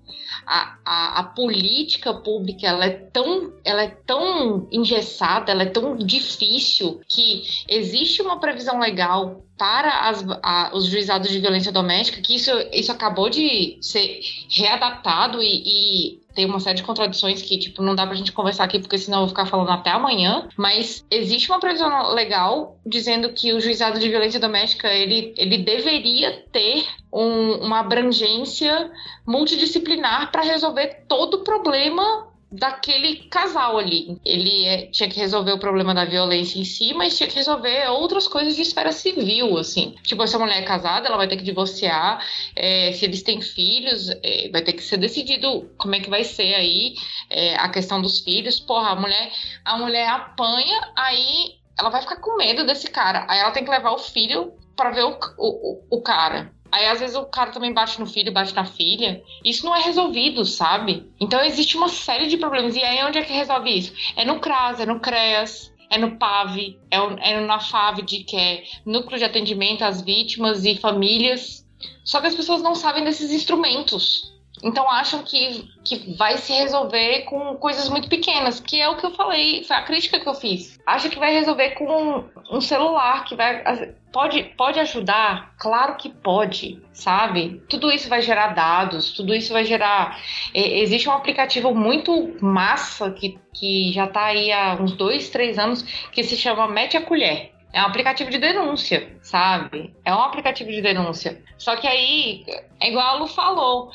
A, 0.47 0.77
a, 0.83 1.19
a, 1.19 1.23
política 1.23 2.13
pública 2.13 2.65
ela 2.65 2.85
é, 2.85 2.89
tão, 2.89 3.53
ela 3.63 3.83
é 3.83 3.89
tão 3.89 4.67
engessada, 4.71 5.51
ela 5.51 5.61
é 5.61 5.67
tão 5.67 5.95
difícil 5.95 6.99
que 7.07 7.43
existe 7.67 8.21
uma 8.21 8.39
previsão 8.39 8.79
legal 8.79 9.45
para 9.57 10.09
as, 10.09 10.25
a, 10.41 10.71
os 10.73 10.85
juizados 10.85 11.29
de 11.29 11.39
violência 11.39 11.71
doméstica 11.71 12.21
que 12.21 12.35
isso, 12.35 12.51
isso 12.71 12.91
acabou 12.91 13.29
de 13.29 13.77
ser 13.81 14.19
readaptado 14.49 15.41
e, 15.41 15.63
e 15.65 16.22
tem 16.33 16.45
uma 16.45 16.59
série 16.59 16.77
de 16.77 16.83
contradições 16.83 17.41
que, 17.41 17.57
tipo, 17.57 17.81
não 17.81 17.95
dá 17.95 18.05
pra 18.05 18.15
gente 18.15 18.31
conversar 18.31 18.63
aqui, 18.63 18.79
porque 18.79 18.97
senão 18.97 19.19
eu 19.19 19.21
vou 19.21 19.29
ficar 19.29 19.45
falando 19.45 19.69
até 19.69 19.91
amanhã. 19.91 20.47
Mas 20.57 21.05
existe 21.09 21.49
uma 21.49 21.59
previsão 21.59 22.13
legal 22.13 22.77
dizendo 22.85 23.29
que 23.29 23.53
o 23.53 23.61
juizado 23.61 23.99
de 23.99 24.09
violência 24.09 24.39
doméstica, 24.39 24.87
ele, 24.87 25.33
ele 25.37 25.59
deveria 25.59 26.31
ter 26.51 26.85
um, 27.11 27.65
uma 27.65 27.79
abrangência 27.79 28.91
multidisciplinar 29.25 30.31
para 30.31 30.41
resolver 30.41 31.05
todo 31.07 31.35
o 31.35 31.43
problema 31.43 32.32
daquele 32.53 33.15
casal 33.29 33.79
ali. 33.79 34.19
Ele 34.23 34.65
é, 34.65 34.85
tinha 34.87 35.09
que 35.09 35.19
resolver 35.19 35.51
o 35.51 35.59
problema 35.59 35.93
da 35.93 36.05
violência 36.05 36.59
em 36.59 36.63
si, 36.63 36.93
mas 36.93 37.17
tinha 37.17 37.27
que 37.27 37.35
resolver 37.35 37.89
outras 37.89 38.27
coisas 38.27 38.55
de 38.55 38.61
esfera 38.61 38.91
civil, 38.91 39.57
assim. 39.57 39.95
Tipo, 40.03 40.25
se 40.27 40.35
a 40.35 40.39
mulher 40.39 40.59
é 40.59 40.65
casada, 40.65 41.07
ela 41.07 41.17
vai 41.17 41.27
ter 41.27 41.37
que 41.37 41.43
divorciar. 41.43 42.23
É, 42.55 42.91
se 42.91 43.05
eles 43.05 43.23
têm 43.23 43.41
filhos, 43.41 44.09
é, 44.21 44.49
vai 44.51 44.61
ter 44.61 44.73
que 44.73 44.83
ser 44.83 44.97
decidido 44.97 45.67
como 45.77 45.95
é 45.95 45.99
que 45.99 46.09
vai 46.09 46.23
ser 46.23 46.53
aí 46.53 46.93
a 47.57 47.69
questão 47.69 47.99
dos 47.99 48.19
filhos. 48.19 48.59
Porra, 48.59 48.91
a 48.91 48.95
mulher, 48.95 49.31
a 49.65 49.77
mulher 49.77 50.07
apanha, 50.07 50.91
aí 50.95 51.55
ela 51.77 51.89
vai 51.89 52.01
ficar 52.01 52.17
com 52.17 52.37
medo 52.37 52.65
desse 52.65 52.89
cara. 52.89 53.25
Aí 53.27 53.39
ela 53.39 53.51
tem 53.51 53.65
que 53.65 53.71
levar 53.71 53.91
o 53.91 53.97
filho 53.97 54.53
para 54.75 54.91
ver 54.91 55.03
o, 55.03 55.17
o, 55.37 55.83
o 55.89 56.01
cara. 56.01 56.52
Aí 56.73 56.87
às 56.87 56.99
vezes 56.99 57.15
o 57.15 57.23
cara 57.25 57.51
também 57.51 57.71
bate 57.71 57.99
no 57.99 58.07
filho, 58.07 58.33
bate 58.33 58.55
na 58.55 58.65
filha. 58.65 59.21
Isso 59.45 59.63
não 59.63 59.75
é 59.75 59.81
resolvido, 59.83 60.43
sabe? 60.43 61.07
Então 61.19 61.39
existe 61.43 61.77
uma 61.77 61.87
série 61.87 62.25
de 62.25 62.35
problemas. 62.35 62.75
E 62.75 62.81
aí 62.81 63.05
onde 63.05 63.19
é 63.19 63.21
que 63.21 63.31
resolve 63.31 63.77
isso? 63.77 63.93
É 64.15 64.25
no 64.25 64.39
CRAS, 64.39 64.79
é 64.79 64.85
no 64.87 64.99
CREAS, 64.99 65.71
é 65.87 65.99
no 65.99 66.17
PAV, 66.17 66.79
é, 66.89 66.97
é 67.29 67.39
na 67.41 67.59
FAVD, 67.59 68.23
que 68.23 68.35
é 68.35 68.63
Núcleo 68.83 69.19
de 69.19 69.23
Atendimento 69.23 69.83
às 69.83 70.01
Vítimas 70.01 70.65
e 70.65 70.75
Famílias. 70.75 71.63
Só 72.03 72.19
que 72.19 72.25
as 72.25 72.33
pessoas 72.33 72.63
não 72.63 72.73
sabem 72.73 73.03
desses 73.03 73.31
instrumentos. 73.31 74.32
Então 74.63 74.89
acham 74.89 75.23
que, 75.23 75.69
que 75.83 76.15
vai 76.15 76.37
se 76.37 76.53
resolver 76.53 77.23
com 77.23 77.55
coisas 77.55 77.89
muito 77.89 78.07
pequenas, 78.07 78.61
que 78.61 78.81
é 78.81 78.87
o 78.87 78.95
que 78.95 79.05
eu 79.05 79.11
falei, 79.11 79.63
foi 79.65 79.75
a 79.75 79.83
crítica 79.83 80.19
que 80.19 80.27
eu 80.27 80.33
fiz. 80.33 80.79
Acha 80.85 81.09
que 81.09 81.19
vai 81.19 81.33
resolver 81.33 81.71
com 81.71 82.23
um 82.49 82.61
celular, 82.61 83.25
que 83.25 83.35
vai. 83.35 83.61
Pode, 84.11 84.43
pode 84.55 84.79
ajudar? 84.79 85.53
Claro 85.57 85.95
que 85.97 86.07
pode, 86.09 86.81
sabe? 86.93 87.61
Tudo 87.67 87.91
isso 87.91 88.07
vai 88.07 88.21
gerar 88.21 88.53
dados, 88.53 89.11
tudo 89.11 89.35
isso 89.35 89.51
vai 89.51 89.65
gerar. 89.65 90.19
É, 90.53 90.79
existe 90.79 91.09
um 91.09 91.13
aplicativo 91.13 91.75
muito 91.75 92.37
massa 92.39 93.11
que, 93.11 93.37
que 93.53 93.91
já 93.91 94.05
está 94.05 94.25
aí 94.25 94.51
há 94.51 94.77
uns 94.79 94.93
dois, 94.93 95.29
três 95.29 95.59
anos, 95.59 95.81
que 96.11 96.23
se 96.23 96.37
chama 96.37 96.67
Mete 96.67 96.95
a 96.95 97.01
Colher. 97.01 97.51
É 97.73 97.81
um 97.81 97.87
aplicativo 97.87 98.29
de 98.29 98.37
denúncia, 98.37 99.17
sabe? 99.23 99.95
É 100.05 100.13
um 100.13 100.21
aplicativo 100.21 100.69
de 100.69 100.79
denúncia. 100.79 101.43
Só 101.57 101.75
que 101.75 101.87
aí, 101.87 102.45
é 102.79 102.89
igual 102.89 103.07
a 103.07 103.13
Lu 103.15 103.27
falou, 103.27 103.91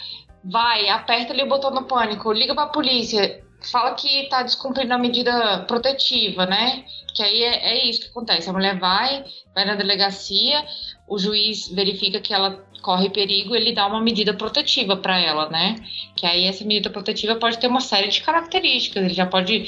vai, 0.51 0.89
aperta 0.89 1.33
ali 1.33 1.43
o 1.43 1.49
botão 1.49 1.73
do 1.73 1.85
pânico, 1.85 2.33
liga 2.33 2.55
pra 2.55 2.67
polícia, 2.67 3.43
fala 3.71 3.95
que 3.95 4.29
tá 4.29 4.43
descumprindo 4.43 4.93
a 4.95 4.99
medida 4.99 5.65
protetiva, 5.67 6.47
né? 6.47 6.85
Que 7.15 7.23
aí 7.23 7.43
é, 7.43 7.73
é 7.73 7.89
isso 7.89 8.03
que 8.03 8.09
acontece. 8.09 8.49
A 8.49 8.53
mulher 8.53 8.79
vai, 8.79 9.25
vai 9.55 9.65
na 9.65 9.75
delegacia, 9.75 10.65
o 11.07 11.19
juiz 11.19 11.69
verifica 11.69 12.21
que 12.21 12.33
ela 12.33 12.65
corre 12.83 13.11
perigo, 13.11 13.57
ele 13.57 13.73
dá 13.73 13.87
uma 13.87 14.01
medida 14.01 14.33
protetiva 14.33 14.97
para 14.97 15.19
ela, 15.19 15.49
né? 15.51 15.75
Que 16.17 16.27
aí 16.27 16.45
essa 16.45 16.65
medida 16.65 16.91
protetiva 16.91 17.35
pode 17.37 17.59
ter 17.59 17.67
uma 17.67 17.81
série 17.81 18.09
de 18.09 18.23
características. 18.23 19.05
Ele 19.05 19.15
já 19.15 19.27
pode, 19.27 19.65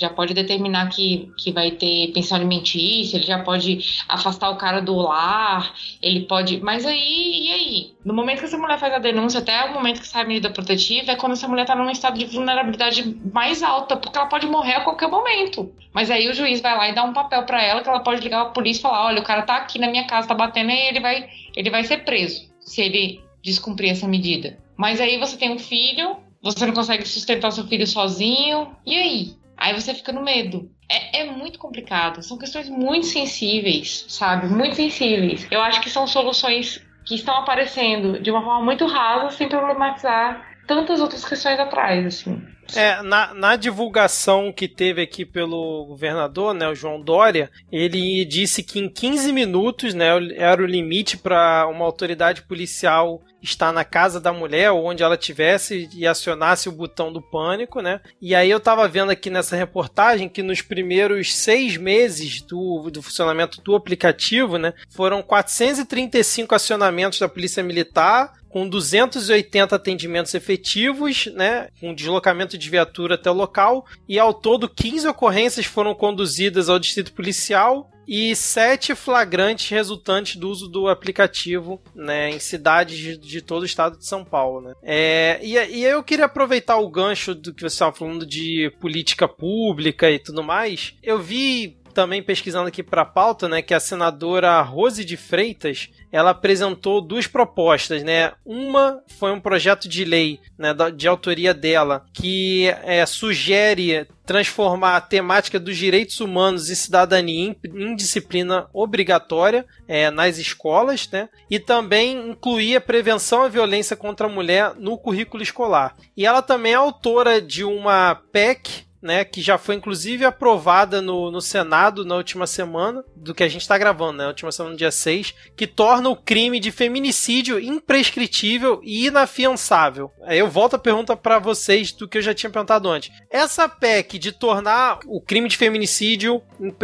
já 0.00 0.08
pode 0.08 0.32
determinar 0.32 0.88
que, 0.88 1.30
que 1.36 1.52
vai 1.52 1.72
ter 1.72 2.10
pensão 2.12 2.38
alimentícia, 2.38 3.18
ele 3.18 3.26
já 3.26 3.40
pode 3.40 4.02
afastar 4.08 4.48
o 4.48 4.56
cara 4.56 4.80
do 4.80 4.96
lar, 4.96 5.74
ele 6.00 6.20
pode. 6.20 6.58
Mas 6.60 6.86
aí, 6.86 7.48
e 7.48 7.52
aí? 7.52 7.92
No 8.02 8.14
momento 8.14 8.38
que 8.38 8.46
essa 8.46 8.56
mulher 8.56 8.78
faz 8.78 8.94
a 8.94 8.98
denúncia, 8.98 9.40
até 9.40 9.66
o 9.66 9.74
momento 9.74 10.00
que 10.00 10.08
sai 10.08 10.22
a 10.22 10.26
medida 10.26 10.48
protetiva, 10.48 11.12
é 11.12 11.16
quando 11.16 11.32
essa 11.32 11.46
mulher 11.46 11.66
tá 11.66 11.76
num 11.76 11.90
estado 11.90 12.18
de 12.18 12.24
vulnerabilidade 12.24 13.14
mais 13.32 13.62
alta, 13.62 13.94
porque 13.94 14.16
ela 14.16 14.26
pode 14.26 14.46
morrer 14.46 14.76
a 14.76 14.80
qualquer 14.84 15.08
momento. 15.08 15.70
Mas 15.92 16.10
aí 16.10 16.28
o 16.28 16.34
juiz 16.34 16.62
vai 16.62 16.74
lá 16.74 16.88
e 16.88 16.94
dá 16.94 17.04
um 17.04 17.12
papel 17.12 17.42
para 17.44 17.62
ela 17.62 17.82
que 17.82 17.88
ela 17.88 18.00
pode 18.00 18.22
ligar 18.22 18.44
pra 18.44 18.54
polícia 18.54 18.80
e 18.80 18.82
falar: 18.82 19.06
olha, 19.06 19.20
o 19.20 19.24
cara 19.24 19.42
tá 19.42 19.56
aqui 19.56 19.78
na 19.78 19.90
minha 19.90 20.06
casa, 20.06 20.28
tá 20.28 20.34
batendo, 20.34 20.70
e 20.70 20.88
ele 20.88 21.00
vai, 21.00 21.28
ele 21.54 21.68
vai 21.68 21.84
ser 21.84 21.98
preso 22.04 22.48
se 22.60 22.80
ele 22.80 23.20
descumprir 23.42 23.90
essa 23.90 24.08
medida. 24.08 24.58
Mas 24.76 24.98
aí 24.98 25.18
você 25.18 25.36
tem 25.36 25.50
um 25.50 25.58
filho, 25.58 26.16
você 26.42 26.64
não 26.64 26.72
consegue 26.72 27.06
sustentar 27.06 27.50
seu 27.50 27.66
filho 27.66 27.86
sozinho, 27.86 28.74
e 28.86 28.94
aí? 28.94 29.39
Aí 29.60 29.78
você 29.78 29.92
fica 29.92 30.10
no 30.10 30.22
medo. 30.22 30.70
É, 30.88 31.20
é, 31.20 31.24
muito 31.30 31.58
complicado. 31.58 32.22
São 32.22 32.38
questões 32.38 32.70
muito 32.70 33.06
sensíveis, 33.06 34.06
sabe? 34.08 34.48
Muito 34.48 34.74
sensíveis. 34.74 35.46
Eu 35.50 35.60
acho 35.60 35.82
que 35.82 35.90
são 35.90 36.06
soluções 36.06 36.80
que 37.04 37.14
estão 37.14 37.36
aparecendo 37.36 38.18
de 38.18 38.30
uma 38.30 38.42
forma 38.42 38.64
muito 38.64 38.86
rasa, 38.86 39.36
sem 39.36 39.48
problematizar 39.48 40.48
tantas 40.66 41.00
outras 41.00 41.24
questões 41.24 41.58
atrás, 41.58 42.06
assim. 42.06 42.40
É, 42.74 43.02
na, 43.02 43.34
na 43.34 43.56
divulgação 43.56 44.52
que 44.52 44.68
teve 44.68 45.02
aqui 45.02 45.24
pelo 45.24 45.84
governador, 45.86 46.54
né, 46.54 46.68
o 46.68 46.74
João 46.74 47.00
Dória, 47.00 47.50
ele 47.70 48.24
disse 48.24 48.62
que 48.62 48.78
em 48.78 48.88
15 48.88 49.32
minutos, 49.32 49.92
né, 49.92 50.06
era 50.36 50.62
o 50.62 50.66
limite 50.66 51.16
para 51.16 51.66
uma 51.66 51.84
autoridade 51.84 52.42
policial 52.42 53.20
estar 53.42 53.72
na 53.72 53.84
casa 53.84 54.20
da 54.20 54.32
mulher 54.32 54.70
ou 54.70 54.84
onde 54.84 55.02
ela 55.02 55.16
tivesse 55.16 55.88
e 55.94 56.06
acionasse 56.06 56.68
o 56.68 56.72
botão 56.72 57.12
do 57.12 57.22
pânico, 57.22 57.80
né? 57.80 58.00
E 58.20 58.34
aí 58.34 58.50
eu 58.50 58.60
tava 58.60 58.86
vendo 58.88 59.10
aqui 59.10 59.30
nessa 59.30 59.56
reportagem 59.56 60.28
que 60.28 60.42
nos 60.42 60.62
primeiros 60.62 61.34
seis 61.34 61.76
meses 61.76 62.42
do, 62.42 62.90
do 62.90 63.02
funcionamento 63.02 63.60
do 63.62 63.74
aplicativo, 63.74 64.58
né, 64.58 64.72
foram 64.88 65.22
435 65.22 66.54
acionamentos 66.54 67.18
da 67.18 67.28
Polícia 67.28 67.62
Militar, 67.62 68.39
com 68.50 68.68
280 68.68 69.74
atendimentos 69.74 70.34
efetivos, 70.34 71.26
né, 71.34 71.68
com 71.80 71.94
deslocamento 71.94 72.58
de 72.58 72.68
viatura 72.68 73.14
até 73.14 73.30
o 73.30 73.34
local, 73.34 73.86
e 74.08 74.18
ao 74.18 74.34
todo 74.34 74.68
15 74.68 75.08
ocorrências 75.08 75.64
foram 75.64 75.94
conduzidas 75.94 76.68
ao 76.68 76.78
distrito 76.78 77.12
policial 77.12 77.90
e 78.10 78.34
sete 78.34 78.92
flagrantes 78.96 79.70
resultantes 79.70 80.34
do 80.34 80.50
uso 80.50 80.66
do 80.66 80.88
aplicativo 80.88 81.80
né, 81.94 82.30
em 82.30 82.40
cidades 82.40 82.98
de, 82.98 83.16
de 83.16 83.40
todo 83.40 83.62
o 83.62 83.66
estado 83.66 83.96
de 83.96 84.04
São 84.04 84.24
Paulo. 84.24 84.60
Né? 84.60 84.74
É, 84.82 85.38
e, 85.40 85.52
e 85.54 85.84
eu 85.84 86.02
queria 86.02 86.24
aproveitar 86.24 86.76
o 86.78 86.90
gancho 86.90 87.36
do 87.36 87.54
que 87.54 87.62
você 87.62 87.74
estava 87.74 87.94
falando 87.94 88.26
de 88.26 88.72
política 88.80 89.28
pública 89.28 90.10
e 90.10 90.18
tudo 90.18 90.42
mais. 90.42 90.94
Eu 91.00 91.20
vi 91.20 91.79
também 91.90 92.22
pesquisando 92.22 92.68
aqui 92.68 92.82
para 92.82 93.02
a 93.02 93.06
pauta, 93.06 93.48
né, 93.48 93.62
que 93.62 93.74
a 93.74 93.80
senadora 93.80 94.60
Rose 94.62 95.04
de 95.04 95.16
Freitas, 95.16 95.90
ela 96.12 96.30
apresentou 96.30 97.00
duas 97.00 97.26
propostas, 97.26 98.02
né? 98.02 98.32
Uma 98.44 99.02
foi 99.18 99.32
um 99.32 99.40
projeto 99.40 99.88
de 99.88 100.04
lei, 100.04 100.40
né, 100.58 100.74
de 100.94 101.06
autoria 101.06 101.52
dela, 101.52 102.04
que 102.12 102.66
é, 102.84 103.04
sugere 103.06 104.06
transformar 104.24 104.96
a 104.96 105.00
temática 105.00 105.58
dos 105.58 105.76
direitos 105.76 106.20
humanos 106.20 106.70
e 106.70 106.76
cidadania 106.76 107.56
em, 107.64 107.96
disciplina 107.96 108.68
obrigatória 108.72 109.66
é, 109.88 110.08
nas 110.10 110.38
escolas, 110.38 111.08
né? 111.10 111.28
E 111.50 111.58
também 111.58 112.30
incluir 112.30 112.76
a 112.76 112.80
prevenção 112.80 113.42
à 113.42 113.48
violência 113.48 113.96
contra 113.96 114.26
a 114.28 114.30
mulher 114.30 114.74
no 114.76 114.96
currículo 114.96 115.42
escolar. 115.42 115.96
E 116.16 116.24
ela 116.24 116.42
também 116.42 116.72
é 116.72 116.76
autora 116.76 117.40
de 117.40 117.64
uma 117.64 118.14
PEC 118.30 118.89
né, 119.02 119.24
que 119.24 119.40
já 119.40 119.56
foi 119.56 119.74
inclusive 119.74 120.24
aprovada 120.24 121.00
no, 121.00 121.30
no 121.30 121.40
Senado 121.40 122.04
na 122.04 122.16
última 122.16 122.46
semana, 122.46 123.04
do 123.16 123.34
que 123.34 123.42
a 123.42 123.48
gente 123.48 123.62
está 123.62 123.76
gravando, 123.78 124.18
né, 124.18 124.24
na 124.24 124.28
última 124.28 124.52
semana, 124.52 124.76
dia 124.76 124.90
6, 124.90 125.34
que 125.56 125.66
torna 125.66 126.08
o 126.08 126.16
crime 126.16 126.60
de 126.60 126.70
feminicídio 126.70 127.58
imprescritível 127.58 128.80
e 128.82 129.06
inafiançável. 129.06 130.10
Aí 130.24 130.38
eu 130.38 130.48
volto 130.48 130.74
a 130.74 130.78
pergunta 130.78 131.16
para 131.16 131.38
vocês 131.38 131.92
do 131.92 132.08
que 132.08 132.18
eu 132.18 132.22
já 132.22 132.34
tinha 132.34 132.50
perguntado 132.50 132.88
antes. 132.88 133.10
Essa 133.30 133.68
PEC 133.68 134.18
de 134.18 134.32
tornar 134.32 134.98
o 135.06 135.20
crime 135.20 135.48
de 135.48 135.56
feminicídio 135.56 136.42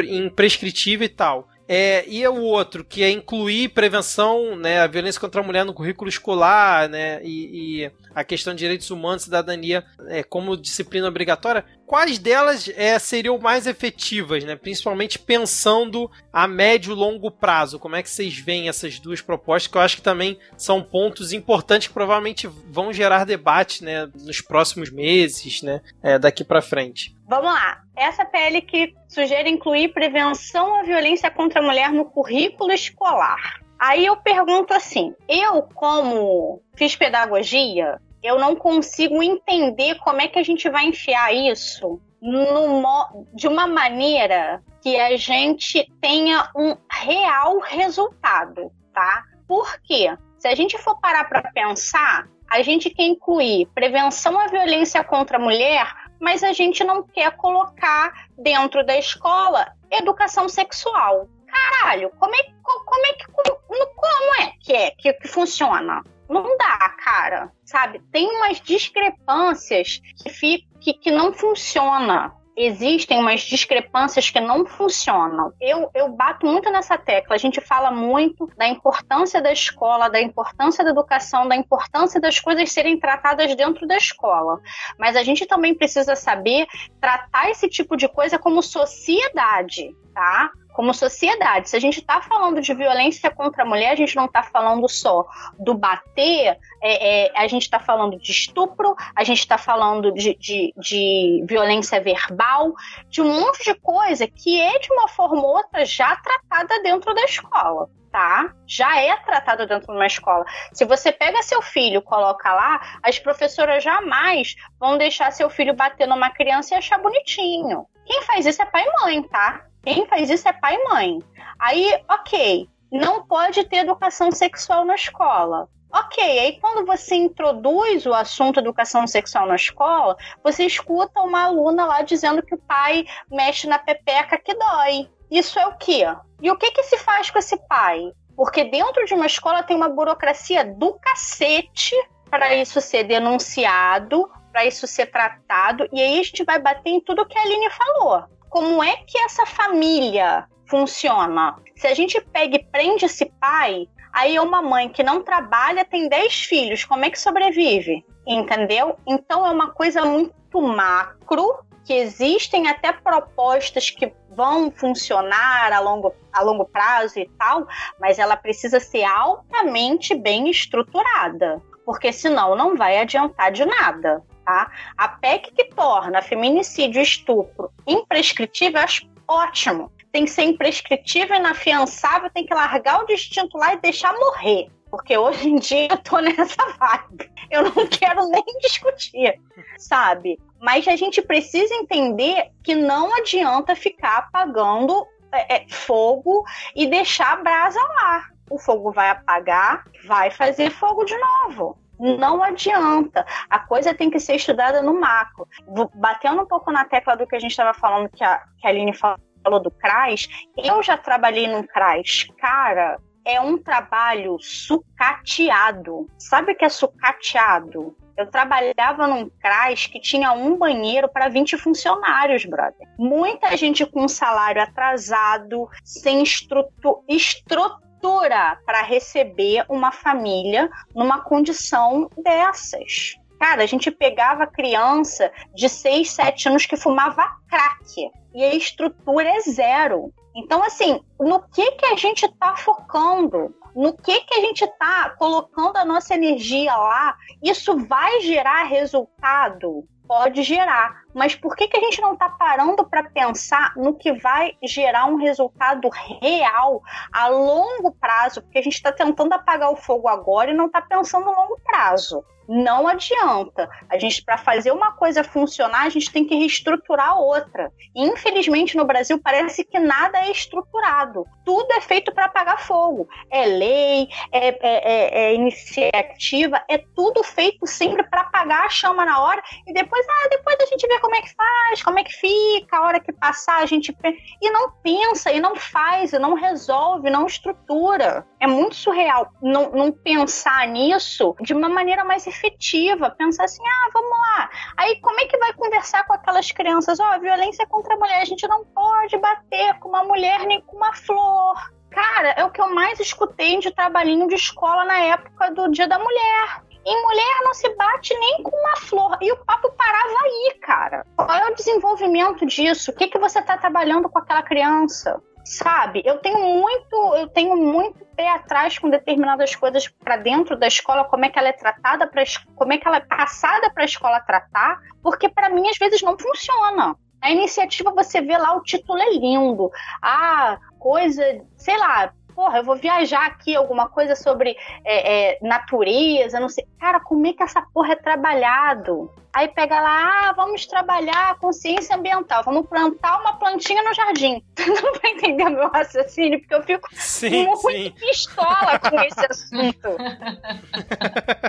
imprescritível 0.09 1.05
e 1.05 1.09
tal, 1.09 1.49
é, 1.69 2.05
e 2.09 2.27
o 2.27 2.43
outro, 2.43 2.85
que 2.85 3.03
é 3.03 3.11
incluir 3.11 3.71
prevenção, 3.71 4.57
né, 4.57 4.81
a 4.81 4.87
violência 4.87 5.21
contra 5.21 5.41
a 5.41 5.45
mulher 5.45 5.65
no 5.65 5.75
currículo 5.75 6.09
escolar, 6.09 6.89
né, 6.89 7.21
e, 7.25 7.83
e 7.83 7.91
a 8.15 8.23
questão 8.23 8.55
de 8.55 8.61
direitos 8.61 8.91
humanos 8.91 9.23
e 9.23 9.25
cidadania 9.25 9.85
é, 10.07 10.23
como 10.23 10.57
disciplina 10.57 11.09
obrigatória, 11.09 11.65
quais 11.85 12.19
delas 12.19 12.69
é, 12.77 12.97
seriam 12.99 13.37
mais 13.39 13.67
efetivas, 13.67 14.45
né, 14.45 14.55
principalmente 14.55 15.19
pensando 15.19 16.09
a 16.33 16.47
médio 16.47 16.93
e 16.93 16.97
longo 16.97 17.31
prazo? 17.31 17.81
Como 17.81 17.97
é 17.97 18.03
que 18.03 18.11
vocês 18.11 18.39
veem 18.39 18.69
essas 18.69 19.01
duas 19.01 19.21
propostas, 19.21 19.71
que 19.71 19.77
eu 19.77 19.83
acho 19.83 19.97
que 19.97 20.03
também 20.03 20.39
são 20.57 20.83
pontos 20.83 21.33
importantes 21.33 21.89
que 21.89 21.95
provavelmente 21.95 22.47
vão 22.47 22.93
gerar 22.93 23.25
debate 23.25 23.83
né, 23.83 24.09
nos 24.15 24.41
próximos 24.41 24.91
meses, 24.91 25.63
né, 25.63 25.81
é, 26.01 26.17
daqui 26.17 26.45
para 26.45 26.63
frente. 26.63 27.16
Vamos 27.29 27.53
lá. 27.53 27.83
Essa 27.97 28.25
PL 28.25 28.63
que 28.63 28.95
sugere 29.09 29.51
incluir 29.51 29.93
prevenção 29.93 30.77
à 30.77 30.83
violência 30.83 31.31
contra 31.31 31.61
a 31.61 31.63
mulher 31.63 31.93
no 31.93 32.05
currículo 32.05 32.73
escolar. 32.73 33.61
Aí 33.79 34.07
eu 34.07 34.17
pergunto 34.17 34.73
assim: 34.73 35.15
eu, 35.29 35.63
como 35.75 36.63
fiz 36.77 36.95
pedagogia, 36.95 38.01
eu 38.23 38.39
não 38.39 38.55
consigo 38.55 39.23
entender 39.23 39.97
como 39.97 40.21
é 40.21 40.29
que 40.29 40.39
a 40.39 40.43
gente 40.43 40.69
vai 40.71 40.87
enfiar 40.87 41.35
isso 41.35 42.01
no, 42.21 43.27
de 43.35 43.49
uma 43.49 43.67
maneira 43.67 44.63
que 44.83 44.97
a 44.97 45.17
gente 45.17 45.91
tenha 46.01 46.49
um 46.57 46.77
real 46.91 47.59
resultado, 47.61 48.71
tá? 48.95 49.25
Por 49.49 49.81
quê? 49.83 50.17
Se 50.39 50.49
a 50.49 50.55
gente 50.55 50.79
for 50.79 50.99
parar 51.01 51.25
para 51.25 51.51
pensar, 51.53 52.29
a 52.49 52.63
gente 52.63 52.91
quer 52.91 53.05
incluir 53.05 53.67
prevenção 53.75 54.39
à 54.39 54.47
violência 54.47 55.03
contra 55.03 55.39
a 55.39 55.41
mulher 55.41 55.87
mas 56.21 56.43
a 56.43 56.53
gente 56.53 56.83
não 56.85 57.03
quer 57.03 57.37
colocar 57.37 58.29
dentro 58.39 58.85
da 58.85 58.97
escola 58.99 59.73
educação 59.91 60.49
sexual. 60.49 61.29
Caralho, 61.47 62.11
como 62.19 62.35
é, 62.35 62.43
como 62.63 63.07
é 63.07 63.13
que 63.13 63.27
como 63.33 64.35
é 64.41 64.53
que 64.61 64.75
é 64.75 64.91
que, 64.91 65.13
que 65.13 65.29
funciona? 65.29 66.03
Não 66.29 66.57
dá, 66.59 66.89
cara, 67.03 67.53
sabe? 67.65 68.01
Tem 68.11 68.29
umas 68.29 68.61
discrepâncias 68.61 70.01
que, 70.23 70.67
que, 70.81 70.95
que 70.95 71.11
não 71.11 71.33
funciona 71.33 72.35
existem 72.57 73.19
umas 73.19 73.43
discrepâncias 73.43 74.31
que 74.31 74.41
não 74.41 74.65
funcionam. 74.65 75.53
Eu, 75.61 75.91
eu 75.95 76.09
bato 76.09 76.47
muito 76.47 76.71
nessa 76.71 76.97
tecla. 76.97 77.35
A 77.35 77.39
gente 77.39 77.61
fala 77.61 77.91
muito 77.91 78.51
da 78.57 78.67
importância 78.67 79.43
da 79.43 79.53
escola, 79.53 80.09
da 80.09 80.21
importância 80.21 80.83
da 80.83 80.91
educação, 80.91 81.47
da 81.47 81.55
importância 81.55 82.19
das 82.19 82.41
coisas 82.41 82.73
serem 82.73 82.99
tratadas 82.99 83.55
dentro 83.55 83.87
da 83.87 83.97
escola. 83.97 84.59
Mas 84.99 85.17
a 85.17 85.23
gente 85.23 85.45
também 85.45 85.75
precisa 85.75 86.17
saber 86.17 86.67
tratar 87.01 87.51
esse 87.51 87.69
tipo 87.69 87.97
de 87.97 88.09
coisa 88.09 88.39
como 88.39 88.63
sociedade, 88.63 89.95
tá? 90.15 90.51
Como 90.77 90.93
sociedade. 90.93 91.71
Se 91.71 91.77
a 91.77 91.81
gente 91.81 92.01
está 92.01 92.21
falando 92.21 92.61
de 92.61 92.75
violência 92.75 93.31
contra 93.31 93.63
a 93.63 93.67
mulher, 93.67 93.93
a 93.93 93.97
gente 93.97 94.15
não 94.15 94.27
está 94.27 94.43
falando 94.43 94.87
só 94.91 95.27
do 95.59 95.73
bater, 95.73 96.59
é, 96.83 97.25
é, 97.25 97.33
a 97.35 97.47
gente 97.49 97.63
está 97.63 97.81
falando 97.81 98.19
de 98.19 98.31
estupro, 98.31 98.95
a 99.17 99.25
gente 99.25 99.39
está 99.39 99.57
falando 99.57 100.13
de, 100.13 100.37
de, 100.39 100.75
de, 100.77 101.43
violência 101.49 101.99
verbal, 101.99 102.75
de 103.09 103.23
um 103.23 103.41
monte 103.41 103.65
de 103.65 103.75
coisa 103.81 104.27
que 104.27 104.61
é, 104.61 104.79
de 104.79 104.93
uma 104.93 105.09
forma 105.09 105.43
ou 105.43 105.57
outra, 105.57 105.83
já 105.87 106.15
tratada 106.15 106.83
dentro 106.83 107.15
da 107.15 107.25
escola. 107.25 107.89
Tá? 108.13 108.51
Já 108.67 108.99
é 108.99 109.15
tratada 109.17 109.67
dentro 109.67 109.89
de 109.89 109.93
uma 109.93 110.07
escola. 110.07 110.45
Se 110.73 110.87
você 110.87 111.13
pega 111.13 111.43
seu 111.43 111.61
filho, 111.61 112.01
coloca 112.01 112.51
lá, 112.53 112.99
as 113.03 113.19
professoras 113.19 113.83
jamais 113.83 114.55
vão 114.79 114.97
deixar 114.97 115.31
seu 115.33 115.51
filho 115.51 115.75
bater 115.75 116.07
numa 116.07 116.31
criança 116.31 116.75
e 116.75 116.79
achar 116.79 116.99
bonitinho. 116.99 117.87
Quem 118.07 118.23
faz 118.23 118.47
isso 118.47 118.63
é 118.63 118.65
pai 118.65 118.87
e 118.87 119.03
mãe, 119.03 119.23
tá? 119.25 119.67
Quem 119.87 120.05
faz 120.09 120.29
isso 120.29 120.49
é 120.49 120.53
pai 120.53 120.75
e 120.75 120.89
mãe. 120.89 121.23
Aí, 121.61 122.03
ok, 122.11 122.69
não 122.91 123.25
pode 123.25 123.63
ter 123.63 123.77
educação 123.77 124.33
sexual 124.33 124.85
na 124.85 124.97
escola. 124.97 125.69
Ok, 125.93 126.21
aí 126.21 126.59
quando 126.61 126.85
você 126.85 127.15
introduz 127.15 128.05
o 128.05 128.13
assunto 128.13 128.59
educação 128.59 129.07
sexual 129.07 129.47
na 129.47 129.55
escola, 129.55 130.17
você 130.43 130.65
escuta 130.65 131.21
uma 131.21 131.45
aluna 131.45 131.87
lá 131.87 132.03
dizendo 132.03 132.43
que 132.43 132.57
o 132.57 132.59
pai 132.59 133.07
mexe 133.31 133.69
na 133.69 133.79
pepeca 133.79 134.37
que 134.37 134.55
dói. 134.55 135.09
Isso 135.31 135.57
é 135.57 135.67
o 135.69 135.77
quê? 135.77 136.03
E 136.43 136.51
o 136.51 136.59
que, 136.59 136.73
que 136.73 136.83
se 136.83 136.99
faz 136.99 137.31
com 137.31 137.39
esse 137.39 137.57
pai? 137.69 138.11
Porque 138.37 138.65
dentro 138.65 139.05
de 139.05 139.15
uma 139.15 139.27
escola 139.27 139.63
tem 139.63 139.77
uma 139.77 139.89
burocracia 139.89 140.65
do 140.65 140.95
cacete 140.95 141.95
para 142.29 142.57
isso 142.57 142.81
ser 142.81 143.05
denunciado, 143.05 144.29
para 144.51 144.67
isso 144.67 144.85
ser 144.89 145.07
tratado, 145.07 145.89
e 145.93 146.03
aí 146.03 146.19
a 146.19 146.23
gente 146.25 146.43
vai 146.43 146.59
bater 146.59 146.91
em 146.91 147.01
tudo 147.01 147.25
que 147.25 147.39
a 147.39 147.43
Aline 147.43 147.71
falou 147.71 148.36
como 148.49 148.83
é 148.83 148.97
que 149.07 149.19
essa 149.19 149.47
família 149.47 150.47
funciona? 150.67 151.57
Se 151.77 151.87
a 151.87 151.95
gente 151.95 152.21
pega 152.21 152.57
e 152.57 152.65
prende 152.65 153.05
esse 153.05 153.27
pai, 153.41 153.89
aí 154.13 154.37
é 154.37 154.41
uma 154.41 154.63
mãe 154.63 154.89
que 154.89 155.03
não 155.03 155.23
trabalha, 155.23 155.85
tem 155.85 156.09
10 156.09 156.45
filhos, 156.45 156.85
como 156.85 157.05
é 157.05 157.11
que 157.11 157.21
sobrevive? 157.21 158.05
Entendeu? 158.27 158.99
Então 159.07 159.47
é 159.47 159.51
uma 159.51 159.73
coisa 159.73 160.05
muito 160.05 160.61
macro, 160.61 161.67
que 161.87 161.95
existem 161.95 162.67
até 162.67 162.93
propostas 162.93 163.91
que 163.91 164.13
vão 164.31 164.73
funcionar 164.73 165.73
a 165.73 165.79
longo, 165.79 166.13
a 166.33 166.43
longo 166.43 166.65
prazo 166.65 167.21
e 167.21 167.31
tal, 167.39 167.67
mas 168.01 168.19
ela 168.19 168.37
precisa 168.37 168.81
ser 168.81 169.05
altamente 169.05 170.13
bem 170.13 170.51
estruturada, 170.51 171.63
porque 171.85 172.13
senão 172.13 172.57
não 172.57 172.77
vai 172.77 172.99
adiantar 172.99 173.53
de 173.53 173.65
nada. 173.65 174.23
Tá? 174.47 174.71
A 174.97 175.09
PEC 175.09 175.51
que 175.51 175.65
torna 175.65 176.23
feminicídio 176.23 177.01
e 177.01 177.03
estupro 177.03 177.69
imprescritível, 177.85 178.81
acho 178.81 179.05
ótimo. 179.27 179.91
Tem 180.13 180.25
que 180.25 180.31
ser 180.31 180.45
imprescritível, 180.45 181.37
inafiançável, 181.37 182.31
tem 182.31 182.47
que 182.47 182.55
largar 182.55 183.03
o 183.03 183.07
distinto 183.07 183.59
lá 183.59 183.75
e 183.75 183.81
deixar 183.81 184.15
morrer. 184.15 184.69
Porque 184.89 185.19
hoje 185.19 185.49
em 185.49 185.57
dia 185.57 185.89
eu 185.91 185.99
tô 185.99 186.21
nessa 186.23 186.63
vibe. 186.79 187.29
Eu 187.51 187.65
não 187.65 187.89
quero 187.89 188.29
nem 188.29 188.45
discutir, 188.61 189.37
sabe? 189.79 190.39
Mas 190.61 190.87
a 190.87 190.95
gente 190.95 191.21
precisa 191.21 191.75
entender 191.75 192.53
que 192.63 192.77
não 192.77 193.17
adianta 193.17 193.75
ficar 193.75 194.19
apagando 194.19 195.05
é, 195.33 195.57
é, 195.57 195.67
fogo 195.69 196.45
e 196.75 196.87
deixar 196.87 197.33
a 197.33 197.43
brasa 197.43 197.81
lá. 197.81 198.29
O 198.49 198.59
fogo 198.59 198.93
vai 198.93 199.11
apagar, 199.11 199.85
vai 200.07 200.31
fazer 200.31 200.71
fogo 200.71 201.05
de 201.05 201.17
novo. 201.19 201.77
Não 201.99 202.43
adianta. 202.43 203.25
A 203.49 203.59
coisa 203.59 203.95
tem 203.95 204.11
que 204.11 204.21
ser 204.21 204.37
estudada 204.37 204.83
no 204.83 204.99
macro. 204.99 205.49
Batendo 205.95 206.43
um 206.43 206.47
pouco 206.47 206.71
na 206.71 206.85
tecla 206.85 207.17
do 207.17 207.27
que 207.27 207.37
a 207.37 207.39
gente 207.39 207.51
estava 207.51 207.75
falando, 207.75 208.09
que 208.11 208.23
a, 208.23 208.43
que 208.59 208.67
a 208.67 208.71
Aline 208.71 208.93
falou 208.95 209.61
do 209.61 209.71
CRAS, 209.71 210.29
eu 210.57 210.83
já 210.83 210.97
trabalhei 210.97 211.47
num 211.47 211.63
CRAS. 211.63 212.27
Cara, 212.39 212.99
é 213.25 213.41
um 213.41 213.59
trabalho 213.59 214.37
sucateado. 214.41 216.07
Sabe 216.19 216.53
o 216.53 216.57
que 216.57 216.65
é 216.65 216.69
sucateado? 216.69 217.97
Eu 218.17 218.31
trabalhava 218.31 219.07
num 219.07 219.29
CRAS 219.29 219.87
que 219.87 220.01
tinha 220.01 220.33
um 220.33 220.57
banheiro 220.57 221.09
para 221.09 221.29
20 221.29 221.59
funcionários, 221.59 222.47
brother. 222.47 222.89
Muita 222.99 223.55
gente 223.57 223.85
com 223.85 224.09
salário 224.09 224.63
atrasado, 224.63 225.69
sem 225.85 226.23
estrutura, 226.23 226.99
estrutura 227.09 227.86
estrutura 227.97 228.59
para 228.65 228.83
receber 228.83 229.65
uma 229.69 229.91
família 229.91 230.71
numa 230.95 231.23
condição 231.23 232.09
dessas. 232.17 233.17
Cara, 233.39 233.63
a 233.63 233.67
gente 233.67 233.91
pegava 233.91 234.47
criança 234.47 235.31
de 235.55 235.69
6, 235.69 236.11
7 236.11 236.49
anos 236.49 236.67
que 236.67 236.77
fumava 236.77 237.29
crack 237.49 238.11
e 238.35 238.43
a 238.43 238.55
estrutura 238.55 239.29
é 239.29 239.41
zero. 239.41 240.13
Então, 240.35 240.63
assim, 240.63 241.01
no 241.19 241.43
que 241.49 241.73
que 241.73 241.87
a 241.87 241.97
gente 241.97 242.25
está 242.27 242.57
focando? 242.57 243.55
No 243.75 243.95
que 243.95 244.21
que 244.21 244.35
a 244.35 244.41
gente 244.41 244.65
está 244.65 245.11
colocando 245.19 245.77
a 245.77 245.85
nossa 245.85 246.15
energia 246.15 246.75
lá? 246.75 247.15
Isso 247.43 247.77
vai 247.87 248.21
gerar 248.21 248.65
resultado? 248.65 249.87
Pode 250.07 250.43
gerar, 250.43 251.03
mas 251.13 251.35
por 251.35 251.57
que, 251.57 251.67
que 251.67 251.77
a 251.77 251.81
gente 251.81 252.01
não 252.01 252.13
está 252.13 252.29
parando 252.29 252.87
para 252.87 253.11
pensar 253.11 253.73
no 253.77 253.95
que 253.95 254.13
vai 254.13 254.57
gerar 254.63 255.07
um 255.07 255.17
resultado 255.17 255.89
real 255.89 256.81
a 257.13 257.29
longo 257.29 257.93
prazo? 257.93 258.41
Porque 258.43 258.59
a 258.59 258.63
gente 258.63 258.75
está 258.75 258.93
tentando 258.93 259.33
apagar 259.33 259.71
o 259.71 259.77
fogo 259.77 260.07
agora 260.09 260.51
e 260.51 260.55
não 260.55 260.67
está 260.67 260.81
pensando 260.81 261.27
no 261.27 261.33
longo 261.33 261.59
prazo. 261.65 262.25
Não 262.49 262.87
adianta. 262.87 263.69
A 263.89 263.99
gente, 263.99 264.23
para 264.23 264.39
fazer 264.39 264.71
uma 264.71 264.93
coisa 264.93 265.25
funcionar, 265.25 265.83
a 265.83 265.89
gente 265.89 266.13
tem 266.13 266.25
que 266.25 266.35
reestruturar 266.35 267.19
outra. 267.19 267.73
E, 267.95 268.03
infelizmente, 268.03 268.77
no 268.77 268.85
Brasil, 268.85 269.21
parece 269.23 269.65
que 269.65 269.79
nada 269.79 270.19
é 270.19 270.31
estruturado. 270.31 271.25
Tudo 271.45 271.73
é 271.73 271.81
feito 271.81 272.13
para 272.13 272.27
apagar 272.27 272.61
fogo. 272.61 273.09
É 273.31 273.47
lei, 273.47 274.09
é, 274.33 274.49
é, 274.49 274.59
é, 274.61 275.25
é 275.25 275.35
iniciativa, 275.35 276.63
é 276.69 276.79
tudo 276.95 277.23
feito 277.23 277.67
sempre 277.67 278.03
para 278.05 278.23
apagar 278.23 278.67
a 278.67 278.69
chama 278.69 279.05
na 279.05 279.21
hora 279.21 279.43
e 279.67 279.73
depois, 279.73 280.07
ah, 280.09 280.29
depois 280.31 280.57
a 280.61 280.67
gente 280.67 280.87
vê 280.87 280.99
como 281.01 281.15
é 281.15 281.23
que 281.23 281.35
faz, 281.35 281.83
como 281.83 281.99
é 281.99 282.05
que 282.05 282.13
fica, 282.13 282.77
a 282.77 282.83
hora 282.83 283.01
que 283.01 283.13
passar, 283.13 283.63
a 283.63 283.67
gente. 283.67 283.97
E 284.43 284.51
não 284.51 284.71
pensa, 284.83 285.33
e 285.33 285.41
não 285.41 285.57
faz, 285.57 286.13
e 286.13 286.19
não 286.19 286.35
resolve, 286.35 287.11
não 287.11 287.27
estrutura. 287.27 288.27
É 288.47 288.49
muito 288.49 288.77
surreal 288.77 289.33
não, 289.43 289.73
não 289.73 289.91
pensar 289.91 290.69
nisso 290.69 291.35
de 291.41 291.53
uma 291.53 291.69
maneira 291.69 292.05
mais 292.05 292.29
efetiva, 292.29 293.11
pensar 293.11 293.45
assim, 293.45 293.61
ah, 293.67 293.91
vamos 293.93 294.09
lá. 294.09 294.49
Aí 294.77 295.01
como 295.01 295.19
é 295.19 295.25
que 295.25 295.37
vai 295.37 295.53
conversar 295.53 296.07
com 296.07 296.13
aquelas 296.13 296.53
crianças? 296.53 297.01
Ó, 297.01 297.17
oh, 297.17 297.21
violência 297.21 297.67
contra 297.67 297.95
a 297.95 297.99
mulher, 297.99 298.23
a 298.23 298.25
gente 298.25 298.47
não 298.47 298.65
pode 298.67 299.19
bater 299.19 299.75
com 299.81 299.89
uma 299.89 300.05
mulher 300.05 300.47
nem 300.47 300.61
com 300.61 300.77
uma 300.77 300.95
flor. 300.95 301.57
Cara, 301.91 302.35
é 302.37 302.45
o 302.45 302.51
que 302.53 302.61
eu 302.61 302.73
mais 302.73 303.01
escutei 303.01 303.59
de 303.59 303.75
trabalhinho 303.75 304.29
de 304.29 304.37
escola 304.37 304.85
na 304.85 304.99
época 305.01 305.51
do 305.51 305.69
Dia 305.69 305.89
da 305.89 305.99
Mulher. 305.99 306.63
Em 306.87 307.03
mulher 307.03 307.41
não 307.43 307.53
se 307.53 307.69
bate 307.71 308.17
nem 308.17 308.45
com 308.45 308.57
uma 308.57 308.77
flor. 308.77 309.19
E 309.21 309.33
o 309.33 309.45
papo 309.45 309.73
parava 309.73 310.23
aí, 310.23 310.55
cara. 310.63 311.05
Qual 311.17 311.33
é 311.33 311.51
o 311.51 311.55
desenvolvimento 311.57 312.47
disso? 312.47 312.93
O 312.93 312.95
que, 312.95 313.09
que 313.09 313.19
você 313.19 313.41
está 313.41 313.59
trabalhando 313.59 314.09
com 314.09 314.21
aquela 314.21 314.43
criança? 314.43 315.21
Sabe? 315.47 316.03
Eu 316.05 316.19
tenho 316.19 316.39
muito, 316.39 317.15
eu 317.15 317.29
tenho 317.29 317.57
muito 317.57 318.05
pé 318.17 318.29
atrás 318.29 318.79
com 318.79 318.91
determinadas 318.91 319.55
coisas 319.55 319.87
para 319.87 320.17
dentro 320.17 320.59
da 320.59 320.67
escola, 320.67 321.05
como 321.05 321.25
é 321.25 321.29
que 321.29 321.39
ela 321.39 321.49
é 321.49 321.53
tratada, 321.53 322.07
pra, 322.07 322.25
como 322.57 322.73
é 322.73 322.79
que 322.79 322.87
ela 322.87 322.97
é 322.97 323.01
passada 323.01 323.71
para 323.71 323.85
a 323.85 323.87
escola 323.87 324.21
tratar, 324.21 324.81
porque 325.01 325.29
para 325.29 325.49
mim 325.49 325.69
às 325.69 325.79
vezes 325.79 326.03
não 326.03 326.19
funciona. 326.19 326.97
A 327.23 327.31
iniciativa 327.31 327.93
você 327.93 328.21
vê 328.21 328.37
lá 328.37 328.57
o 328.57 328.63
título 328.63 328.99
é 328.99 329.11
lindo, 329.13 329.71
ah, 330.03 330.59
coisa, 330.81 331.23
sei 331.57 331.79
lá, 331.79 332.13
porra, 332.35 332.59
eu 332.59 332.65
vou 332.65 332.77
viajar 332.77 333.27
aqui, 333.27 333.55
alguma 333.55 333.89
coisa 333.89 334.17
sobre 334.17 334.57
é, 334.85 335.35
é, 335.35 335.39
natureza, 335.41 336.41
não 336.41 336.49
sei. 336.49 336.67
Cara, 336.79 337.01
como 337.01 337.27
é 337.27 337.33
que 337.33 337.43
essa 337.43 337.63
porra 337.73 337.93
é 337.93 337.97
trabalhado? 337.97 339.11
Aí 339.37 339.49
pega 339.49 339.79
lá, 339.79 340.31
ah, 340.31 340.33
vamos 340.33 340.65
trabalhar 340.65 341.39
consciência 341.39 341.95
ambiental, 341.95 342.43
vamos 342.43 342.67
plantar 342.67 343.21
uma 343.21 343.35
plantinha 343.35 343.83
no 343.83 343.93
jardim. 343.93 344.43
Não 344.67 344.95
vai 344.95 345.11
entender 345.11 345.51
meu 345.51 345.69
raciocínio, 345.69 346.41
porque 346.41 346.55
eu 346.55 346.63
fico 346.63 346.89
sim, 346.95 347.45
muito 347.45 347.71
sim. 347.71 347.91
pistola 347.91 348.79
com 348.79 348.97
esse 349.05 349.27
assunto. 349.31 349.89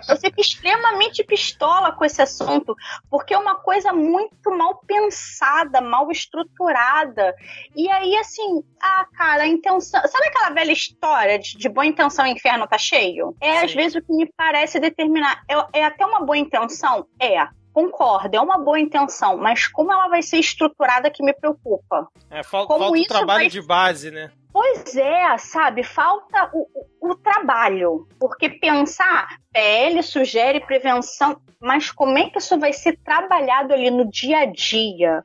eu 0.09 0.17
fico 0.17 0.41
extremamente 0.41 1.23
pistola 1.23 1.93
com 1.93 2.03
esse 2.03 2.21
assunto, 2.21 2.75
porque 3.09 3.33
é 3.33 3.37
uma 3.37 3.55
coisa 3.55 3.93
muito 3.93 4.51
mal 4.51 4.81
pensada, 4.85 5.79
mal 5.79 6.11
estruturada. 6.11 7.33
E 7.73 7.89
aí, 7.89 8.17
assim, 8.17 8.65
ah, 8.81 9.05
cara, 9.17 9.43
a 9.43 9.47
intenção. 9.47 10.01
Sabe 10.05 10.27
aquela 10.27 10.49
velha 10.49 10.73
história 10.73 11.39
de, 11.39 11.57
de 11.57 11.69
boa 11.69 11.85
intenção 11.85 12.25
o 12.25 12.27
inferno 12.27 12.67
tá 12.67 12.77
cheio? 12.77 13.33
É, 13.39 13.59
sim. 13.59 13.65
às 13.65 13.73
vezes, 13.73 13.95
o 13.95 14.01
que 14.01 14.11
me 14.11 14.29
parece 14.35 14.77
determinar. 14.77 15.41
É, 15.47 15.79
é 15.79 15.85
até 15.85 16.05
uma 16.05 16.19
boa 16.19 16.37
intenção? 16.37 17.07
É 17.17 17.47
concordo, 17.77 18.35
é 18.35 18.41
uma 18.41 18.57
boa 18.57 18.79
intenção, 18.79 19.37
mas 19.37 19.67
como 19.67 19.93
ela 19.93 20.07
vai 20.07 20.23
ser 20.23 20.37
estruturada 20.37 21.11
que 21.11 21.23
me 21.23 21.31
preocupa. 21.31 22.07
É, 22.31 22.41
falta, 22.41 22.75
falta 22.75 22.99
o 22.99 23.03
trabalho 23.05 23.41
vai... 23.41 23.49
de 23.49 23.61
base, 23.61 24.09
né? 24.09 24.31
Pois 24.59 24.95
é, 24.95 25.37
sabe? 25.37 25.83
Falta 25.83 26.49
o, 26.51 26.67
o, 26.99 27.11
o 27.11 27.15
trabalho. 27.15 28.07
Porque 28.19 28.49
pensar, 28.49 29.37
PL 29.53 30.01
sugere 30.01 30.59
prevenção, 30.61 31.39
mas 31.61 31.91
como 31.91 32.17
é 32.17 32.31
que 32.31 32.39
isso 32.39 32.57
vai 32.57 32.73
ser 32.73 32.97
trabalhado 33.03 33.71
ali 33.71 33.91
no 33.91 34.09
dia 34.09 34.39
a 34.39 34.45
dia, 34.45 35.23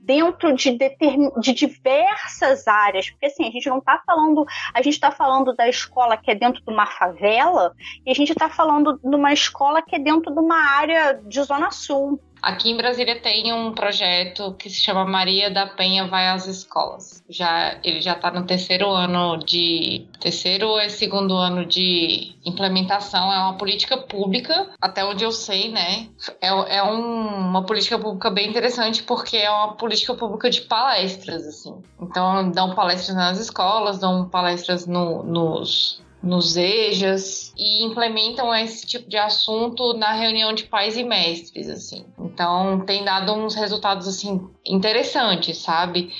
dentro 0.00 0.52
de, 0.56 0.72
determin... 0.72 1.30
de 1.40 1.52
diversas 1.52 2.66
áreas? 2.66 3.10
Porque 3.10 3.26
assim, 3.26 3.46
a 3.46 3.50
gente 3.52 3.68
não 3.68 3.78
está 3.78 4.02
falando, 4.04 4.44
a 4.74 4.82
gente 4.82 4.94
está 4.94 5.12
falando 5.12 5.54
da 5.54 5.68
escola 5.68 6.16
que 6.16 6.32
é 6.32 6.34
dentro 6.34 6.60
de 6.60 6.72
uma 6.72 6.86
favela, 6.86 7.72
e 8.04 8.10
a 8.10 8.14
gente 8.14 8.32
está 8.32 8.48
falando 8.48 8.98
de 8.98 9.14
uma 9.14 9.32
escola 9.32 9.82
que 9.82 9.94
é 9.94 10.00
dentro 10.00 10.34
de 10.34 10.40
uma 10.40 10.58
área 10.58 11.14
de 11.24 11.40
Zona 11.44 11.70
Sul. 11.70 12.20
Aqui 12.44 12.70
em 12.70 12.76
Brasília 12.76 13.18
tem 13.18 13.54
um 13.54 13.72
projeto 13.72 14.52
que 14.58 14.68
se 14.68 14.82
chama 14.82 15.02
Maria 15.06 15.50
da 15.50 15.66
Penha 15.66 16.06
vai 16.06 16.28
às 16.28 16.46
escolas. 16.46 17.24
Já 17.26 17.78
ele 17.82 18.02
já 18.02 18.12
está 18.12 18.30
no 18.30 18.44
terceiro 18.44 18.90
ano 18.90 19.38
de 19.38 20.06
terceiro 20.20 20.78
é 20.78 20.90
segundo 20.90 21.34
ano 21.38 21.64
de 21.64 22.36
implementação. 22.44 23.32
É 23.32 23.38
uma 23.38 23.56
política 23.56 23.96
pública, 23.96 24.68
até 24.78 25.02
onde 25.02 25.24
eu 25.24 25.32
sei, 25.32 25.72
né? 25.72 26.08
É, 26.38 26.48
é 26.76 26.82
um, 26.82 27.48
uma 27.48 27.64
política 27.64 27.98
pública 27.98 28.28
bem 28.28 28.50
interessante 28.50 29.02
porque 29.02 29.38
é 29.38 29.50
uma 29.50 29.72
política 29.72 30.12
pública 30.14 30.50
de 30.50 30.60
palestras, 30.60 31.46
assim. 31.46 31.80
Então 31.98 32.50
dão 32.50 32.74
palestras 32.74 33.16
nas 33.16 33.40
escolas, 33.40 33.98
dão 33.98 34.28
palestras 34.28 34.86
no, 34.86 35.22
nos 35.22 36.03
nos 36.24 36.56
EJAs 36.56 37.52
e 37.56 37.84
implementam 37.84 38.54
esse 38.54 38.86
tipo 38.86 39.08
de 39.08 39.16
assunto 39.16 39.92
na 39.94 40.12
reunião 40.12 40.52
de 40.52 40.64
pais 40.64 40.96
e 40.96 41.04
mestres, 41.04 41.68
assim. 41.68 42.04
Então, 42.18 42.80
tem 42.86 43.04
dado 43.04 43.32
uns 43.32 43.54
resultados, 43.54 44.08
assim, 44.08 44.48
interessantes, 44.66 45.58
sabe? 45.58 46.10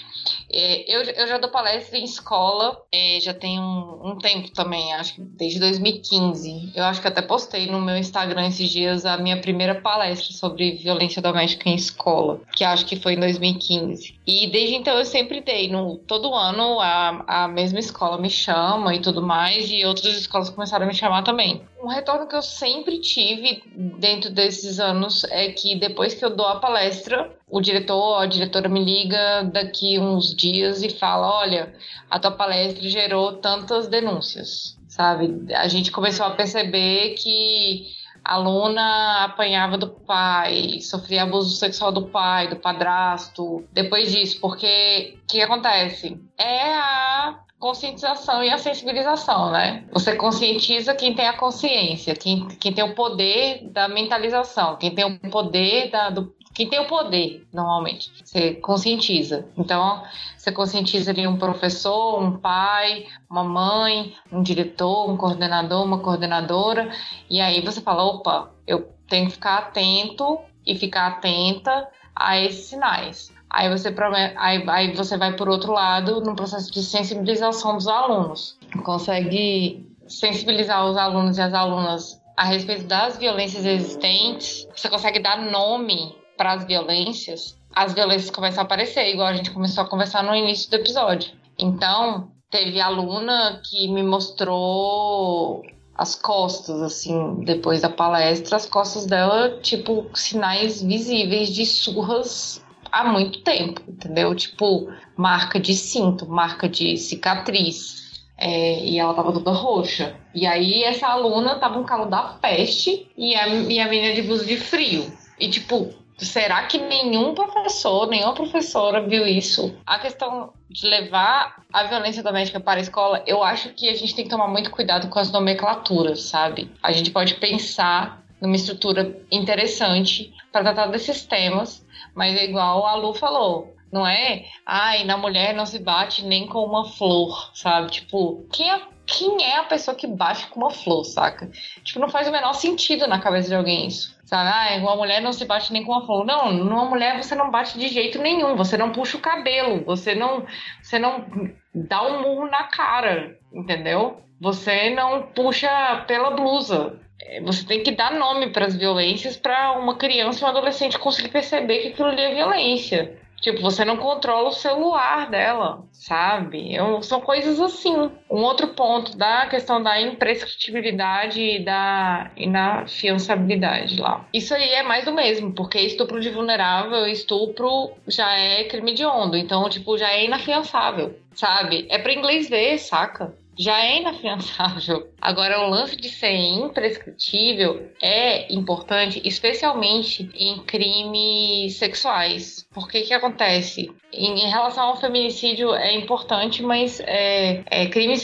É, 0.52 0.84
eu, 0.94 1.02
eu 1.02 1.26
já 1.26 1.38
dou 1.38 1.50
palestra 1.50 1.98
em 1.98 2.04
escola, 2.04 2.80
é, 2.92 3.18
já 3.20 3.34
tem 3.34 3.58
um, 3.58 4.00
um, 4.04 4.18
tempo 4.18 4.50
também, 4.52 4.92
acho 4.94 5.14
que 5.14 5.20
desde 5.20 5.58
2015. 5.58 6.72
Eu 6.74 6.84
acho 6.84 7.00
que 7.00 7.08
até 7.08 7.20
postei 7.20 7.66
no 7.66 7.80
meu 7.80 7.96
Instagram 7.96 8.46
esses 8.46 8.70
dias 8.70 9.04
a 9.04 9.16
minha 9.16 9.40
primeira 9.40 9.74
palestra 9.74 10.32
sobre 10.32 10.72
violência 10.72 11.20
doméstica 11.20 11.68
em 11.68 11.74
escola, 11.74 12.40
que 12.54 12.62
acho 12.62 12.86
que 12.86 12.96
foi 12.96 13.14
em 13.14 13.20
2015. 13.20 14.14
E 14.26 14.46
desde 14.46 14.76
então 14.76 14.96
eu 14.96 15.04
sempre 15.04 15.40
dei, 15.40 15.68
no, 15.68 15.96
todo 15.98 16.34
ano 16.34 16.80
a, 16.80 17.44
a 17.44 17.48
mesma 17.48 17.80
escola 17.80 18.20
me 18.20 18.30
chama 18.30 18.94
e 18.94 19.00
tudo 19.00 19.20
mais, 19.20 19.70
e 19.70 19.84
outras 19.94 20.16
escolas 20.16 20.50
começaram 20.50 20.84
a 20.84 20.88
me 20.88 20.94
chamar 20.94 21.22
também. 21.22 21.62
Um 21.82 21.88
retorno 21.88 22.26
que 22.26 22.34
eu 22.34 22.42
sempre 22.42 23.00
tive 23.00 23.62
dentro 23.98 24.30
desses 24.30 24.80
anos 24.80 25.24
é 25.24 25.50
que 25.50 25.76
depois 25.76 26.14
que 26.14 26.24
eu 26.24 26.34
dou 26.34 26.46
a 26.46 26.60
palestra, 26.60 27.34
o 27.48 27.60
diretor, 27.60 28.16
a 28.16 28.26
diretora 28.26 28.68
me 28.68 28.84
liga 28.84 29.44
daqui 29.44 29.98
uns 29.98 30.34
dias 30.34 30.82
e 30.82 30.90
fala: 30.90 31.40
olha, 31.40 31.74
a 32.10 32.18
tua 32.18 32.32
palestra 32.32 32.88
gerou 32.88 33.34
tantas 33.34 33.86
denúncias, 33.86 34.78
sabe? 34.88 35.52
A 35.54 35.68
gente 35.68 35.90
começou 35.90 36.26
a 36.26 36.30
perceber 36.30 37.14
que 37.14 37.86
a 38.24 38.34
aluna 38.34 39.24
apanhava 39.24 39.76
do 39.76 39.88
pai, 39.88 40.80
sofria 40.80 41.24
abuso 41.24 41.54
sexual 41.56 41.92
do 41.92 42.06
pai, 42.06 42.48
do 42.48 42.56
padrasto. 42.56 43.64
Depois 43.70 44.10
disso, 44.10 44.40
porque 44.40 45.18
o 45.22 45.26
que 45.26 45.42
acontece? 45.42 46.18
É 46.38 46.72
a 46.72 47.38
conscientização 47.64 48.44
e 48.44 48.50
a 48.50 48.58
sensibilização, 48.58 49.50
né? 49.50 49.86
Você 49.90 50.14
conscientiza 50.16 50.94
quem 50.94 51.14
tem 51.14 51.26
a 51.26 51.32
consciência, 51.32 52.14
quem, 52.14 52.46
quem 52.60 52.74
tem 52.74 52.84
o 52.84 52.94
poder 52.94 53.70
da 53.70 53.88
mentalização, 53.88 54.76
quem 54.76 54.94
tem 54.94 55.02
o 55.06 55.30
poder 55.30 55.90
da, 55.90 56.10
do, 56.10 56.34
quem 56.52 56.68
tem 56.68 56.78
o 56.80 56.86
poder, 56.86 57.42
normalmente. 57.50 58.12
Você 58.22 58.52
conscientiza. 58.56 59.48
Então, 59.56 60.02
você 60.36 60.52
conscientiza 60.52 61.10
ali 61.10 61.26
um 61.26 61.38
professor, 61.38 62.22
um 62.22 62.36
pai, 62.36 63.06
uma 63.30 63.42
mãe, 63.42 64.14
um 64.30 64.42
diretor, 64.42 65.10
um 65.10 65.16
coordenador, 65.16 65.86
uma 65.86 66.00
coordenadora. 66.00 66.90
E 67.30 67.40
aí 67.40 67.62
você 67.62 67.80
fala: 67.80 68.04
opa, 68.04 68.50
eu 68.66 68.90
tenho 69.08 69.24
que 69.28 69.32
ficar 69.32 69.56
atento 69.56 70.38
e 70.66 70.76
ficar 70.76 71.06
atenta 71.06 71.88
a 72.14 72.38
esses 72.38 72.66
sinais. 72.66 73.33
Aí 73.54 73.70
você, 73.70 73.94
aí, 74.36 74.64
aí 74.68 74.92
você 74.96 75.16
vai 75.16 75.36
por 75.36 75.48
outro 75.48 75.72
lado 75.72 76.20
no 76.20 76.34
processo 76.34 76.72
de 76.72 76.82
sensibilização 76.82 77.76
dos 77.76 77.86
alunos. 77.86 78.58
Consegue 78.82 79.88
sensibilizar 80.08 80.84
os 80.84 80.96
alunos 80.96 81.38
e 81.38 81.40
as 81.40 81.54
alunas 81.54 82.20
a 82.36 82.46
respeito 82.46 82.82
das 82.86 83.16
violências 83.16 83.64
existentes. 83.64 84.66
Você 84.74 84.88
consegue 84.88 85.20
dar 85.20 85.40
nome 85.40 86.16
para 86.36 86.54
as 86.54 86.64
violências, 86.64 87.56
as 87.72 87.94
violências 87.94 88.28
começam 88.28 88.62
a 88.62 88.64
aparecer, 88.64 89.08
igual 89.08 89.28
a 89.28 89.34
gente 89.34 89.52
começou 89.52 89.84
a 89.84 89.88
conversar 89.88 90.24
no 90.24 90.34
início 90.34 90.68
do 90.68 90.74
episódio. 90.74 91.30
Então, 91.56 92.32
teve 92.50 92.80
aluna 92.80 93.62
que 93.64 93.86
me 93.86 94.02
mostrou 94.02 95.62
as 95.96 96.16
costas, 96.16 96.82
assim, 96.82 97.36
depois 97.44 97.82
da 97.82 97.88
palestra, 97.88 98.56
as 98.56 98.66
costas 98.66 99.06
dela, 99.06 99.60
tipo, 99.60 100.10
sinais 100.12 100.82
visíveis 100.82 101.50
de 101.50 101.64
surras 101.64 102.63
há 102.94 103.04
muito 103.04 103.40
tempo, 103.42 103.82
entendeu? 103.88 104.34
Tipo, 104.34 104.88
marca 105.16 105.58
de 105.58 105.74
cinto, 105.74 106.26
marca 106.26 106.68
de 106.68 106.96
cicatriz. 106.96 108.04
É, 108.36 108.84
e 108.84 108.98
ela 108.98 109.14
tava 109.14 109.32
toda 109.32 109.52
roxa. 109.52 110.16
E 110.34 110.46
aí 110.46 110.82
essa 110.82 111.06
aluna 111.06 111.56
tava 111.56 111.78
um 111.78 111.84
calor 111.84 112.08
da 112.08 112.22
peste 112.22 113.08
e 113.16 113.34
a, 113.34 113.46
e 113.46 113.78
a 113.78 113.88
menina 113.88 114.14
de 114.14 114.22
blusa 114.22 114.44
de 114.44 114.56
frio. 114.56 115.06
E 115.38 115.48
tipo, 115.48 115.94
Será 116.16 116.62
que 116.66 116.78
nenhum 116.78 117.34
professor, 117.34 118.06
nenhuma 118.06 118.34
professora 118.34 119.02
viu 119.02 119.26
isso? 119.26 119.76
A 119.84 119.98
questão 119.98 120.52
de 120.70 120.86
levar 120.86 121.56
a 121.72 121.84
violência 121.84 122.22
doméstica 122.22 122.60
para 122.60 122.78
a 122.78 122.82
escola, 122.82 123.22
eu 123.26 123.42
acho 123.42 123.70
que 123.70 123.88
a 123.88 123.96
gente 123.96 124.14
tem 124.14 124.24
que 124.24 124.30
tomar 124.30 124.46
muito 124.46 124.70
cuidado 124.70 125.08
com 125.08 125.18
as 125.18 125.32
nomenclaturas, 125.32 126.22
sabe? 126.22 126.70
A 126.80 126.92
gente 126.92 127.10
pode 127.10 127.34
pensar 127.34 128.22
numa 128.40 128.54
estrutura 128.54 129.20
interessante 129.30 130.32
para 130.52 130.62
tratar 130.62 130.86
desses 130.86 131.26
temas, 131.26 131.83
mas 132.14 132.36
é 132.36 132.44
igual 132.44 132.86
a 132.86 132.94
Lu 132.94 133.14
falou, 133.14 133.74
não 133.92 134.06
é? 134.06 134.44
Ai, 134.66 135.04
na 135.04 135.16
mulher 135.16 135.54
não 135.54 135.66
se 135.66 135.78
bate 135.78 136.24
nem 136.24 136.46
com 136.46 136.64
uma 136.64 136.84
flor, 136.84 137.50
sabe? 137.54 137.90
Tipo, 137.90 138.46
quem 138.52 138.70
é, 138.70 138.80
quem 139.06 139.44
é 139.44 139.58
a 139.58 139.64
pessoa 139.64 139.94
que 139.94 140.06
bate 140.06 140.46
com 140.48 140.60
uma 140.60 140.70
flor, 140.70 141.04
saca? 141.04 141.50
Tipo, 141.82 142.00
não 142.00 142.08
faz 142.08 142.28
o 142.28 142.32
menor 142.32 142.54
sentido 142.54 143.06
na 143.06 143.20
cabeça 143.20 143.48
de 143.48 143.54
alguém 143.54 143.86
isso. 143.86 144.14
Sabe, 144.24 144.50
ah, 144.50 144.78
uma 144.80 144.96
mulher 144.96 145.20
não 145.20 145.32
se 145.32 145.44
bate 145.44 145.72
nem 145.72 145.84
com 145.84 145.94
a 145.94 146.04
flor. 146.04 146.24
Não, 146.24 146.50
numa 146.52 146.86
mulher 146.86 147.22
você 147.22 147.34
não 147.34 147.50
bate 147.50 147.78
de 147.78 147.88
jeito 147.88 148.18
nenhum. 148.18 148.56
Você 148.56 148.76
não 148.76 148.90
puxa 148.90 149.18
o 149.18 149.20
cabelo. 149.20 149.84
Você 149.84 150.14
não, 150.14 150.46
você 150.82 150.98
não 150.98 151.26
dá 151.74 152.02
um 152.02 152.22
murro 152.22 152.48
na 152.48 152.64
cara, 152.64 153.38
entendeu? 153.52 154.22
Você 154.40 154.90
não 154.90 155.22
puxa 155.22 156.04
pela 156.08 156.30
blusa. 156.30 156.98
É, 157.24 157.40
você 157.40 157.64
tem 157.66 157.82
que 157.82 157.90
dar 157.90 158.12
nome 158.12 158.50
para 158.50 158.66
as 158.66 158.76
violências 158.76 159.36
para 159.36 159.72
uma 159.72 159.96
criança 159.96 160.44
um 160.44 160.48
adolescente 160.48 160.98
conseguir 160.98 161.30
perceber 161.30 161.78
que 161.78 161.88
aquilo 161.88 162.08
ali 162.08 162.20
é 162.20 162.34
violência. 162.34 163.18
Tipo, 163.40 163.60
você 163.60 163.84
não 163.84 163.98
controla 163.98 164.48
o 164.48 164.52
celular 164.52 165.28
dela, 165.28 165.84
sabe? 165.92 166.74
Eu, 166.74 167.02
são 167.02 167.20
coisas 167.20 167.60
assim. 167.60 168.10
Um 168.30 168.40
outro 168.40 168.68
ponto 168.68 169.18
da 169.18 169.46
questão 169.46 169.82
da 169.82 170.00
imprescritibilidade 170.00 171.42
e 171.42 171.62
da 171.62 172.30
inafiançabilidade 172.38 174.00
lá. 174.00 174.24
Isso 174.32 174.54
aí 174.54 174.70
é 174.70 174.82
mais 174.82 175.04
do 175.04 175.12
mesmo, 175.12 175.52
porque 175.52 175.78
estupro 175.78 176.20
de 176.20 176.30
vulnerável, 176.30 177.06
estupro 177.06 177.92
já 178.06 178.32
é 178.34 178.64
crime 178.64 178.94
de 178.94 179.04
onda. 179.04 179.36
Então, 179.36 179.68
tipo, 179.68 179.98
já 179.98 180.10
é 180.10 180.24
inafiançável, 180.24 181.14
sabe? 181.34 181.86
É 181.90 181.98
para 181.98 182.14
inglês 182.14 182.48
ver, 182.48 182.78
saca? 182.78 183.34
Já 183.58 183.80
é 183.84 184.00
inafiançável. 184.00 185.08
Agora, 185.20 185.60
o 185.60 185.70
lance 185.70 185.96
de 185.96 186.08
ser 186.08 186.34
imprescritível 186.34 187.90
é 188.02 188.52
importante, 188.52 189.20
especialmente 189.24 190.30
em 190.34 190.58
crimes 190.64 191.76
sexuais. 191.76 192.66
Porque 192.72 193.02
que 193.02 193.14
acontece? 193.14 193.90
Em, 194.12 194.44
em, 194.44 194.50
relação 194.50 194.84
ao 194.84 195.00
feminicídio 195.00 195.74
é 195.74 195.94
importante, 195.94 196.62
mas 196.62 197.00
é, 197.00 197.62
é, 197.70 197.86
crimes 197.86 198.22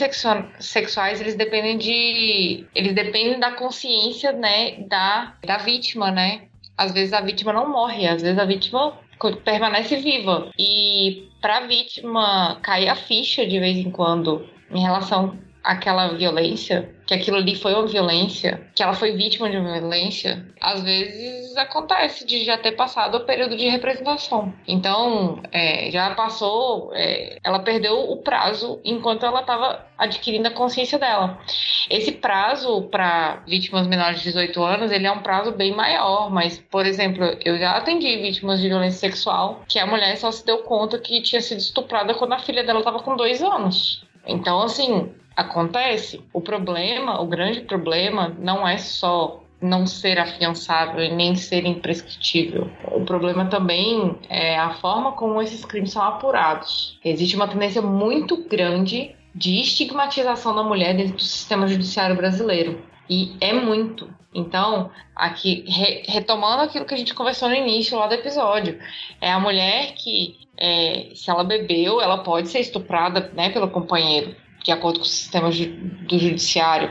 sexuais 0.59 1.19
eles 1.19 1.35
dependem 1.35 1.77
de, 1.77 2.65
eles 2.73 2.93
dependem 2.93 3.39
da 3.39 3.51
consciência, 3.51 4.31
né, 4.31 4.77
da, 4.87 5.35
da 5.45 5.57
vítima, 5.57 6.11
né? 6.11 6.43
Às 6.77 6.93
vezes 6.93 7.13
a 7.13 7.21
vítima 7.21 7.53
não 7.53 7.69
morre, 7.69 8.07
às 8.07 8.21
vezes 8.21 8.39
a 8.39 8.45
vítima 8.45 8.97
permanece 9.43 9.97
viva. 9.97 10.49
E 10.57 11.29
para 11.41 11.57
a 11.57 11.67
vítima 11.67 12.59
cair 12.61 12.89
a 12.89 12.95
ficha 12.95 13.45
de 13.45 13.59
vez 13.59 13.77
em 13.77 13.91
quando 13.91 14.47
em 14.73 14.81
relação 14.81 15.37
àquela 15.63 16.09
violência 16.09 16.89
que 17.11 17.15
aquilo 17.15 17.35
ali 17.35 17.55
foi 17.55 17.73
uma 17.73 17.85
violência, 17.85 18.61
que 18.73 18.81
ela 18.81 18.93
foi 18.93 19.11
vítima 19.11 19.49
de 19.49 19.57
uma 19.57 19.77
violência, 19.77 20.45
às 20.61 20.81
vezes 20.81 21.57
acontece 21.57 22.25
de 22.25 22.45
já 22.45 22.57
ter 22.57 22.71
passado 22.71 23.15
o 23.15 23.25
período 23.25 23.57
de 23.57 23.67
representação. 23.67 24.53
Então, 24.65 25.43
é, 25.51 25.91
já 25.91 26.15
passou, 26.15 26.91
é, 26.93 27.37
ela 27.43 27.59
perdeu 27.59 28.09
o 28.09 28.15
prazo 28.15 28.79
enquanto 28.85 29.25
ela 29.25 29.41
estava 29.41 29.85
adquirindo 29.97 30.47
a 30.47 30.51
consciência 30.51 30.97
dela. 30.97 31.37
Esse 31.89 32.13
prazo 32.13 32.83
para 32.83 33.43
vítimas 33.45 33.87
menores 33.87 34.19
de 34.19 34.29
18 34.29 34.63
anos, 34.63 34.89
ele 34.89 35.05
é 35.05 35.11
um 35.11 35.21
prazo 35.21 35.51
bem 35.51 35.75
maior, 35.75 36.31
mas, 36.31 36.57
por 36.71 36.85
exemplo, 36.85 37.25
eu 37.43 37.57
já 37.59 37.73
atendi 37.73 38.21
vítimas 38.21 38.61
de 38.61 38.69
violência 38.69 38.99
sexual 38.99 39.65
que 39.67 39.79
a 39.79 39.85
mulher 39.85 40.15
só 40.15 40.31
se 40.31 40.45
deu 40.45 40.59
conta 40.59 40.97
que 40.97 41.21
tinha 41.21 41.41
sido 41.41 41.59
estuprada 41.59 42.13
quando 42.13 42.31
a 42.31 42.39
filha 42.39 42.63
dela 42.63 42.79
estava 42.79 42.99
com 42.99 43.17
dois 43.17 43.43
anos. 43.43 44.09
Então, 44.25 44.61
assim, 44.61 45.11
acontece. 45.35 46.21
O 46.33 46.41
problema, 46.41 47.21
o 47.21 47.27
grande 47.27 47.61
problema, 47.61 48.35
não 48.39 48.67
é 48.67 48.77
só 48.77 49.41
não 49.61 49.85
ser 49.85 50.17
afiançável 50.17 51.03
e 51.03 51.13
nem 51.13 51.35
ser 51.35 51.65
imprescritível. 51.65 52.69
O 52.91 53.01
problema 53.01 53.45
também 53.45 54.15
é 54.27 54.57
a 54.57 54.71
forma 54.73 55.11
como 55.11 55.41
esses 55.41 55.63
crimes 55.63 55.91
são 55.91 56.01
apurados. 56.01 56.99
Existe 57.05 57.35
uma 57.35 57.47
tendência 57.47 57.81
muito 57.81 58.37
grande 58.47 59.15
de 59.33 59.61
estigmatização 59.61 60.55
da 60.55 60.63
mulher 60.63 60.95
dentro 60.95 61.13
do 61.13 61.21
sistema 61.21 61.67
judiciário 61.67 62.15
brasileiro. 62.15 62.81
E 63.11 63.35
é 63.41 63.51
muito. 63.51 64.09
Então, 64.33 64.89
aqui, 65.13 65.65
re, 65.67 66.03
retomando 66.07 66.63
aquilo 66.63 66.85
que 66.85 66.93
a 66.93 66.97
gente 66.97 67.13
conversou 67.13 67.49
no 67.49 67.55
início 67.55 67.99
lá 67.99 68.07
do 68.07 68.13
episódio, 68.13 68.79
é 69.19 69.29
a 69.29 69.37
mulher 69.37 69.95
que, 69.95 70.47
é, 70.57 71.09
se 71.13 71.29
ela 71.29 71.43
bebeu, 71.43 71.99
ela 71.99 72.19
pode 72.19 72.47
ser 72.47 72.61
estuprada 72.61 73.29
né, 73.33 73.49
pelo 73.49 73.69
companheiro, 73.69 74.33
de 74.63 74.71
acordo 74.71 74.99
com 74.99 75.05
o 75.05 75.09
sistema 75.09 75.49
do 75.49 76.17
judiciário. 76.17 76.89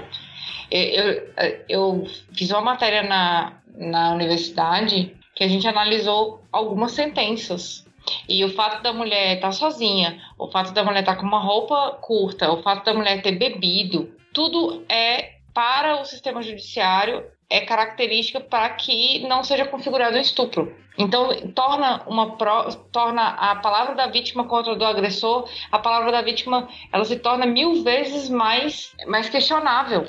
Eu, 0.70 1.32
eu 1.66 2.06
fiz 2.36 2.50
uma 2.50 2.60
matéria 2.60 3.02
na, 3.02 3.54
na 3.74 4.12
universidade 4.12 5.16
que 5.34 5.42
a 5.42 5.48
gente 5.48 5.66
analisou 5.66 6.44
algumas 6.52 6.92
sentenças. 6.92 7.86
E 8.28 8.44
o 8.44 8.50
fato 8.50 8.82
da 8.82 8.92
mulher 8.92 9.36
estar 9.36 9.48
tá 9.48 9.52
sozinha, 9.52 10.20
o 10.38 10.48
fato 10.48 10.74
da 10.74 10.84
mulher 10.84 11.00
estar 11.00 11.14
tá 11.14 11.20
com 11.20 11.26
uma 11.26 11.40
roupa 11.40 11.98
curta, 12.02 12.52
o 12.52 12.62
fato 12.62 12.84
da 12.84 12.92
mulher 12.92 13.22
ter 13.22 13.32
bebido, 13.32 14.12
tudo 14.34 14.84
é 14.86 15.39
para 15.60 16.00
o 16.00 16.06
sistema 16.06 16.40
judiciário 16.40 17.22
é 17.50 17.60
característica 17.60 18.40
para 18.40 18.70
que 18.70 19.28
não 19.28 19.44
seja 19.44 19.66
configurado 19.66 20.16
um 20.16 20.20
estupro. 20.20 20.74
Então, 20.96 21.28
torna, 21.54 22.02
uma 22.06 22.34
pro, 22.38 22.74
torna 22.90 23.28
a 23.28 23.56
palavra 23.56 23.94
da 23.94 24.06
vítima 24.06 24.44
contra 24.44 24.74
do 24.74 24.82
agressor, 24.82 25.46
a 25.70 25.78
palavra 25.78 26.10
da 26.10 26.22
vítima, 26.22 26.66
ela 26.90 27.04
se 27.04 27.18
torna 27.18 27.44
mil 27.44 27.84
vezes 27.84 28.30
mais, 28.30 28.96
mais 29.06 29.28
questionável. 29.28 30.06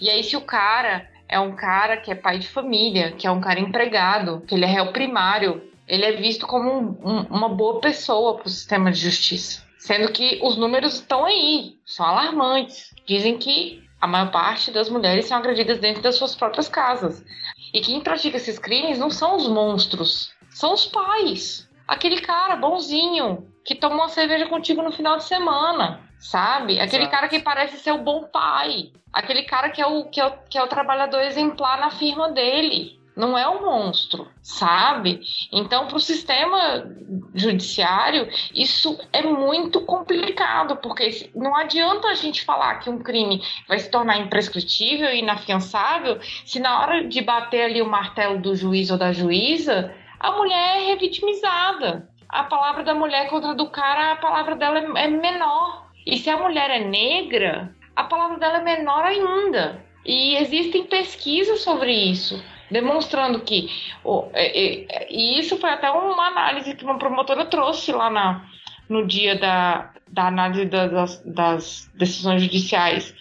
E 0.00 0.08
aí, 0.08 0.24
se 0.24 0.38
o 0.38 0.40
cara 0.40 1.06
é 1.28 1.38
um 1.38 1.54
cara 1.54 1.98
que 1.98 2.10
é 2.10 2.14
pai 2.14 2.38
de 2.38 2.48
família, 2.48 3.12
que 3.12 3.26
é 3.26 3.30
um 3.30 3.42
cara 3.42 3.60
empregado, 3.60 4.42
que 4.48 4.54
ele 4.54 4.64
é 4.64 4.68
réu 4.68 4.90
primário, 4.90 5.70
ele 5.86 6.06
é 6.06 6.12
visto 6.12 6.46
como 6.46 6.72
um, 6.72 6.96
um, 7.04 7.20
uma 7.24 7.50
boa 7.50 7.78
pessoa 7.78 8.36
para 8.36 8.46
o 8.46 8.50
sistema 8.50 8.90
de 8.90 9.00
justiça. 9.00 9.62
Sendo 9.76 10.10
que 10.10 10.40
os 10.42 10.56
números 10.56 10.94
estão 10.94 11.26
aí, 11.26 11.76
são 11.84 12.06
alarmantes. 12.06 12.94
Dizem 13.06 13.36
que 13.36 13.86
a 14.00 14.06
maior 14.06 14.30
parte 14.30 14.70
das 14.70 14.88
mulheres 14.88 15.26
são 15.26 15.38
agredidas 15.38 15.78
dentro 15.78 16.02
das 16.02 16.16
suas 16.16 16.34
próprias 16.34 16.68
casas. 16.68 17.24
E 17.72 17.80
quem 17.80 18.00
pratica 18.00 18.36
esses 18.36 18.58
crimes 18.58 18.98
não 18.98 19.10
são 19.10 19.36
os 19.36 19.48
monstros, 19.48 20.32
são 20.50 20.72
os 20.72 20.86
pais. 20.86 21.68
Aquele 21.86 22.20
cara 22.20 22.56
bonzinho 22.56 23.52
que 23.64 23.74
toma 23.74 23.96
uma 23.96 24.08
cerveja 24.08 24.46
contigo 24.46 24.82
no 24.82 24.92
final 24.92 25.16
de 25.16 25.24
semana, 25.24 26.00
sabe? 26.18 26.80
Aquele 26.80 27.04
Exato. 27.04 27.16
cara 27.16 27.28
que 27.28 27.40
parece 27.40 27.78
ser 27.78 27.92
o 27.92 27.98
bom 27.98 28.24
pai. 28.24 28.92
Aquele 29.12 29.42
cara 29.42 29.70
que 29.70 29.80
é 29.80 29.86
o, 29.86 30.04
que 30.04 30.20
é 30.20 30.26
o, 30.26 30.32
que 30.48 30.58
é 30.58 30.62
o 30.62 30.68
trabalhador 30.68 31.22
exemplar 31.22 31.80
na 31.80 31.90
firma 31.90 32.30
dele 32.30 32.97
não 33.18 33.36
é 33.36 33.48
um 33.48 33.62
monstro, 33.62 34.28
sabe? 34.40 35.20
Então, 35.50 35.88
para 35.88 35.96
o 35.96 36.00
sistema 36.00 36.88
judiciário, 37.34 38.28
isso 38.54 38.96
é 39.12 39.24
muito 39.24 39.80
complicado, 39.80 40.76
porque 40.76 41.28
não 41.34 41.56
adianta 41.56 42.06
a 42.06 42.14
gente 42.14 42.44
falar 42.44 42.76
que 42.76 42.88
um 42.88 43.00
crime 43.00 43.42
vai 43.66 43.80
se 43.80 43.90
tornar 43.90 44.18
imprescritível 44.18 45.10
e 45.10 45.18
inafiançável 45.18 46.20
se 46.44 46.60
na 46.60 46.80
hora 46.80 47.08
de 47.08 47.20
bater 47.20 47.64
ali 47.64 47.82
o 47.82 47.90
martelo 47.90 48.38
do 48.38 48.54
juiz 48.54 48.88
ou 48.88 48.96
da 48.96 49.10
juíza, 49.10 49.92
a 50.20 50.30
mulher 50.30 50.76
é 50.78 50.86
revitimizada. 50.86 52.08
A 52.28 52.44
palavra 52.44 52.84
da 52.84 52.94
mulher 52.94 53.28
contra 53.28 53.50
a 53.50 53.54
do 53.54 53.68
cara, 53.68 54.12
a 54.12 54.16
palavra 54.16 54.54
dela 54.54 54.78
é 54.96 55.08
menor. 55.08 55.88
E 56.06 56.18
se 56.18 56.30
a 56.30 56.36
mulher 56.36 56.70
é 56.70 56.84
negra, 56.84 57.74
a 57.96 58.04
palavra 58.04 58.38
dela 58.38 58.58
é 58.58 58.62
menor 58.62 59.04
ainda. 59.04 59.84
E 60.06 60.36
existem 60.36 60.84
pesquisas 60.84 61.62
sobre 61.62 61.92
isso 61.92 62.40
demonstrando 62.70 63.40
que. 63.40 63.68
Oh, 64.04 64.28
é, 64.32 64.84
é, 64.84 65.06
e 65.10 65.38
isso 65.38 65.56
foi 65.58 65.70
até 65.70 65.90
uma 65.90 66.26
análise 66.26 66.74
que 66.74 66.84
uma 66.84 66.98
promotora 66.98 67.44
trouxe 67.46 67.92
lá 67.92 68.10
na, 68.10 68.44
no 68.88 69.06
dia 69.06 69.36
da, 69.36 69.92
da 70.08 70.28
análise 70.28 70.64
das, 70.66 71.22
das 71.24 71.90
decisões 71.94 72.42
judiciais. 72.42 73.14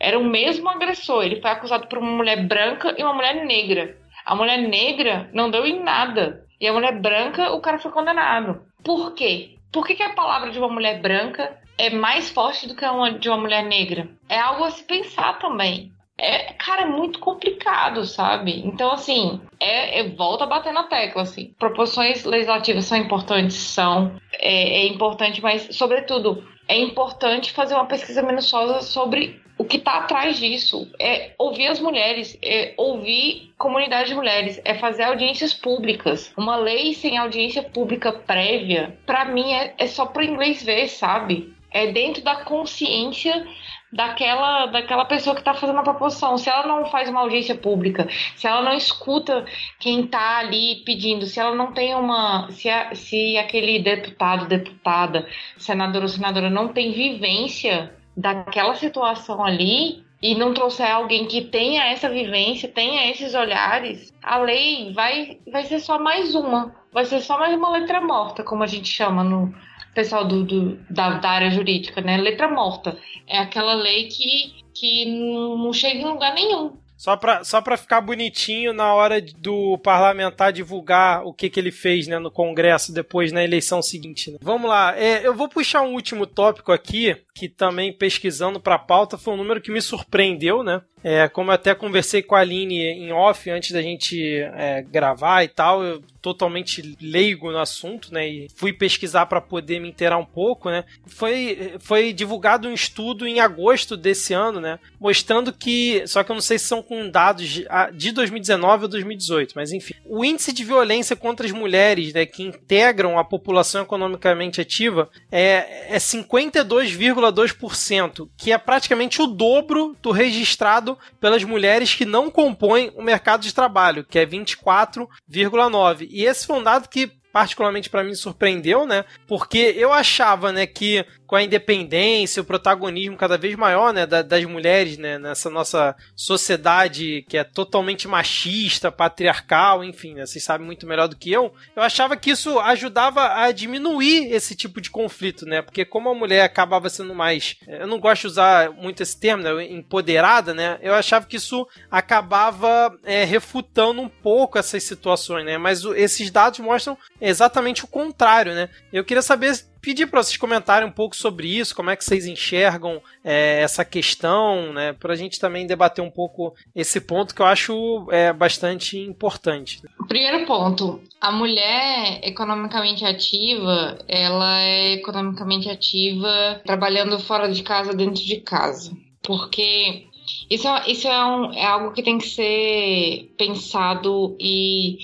Era 0.00 0.18
o 0.18 0.24
mesmo 0.24 0.68
agressor, 0.68 1.24
ele 1.24 1.40
foi 1.40 1.50
acusado 1.50 1.86
por 1.88 1.98
uma 1.98 2.10
mulher 2.10 2.46
branca 2.46 2.94
e 2.96 3.02
uma 3.02 3.14
mulher 3.14 3.44
negra. 3.44 3.96
A 4.24 4.34
mulher 4.34 4.58
negra 4.58 5.28
não 5.32 5.50
deu 5.50 5.66
em 5.66 5.82
nada. 5.82 6.44
E 6.60 6.66
a 6.66 6.72
mulher 6.72 7.00
branca, 7.00 7.52
o 7.52 7.60
cara 7.60 7.78
foi 7.78 7.90
condenado. 7.90 8.62
Por 8.84 9.14
quê? 9.14 9.56
Por 9.72 9.86
que, 9.86 9.94
que 9.94 10.02
a 10.02 10.14
palavra 10.14 10.50
de 10.50 10.58
uma 10.58 10.68
mulher 10.68 11.00
branca 11.00 11.56
é 11.76 11.90
mais 11.90 12.30
forte 12.30 12.66
do 12.66 12.74
que 12.74 12.84
a 12.84 13.10
de 13.10 13.28
uma 13.28 13.38
mulher 13.38 13.64
negra? 13.64 14.08
É 14.28 14.38
algo 14.38 14.64
a 14.64 14.70
se 14.70 14.82
pensar 14.82 15.38
também 15.38 15.92
é, 16.18 16.52
cara, 16.54 16.82
é 16.82 16.86
muito 16.86 17.20
complicado, 17.20 18.04
sabe? 18.04 18.60
Então, 18.66 18.90
assim, 18.90 19.40
é, 19.60 20.00
é, 20.00 20.08
volta 20.08 20.44
a 20.44 20.48
bater 20.48 20.72
na 20.72 20.82
tecla, 20.82 21.22
assim. 21.22 21.54
Proposições 21.58 22.24
legislativas 22.24 22.86
são 22.86 22.98
importantes, 22.98 23.56
são. 23.56 24.20
É, 24.32 24.80
é 24.80 24.86
importante, 24.88 25.40
mas, 25.40 25.68
sobretudo, 25.70 26.44
é 26.66 26.76
importante 26.76 27.52
fazer 27.52 27.74
uma 27.74 27.86
pesquisa 27.86 28.20
minuciosa 28.20 28.82
sobre 28.82 29.40
o 29.56 29.64
que 29.64 29.76
está 29.76 29.98
atrás 29.98 30.38
disso. 30.38 30.90
É 31.00 31.32
ouvir 31.38 31.68
as 31.68 31.78
mulheres, 31.78 32.36
é 32.42 32.74
ouvir 32.76 33.52
comunidade 33.56 34.08
de 34.08 34.14
mulheres, 34.16 34.60
é 34.64 34.74
fazer 34.74 35.04
audiências 35.04 35.54
públicas. 35.54 36.32
Uma 36.36 36.56
lei 36.56 36.94
sem 36.94 37.16
audiência 37.16 37.62
pública 37.62 38.12
prévia, 38.12 38.98
para 39.06 39.24
mim, 39.24 39.52
é, 39.52 39.72
é 39.78 39.86
só 39.86 40.04
para 40.04 40.24
inglês 40.24 40.64
ver, 40.64 40.88
sabe? 40.88 41.54
É 41.70 41.92
dentro 41.92 42.22
da 42.22 42.36
consciência 42.44 43.46
daquela, 43.92 44.66
daquela 44.66 45.04
pessoa 45.04 45.34
que 45.34 45.40
está 45.40 45.54
fazendo 45.54 45.78
a 45.78 45.82
proposição. 45.82 46.36
Se 46.36 46.48
ela 46.48 46.66
não 46.66 46.86
faz 46.86 47.08
uma 47.08 47.20
audiência 47.20 47.54
pública, 47.54 48.08
se 48.36 48.46
ela 48.46 48.62
não 48.62 48.74
escuta 48.74 49.44
quem 49.78 50.04
está 50.04 50.38
ali 50.38 50.82
pedindo, 50.84 51.26
se 51.26 51.40
ela 51.40 51.54
não 51.54 51.72
tem 51.72 51.94
uma. 51.94 52.50
Se, 52.50 52.68
a, 52.68 52.94
se 52.94 53.36
aquele 53.36 53.80
deputado, 53.80 54.46
deputada, 54.46 55.26
senador 55.56 56.02
ou 56.02 56.08
senadora 56.08 56.50
não 56.50 56.68
tem 56.68 56.92
vivência 56.92 57.92
daquela 58.16 58.74
situação 58.74 59.44
ali. 59.44 60.06
E 60.20 60.34
não 60.34 60.52
trouxer 60.52 60.90
alguém 60.90 61.26
que 61.28 61.42
tenha 61.42 61.92
essa 61.92 62.08
vivência, 62.08 62.68
tenha 62.68 63.08
esses 63.08 63.36
olhares, 63.36 64.12
a 64.20 64.36
lei 64.38 64.92
vai, 64.92 65.38
vai 65.48 65.62
ser 65.62 65.78
só 65.78 65.96
mais 65.96 66.34
uma. 66.34 66.74
Vai 66.92 67.04
ser 67.04 67.20
só 67.20 67.38
mais 67.38 67.54
uma 67.54 67.70
letra 67.70 68.00
morta, 68.00 68.42
como 68.42 68.64
a 68.64 68.66
gente 68.66 68.88
chama 68.88 69.22
no, 69.22 69.54
pessoal 69.94 70.26
do, 70.26 70.44
do 70.44 70.78
da, 70.90 71.18
da, 71.18 71.30
área 71.30 71.50
jurídica, 71.50 72.00
né? 72.00 72.16
Letra 72.16 72.48
morta. 72.48 72.98
É 73.26 73.38
aquela 73.38 73.74
lei 73.74 74.08
que, 74.08 74.64
que 74.74 75.04
não 75.06 75.72
chega 75.72 76.00
em 76.00 76.04
lugar 76.04 76.34
nenhum. 76.34 76.72
Só 76.98 77.16
para 77.16 77.44
só 77.44 77.60
pra 77.60 77.76
ficar 77.76 78.00
bonitinho 78.00 78.72
na 78.72 78.92
hora 78.92 79.22
do 79.22 79.78
parlamentar 79.78 80.52
divulgar 80.52 81.24
o 81.24 81.32
que, 81.32 81.48
que 81.48 81.60
ele 81.60 81.70
fez 81.70 82.08
né, 82.08 82.18
no 82.18 82.28
Congresso 82.28 82.92
depois 82.92 83.30
na 83.30 83.44
eleição 83.44 83.80
seguinte. 83.80 84.32
Né? 84.32 84.38
Vamos 84.42 84.68
lá, 84.68 84.98
é, 84.98 85.24
eu 85.24 85.32
vou 85.32 85.48
puxar 85.48 85.82
um 85.82 85.92
último 85.92 86.26
tópico 86.26 86.72
aqui, 86.72 87.16
que 87.36 87.48
também 87.48 87.92
pesquisando 87.92 88.58
para 88.58 88.74
a 88.74 88.80
pauta 88.80 89.16
foi 89.16 89.34
um 89.34 89.36
número 89.36 89.60
que 89.60 89.70
me 89.70 89.80
surpreendeu, 89.80 90.64
né? 90.64 90.82
É, 91.02 91.28
como 91.28 91.50
eu 91.50 91.54
até 91.54 91.74
conversei 91.74 92.22
com 92.22 92.34
a 92.34 92.40
Aline 92.40 92.78
em 92.78 93.12
off 93.12 93.50
antes 93.50 93.72
da 93.72 93.82
gente 93.82 94.40
é, 94.54 94.82
gravar 94.82 95.44
e 95.44 95.48
tal, 95.48 95.82
eu 95.82 96.02
totalmente 96.20 96.96
leigo 97.00 97.50
no 97.50 97.58
assunto, 97.58 98.12
né? 98.12 98.28
E 98.28 98.48
fui 98.54 98.70
pesquisar 98.72 99.26
para 99.26 99.40
poder 99.40 99.80
me 99.80 99.88
inteirar 99.88 100.18
um 100.18 100.24
pouco, 100.24 100.70
né? 100.70 100.84
Foi, 101.06 101.74
foi 101.78 102.12
divulgado 102.12 102.68
um 102.68 102.74
estudo 102.74 103.26
em 103.26 103.40
agosto 103.40 103.96
desse 103.96 104.34
ano, 104.34 104.60
né? 104.60 104.78
Mostrando 105.00 105.52
que, 105.52 106.02
só 106.06 106.22
que 106.22 106.30
eu 106.30 106.34
não 106.34 106.42
sei 106.42 106.58
se 106.58 106.66
são 106.66 106.82
com 106.82 107.08
dados 107.08 107.62
de 107.94 108.12
2019 108.12 108.82
ou 108.84 108.88
2018, 108.88 109.54
mas 109.54 109.72
enfim, 109.72 109.94
o 110.04 110.22
índice 110.24 110.52
de 110.52 110.64
violência 110.64 111.16
contra 111.16 111.46
as 111.46 111.52
mulheres, 111.52 112.12
né, 112.12 112.26
que 112.26 112.42
integram 112.42 113.18
a 113.18 113.24
população 113.24 113.82
economicamente 113.82 114.60
ativa, 114.60 115.08
é, 115.30 115.94
é 115.94 115.98
52,2%, 115.98 118.28
que 118.36 118.52
é 118.52 118.58
praticamente 118.58 119.22
o 119.22 119.26
dobro 119.26 119.96
do 120.02 120.10
registrado 120.10 120.87
pelas 121.20 121.42
mulheres 121.44 121.94
que 121.94 122.04
não 122.04 122.30
compõem 122.30 122.92
o 122.94 123.02
mercado 123.02 123.42
de 123.42 123.52
trabalho, 123.52 124.04
que 124.04 124.18
é 124.18 124.24
24,9. 124.24 126.06
E 126.10 126.24
esse 126.24 126.46
foi 126.46 126.56
um 126.56 126.62
dado 126.62 126.88
que 126.88 127.10
particularmente 127.32 127.90
para 127.90 128.02
mim 128.02 128.14
surpreendeu, 128.14 128.86
né? 128.86 129.04
Porque 129.26 129.74
eu 129.76 129.92
achava, 129.92 130.50
né, 130.50 130.66
que 130.66 131.04
com 131.28 131.36
a 131.36 131.42
independência, 131.42 132.40
o 132.40 132.44
protagonismo 132.44 133.14
cada 133.14 133.36
vez 133.36 133.54
maior, 133.54 133.92
né, 133.92 134.06
das 134.06 134.44
mulheres, 134.46 134.96
né, 134.96 135.18
nessa 135.18 135.50
nossa 135.50 135.94
sociedade 136.16 137.22
que 137.28 137.36
é 137.36 137.44
totalmente 137.44 138.08
machista, 138.08 138.90
patriarcal, 138.90 139.84
enfim, 139.84 140.14
né, 140.14 140.24
vocês 140.24 140.42
sabem 140.42 140.66
muito 140.66 140.86
melhor 140.86 141.06
do 141.06 141.16
que 141.16 141.30
eu. 141.30 141.52
Eu 141.76 141.82
achava 141.82 142.16
que 142.16 142.30
isso 142.30 142.58
ajudava 142.58 143.42
a 143.42 143.52
diminuir 143.52 144.32
esse 144.32 144.56
tipo 144.56 144.80
de 144.80 144.90
conflito, 144.90 145.44
né, 145.44 145.60
porque 145.60 145.84
como 145.84 146.08
a 146.08 146.14
mulher 146.14 146.42
acabava 146.42 146.88
sendo 146.88 147.14
mais, 147.14 147.56
eu 147.68 147.86
não 147.86 148.00
gosto 148.00 148.22
de 148.22 148.26
usar 148.28 148.70
muito 148.70 149.02
esse 149.02 149.20
termo, 149.20 149.42
né, 149.42 149.64
empoderada, 149.70 150.54
né, 150.54 150.78
eu 150.80 150.94
achava 150.94 151.26
que 151.26 151.36
isso 151.36 151.68
acabava 151.90 152.98
é, 153.04 153.24
refutando 153.24 154.00
um 154.00 154.08
pouco 154.08 154.58
essas 154.58 154.82
situações, 154.82 155.44
né, 155.44 155.58
mas 155.58 155.84
esses 155.84 156.30
dados 156.30 156.58
mostram 156.60 156.96
exatamente 157.20 157.84
o 157.84 157.88
contrário, 157.88 158.54
né. 158.54 158.70
Eu 158.90 159.04
queria 159.04 159.20
saber 159.20 159.52
pedir 159.80 160.06
para 160.06 160.22
vocês 160.22 160.36
comentarem 160.36 160.88
um 160.88 160.92
pouco 160.92 161.16
sobre 161.16 161.48
isso, 161.48 161.74
como 161.74 161.90
é 161.90 161.96
que 161.96 162.04
vocês 162.04 162.26
enxergam 162.26 163.00
é, 163.24 163.60
essa 163.62 163.84
questão, 163.84 164.72
né, 164.72 164.92
para 164.92 165.12
a 165.12 165.16
gente 165.16 165.38
também 165.38 165.66
debater 165.66 166.04
um 166.04 166.10
pouco 166.10 166.54
esse 166.74 167.00
ponto 167.00 167.34
que 167.34 167.42
eu 167.42 167.46
acho 167.46 168.06
é, 168.10 168.32
bastante 168.32 168.98
importante. 168.98 169.82
Primeiro 170.06 170.46
ponto, 170.46 171.00
a 171.20 171.30
mulher 171.30 172.20
economicamente 172.22 173.04
ativa, 173.04 173.98
ela 174.08 174.60
é 174.60 174.92
economicamente 174.94 175.68
ativa 175.68 176.60
trabalhando 176.64 177.18
fora 177.18 177.48
de 177.50 177.62
casa, 177.62 177.94
dentro 177.94 178.22
de 178.22 178.40
casa, 178.40 178.92
porque 179.22 180.08
isso, 180.50 180.66
é, 180.68 180.90
isso 180.90 181.08
é, 181.08 181.24
um, 181.24 181.52
é 181.52 181.64
algo 181.64 181.92
que 181.92 182.02
tem 182.02 182.18
que 182.18 182.28
ser 182.28 183.34
pensado 183.36 184.36
e 184.40 184.98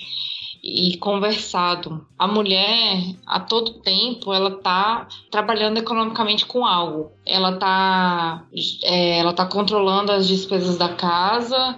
e 0.67 0.97
conversado. 0.97 2.07
A 2.17 2.27
mulher, 2.27 2.97
a 3.27 3.39
todo 3.39 3.81
tempo, 3.81 4.33
ela 4.33 4.49
tá 4.49 5.07
trabalhando 5.29 5.77
economicamente 5.77 6.43
com 6.43 6.65
algo. 6.65 7.11
Ela 7.23 7.55
tá, 7.57 8.43
é, 8.83 9.19
ela 9.19 9.31
tá 9.31 9.45
controlando 9.45 10.11
as 10.11 10.27
despesas 10.27 10.75
da 10.75 10.89
casa. 10.89 11.77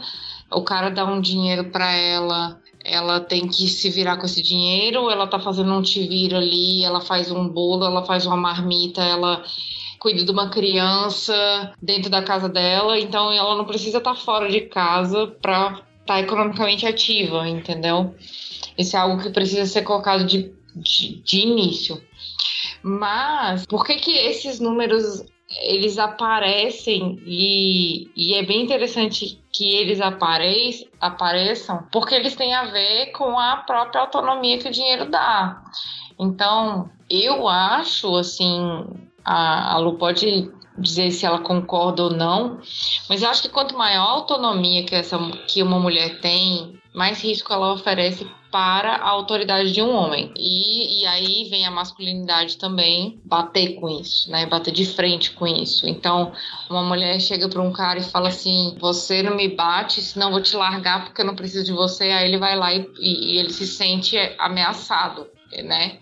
O 0.50 0.62
cara 0.62 0.90
dá 0.90 1.04
um 1.04 1.20
dinheiro 1.20 1.66
para 1.66 1.92
ela, 1.92 2.62
ela 2.82 3.20
tem 3.20 3.50
que 3.50 3.68
se 3.68 3.90
virar 3.90 4.16
com 4.16 4.26
esse 4.26 4.42
dinheiro. 4.42 5.10
Ela 5.10 5.28
tá 5.28 5.38
fazendo 5.38 5.74
um 5.74 5.82
te 5.82 6.08
vira 6.08 6.38
ali, 6.38 6.86
ela 6.86 7.02
faz 7.02 7.30
um 7.30 7.46
bolo, 7.46 7.84
ela 7.84 8.06
faz 8.06 8.26
uma 8.26 8.38
marmita, 8.38 9.04
ela 9.04 9.44
cuida 10.00 10.24
de 10.24 10.32
uma 10.32 10.50
criança 10.50 11.74
dentro 11.82 12.10
da 12.10 12.22
casa 12.22 12.48
dela, 12.48 13.00
então 13.00 13.32
ela 13.32 13.56
não 13.56 13.66
precisa 13.66 13.98
estar 13.98 14.14
tá 14.14 14.16
fora 14.16 14.48
de 14.50 14.62
casa 14.62 15.28
para 15.42 15.82
tá 16.08 16.20
economicamente 16.20 16.88
ativa, 16.88 17.48
entendeu? 17.48 18.16
Isso 18.78 18.96
é 18.96 19.00
algo 19.00 19.22
que 19.22 19.30
precisa 19.30 19.66
ser 19.66 19.84
colocado 19.84 20.26
de, 20.26 20.52
de, 20.76 21.22
de 21.22 21.42
início. 21.42 22.02
Mas 22.82 23.66
por 23.66 23.86
que 23.86 23.96
que 23.96 24.12
esses 24.12 24.60
números 24.60 25.24
eles 25.62 25.98
aparecem 25.98 27.22
e, 27.26 28.12
e 28.16 28.34
é 28.36 28.44
bem 28.44 28.64
interessante 28.64 29.42
que 29.52 29.76
eles 29.76 30.02
apareçam, 30.02 30.88
apareçam 31.00 31.88
porque 31.92 32.14
eles 32.14 32.36
têm 32.36 32.54
a 32.54 32.66
ver 32.66 33.12
com 33.12 33.40
a 33.40 33.58
própria 33.58 34.02
autonomia 34.02 34.58
que 34.58 34.68
o 34.68 34.72
dinheiro 34.72 35.10
dá. 35.10 35.64
Então, 36.20 36.90
eu 37.10 37.48
acho, 37.48 38.14
assim, 38.16 38.86
a, 39.24 39.76
a 39.76 39.78
Lu 39.78 39.98
pode 39.98 40.52
dizer 40.78 41.12
se 41.12 41.26
ela 41.26 41.40
concorda 41.40 42.04
ou 42.04 42.12
não, 42.12 42.60
mas 43.10 43.22
eu 43.22 43.30
acho 43.30 43.42
que 43.42 43.50
quanto 43.50 43.78
maior 43.78 44.04
a 44.04 44.12
autonomia 44.12 44.84
que, 44.84 44.96
essa, 44.96 45.18
que 45.48 45.64
uma 45.64 45.80
mulher 45.80 46.20
tem, 46.20 46.80
mais 46.94 47.22
risco 47.22 47.54
ela 47.54 47.74
oferece 47.74 48.28
para 48.52 48.96
a 48.96 49.10
autoridade 49.10 49.72
de 49.72 49.82
um 49.82 49.94
homem. 49.94 50.32
E, 50.36 51.02
e 51.02 51.06
aí 51.06 51.48
vem 51.50 51.66
a 51.66 51.72
masculinidade 51.72 52.58
também 52.58 53.20
bater 53.24 53.76
com 53.76 53.90
isso, 53.90 54.32
né? 54.32 54.46
Bater 54.46 54.74
de 54.74 54.86
frente 54.86 55.32
com 55.32 55.46
isso. 55.46 55.88
Então, 55.88 56.32
uma 56.70 56.82
mulher 56.82 57.20
chega 57.20 57.50
para 57.50 57.62
um 57.62 57.72
cara 57.72 58.00
e 58.00 58.04
fala 58.04 58.30
assim: 58.30 58.76
Você 58.80 59.22
não 59.22 59.36
me 59.36 59.48
bate, 59.48 60.02
senão 60.02 60.32
vou 60.32 60.42
te 60.42 60.56
largar 60.56 61.06
porque 61.06 61.22
eu 61.22 61.26
não 61.26 61.36
preciso 61.36 61.66
de 61.66 61.74
você. 61.74 62.06
Aí 62.06 62.28
ele 62.28 62.38
vai 62.38 62.56
lá 62.56 62.74
e, 62.74 62.88
e 63.00 63.38
ele 63.38 63.52
se 63.52 63.68
sente 63.68 64.18
ameaçado, 64.40 65.28
né? 65.64 66.00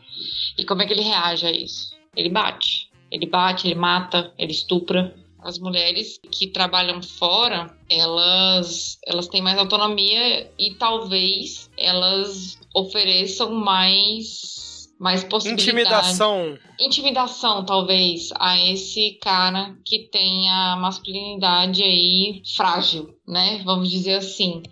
E 0.57 0.63
como 0.63 0.82
é 0.82 0.86
que 0.86 0.93
ele 0.93 1.01
reage 1.01 1.45
a 1.45 1.51
isso? 1.51 1.95
Ele 2.15 2.30
bate. 2.30 2.84
Ele 3.11 3.25
bate, 3.25 3.67
ele 3.67 3.75
mata, 3.75 4.33
ele 4.37 4.51
estupra 4.51 5.15
as 5.45 5.59
mulheres 5.59 6.19
que 6.31 6.47
trabalham 6.47 7.03
fora, 7.03 7.71
elas, 7.87 8.97
elas 9.05 9.27
têm 9.27 9.43
mais 9.43 9.59
autonomia 9.59 10.51
e 10.57 10.73
talvez 10.73 11.69
elas 11.77 12.59
ofereçam 12.73 13.53
mais 13.53 14.65
mais 14.97 15.23
possibilidade. 15.23 15.69
Intimidação. 15.69 16.57
Intimidação, 16.79 17.65
talvez, 17.65 18.29
a 18.39 18.57
esse 18.69 19.19
cara 19.21 19.75
que 19.83 20.07
tem 20.07 20.49
a 20.49 20.77
masculinidade 20.77 21.83
aí 21.83 22.41
frágil, 22.55 23.13
né? 23.27 23.61
Vamos 23.65 23.89
dizer 23.89 24.15
assim. 24.15 24.63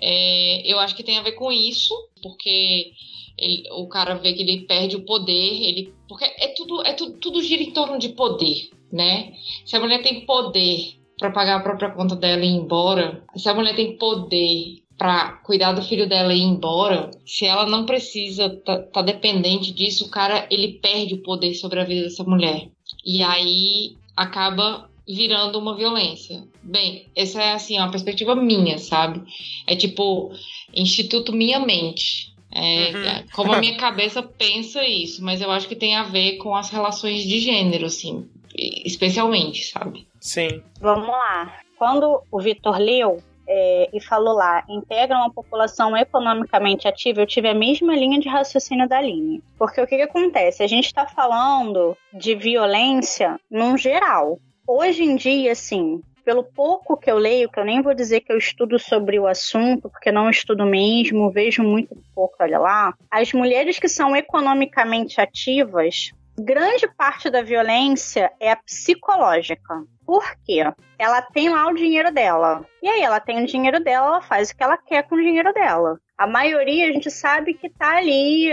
É, 0.00 0.62
eu 0.70 0.78
acho 0.78 0.94
que 0.94 1.02
tem 1.02 1.18
a 1.18 1.22
ver 1.22 1.32
com 1.32 1.50
isso, 1.50 1.94
porque 2.22 2.92
ele, 3.38 3.64
o 3.70 3.86
cara 3.88 4.14
vê 4.14 4.32
que 4.32 4.42
ele 4.42 4.62
perde 4.62 4.96
o 4.96 5.04
poder, 5.04 5.32
ele, 5.32 5.94
porque 6.08 6.24
é 6.24 6.48
tudo, 6.56 6.84
é 6.84 6.92
tudo, 6.92 7.18
tudo 7.18 7.42
gira 7.42 7.62
em 7.62 7.72
torno 7.72 7.98
de 7.98 8.10
poder, 8.10 8.70
né? 8.92 9.32
Se 9.64 9.76
a 9.76 9.80
mulher 9.80 10.02
tem 10.02 10.24
poder 10.24 10.94
para 11.18 11.30
pagar 11.30 11.56
a 11.56 11.62
própria 11.62 11.90
conta 11.90 12.14
dela 12.14 12.44
e 12.44 12.48
ir 12.48 12.56
embora, 12.56 13.22
se 13.36 13.48
a 13.48 13.54
mulher 13.54 13.74
tem 13.74 13.96
poder 13.96 14.82
para 14.98 15.32
cuidar 15.44 15.72
do 15.72 15.82
filho 15.82 16.08
dela 16.08 16.32
e 16.32 16.38
ir 16.38 16.42
embora, 16.42 17.10
se 17.26 17.44
ela 17.44 17.66
não 17.66 17.84
precisa 17.84 18.48
tá, 18.64 18.82
tá 18.82 19.02
dependente 19.02 19.72
disso, 19.72 20.06
o 20.06 20.10
cara 20.10 20.46
ele 20.50 20.78
perde 20.80 21.14
o 21.14 21.22
poder 21.22 21.54
sobre 21.54 21.80
a 21.80 21.84
vida 21.84 22.04
dessa 22.04 22.24
mulher. 22.24 22.68
E 23.04 23.22
aí 23.22 23.96
acaba 24.16 24.88
virando 25.06 25.58
uma 25.58 25.76
violência. 25.76 26.42
Bem, 26.62 27.06
essa 27.14 27.42
é 27.42 27.52
assim 27.52 27.78
uma 27.78 27.90
perspectiva 27.90 28.34
minha, 28.34 28.78
sabe? 28.78 29.22
É 29.66 29.76
tipo 29.76 30.32
Instituto 30.74 31.32
Minha 31.32 31.60
Mente. 31.60 32.34
É, 32.56 32.92
uhum. 32.92 33.04
É, 33.04 33.24
como 33.34 33.52
a 33.52 33.60
minha 33.60 33.76
cabeça 33.76 34.22
pensa 34.22 34.84
isso, 34.86 35.22
mas 35.22 35.40
eu 35.40 35.50
acho 35.50 35.68
que 35.68 35.76
tem 35.76 35.94
a 35.94 36.04
ver 36.04 36.38
com 36.38 36.54
as 36.54 36.70
relações 36.70 37.22
de 37.22 37.38
gênero, 37.38 37.86
assim 37.86 38.28
especialmente, 38.56 39.66
sabe? 39.66 40.06
Sim. 40.20 40.62
Vamos 40.80 41.08
lá. 41.08 41.60
Quando 41.78 42.22
o 42.30 42.40
Vitor 42.40 42.78
leu 42.78 43.22
é, 43.46 43.90
e 43.92 44.00
falou 44.00 44.34
lá, 44.34 44.64
integram 44.68 45.18
uma 45.18 45.32
população 45.32 45.96
economicamente 45.96 46.88
ativa, 46.88 47.20
eu 47.20 47.26
tive 47.26 47.48
a 47.48 47.54
mesma 47.54 47.94
linha 47.94 48.18
de 48.18 48.28
raciocínio 48.28 48.88
da 48.88 48.98
Aline. 48.98 49.42
Porque 49.58 49.80
o 49.80 49.86
que, 49.86 49.96
que 49.96 50.02
acontece? 50.02 50.62
A 50.62 50.66
gente 50.66 50.86
está 50.86 51.06
falando 51.06 51.96
de 52.12 52.34
violência 52.34 53.38
num 53.50 53.76
geral. 53.76 54.38
Hoje 54.66 55.04
em 55.04 55.14
dia, 55.14 55.52
assim, 55.52 56.00
pelo 56.26 56.42
pouco 56.42 56.96
que 56.96 57.08
eu 57.08 57.16
leio, 57.16 57.48
que 57.48 57.60
eu 57.60 57.64
nem 57.64 57.80
vou 57.80 57.94
dizer 57.94 58.20
que 58.20 58.32
eu 58.32 58.36
estudo 58.36 58.80
sobre 58.80 59.16
o 59.16 59.28
assunto, 59.28 59.88
porque 59.88 60.10
não 60.10 60.28
estudo 60.28 60.66
mesmo, 60.66 61.30
vejo 61.30 61.62
muito 61.62 61.96
pouco, 62.12 62.34
olha 62.40 62.58
lá, 62.58 62.92
as 63.08 63.32
mulheres 63.32 63.78
que 63.78 63.88
são 63.88 64.16
economicamente 64.16 65.20
ativas, 65.20 66.10
grande 66.36 66.88
parte 66.88 67.30
da 67.30 67.42
violência 67.42 68.32
é 68.40 68.56
psicológica. 68.56 69.84
Por 70.04 70.24
quê? 70.44 70.64
Ela 70.98 71.22
tem 71.22 71.48
lá 71.48 71.68
o 71.68 71.74
dinheiro 71.74 72.12
dela. 72.12 72.66
E 72.82 72.88
aí, 72.88 73.02
ela 73.02 73.20
tem 73.20 73.42
o 73.42 73.46
dinheiro 73.46 73.78
dela, 73.78 74.06
ela 74.06 74.20
faz 74.20 74.50
o 74.50 74.56
que 74.56 74.62
ela 74.62 74.76
quer 74.76 75.04
com 75.04 75.14
o 75.14 75.22
dinheiro 75.22 75.52
dela. 75.52 75.98
A 76.18 76.26
maioria 76.26 76.88
a 76.88 76.92
gente 76.92 77.10
sabe 77.10 77.54
que 77.54 77.68
tá 77.68 77.96
ali. 77.98 78.50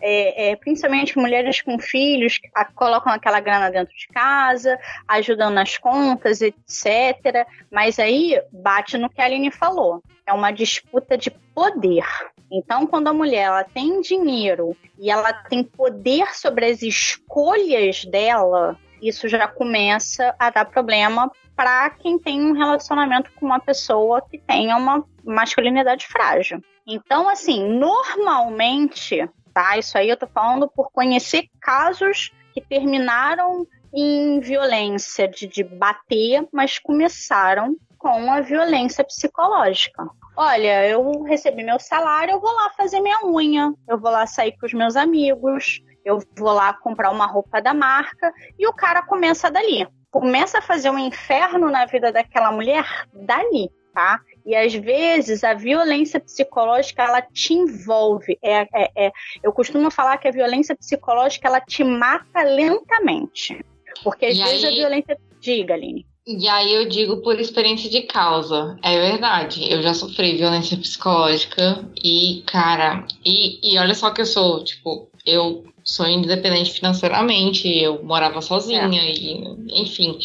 É, 0.00 0.50
é, 0.50 0.56
principalmente 0.56 1.18
mulheres 1.18 1.60
com 1.60 1.78
filhos 1.78 2.38
que 2.38 2.48
colocam 2.74 3.12
aquela 3.12 3.40
grana 3.40 3.70
dentro 3.70 3.94
de 3.96 4.06
casa, 4.08 4.78
ajudando 5.06 5.54
nas 5.54 5.76
contas, 5.76 6.40
etc. 6.40 7.46
Mas 7.70 7.98
aí 7.98 8.40
bate 8.52 8.96
no 8.96 9.10
que 9.10 9.20
a 9.20 9.24
Aline 9.24 9.50
falou. 9.50 10.02
É 10.26 10.32
uma 10.32 10.50
disputa 10.50 11.16
de 11.16 11.30
poder. 11.30 12.04
Então, 12.50 12.86
quando 12.86 13.08
a 13.08 13.12
mulher 13.12 13.46
ela 13.46 13.64
tem 13.64 14.00
dinheiro 14.00 14.76
e 14.98 15.10
ela 15.10 15.32
tem 15.32 15.62
poder 15.62 16.34
sobre 16.34 16.66
as 16.66 16.82
escolhas 16.82 18.04
dela, 18.04 18.78
isso 19.02 19.28
já 19.28 19.46
começa 19.46 20.34
a 20.38 20.50
dar 20.50 20.64
problema 20.64 21.30
para 21.54 21.90
quem 21.90 22.18
tem 22.18 22.40
um 22.40 22.52
relacionamento 22.52 23.30
com 23.32 23.46
uma 23.46 23.60
pessoa 23.60 24.22
que 24.22 24.38
tenha 24.38 24.76
uma 24.76 25.04
masculinidade 25.24 26.06
frágil. 26.06 26.62
Então, 26.86 27.28
assim, 27.28 27.68
normalmente, 27.68 29.28
tá? 29.58 29.76
Isso 29.76 29.98
aí 29.98 30.08
eu 30.08 30.16
tô 30.16 30.28
falando 30.28 30.68
por 30.68 30.92
conhecer 30.92 31.48
casos 31.60 32.32
que 32.54 32.60
terminaram 32.60 33.66
em 33.92 34.38
violência 34.38 35.26
de, 35.26 35.48
de 35.48 35.64
bater, 35.64 36.46
mas 36.52 36.78
começaram 36.78 37.74
com 37.98 38.30
a 38.30 38.40
violência 38.40 39.02
psicológica. 39.02 40.06
Olha, 40.36 40.86
eu 40.86 41.24
recebi 41.24 41.64
meu 41.64 41.80
salário, 41.80 42.34
eu 42.34 42.40
vou 42.40 42.52
lá 42.52 42.70
fazer 42.76 43.00
minha 43.00 43.18
unha, 43.26 43.74
eu 43.88 43.98
vou 43.98 44.12
lá 44.12 44.28
sair 44.28 44.56
com 44.56 44.66
os 44.66 44.72
meus 44.72 44.94
amigos, 44.94 45.82
eu 46.04 46.20
vou 46.36 46.52
lá 46.52 46.72
comprar 46.72 47.10
uma 47.10 47.26
roupa 47.26 47.60
da 47.60 47.74
marca 47.74 48.32
e 48.56 48.64
o 48.64 48.72
cara 48.72 49.02
começa 49.02 49.50
dali. 49.50 49.88
Começa 50.08 50.58
a 50.58 50.62
fazer 50.62 50.90
um 50.90 50.98
inferno 51.00 51.68
na 51.68 51.84
vida 51.84 52.12
daquela 52.12 52.52
mulher 52.52 52.86
dali, 53.12 53.68
tá? 53.92 54.20
E 54.48 54.56
às 54.56 54.72
vezes 54.72 55.44
a 55.44 55.52
violência 55.52 56.18
psicológica 56.18 57.02
ela 57.02 57.20
te 57.20 57.52
envolve. 57.52 58.38
É, 58.42 58.66
é, 58.74 58.90
é, 58.96 59.12
eu 59.42 59.52
costumo 59.52 59.90
falar 59.90 60.16
que 60.16 60.26
a 60.26 60.30
violência 60.30 60.74
psicológica 60.74 61.48
ela 61.48 61.60
te 61.60 61.84
mata 61.84 62.42
lentamente. 62.44 63.62
Porque 64.02 64.24
às 64.24 64.38
e 64.38 64.42
vezes 64.42 64.64
aí... 64.64 64.72
a 64.72 64.74
violência. 64.74 65.18
Diga, 65.38 65.74
Aline. 65.74 66.06
E 66.26 66.48
aí 66.48 66.74
eu 66.74 66.88
digo 66.88 67.18
por 67.18 67.38
experiência 67.38 67.90
de 67.90 68.02
causa. 68.02 68.78
É 68.82 68.98
verdade. 69.10 69.70
Eu 69.70 69.82
já 69.82 69.92
sofri 69.92 70.38
violência 70.38 70.78
psicológica 70.78 71.86
e, 72.02 72.42
cara, 72.46 73.06
e, 73.22 73.74
e 73.74 73.78
olha 73.78 73.94
só 73.94 74.10
que 74.12 74.22
eu 74.22 74.26
sou, 74.26 74.64
tipo, 74.64 75.10
eu 75.26 75.66
sou 75.84 76.06
independente 76.06 76.72
financeiramente, 76.72 77.68
eu 77.68 78.02
morava 78.02 78.40
sozinha, 78.40 79.02
é. 79.02 79.12
e, 79.12 79.82
enfim. 79.82 80.18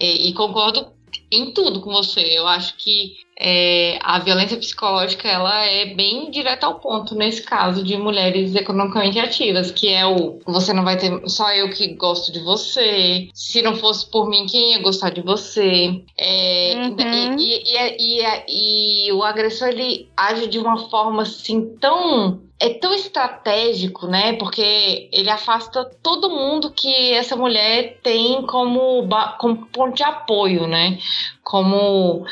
E, 0.00 0.28
e, 0.28 0.34
concordo 0.34 0.88
em 1.30 1.52
tudo 1.52 1.80
com 1.80 1.92
você. 1.92 2.20
Eu 2.20 2.48
acho 2.48 2.76
que 2.76 3.29
é, 3.42 3.98
a 4.02 4.18
violência 4.18 4.58
psicológica 4.58 5.26
ela 5.26 5.64
é 5.64 5.94
bem 5.94 6.30
direta 6.30 6.66
ao 6.66 6.78
ponto 6.78 7.14
nesse 7.14 7.42
caso 7.42 7.82
de 7.82 7.96
mulheres 7.96 8.54
economicamente 8.54 9.18
ativas, 9.18 9.70
que 9.70 9.88
é 9.88 10.04
o 10.06 10.38
você 10.44 10.74
não 10.74 10.84
vai 10.84 10.98
ter 10.98 11.10
só 11.26 11.50
eu 11.54 11.70
que 11.70 11.94
gosto 11.94 12.30
de 12.30 12.40
você, 12.40 13.28
se 13.32 13.62
não 13.62 13.74
fosse 13.74 14.08
por 14.10 14.28
mim, 14.28 14.44
quem 14.44 14.72
ia 14.72 14.82
gostar 14.82 15.08
de 15.08 15.22
você? 15.22 16.02
É, 16.18 16.74
uhum. 16.76 17.36
e, 17.38 17.62
e, 17.64 17.96
e, 17.98 19.06
e, 19.08 19.12
o 19.12 19.22
agressor 19.22 19.68
ele 19.68 20.10
age 20.14 20.46
de 20.46 20.58
uma 20.58 20.76
forma 20.90 21.22
assim 21.22 21.74
tão 21.80 22.42
é 22.62 22.74
tão 22.74 22.92
estratégico, 22.92 24.06
né? 24.06 24.34
Porque 24.34 25.08
ele 25.10 25.30
afasta 25.30 25.82
todo 26.02 26.28
mundo 26.28 26.70
que 26.70 27.14
essa 27.14 27.34
mulher 27.34 27.98
tem 28.02 28.42
como, 28.42 29.08
como 29.38 29.66
ponto 29.68 29.96
de 29.96 30.02
apoio, 30.02 30.66
né? 30.66 30.98
Como 31.42 32.26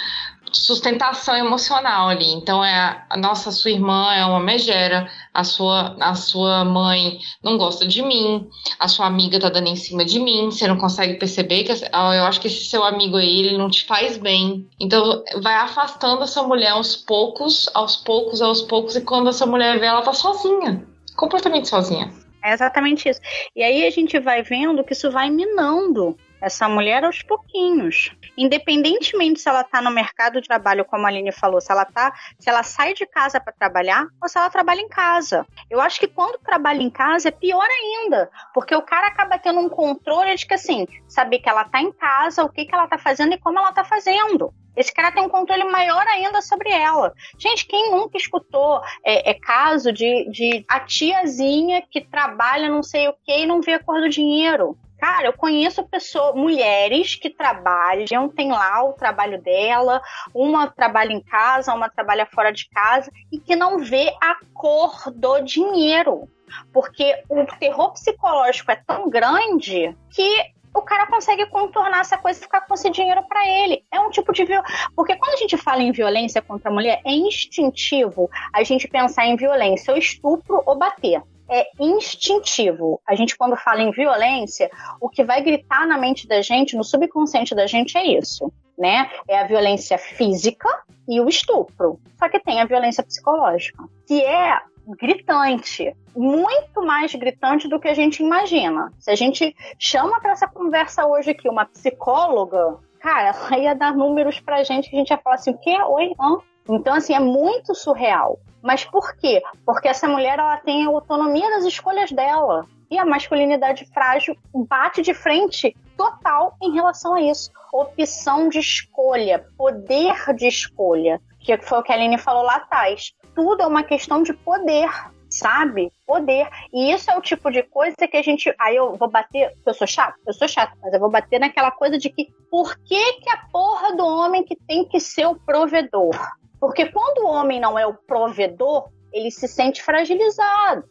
sustentação 0.53 1.37
emocional 1.37 2.09
ali. 2.09 2.33
Então 2.33 2.65
é 2.65 3.05
a 3.09 3.17
nossa 3.17 3.51
sua 3.51 3.71
irmã 3.71 4.13
é 4.13 4.25
uma 4.25 4.41
megera, 4.41 5.09
a 5.33 5.45
sua 5.45 5.97
a 6.01 6.15
sua 6.15 6.65
mãe 6.65 7.19
não 7.43 7.57
gosta 7.57 7.87
de 7.87 8.03
mim, 8.03 8.49
a 8.79 8.89
sua 8.89 9.07
amiga 9.07 9.39
tá 9.41 9.49
dando 9.49 9.69
em 9.69 9.77
cima 9.77 10.05
de 10.05 10.19
mim, 10.21 10.51
você 10.51 10.67
não 10.67 10.77
consegue 10.77 11.15
perceber 11.15 11.65
que 11.65 11.73
eu 11.73 12.25
acho 12.25 12.41
que 12.41 12.47
esse 12.47 12.65
seu 12.65 12.85
amigo 12.85 13.17
aí 13.17 13.41
ele 13.41 13.59
não 13.59 13.69
te 13.69 13.85
faz 13.85 14.17
bem. 14.17 14.69
Então 14.81 15.23
vai 15.43 15.55
afastando 15.55 16.23
essa 16.23 16.43
mulher 16.43 16.71
aos 16.71 16.97
poucos, 16.97 17.69
aos 17.75 17.97
poucos, 17.97 18.43
aos 18.43 18.63
poucos 18.63 18.97
e 18.97 19.01
quando 19.03 19.29
essa 19.29 19.47
mulher 19.47 19.79
vê 19.79 19.87
ela 19.87 20.03
tá 20.03 20.13
sozinha, 20.13 20.87
completamente 21.17 21.69
sozinha. 21.69 22.13
É 22.43 22.53
exatamente 22.53 23.09
isso. 23.09 23.21
E 23.55 23.63
aí 23.63 23.85
a 23.85 23.91
gente 23.91 24.19
vai 24.19 24.43
vendo 24.43 24.85
que 24.85 24.93
isso 24.93 25.11
vai 25.11 25.29
minando 25.29 26.17
essa 26.41 26.69
mulher 26.69 27.05
aos 27.05 27.23
pouquinhos. 27.23 28.15
Independentemente 28.37 29.41
se 29.41 29.49
ela 29.49 29.63
está 29.63 29.81
no 29.81 29.91
mercado 29.91 30.41
de 30.41 30.49
trabalho, 30.49 30.85
como 30.85 31.05
a 31.05 31.09
Aline 31.09 31.33
falou, 31.33 31.61
se 31.61 31.71
ela 31.71 31.85
tá, 31.85 32.13
se 32.39 32.49
ela 32.49 32.63
sai 32.63 32.95
de 32.95 33.07
casa 33.07 33.41
para 33.41 33.53
trabalhar 33.53 34.07
ou 34.23 34.29
se 34.29 34.39
ela 34.39 34.51
trabalha 34.51 34.81
em 34.81 34.89
casa. 34.89 35.47
Eu 35.71 35.81
acho 35.81 35.99
que 35.99 36.07
quando 36.07 36.39
trabalha 36.39 36.83
em 36.83 36.91
casa 36.91 37.29
é 37.29 37.33
pior 37.33 37.67
ainda, 37.67 38.31
porque 38.55 38.75
o 38.75 38.83
cara 38.83 39.09
acaba 39.09 39.39
tendo 39.39 39.61
um 39.61 39.69
controle 39.69 40.35
de 40.35 40.47
que 40.47 40.55
assim, 40.55 40.87
saber 41.07 41.39
que 41.41 41.49
ela 41.49 41.63
está 41.63 41.81
em 41.81 41.93
casa, 41.93 42.45
o 42.45 42.49
que, 42.49 42.65
que 42.65 42.75
ela 42.75 42.85
está 42.85 42.99
fazendo 42.99 43.35
e 43.35 43.39
como 43.39 43.59
ela 43.59 43.71
está 43.71 43.85
fazendo. 43.85 44.53
Esse 44.79 44.95
cara 44.95 45.11
tem 45.11 45.25
um 45.25 45.29
controle 45.29 45.65
maior 45.65 46.07
ainda 46.07 46.41
sobre 46.41 46.71
ela. 46.71 47.13
Gente, 47.37 47.67
quem 47.67 47.91
nunca 47.91 48.17
escutou 48.17 48.81
é, 49.05 49.31
é 49.31 49.35
caso 49.35 49.93
de, 49.93 50.31
de 50.31 50.65
a 50.69 50.79
tiazinha 50.79 51.83
que 51.91 52.01
trabalha 52.01 52.69
não 52.69 52.83
sei 52.83 53.09
o 53.09 53.15
que 53.25 53.41
e 53.41 53.47
não 53.47 53.61
vê 53.61 53.73
a 53.73 53.83
cor 53.83 54.01
do 54.01 54.09
dinheiro? 54.09 54.79
Cara, 54.99 55.27
eu 55.27 55.33
conheço 55.33 55.87
pessoas, 55.87 56.35
mulheres 56.35 57.15
que 57.15 57.31
trabalham, 57.31 58.29
tem 58.29 58.51
lá 58.51 58.83
o 58.83 58.93
trabalho 58.93 59.41
dela, 59.41 60.03
uma 60.35 60.67
trabalha 60.67 61.13
em 61.13 61.21
casa, 61.21 61.73
uma 61.73 61.89
trabalha 61.89 62.27
fora 62.27 62.53
de 62.53 62.69
casa 62.69 63.11
e 63.31 63.39
que 63.39 63.55
não 63.55 63.79
vê 63.79 64.13
a 64.21 64.37
cor 64.53 65.11
do 65.15 65.41
dinheiro. 65.41 66.29
Porque 66.73 67.23
o 67.29 67.45
terror 67.59 67.93
psicológico 67.93 68.73
é 68.73 68.77
tão 68.77 69.09
grande 69.09 69.97
que 70.11 70.53
o 70.75 70.83
cara 70.83 71.07
consegue 71.07 71.47
contornar 71.47 72.01
essa 72.01 72.19
coisa 72.19 72.39
e 72.39 72.43
ficar 72.43 72.63
com 72.63 72.75
esse 72.75 72.91
dinheiro 72.91 73.23
para 73.29 73.47
ele. 73.47 73.85
É 73.93 74.01
um 74.01 74.11
tipo 74.11 74.33
de 74.33 74.45
violência. 74.45 74.91
Porque 74.97 75.15
quando 75.17 75.35
a 75.35 75.37
gente 75.37 75.57
fala 75.57 75.83
em 75.83 75.93
violência 75.93 76.43
contra 76.43 76.71
a 76.71 76.73
mulher, 76.73 77.01
é 77.05 77.13
instintivo 77.13 78.29
a 78.53 78.63
gente 78.65 78.89
pensar 78.89 79.27
em 79.27 79.37
violência, 79.37 79.93
ou 79.93 79.99
estupro 79.99 80.63
ou 80.67 80.77
bater 80.77 81.23
é 81.49 81.69
instintivo. 81.79 83.01
A 83.07 83.15
gente, 83.15 83.37
quando 83.37 83.57
fala 83.57 83.83
em 83.83 83.91
violência, 83.91 84.71
o 85.01 85.09
que 85.09 85.25
vai 85.25 85.43
gritar 85.43 85.87
na 85.87 85.99
mente 85.99 86.27
da 86.27 86.43
gente, 86.43 86.77
no 86.77 86.85
subconsciente 86.85 87.55
da 87.55 87.67
gente, 87.67 87.97
é 87.97 88.19
isso, 88.19 88.53
né? 88.79 89.11
É 89.27 89.39
a 89.39 89.47
violência 89.47 89.99
física 89.99 90.69
e 91.09 91.21
o 91.21 91.29
estupro. 91.29 91.99
Só 92.19 92.29
que 92.29 92.41
tem 92.41 92.61
a 92.61 92.67
violência 92.67 93.03
psicológica, 93.03 93.85
que 94.07 94.23
é 94.23 94.61
gritante, 94.99 95.95
muito 96.17 96.83
mais 96.83 97.15
gritante 97.15 97.69
do 97.69 97.79
que 97.79 97.89
a 97.89 97.95
gente 97.95 98.23
imagina. 98.23 98.93
Se 98.99 99.11
a 99.11 99.15
gente 99.15 99.55
chama 99.79 100.21
para 100.21 100.33
essa 100.33 100.49
conversa 100.49 101.07
hoje 101.07 101.31
aqui 101.31 101.49
uma 101.49 101.67
psicóloga, 101.67 102.79
cara, 103.01 103.35
ela 103.51 103.59
ia 103.59 103.75
dar 103.75 103.95
números 103.95 104.41
pra 104.41 104.65
gente 104.65 104.89
que 104.89 104.97
a 104.97 104.99
gente 104.99 105.11
ia 105.11 105.19
falar 105.19 105.37
assim: 105.37 105.51
o 105.51 105.59
quê? 105.59 105.77
Oi? 105.83 106.13
Hã? 106.19 106.39
Então, 106.71 106.95
assim, 106.95 107.15
é 107.15 107.21
muito 107.21 107.75
surreal. 107.75 108.39
Mas 108.63 108.85
por 108.85 109.17
quê? 109.17 109.43
Porque 109.65 109.89
essa 109.89 110.09
mulher 110.09 110.39
ela 110.39 110.57
tem 110.59 110.85
autonomia 110.85 111.51
das 111.51 111.65
escolhas 111.65 112.11
dela. 112.11 112.67
E 112.91 112.99
a 112.99 113.05
masculinidade 113.05 113.85
frágil 113.93 114.37
bate 114.55 115.03
de 115.03 115.13
frente 115.13 115.77
total 115.97 116.57
em 116.63 116.73
relação 116.73 117.15
a 117.15 117.21
isso. 117.21 117.51
Opção 117.73 118.49
de 118.49 118.59
escolha, 118.59 119.45
poder 119.57 120.35
de 120.35 120.47
escolha, 120.47 121.21
que 121.39 121.57
foi 121.59 121.79
o 121.79 121.83
que 121.83 121.93
a 121.93 121.95
Aline 121.95 122.17
falou 122.17 122.43
lá 122.43 122.57
atrás. 122.57 123.13
Tudo 123.35 123.63
é 123.63 123.67
uma 123.67 123.83
questão 123.83 124.23
de 124.23 124.33
poder, 124.33 124.89
sabe? 125.31 125.93
Poder. 126.07 126.49
E 126.73 126.91
isso 126.93 127.11
é 127.11 127.17
o 127.17 127.21
tipo 127.21 127.51
de 127.51 127.63
coisa 127.63 127.95
que 127.97 128.17
a 128.17 128.23
gente. 128.23 128.55
Aí 128.59 128.77
eu 128.77 128.95
vou 128.95 129.11
bater. 129.11 129.55
Eu 129.67 129.75
sou 129.75 129.87
chato? 129.87 130.17
Eu 130.27 130.33
sou 130.33 130.49
chato, 130.49 130.73
mas 130.83 130.93
eu 130.93 131.01
vou 131.01 131.11
bater 131.11 131.39
naquela 131.39 131.71
coisa 131.71 131.99
de 131.99 132.09
que 132.09 132.29
por 132.51 132.77
que, 132.79 133.13
que 133.21 133.31
a 133.31 133.45
porra 133.53 133.95
do 133.95 134.07
homem 134.07 134.45
que 134.45 134.57
tem 134.57 134.85
que 134.87 134.99
ser 134.99 135.27
o 135.27 135.37
provedor? 135.37 136.17
Porque 136.61 136.87
quando 136.87 137.25
o 137.25 137.29
homem 137.29 137.61
não 137.61 137.79
é 137.79 137.87
o 137.87 137.95
provedor, 137.95 138.89
ele 139.13 139.31
se 139.31 139.49
sente 139.49 139.83
fragilizado. 139.83 140.85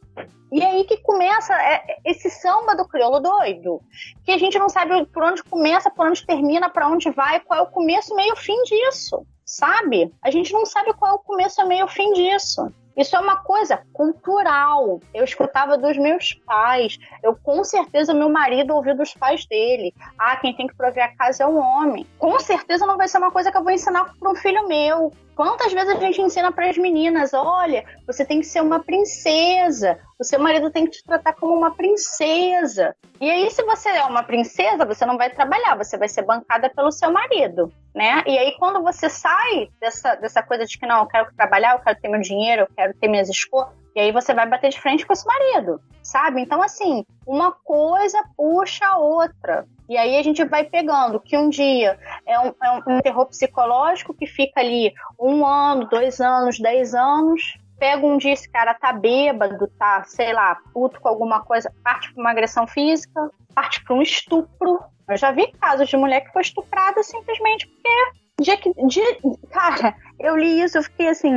E 0.52 0.64
aí 0.64 0.86
que 0.86 0.98
começa 0.98 1.54
é, 1.54 1.98
esse 2.06 2.30
samba 2.30 2.76
do 2.76 2.88
crioulo 2.88 3.20
doido, 3.20 3.82
que 4.24 4.32
a 4.32 4.38
gente 4.38 4.58
não 4.58 4.70
sabe 4.70 5.06
por 5.08 5.24
onde 5.24 5.44
começa, 5.44 5.90
por 5.90 6.08
onde 6.08 6.26
termina, 6.26 6.70
para 6.70 6.88
onde 6.88 7.10
vai, 7.10 7.40
qual 7.42 7.60
é 7.60 7.64
o 7.64 7.68
começo, 7.68 8.16
meio, 8.16 8.36
fim 8.36 8.64
disso, 8.64 9.26
sabe? 9.46 10.14
A 10.22 10.32
gente 10.32 10.54
não 10.54 10.66
sabe 10.66 10.94
qual 10.94 11.12
é 11.12 11.16
o 11.16 11.20
começo, 11.20 11.66
meio, 11.68 11.88
fim 11.88 12.14
disso. 12.14 12.72
Isso 12.96 13.16
é 13.16 13.20
uma 13.20 13.44
coisa 13.44 13.80
cultural. 13.94 15.00
Eu 15.14 15.24
escutava 15.24 15.78
dos 15.78 15.96
meus 15.98 16.34
pais. 16.34 16.98
Eu 17.22 17.36
com 17.36 17.64
certeza 17.64 18.12
meu 18.12 18.28
marido 18.28 18.74
ouviu 18.74 18.98
dos 18.98 19.14
pais 19.14 19.46
dele. 19.46 19.94
Ah, 20.18 20.36
quem 20.38 20.56
tem 20.56 20.66
que 20.66 20.76
prover 20.76 21.04
a 21.04 21.16
casa 21.16 21.44
é 21.44 21.46
o 21.46 21.58
homem. 21.58 22.08
Com 22.18 22.40
certeza 22.40 22.88
não 22.88 22.98
vai 22.98 23.08
ser 23.08 23.20
uma 23.20 23.30
coisa 23.30 23.52
que 23.52 23.58
eu 23.58 23.64
vou 23.64 23.72
ensinar 23.72 24.12
para 24.20 24.32
um 24.32 24.36
filho 24.36 24.68
meu. 24.68 25.12
Quantas 25.38 25.72
vezes 25.72 25.96
a 25.96 26.00
gente 26.00 26.20
ensina 26.20 26.52
para 26.52 26.68
as 26.68 26.80
meninas, 26.80 27.32
olha, 27.32 27.86
você 28.08 28.26
tem 28.26 28.40
que 28.40 28.48
ser 28.48 28.60
uma 28.60 28.80
princesa, 28.84 30.00
o 30.20 30.24
seu 30.24 30.40
marido 30.40 30.72
tem 30.72 30.86
que 30.86 30.94
te 30.94 31.04
tratar 31.04 31.34
como 31.34 31.54
uma 31.54 31.76
princesa. 31.76 32.96
E 33.22 33.30
aí, 33.30 33.52
se 33.52 33.62
você 33.62 33.90
é 33.90 34.04
uma 34.06 34.24
princesa, 34.24 34.84
você 34.84 35.06
não 35.06 35.16
vai 35.16 35.30
trabalhar, 35.30 35.78
você 35.78 35.96
vai 35.96 36.10
ser 36.10 36.24
bancada 36.24 36.72
pelo 36.72 36.92
seu 36.92 37.12
marido, 37.12 37.72
né? 37.94 38.24
E 38.26 38.36
aí, 38.36 38.56
quando 38.58 38.82
você 38.82 39.12
sai 39.12 39.70
dessa, 39.80 40.16
dessa 40.16 40.42
coisa 40.42 40.66
de 40.66 40.76
que 40.76 40.88
não, 40.88 41.02
eu 41.02 41.08
quero 41.08 41.32
trabalhar, 41.36 41.74
eu 41.74 41.84
quero 41.84 42.02
ter 42.02 42.10
meu 42.10 42.20
dinheiro, 42.20 42.64
eu 42.64 42.70
quero 42.76 42.96
ter 42.96 43.08
minhas 43.08 43.30
escolhas, 43.30 43.70
e 43.98 44.00
aí 44.00 44.12
você 44.12 44.32
vai 44.32 44.48
bater 44.48 44.70
de 44.70 44.80
frente 44.80 45.04
com 45.08 45.12
esse 45.12 45.26
marido, 45.26 45.82
sabe? 46.04 46.40
Então, 46.40 46.62
assim, 46.62 47.04
uma 47.26 47.52
coisa 47.52 48.24
puxa 48.38 48.86
a 48.86 48.98
outra. 49.00 49.66
E 49.90 49.98
aí 49.98 50.16
a 50.18 50.22
gente 50.22 50.46
vai 50.46 50.66
pegando 50.66 51.20
que 51.20 51.36
um 51.36 51.50
dia 51.50 51.98
é 52.24 52.40
um, 52.40 52.54
é 52.64 52.72
um 52.88 53.02
terror 53.02 53.26
psicológico 53.26 54.14
que 54.14 54.28
fica 54.28 54.60
ali 54.60 54.94
um 55.20 55.44
ano, 55.44 55.90
dois 55.90 56.22
anos, 56.22 56.60
dez 56.60 56.94
anos. 56.94 57.58
Pega 57.80 58.06
um 58.06 58.20
dia 58.20 58.34
esse 58.34 58.48
cara 58.48 58.76
tá 58.76 58.94
bêbado, 58.94 59.68
tá, 59.80 60.04
sei 60.04 60.32
lá, 60.32 60.60
puto 60.72 61.02
com 61.02 61.10
alguma 61.10 61.44
coisa, 61.44 61.74
parte 61.84 62.14
pra 62.14 62.22
uma 62.22 62.30
agressão 62.30 62.68
física, 62.68 63.32
parte 63.56 63.84
pra 63.84 63.96
um 63.96 64.02
estupro. 64.04 64.80
Eu 65.10 65.18
já 65.18 65.32
vi 65.32 65.52
casos 65.54 65.90
de 65.90 65.98
mulher 65.98 66.22
que 66.22 66.32
foi 66.32 66.44
estuprada 66.44 67.02
simplesmente 67.02 67.66
porque 67.66 68.27
Dia 68.40 68.56
que, 68.56 68.72
dia, 68.86 69.18
cara, 69.52 69.96
eu 70.20 70.38
li 70.38 70.62
isso, 70.62 70.78
eu 70.78 70.84
fiquei 70.84 71.08
assim, 71.10 71.34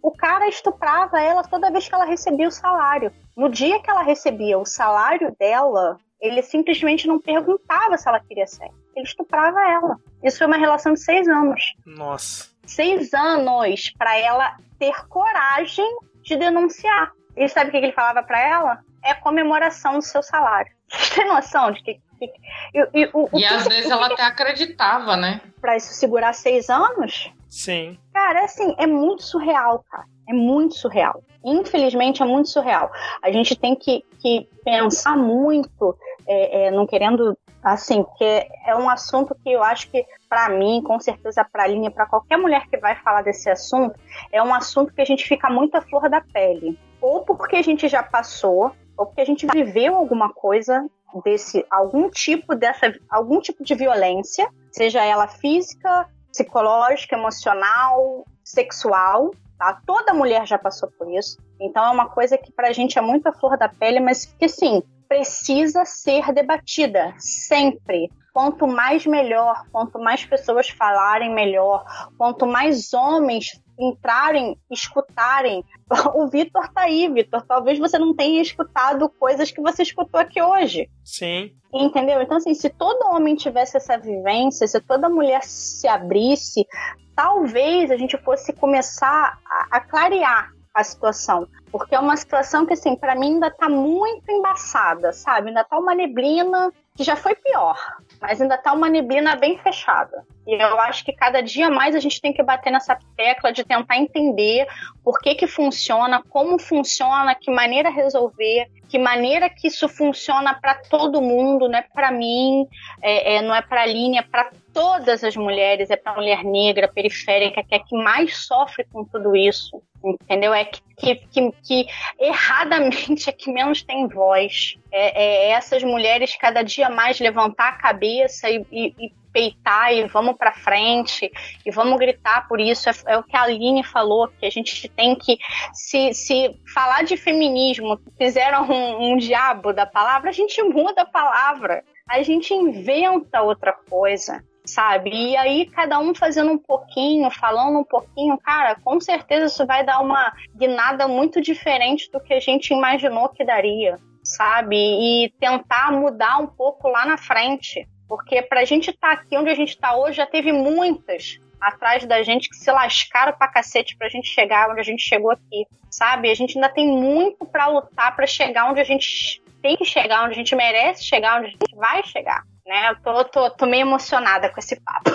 o 0.00 0.12
cara 0.12 0.46
estuprava 0.48 1.20
ela 1.20 1.42
toda 1.42 1.70
vez 1.72 1.88
que 1.88 1.94
ela 1.94 2.04
recebia 2.04 2.46
o 2.46 2.52
salário. 2.52 3.12
No 3.36 3.48
dia 3.48 3.82
que 3.82 3.90
ela 3.90 4.02
recebia 4.02 4.56
o 4.56 4.64
salário 4.64 5.34
dela, 5.38 5.98
ele 6.20 6.42
simplesmente 6.42 7.08
não 7.08 7.20
perguntava 7.20 7.98
se 7.98 8.08
ela 8.08 8.20
queria 8.20 8.46
sexo. 8.46 8.76
Ele 8.94 9.04
estuprava 9.04 9.60
ela. 9.68 9.98
Isso 10.22 10.38
foi 10.38 10.46
uma 10.46 10.56
relação 10.56 10.92
de 10.92 11.00
seis 11.00 11.28
anos. 11.28 11.74
Nossa. 11.84 12.48
Seis 12.64 13.12
anos 13.12 13.92
para 13.98 14.16
ela 14.16 14.56
ter 14.78 15.06
coragem 15.08 15.98
de 16.22 16.36
denunciar. 16.36 17.12
E 17.36 17.48
sabe 17.48 17.68
o 17.68 17.70
que 17.72 17.76
ele 17.76 17.92
falava 17.92 18.22
para 18.22 18.40
ela? 18.40 18.78
É 19.04 19.14
comemoração 19.14 19.98
do 19.98 20.02
seu 20.02 20.22
salário. 20.22 20.75
Você 20.88 21.14
tem 21.14 21.28
noção 21.28 21.72
de 21.72 21.82
que. 21.82 22.00
e, 22.20 22.88
e, 22.94 23.10
o, 23.12 23.28
e 23.34 23.44
às 23.44 23.66
vezes 23.66 23.90
ela 23.90 24.06
até 24.06 24.22
acreditava, 24.22 25.16
né? 25.16 25.40
Pra 25.60 25.76
isso 25.76 25.92
segurar 25.92 26.32
seis 26.32 26.70
anos? 26.70 27.32
Sim. 27.48 27.98
Cara, 28.12 28.44
assim, 28.44 28.74
é 28.78 28.86
muito 28.86 29.22
surreal, 29.22 29.84
cara. 29.90 30.04
É 30.28 30.32
muito 30.32 30.74
surreal. 30.74 31.22
Infelizmente, 31.44 32.22
é 32.22 32.26
muito 32.26 32.48
surreal. 32.48 32.90
A 33.22 33.30
gente 33.30 33.54
tem 33.54 33.74
que, 33.76 34.04
que 34.20 34.48
pensar 34.64 35.16
muito, 35.16 35.96
é, 36.26 36.66
é, 36.66 36.70
não 36.70 36.86
querendo, 36.86 37.38
assim, 37.62 38.02
porque 38.02 38.46
é 38.66 38.74
um 38.74 38.90
assunto 38.90 39.34
que 39.42 39.52
eu 39.52 39.62
acho 39.62 39.88
que, 39.90 40.04
para 40.28 40.48
mim, 40.48 40.82
com 40.82 40.98
certeza 40.98 41.44
para 41.44 41.64
a 41.64 41.66
linha, 41.68 41.90
para 41.90 42.06
qualquer 42.06 42.36
mulher 42.36 42.66
que 42.68 42.76
vai 42.78 42.96
falar 42.96 43.22
desse 43.22 43.48
assunto, 43.48 43.98
é 44.32 44.42
um 44.42 44.52
assunto 44.52 44.92
que 44.92 45.00
a 45.00 45.04
gente 45.04 45.24
fica 45.24 45.48
muito 45.48 45.76
à 45.76 45.80
flor 45.80 46.10
da 46.10 46.20
pele. 46.20 46.78
Ou 47.00 47.24
porque 47.24 47.56
a 47.56 47.62
gente 47.62 47.86
já 47.86 48.02
passou, 48.02 48.72
ou 48.96 49.06
porque 49.06 49.20
a 49.20 49.26
gente 49.26 49.46
viveu 49.46 49.94
alguma 49.94 50.32
coisa 50.32 50.88
desse, 51.24 51.64
algum 51.70 52.10
tipo 52.10 52.54
dessa, 52.54 52.94
algum 53.08 53.40
tipo 53.40 53.64
de 53.64 53.74
violência, 53.74 54.48
seja 54.70 55.04
ela 55.04 55.28
física, 55.28 56.08
psicológica, 56.30 57.16
emocional, 57.16 58.24
sexual, 58.44 59.30
tá? 59.58 59.80
Toda 59.86 60.14
mulher 60.14 60.46
já 60.46 60.58
passou 60.58 60.90
por 60.98 61.10
isso. 61.12 61.38
Então 61.60 61.84
é 61.84 61.90
uma 61.90 62.08
coisa 62.08 62.36
que 62.36 62.52
pra 62.52 62.72
gente 62.72 62.98
é 62.98 63.02
muito 63.02 63.26
a 63.26 63.32
flor 63.32 63.56
da 63.56 63.68
pele, 63.68 64.00
mas 64.00 64.26
que 64.26 64.48
sim, 64.48 64.82
precisa 65.08 65.84
ser 65.84 66.32
debatida 66.32 67.14
sempre. 67.18 68.10
Quanto 68.36 68.66
mais 68.66 69.06
melhor, 69.06 69.64
quanto 69.72 69.98
mais 69.98 70.22
pessoas 70.26 70.68
falarem 70.68 71.34
melhor, 71.34 71.82
quanto 72.18 72.46
mais 72.46 72.92
homens 72.92 73.58
entrarem, 73.80 74.58
escutarem. 74.70 75.64
O 76.14 76.28
Vitor 76.28 76.68
tá 76.68 76.82
aí, 76.82 77.08
Vitor. 77.08 77.46
Talvez 77.46 77.78
você 77.78 77.98
não 77.98 78.14
tenha 78.14 78.42
escutado 78.42 79.08
coisas 79.08 79.50
que 79.50 79.62
você 79.62 79.84
escutou 79.84 80.20
aqui 80.20 80.42
hoje. 80.42 80.86
Sim. 81.02 81.50
Entendeu? 81.72 82.20
Então, 82.20 82.36
assim, 82.36 82.52
se 82.52 82.68
todo 82.68 83.08
homem 83.08 83.34
tivesse 83.36 83.78
essa 83.78 83.96
vivência, 83.96 84.68
se 84.68 84.82
toda 84.82 85.08
mulher 85.08 85.42
se 85.42 85.88
abrisse, 85.88 86.66
talvez 87.14 87.90
a 87.90 87.96
gente 87.96 88.18
fosse 88.18 88.52
começar 88.52 89.38
a, 89.46 89.78
a 89.78 89.80
clarear 89.80 90.52
a 90.74 90.84
situação. 90.84 91.48
Porque 91.72 91.94
é 91.94 91.98
uma 91.98 92.18
situação 92.18 92.66
que, 92.66 92.74
assim, 92.74 92.94
para 92.94 93.14
mim 93.14 93.34
ainda 93.34 93.50
tá 93.50 93.66
muito 93.66 94.30
embaçada, 94.30 95.10
sabe? 95.14 95.48
Ainda 95.48 95.64
tá 95.64 95.78
uma 95.78 95.94
neblina 95.94 96.70
que 96.94 97.02
já 97.02 97.16
foi 97.16 97.34
pior, 97.34 97.78
mas 98.20 98.40
ainda 98.40 98.56
tá 98.56 98.72
uma 98.72 98.88
neblina 98.88 99.36
bem 99.36 99.58
fechada. 99.58 100.24
E 100.46 100.54
eu 100.54 100.80
acho 100.80 101.04
que 101.04 101.12
cada 101.12 101.40
dia 101.42 101.68
mais 101.68 101.94
a 101.94 102.00
gente 102.00 102.20
tem 102.20 102.32
que 102.32 102.42
bater 102.42 102.70
nessa 102.70 102.96
tecla 103.16 103.52
de 103.52 103.64
tentar 103.64 103.96
entender 103.96 104.66
por 105.02 105.18
que 105.18 105.34
que 105.34 105.46
funciona, 105.46 106.22
como 106.28 106.58
funciona, 106.58 107.34
que 107.34 107.50
maneira 107.50 107.90
resolver, 107.90 108.68
que 108.88 108.98
maneira 108.98 109.50
que 109.50 109.68
isso 109.68 109.88
funciona 109.88 110.54
para 110.54 110.74
todo 110.74 111.20
mundo, 111.20 111.68
não 111.68 111.78
é 111.78 111.82
para 111.82 112.12
mim, 112.12 112.66
é, 113.02 113.36
é, 113.36 113.42
não 113.42 113.54
é 113.54 113.60
para 113.60 113.82
a 113.82 113.86
linha, 113.86 114.20
é 114.20 114.22
para 114.22 114.50
todas 114.76 115.24
as 115.24 115.34
mulheres, 115.34 115.88
é 115.88 115.96
para 115.96 116.12
a 116.12 116.16
mulher 116.16 116.44
negra, 116.44 116.86
periférica, 116.86 117.64
que 117.64 117.74
é 117.74 117.78
que 117.78 117.96
mais 117.96 118.36
sofre 118.36 118.84
com 118.92 119.06
tudo 119.06 119.34
isso, 119.34 119.82
entendeu? 120.04 120.52
É 120.52 120.66
que, 120.66 121.14
que, 121.14 121.50
que, 121.62 121.86
erradamente 122.20 123.30
é 123.30 123.32
que 123.32 123.50
menos 123.50 123.82
tem 123.82 124.06
voz. 124.06 124.76
É, 124.92 125.48
é, 125.48 125.50
essas 125.52 125.82
mulheres 125.82 126.36
cada 126.36 126.60
dia 126.60 126.90
mais 126.90 127.18
levantar 127.18 127.70
a 127.70 127.78
cabeça 127.78 128.50
e, 128.50 128.66
e, 128.70 128.94
e 128.98 129.12
peitar 129.32 129.94
e 129.94 130.06
vamos 130.08 130.36
para 130.36 130.52
frente 130.52 131.30
e 131.64 131.70
vamos 131.70 131.98
gritar 131.98 132.46
por 132.46 132.60
isso. 132.60 132.90
É, 132.90 132.92
é, 133.06 133.16
o 133.16 133.22
que 133.22 133.34
a 133.34 133.44
Aline 133.44 133.82
falou, 133.82 134.28
que 134.28 134.44
a 134.44 134.50
gente 134.50 134.90
tem 134.90 135.16
que 135.16 135.38
se, 135.72 136.12
se 136.12 136.54
falar 136.74 137.02
de 137.02 137.16
feminismo, 137.16 137.98
fizeram 138.18 138.70
um, 138.70 139.12
um 139.12 139.16
diabo 139.16 139.72
da 139.72 139.86
palavra, 139.86 140.28
a 140.28 140.34
gente 140.34 140.62
muda 140.62 141.00
a 141.00 141.06
palavra, 141.06 141.82
a 142.06 142.20
gente 142.22 142.52
inventa 142.52 143.40
outra 143.40 143.72
coisa 143.72 144.44
sabe? 144.66 145.10
E 145.10 145.36
aí, 145.36 145.66
cada 145.66 145.98
um 145.98 146.14
fazendo 146.14 146.52
um 146.52 146.58
pouquinho, 146.58 147.30
falando 147.30 147.78
um 147.78 147.84
pouquinho, 147.84 148.36
cara, 148.38 148.74
com 148.76 149.00
certeza 149.00 149.46
isso 149.46 149.66
vai 149.66 149.84
dar 149.84 150.00
uma 150.00 150.32
guinada 150.54 151.06
muito 151.06 151.40
diferente 151.40 152.10
do 152.10 152.20
que 152.20 152.34
a 152.34 152.40
gente 152.40 152.74
imaginou 152.74 153.28
que 153.28 153.44
daria, 153.44 153.98
sabe? 154.22 154.76
E 154.76 155.30
tentar 155.38 155.92
mudar 155.92 156.38
um 156.38 156.46
pouco 156.46 156.88
lá 156.88 157.06
na 157.06 157.16
frente. 157.16 157.88
Porque 158.08 158.42
pra 158.42 158.64
gente 158.64 158.90
estar 158.90 159.16
tá 159.16 159.22
aqui 159.22 159.36
onde 159.36 159.50
a 159.50 159.54
gente 159.54 159.78
tá 159.78 159.96
hoje, 159.96 160.16
já 160.16 160.26
teve 160.26 160.52
muitas 160.52 161.40
atrás 161.60 162.04
da 162.04 162.22
gente 162.22 162.48
que 162.48 162.56
se 162.56 162.70
lascaram 162.70 163.32
pra 163.32 163.48
cacete 163.48 163.96
pra 163.96 164.08
gente 164.08 164.28
chegar 164.28 164.70
onde 164.70 164.80
a 164.80 164.84
gente 164.84 165.02
chegou 165.02 165.30
aqui, 165.30 165.66
sabe? 165.90 166.30
A 166.30 166.34
gente 166.34 166.56
ainda 166.56 166.68
tem 166.68 166.86
muito 166.86 167.44
para 167.46 167.66
lutar 167.66 168.14
para 168.14 168.26
chegar 168.26 168.70
onde 168.70 168.80
a 168.80 168.84
gente 168.84 169.42
tem 169.62 169.76
que 169.76 169.84
chegar, 169.84 170.24
onde 170.24 170.34
a 170.34 170.36
gente 170.36 170.54
merece 170.54 171.02
chegar, 171.02 171.38
onde 171.38 171.46
a 171.46 171.50
gente 171.50 171.74
vai 171.74 172.02
chegar, 172.04 172.44
né? 172.66 172.90
Eu 172.90 172.96
tô, 172.96 173.24
tô, 173.24 173.50
tô 173.50 173.66
meio 173.66 173.82
emocionada 173.82 174.48
com 174.50 174.58
esse 174.58 174.76
papo. 174.80 175.10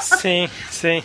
sim, 0.00 0.48
sim. 0.70 1.02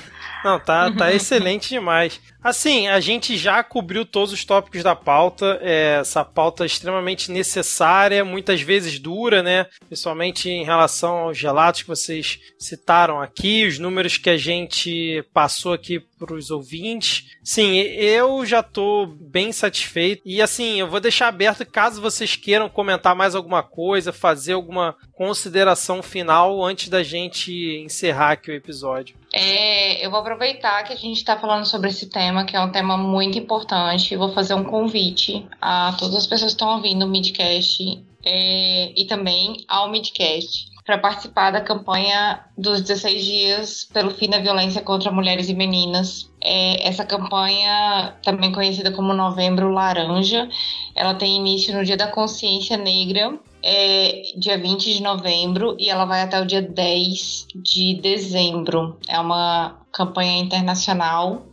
Não, 0.47 0.57
tá, 0.57 0.89
tá 0.93 1.11
excelente 1.13 1.67
demais. 1.67 2.21
Assim, 2.41 2.87
a 2.87 3.01
gente 3.01 3.35
já 3.35 3.61
cobriu 3.61 4.05
todos 4.05 4.31
os 4.31 4.45
tópicos 4.45 4.81
da 4.81 4.95
pauta. 4.95 5.59
É, 5.61 5.97
essa 5.99 6.23
pauta 6.23 6.63
é 6.63 6.65
extremamente 6.65 7.29
necessária, 7.29 8.23
muitas 8.23 8.61
vezes 8.61 8.97
dura, 8.97 9.43
né? 9.43 9.65
Principalmente 9.87 10.49
em 10.49 10.63
relação 10.63 11.17
aos 11.17 11.41
relatos 11.41 11.81
que 11.81 11.89
vocês 11.89 12.39
citaram 12.57 13.21
aqui, 13.21 13.65
os 13.67 13.77
números 13.77 14.17
que 14.17 14.29
a 14.29 14.37
gente 14.37 15.21
passou 15.33 15.73
aqui 15.73 15.99
para 16.17 16.33
os 16.33 16.49
ouvintes. 16.49 17.25
Sim, 17.43 17.75
eu 17.79 18.45
já 18.45 18.63
tô 18.63 19.05
bem 19.19 19.51
satisfeito. 19.51 20.21
E 20.25 20.41
assim, 20.41 20.79
eu 20.79 20.87
vou 20.87 21.01
deixar 21.01 21.27
aberto 21.27 21.65
caso 21.65 22.01
vocês 22.01 22.37
queiram 22.37 22.69
comentar 22.69 23.13
mais 23.13 23.35
alguma 23.35 23.61
coisa, 23.61 24.13
fazer 24.13 24.53
alguma 24.53 24.95
consideração 25.11 26.01
final 26.01 26.63
antes 26.63 26.87
da 26.87 27.03
gente 27.03 27.51
encerrar 27.83 28.31
aqui 28.31 28.51
o 28.51 28.55
episódio. 28.55 29.16
É, 29.33 30.05
eu 30.05 30.09
vou 30.09 30.19
aproveitar 30.19 30.83
que 30.83 30.93
a 30.93 30.95
gente 30.95 31.17
está 31.17 31.37
falando 31.37 31.65
sobre 31.65 31.89
esse 31.89 32.07
tema, 32.07 32.45
que 32.45 32.55
é 32.55 32.61
um 32.61 32.71
tema 32.71 32.97
muito 32.97 33.37
importante. 33.37 34.15
Vou 34.15 34.31
fazer 34.33 34.53
um 34.53 34.63
convite 34.63 35.45
a 35.61 35.95
todas 35.99 36.15
as 36.15 36.27
pessoas 36.27 36.53
que 36.53 36.61
estão 36.61 36.75
ouvindo 36.75 37.05
o 37.05 37.09
Midcast 37.09 38.03
é, 38.23 38.91
e 38.95 39.05
também 39.05 39.57
ao 39.67 39.89
Midcast 39.89 40.67
para 40.87 40.97
participar 40.97 41.51
da 41.51 41.59
campanha 41.59 42.45
dos 42.57 42.79
16 42.79 43.25
dias 43.25 43.89
pelo 43.93 44.09
fim 44.09 44.29
da 44.29 44.39
violência 44.39 44.81
contra 44.81 45.11
mulheres 45.11 45.49
e 45.49 45.53
meninas. 45.53 46.31
É, 46.41 46.87
essa 46.87 47.03
campanha, 47.03 48.15
também 48.23 48.53
conhecida 48.53 48.89
como 48.91 49.13
Novembro 49.13 49.69
Laranja, 49.69 50.47
ela 50.95 51.13
tem 51.13 51.35
início 51.35 51.75
no 51.75 51.83
Dia 51.83 51.97
da 51.97 52.07
Consciência 52.07 52.77
Negra, 52.77 53.37
é 53.69 54.21
dia 54.37 54.57
20 54.57 54.93
de 54.93 55.03
novembro 55.03 55.75
e 55.77 55.89
ela 55.89 56.05
vai 56.05 56.21
até 56.21 56.39
o 56.39 56.45
dia 56.45 56.61
10 56.61 57.47
de 57.53 57.99
dezembro. 58.01 58.97
É 59.09 59.19
uma 59.19 59.81
campanha 59.91 60.39
internacional. 60.41 61.45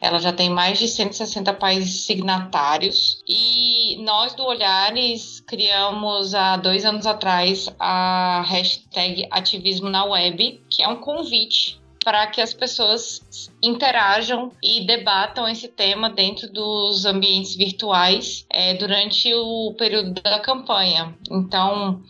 Ela 0.00 0.20
já 0.20 0.32
tem 0.32 0.48
mais 0.48 0.78
de 0.78 0.86
160 0.86 1.52
países 1.54 2.06
signatários. 2.06 3.20
E 3.26 3.96
nós 4.04 4.34
do 4.34 4.44
Olhares 4.44 5.40
criamos 5.40 6.32
há 6.32 6.56
dois 6.56 6.84
anos 6.84 7.06
atrás 7.06 7.68
a 7.76 8.44
hashtag 8.46 9.26
Ativismo 9.28 9.90
na 9.90 10.04
Web, 10.04 10.62
que 10.70 10.80
é 10.80 10.86
um 10.86 11.00
convite 11.00 11.80
para 12.04 12.26
que 12.28 12.40
as 12.40 12.54
pessoas 12.54 13.50
interajam 13.62 14.52
e 14.62 14.86
debatam 14.86 15.48
esse 15.48 15.68
tema 15.68 16.08
dentro 16.08 16.50
dos 16.52 17.04
ambientes 17.04 17.54
virtuais 17.54 18.46
é, 18.50 18.74
durante 18.74 19.32
o 19.34 19.74
período 19.76 20.20
da 20.22 20.40
campanha. 20.40 21.16
Então, 21.30 22.02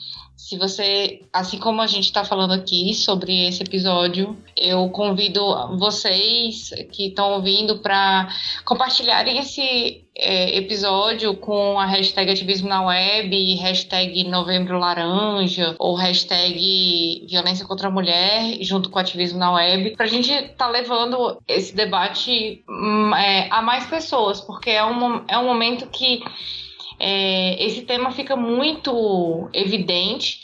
se 0.49 0.57
você, 0.57 1.21
assim 1.31 1.59
como 1.59 1.83
a 1.83 1.87
gente 1.87 2.07
está 2.07 2.25
falando 2.25 2.55
aqui 2.55 2.95
sobre 2.95 3.47
esse 3.47 3.63
episódio, 3.63 4.35
eu 4.57 4.89
convido 4.89 5.43
vocês 5.77 6.71
que 6.91 7.09
estão 7.09 7.35
ouvindo 7.35 7.81
para 7.81 8.27
compartilharem 8.65 9.37
esse 9.37 10.07
é, 10.17 10.57
episódio 10.57 11.37
com 11.37 11.79
a 11.79 11.85
hashtag 11.85 12.31
ativismo 12.31 12.67
na 12.67 12.81
web, 12.81 13.57
hashtag 13.57 14.25
novembro 14.25 14.79
laranja 14.79 15.77
ou 15.79 15.95
hashtag 15.95 17.27
violência 17.29 17.67
contra 17.67 17.89
a 17.89 17.91
mulher 17.91 18.57
junto 18.63 18.89
com 18.89 18.99
ativismo 18.99 19.39
na 19.39 19.53
web, 19.53 19.91
para 19.97 20.07
a 20.07 20.09
gente 20.09 20.33
estar 20.33 20.65
tá 20.65 20.71
levando 20.71 21.37
esse 21.47 21.77
debate 21.77 22.65
hum, 22.67 23.15
é, 23.15 23.49
a 23.51 23.61
mais 23.61 23.87
pessoas, 23.87 24.41
porque 24.41 24.71
é 24.71 24.83
um, 24.83 25.23
é 25.29 25.37
um 25.37 25.45
momento 25.45 25.91
que 25.91 26.23
é, 26.99 27.63
esse 27.65 27.83
tema 27.83 28.11
fica 28.11 28.37
muito 28.37 29.49
evidente. 29.53 30.41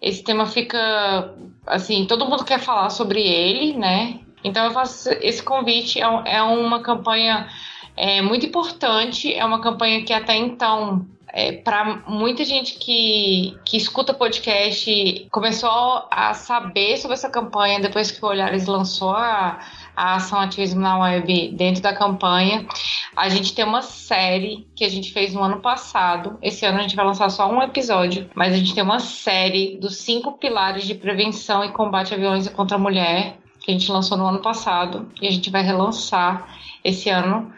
Esse 0.00 0.22
tema 0.22 0.46
fica 0.46 1.34
assim, 1.66 2.06
todo 2.06 2.26
mundo 2.26 2.44
quer 2.44 2.58
falar 2.58 2.90
sobre 2.90 3.20
ele, 3.20 3.74
né? 3.74 4.20
Então 4.42 4.64
eu 4.64 4.70
faço 4.70 5.10
esse 5.20 5.42
convite. 5.42 6.00
É, 6.00 6.36
é 6.36 6.42
uma 6.42 6.80
campanha 6.80 7.48
é, 7.96 8.22
muito 8.22 8.46
importante. 8.46 9.32
É 9.32 9.44
uma 9.44 9.60
campanha 9.60 10.02
que 10.02 10.12
até 10.12 10.36
então 10.36 11.06
é, 11.32 11.52
para 11.52 12.02
muita 12.06 12.44
gente 12.44 12.78
que, 12.78 13.56
que 13.64 13.76
escuta 13.76 14.14
podcast 14.14 15.28
começou 15.30 16.06
a 16.10 16.34
saber 16.34 16.96
sobre 16.96 17.14
essa 17.14 17.30
campanha 17.30 17.80
depois 17.80 18.10
que 18.10 18.24
o 18.24 18.28
Olhares 18.28 18.66
lançou 18.66 19.10
a, 19.10 19.60
a 20.00 20.14
ação 20.14 20.40
Ativismo 20.40 20.80
na 20.80 20.98
Web 20.98 21.50
dentro 21.50 21.82
da 21.82 21.94
campanha. 21.94 22.66
A 23.14 23.28
gente 23.28 23.54
tem 23.54 23.66
uma 23.66 23.82
série 23.82 24.66
que 24.74 24.82
a 24.82 24.88
gente 24.88 25.12
fez 25.12 25.34
no 25.34 25.42
ano 25.42 25.60
passado. 25.60 26.38
Esse 26.40 26.64
ano 26.64 26.78
a 26.78 26.82
gente 26.82 26.96
vai 26.96 27.04
lançar 27.04 27.28
só 27.28 27.52
um 27.52 27.60
episódio, 27.60 28.30
mas 28.34 28.54
a 28.54 28.56
gente 28.56 28.74
tem 28.74 28.82
uma 28.82 28.98
série 28.98 29.76
dos 29.76 29.98
cinco 29.98 30.32
pilares 30.38 30.86
de 30.86 30.94
prevenção 30.94 31.62
e 31.62 31.72
combate 31.72 32.14
à 32.14 32.16
violência 32.16 32.50
contra 32.50 32.76
a 32.76 32.80
mulher 32.80 33.36
que 33.60 33.70
a 33.70 33.74
gente 33.74 33.92
lançou 33.92 34.16
no 34.16 34.26
ano 34.26 34.40
passado 34.40 35.06
e 35.20 35.28
a 35.28 35.30
gente 35.30 35.50
vai 35.50 35.62
relançar 35.62 36.48
esse 36.82 37.10
ano. 37.10 37.52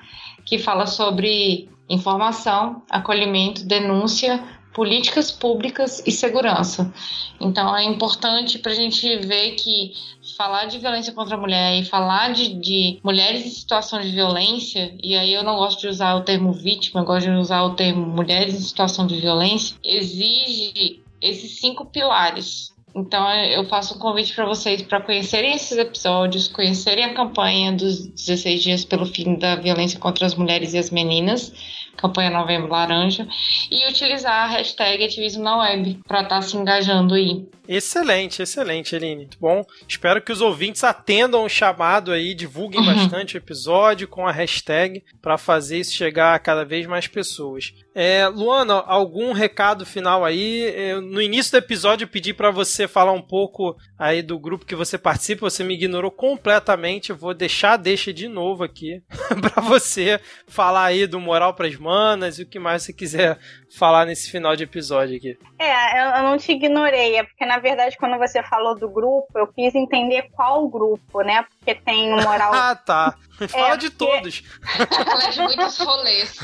que 0.44 0.58
fala 0.58 0.86
sobre 0.86 1.70
informação, 1.88 2.82
acolhimento, 2.90 3.64
denúncia, 3.64 4.42
políticas 4.72 5.30
públicas 5.30 6.02
e 6.06 6.10
segurança. 6.10 6.92
Então 7.40 7.76
é 7.76 7.84
importante 7.84 8.58
para 8.58 8.72
a 8.72 8.74
gente 8.74 9.16
ver 9.18 9.52
que 9.52 9.92
falar 10.36 10.66
de 10.66 10.78
violência 10.78 11.12
contra 11.12 11.36
a 11.36 11.40
mulher 11.40 11.78
e 11.78 11.84
falar 11.84 12.32
de, 12.32 12.54
de, 12.54 13.00
mulheres 13.02 13.44
em 13.44 13.50
situação 13.50 14.00
de 14.00 14.10
violência, 14.10 14.94
e 15.02 15.16
aí 15.16 15.32
eu 15.32 15.42
não 15.42 15.56
gosto 15.56 15.80
de 15.80 15.88
usar 15.88 16.14
o 16.14 16.22
termo 16.22 16.52
vítima, 16.52 17.00
eu 17.00 17.04
gosto 17.04 17.30
de 17.30 17.36
usar 17.36 17.62
o 17.62 17.74
termo 17.74 18.06
mulheres 18.06 18.54
em 18.54 18.60
situação 18.60 19.06
de 19.06 19.16
violência, 19.16 19.76
exige 19.84 21.00
esses 21.20 21.58
cinco 21.58 21.86
pilares. 21.86 22.72
Então 22.94 23.28
eu 23.30 23.64
faço 23.64 23.94
um 23.94 23.98
convite 23.98 24.34
para 24.34 24.44
vocês 24.44 24.82
para 24.82 25.00
conhecerem 25.00 25.54
esses 25.54 25.78
episódios, 25.78 26.46
conhecerem 26.46 27.04
a 27.04 27.14
campanha 27.14 27.72
dos 27.72 28.06
16 28.06 28.62
dias 28.62 28.84
pelo 28.84 29.06
fim 29.06 29.34
da 29.36 29.56
violência 29.56 29.98
contra 29.98 30.26
as 30.26 30.34
mulheres 30.34 30.74
e 30.74 30.78
as 30.78 30.90
meninas 30.90 31.52
campanha 31.96 32.30
Novembro 32.30 32.70
Laranja, 32.70 33.26
e 33.70 33.88
utilizar 33.88 34.44
a 34.44 34.46
hashtag 34.46 35.04
ativismo 35.04 35.42
na 35.42 35.58
web 35.58 36.00
para 36.06 36.22
estar 36.22 36.36
tá 36.36 36.42
se 36.42 36.56
engajando 36.56 37.14
aí. 37.14 37.46
Excelente, 37.66 38.42
excelente, 38.42 38.96
Eline. 38.96 39.16
Muito 39.22 39.38
bom. 39.38 39.64
Espero 39.86 40.20
que 40.20 40.32
os 40.32 40.40
ouvintes 40.40 40.82
atendam 40.82 41.44
o 41.44 41.48
chamado 41.48 42.12
aí, 42.12 42.34
divulguem 42.34 42.80
uhum. 42.80 42.86
bastante 42.86 43.36
o 43.36 43.38
episódio 43.38 44.08
com 44.08 44.26
a 44.26 44.32
hashtag 44.32 45.02
para 45.20 45.38
fazer 45.38 45.78
isso 45.78 45.92
chegar 45.92 46.34
a 46.34 46.38
cada 46.38 46.64
vez 46.64 46.86
mais 46.86 47.06
pessoas. 47.06 47.72
É, 47.94 48.26
Luana, 48.26 48.74
algum 48.74 49.32
recado 49.32 49.84
final 49.84 50.24
aí? 50.24 50.72
Eu, 50.74 51.00
no 51.00 51.20
início 51.20 51.52
do 51.52 51.58
episódio 51.58 52.04
eu 52.04 52.08
pedi 52.08 52.32
para 52.32 52.50
você 52.50 52.88
falar 52.88 53.12
um 53.12 53.22
pouco 53.22 53.76
aí 53.98 54.22
do 54.22 54.38
grupo 54.38 54.66
que 54.66 54.74
você 54.74 54.96
participa, 54.96 55.48
você 55.48 55.62
me 55.62 55.74
ignorou 55.74 56.10
completamente. 56.10 57.10
Eu 57.10 57.16
vou 57.16 57.34
deixar 57.34 57.76
deixa 57.76 58.12
de 58.12 58.28
novo 58.28 58.64
aqui 58.64 59.02
para 59.40 59.62
você 59.62 60.20
falar 60.46 60.86
aí 60.86 61.06
do 61.06 61.20
Moral 61.20 61.54
para 61.54 61.68
as 61.68 61.76
Manas 61.76 62.38
e 62.38 62.42
o 62.42 62.46
que 62.46 62.58
mais 62.58 62.82
você 62.82 62.92
quiser 62.92 63.38
falar 63.76 64.04
nesse 64.04 64.30
final 64.30 64.54
de 64.54 64.64
episódio 64.64 65.16
aqui. 65.16 65.38
É, 65.58 66.18
eu 66.18 66.22
não 66.22 66.36
te 66.36 66.52
ignorei, 66.52 67.16
é 67.16 67.22
porque 67.22 67.44
na 67.46 67.58
verdade 67.58 67.96
quando 67.96 68.18
você 68.18 68.42
falou 68.42 68.74
do 68.74 68.88
grupo, 68.88 69.26
eu 69.34 69.46
quis 69.46 69.74
entender 69.74 70.28
qual 70.32 70.68
grupo, 70.68 71.22
né? 71.22 71.44
Porque 71.58 71.74
tem 71.74 72.12
o 72.12 72.22
moral. 72.22 72.52
ah, 72.54 72.76
tá. 72.76 73.14
Fala 73.48 73.74
é, 73.74 73.76
de 73.76 73.90
todos. 73.90 74.42
Fala 74.62 75.30
de 75.30 75.40
muitos 75.40 75.78
rolês. 75.78 76.38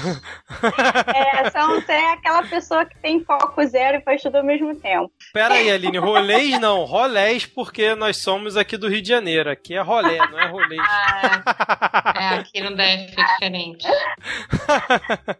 É, 1.14 1.50
são 1.50 1.82
é 1.88 2.12
aquela 2.12 2.42
pessoa 2.44 2.84
que 2.84 2.98
tem 2.98 3.22
foco 3.24 3.64
zero 3.66 3.98
e 3.98 4.00
faz 4.00 4.22
tudo 4.22 4.36
ao 4.36 4.44
mesmo 4.44 4.74
tempo. 4.74 5.10
Pera 5.32 5.54
aí, 5.54 5.70
Aline, 5.70 5.98
rolês 5.98 6.58
não, 6.60 6.84
rolés 6.84 7.46
porque 7.46 7.94
nós 7.94 8.16
somos 8.16 8.56
aqui 8.56 8.76
do 8.76 8.88
Rio 8.88 9.02
de 9.02 9.08
Janeiro. 9.08 9.50
Aqui 9.50 9.74
é 9.74 9.80
rolé, 9.80 10.18
não 10.18 10.38
é 10.38 10.46
rolês. 10.46 10.80
Ah, 10.82 12.14
é, 12.16 12.28
aqui 12.38 12.60
no 12.60 12.70
DF 12.70 13.14
é 13.16 13.24
diferente. 13.32 13.86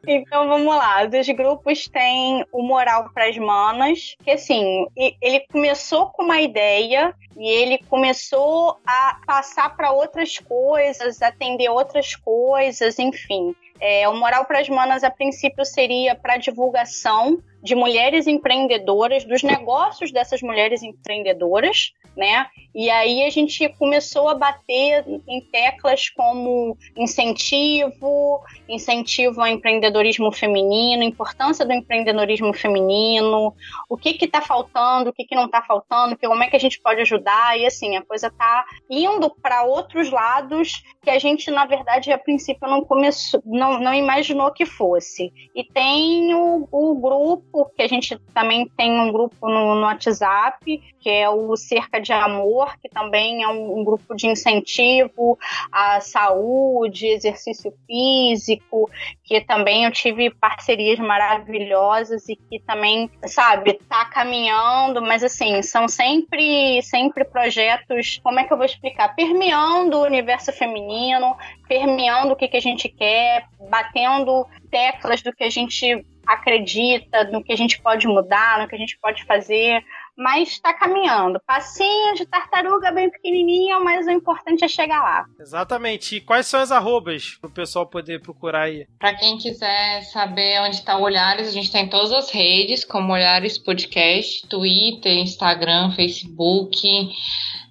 Então 0.06 0.48
vamos 0.48 0.74
lá, 0.74 1.02
os 1.04 1.28
grupos 1.28 1.86
têm 1.88 2.44
o 2.52 2.62
Moral 2.62 3.10
para 3.12 3.28
as 3.28 3.36
Manas, 3.36 4.16
que 4.24 4.30
assim, 4.30 4.86
ele 4.96 5.40
começou 5.50 6.06
com 6.10 6.24
uma 6.24 6.40
ideia 6.40 7.14
e 7.38 7.48
ele 7.48 7.78
começou 7.88 8.80
a 8.84 9.20
passar 9.24 9.76
para 9.76 9.92
outras 9.92 10.38
coisas, 10.38 11.22
atender 11.22 11.68
outras 11.68 12.16
coisas, 12.16 12.98
enfim. 12.98 13.54
É, 13.80 14.08
o 14.08 14.16
Moral 14.16 14.44
para 14.44 14.58
as 14.58 14.68
Manas, 14.68 15.04
a 15.04 15.10
princípio, 15.10 15.64
seria 15.64 16.16
para 16.16 16.36
divulgação 16.36 17.40
de 17.62 17.74
mulheres 17.74 18.26
empreendedoras, 18.26 19.24
dos 19.24 19.42
negócios 19.42 20.12
dessas 20.12 20.40
mulheres 20.42 20.82
empreendedoras, 20.82 21.92
né? 22.16 22.46
E 22.74 22.90
aí 22.90 23.24
a 23.24 23.30
gente 23.30 23.68
começou 23.78 24.28
a 24.28 24.34
bater 24.34 25.04
em 25.26 25.40
teclas 25.50 26.10
como 26.10 26.76
incentivo, 26.96 28.40
incentivo 28.68 29.40
ao 29.40 29.46
empreendedorismo 29.48 30.30
feminino, 30.32 31.02
importância 31.02 31.64
do 31.64 31.72
empreendedorismo 31.72 32.52
feminino, 32.52 33.54
o 33.88 33.96
que 33.96 34.14
que 34.14 34.28
tá 34.28 34.40
faltando, 34.40 35.10
o 35.10 35.12
que 35.12 35.24
que 35.24 35.34
não 35.34 35.46
está 35.46 35.62
faltando, 35.62 36.16
como 36.18 36.42
é 36.42 36.48
que 36.48 36.56
a 36.56 36.60
gente 36.60 36.80
pode 36.80 37.00
ajudar, 37.00 37.58
e 37.58 37.66
assim, 37.66 37.96
a 37.96 38.04
coisa 38.04 38.30
tá 38.30 38.64
indo 38.90 39.30
para 39.30 39.64
outros 39.64 40.10
lados 40.10 40.82
que 41.02 41.10
a 41.10 41.18
gente, 41.18 41.50
na 41.50 41.64
verdade, 41.64 42.12
a 42.12 42.18
princípio 42.18 42.68
não 42.68 42.84
começou, 42.84 43.42
não, 43.44 43.80
não 43.80 43.94
imaginou 43.94 44.52
que 44.52 44.66
fosse. 44.66 45.32
E 45.54 45.64
tem 45.64 46.34
o, 46.34 46.68
o 46.70 46.94
grupo, 46.96 47.47
que 47.74 47.82
a 47.82 47.88
gente 47.88 48.18
também 48.34 48.68
tem 48.76 49.00
um 49.00 49.12
grupo 49.12 49.48
no, 49.48 49.74
no 49.74 49.82
WhatsApp, 49.82 50.82
que 51.00 51.08
é 51.08 51.28
o 51.28 51.56
Cerca 51.56 52.00
de 52.00 52.12
Amor, 52.12 52.76
que 52.80 52.88
também 52.88 53.42
é 53.42 53.48
um, 53.48 53.78
um 53.78 53.84
grupo 53.84 54.14
de 54.14 54.26
incentivo 54.26 55.38
à 55.72 56.00
saúde, 56.00 57.06
exercício 57.06 57.72
físico, 57.86 58.90
que 59.24 59.40
também 59.40 59.84
eu 59.84 59.90
tive 59.90 60.30
parcerias 60.30 60.98
maravilhosas 60.98 62.28
e 62.28 62.36
que 62.36 62.58
também, 62.60 63.10
sabe, 63.26 63.74
tá 63.88 64.04
caminhando, 64.06 65.00
mas 65.00 65.22
assim, 65.22 65.62
são 65.62 65.88
sempre, 65.88 66.82
sempre 66.82 67.24
projetos, 67.24 68.20
como 68.22 68.40
é 68.40 68.44
que 68.44 68.52
eu 68.52 68.56
vou 68.56 68.66
explicar? 68.66 69.14
Permeando 69.14 69.98
o 69.98 70.04
universo 70.04 70.52
feminino, 70.52 71.36
permeando 71.66 72.32
o 72.32 72.36
que, 72.36 72.48
que 72.48 72.56
a 72.56 72.62
gente 72.62 72.88
quer, 72.88 73.46
batendo 73.70 74.46
teclas 74.70 75.22
do 75.22 75.32
que 75.32 75.44
a 75.44 75.50
gente 75.50 76.04
acredita, 76.28 77.24
no 77.24 77.42
que 77.42 77.52
a 77.52 77.56
gente 77.56 77.80
pode 77.80 78.06
mudar, 78.06 78.60
no 78.60 78.68
que 78.68 78.74
a 78.74 78.78
gente 78.78 78.98
pode 79.00 79.24
fazer, 79.24 79.82
mas 80.14 80.50
está 80.50 80.74
caminhando. 80.74 81.40
Passinho 81.46 82.14
de 82.14 82.26
tartaruga 82.26 82.90
bem 82.90 83.08
pequenininho, 83.08 83.82
mas 83.82 84.06
o 84.06 84.10
importante 84.10 84.64
é 84.64 84.68
chegar 84.68 85.00
lá. 85.00 85.24
Exatamente. 85.40 86.16
E 86.16 86.20
quais 86.20 86.46
são 86.46 86.60
as 86.60 86.72
arrobas 86.72 87.38
para 87.40 87.48
o 87.48 87.52
pessoal 87.52 87.86
poder 87.86 88.20
procurar 88.20 88.62
aí? 88.62 88.86
Para 88.98 89.14
quem 89.14 89.38
quiser 89.38 90.02
saber 90.02 90.60
onde 90.60 90.76
está 90.76 90.98
o 90.98 91.02
Olhares, 91.02 91.48
a 91.48 91.52
gente 91.52 91.66
está 91.66 91.78
em 91.78 91.88
todas 91.88 92.12
as 92.12 92.30
redes, 92.30 92.84
como 92.84 93.12
Olhares 93.12 93.56
Podcast, 93.56 94.46
Twitter, 94.48 95.18
Instagram, 95.18 95.92
Facebook. 95.92 97.08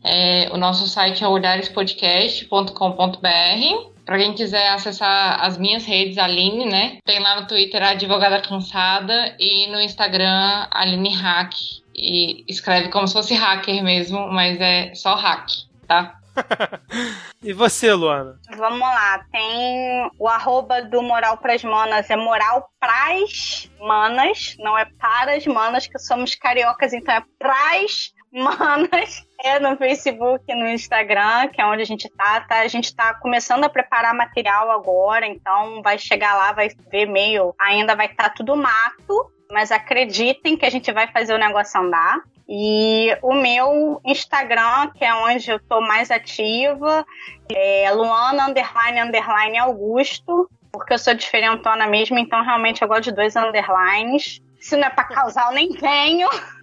É, 0.03 0.49
o 0.51 0.57
nosso 0.57 0.87
site 0.87 1.23
é 1.23 1.27
olharespodcast.com.br. 1.27 3.96
Para 4.07 4.19
quem 4.19 4.33
quiser 4.33 4.69
acessar 4.69 5.43
as 5.43 5.57
minhas 5.57 5.85
redes, 5.85 6.17
Aline, 6.17 6.65
né? 6.65 6.97
Tem 7.03 7.19
lá 7.19 7.41
no 7.41 7.45
Twitter 7.45 7.83
a 7.83 7.89
Advogada 7.89 8.41
Cansada 8.41 9.35
e 9.37 9.67
no 9.67 9.81
Instagram 9.81 10.65
Aline 10.71 11.13
Hack. 11.13 11.53
E 11.93 12.45
escreve 12.47 12.87
como 12.87 13.05
se 13.05 13.13
fosse 13.13 13.33
hacker 13.33 13.83
mesmo, 13.83 14.31
mas 14.31 14.61
é 14.61 14.95
só 14.95 15.13
hack, 15.13 15.49
tá? 15.85 16.15
e 17.43 17.51
você, 17.51 17.93
Luana? 17.93 18.39
Vamos 18.55 18.79
lá, 18.79 19.25
tem 19.29 20.09
o 20.17 20.27
arroba 20.29 20.83
do 20.83 21.01
Moral 21.01 21.37
Pras 21.39 21.63
Manas, 21.65 22.09
é 22.09 22.15
Moral 22.15 22.69
Pras 22.79 23.69
Manas, 23.81 24.55
não 24.59 24.77
é 24.77 24.85
para 24.85 25.35
as 25.35 25.45
manas, 25.45 25.85
que 25.85 25.99
somos 25.99 26.33
cariocas, 26.33 26.93
então 26.93 27.13
é 27.13 27.23
Pras 27.37 28.13
Manas. 28.37 29.25
É 29.43 29.59
no 29.59 29.75
Facebook, 29.77 30.43
no 30.53 30.67
Instagram, 30.67 31.47
que 31.49 31.61
é 31.61 31.65
onde 31.65 31.81
a 31.81 31.85
gente 31.85 32.09
tá, 32.09 32.41
tá. 32.41 32.59
A 32.59 32.67
gente 32.67 32.95
tá 32.95 33.13
começando 33.15 33.63
a 33.63 33.69
preparar 33.69 34.13
material 34.13 34.71
agora, 34.71 35.25
então 35.25 35.81
vai 35.81 35.97
chegar 35.97 36.35
lá, 36.35 36.51
vai 36.51 36.69
ver 36.91 37.05
meio. 37.05 37.53
Ainda 37.59 37.95
vai 37.95 38.07
estar 38.07 38.29
tá 38.29 38.29
tudo 38.29 38.55
mato, 38.55 39.31
mas 39.51 39.71
acreditem 39.71 40.57
que 40.57 40.65
a 40.65 40.69
gente 40.69 40.91
vai 40.91 41.07
fazer 41.07 41.33
o 41.33 41.39
negócio 41.39 41.79
andar. 41.79 42.19
E 42.49 43.17
o 43.21 43.33
meu 43.33 43.99
Instagram, 44.05 44.91
que 44.95 45.03
é 45.03 45.13
onde 45.13 45.51
eu 45.51 45.59
tô 45.59 45.81
mais 45.81 46.09
ativa, 46.09 47.05
é 47.51 47.91
Luana 47.91 48.47
underline 48.47 49.01
underline 49.01 49.57
Augusto, 49.57 50.49
porque 50.71 50.93
eu 50.93 50.99
sou 50.99 51.13
diferentona 51.13 51.85
mesmo, 51.87 52.17
então 52.17 52.43
realmente 52.43 52.81
eu 52.81 52.87
gosto 52.87 53.03
de 53.03 53.11
dois 53.11 53.35
underlines. 53.35 54.41
Se 54.59 54.77
não 54.77 54.87
é 54.87 54.89
pra 54.89 55.03
causar, 55.03 55.47
eu 55.47 55.55
nem 55.55 55.69
tenho. 55.73 56.29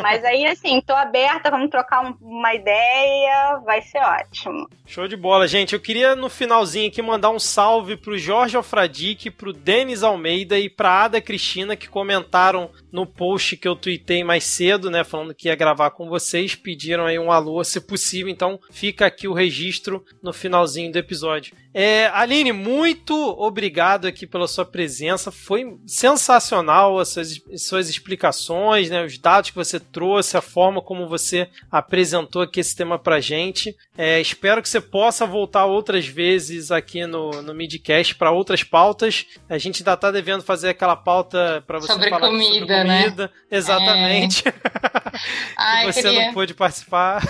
Mas 0.00 0.24
aí, 0.24 0.46
assim, 0.46 0.80
tô 0.80 0.92
aberta, 0.94 1.50
vamos 1.50 1.70
trocar 1.70 2.04
um, 2.04 2.16
uma 2.20 2.54
ideia, 2.54 3.58
vai 3.64 3.82
ser 3.82 3.98
ótimo. 3.98 4.68
Show 4.86 5.08
de 5.08 5.16
bola, 5.16 5.48
gente. 5.48 5.72
Eu 5.72 5.80
queria 5.80 6.14
no 6.14 6.28
finalzinho 6.28 6.88
aqui 6.88 7.02
mandar 7.02 7.30
um 7.30 7.38
salve 7.38 7.96
pro 7.96 8.18
Jorge 8.18 8.56
Alfradique, 8.56 9.30
pro 9.30 9.52
Denis 9.52 10.02
Almeida 10.02 10.58
e 10.58 10.68
pra 10.68 11.04
Ada 11.04 11.20
Cristina 11.20 11.76
que 11.76 11.88
comentaram 11.88 12.70
no 12.90 13.06
post 13.06 13.56
que 13.56 13.66
eu 13.66 13.74
tuitei 13.74 14.22
mais 14.22 14.44
cedo, 14.44 14.90
né, 14.90 15.02
falando 15.02 15.34
que 15.34 15.48
ia 15.48 15.54
gravar 15.54 15.90
com 15.90 16.08
vocês, 16.08 16.54
pediram 16.54 17.06
aí 17.06 17.18
um 17.18 17.32
alô, 17.32 17.64
se 17.64 17.80
possível, 17.80 18.30
então 18.30 18.60
fica 18.70 19.06
aqui 19.06 19.26
o 19.26 19.32
registro 19.32 20.04
no 20.22 20.32
finalzinho 20.32 20.92
do 20.92 20.98
episódio. 20.98 21.56
É, 21.74 22.08
Aline, 22.08 22.52
muito 22.52 23.14
obrigado 23.38 24.06
aqui 24.06 24.26
pela 24.26 24.46
sua 24.46 24.64
presença. 24.64 25.32
Foi 25.32 25.78
sensacional 25.86 26.98
as 26.98 27.08
suas, 27.08 27.40
as 27.50 27.62
suas 27.62 27.88
explicações, 27.88 28.90
né, 28.90 29.02
os 29.02 29.16
dados 29.16 29.50
que 29.52 29.56
você 29.56 29.78
trouxe, 29.78 30.36
a 30.36 30.42
forma 30.42 30.80
como 30.80 31.06
você 31.06 31.48
apresentou 31.70 32.42
aqui 32.42 32.60
esse 32.60 32.74
tema 32.74 32.98
pra 32.98 33.20
gente. 33.20 33.76
É, 33.96 34.20
espero 34.20 34.62
que 34.62 34.68
você 34.68 34.80
possa 34.80 35.26
voltar 35.26 35.66
outras 35.66 36.06
vezes 36.06 36.70
aqui 36.70 37.06
no, 37.06 37.42
no 37.42 37.54
Midcast 37.54 38.14
para 38.14 38.30
outras 38.30 38.64
pautas. 38.64 39.26
A 39.48 39.58
gente 39.58 39.82
ainda 39.82 39.96
tá 39.96 40.10
devendo 40.10 40.42
fazer 40.42 40.70
aquela 40.70 40.96
pauta 40.96 41.62
para 41.66 41.78
você 41.78 41.92
sobre 41.92 42.08
falar 42.08 42.28
comida, 42.28 42.50
sobre 42.50 42.66
comida. 42.66 43.24
Né? 43.26 43.30
Exatamente. 43.50 44.48
É. 44.48 44.52
Ai, 45.56 45.92
você 45.92 46.02
queria... 46.02 46.26
não 46.26 46.34
pôde 46.34 46.54
participar. 46.54 47.22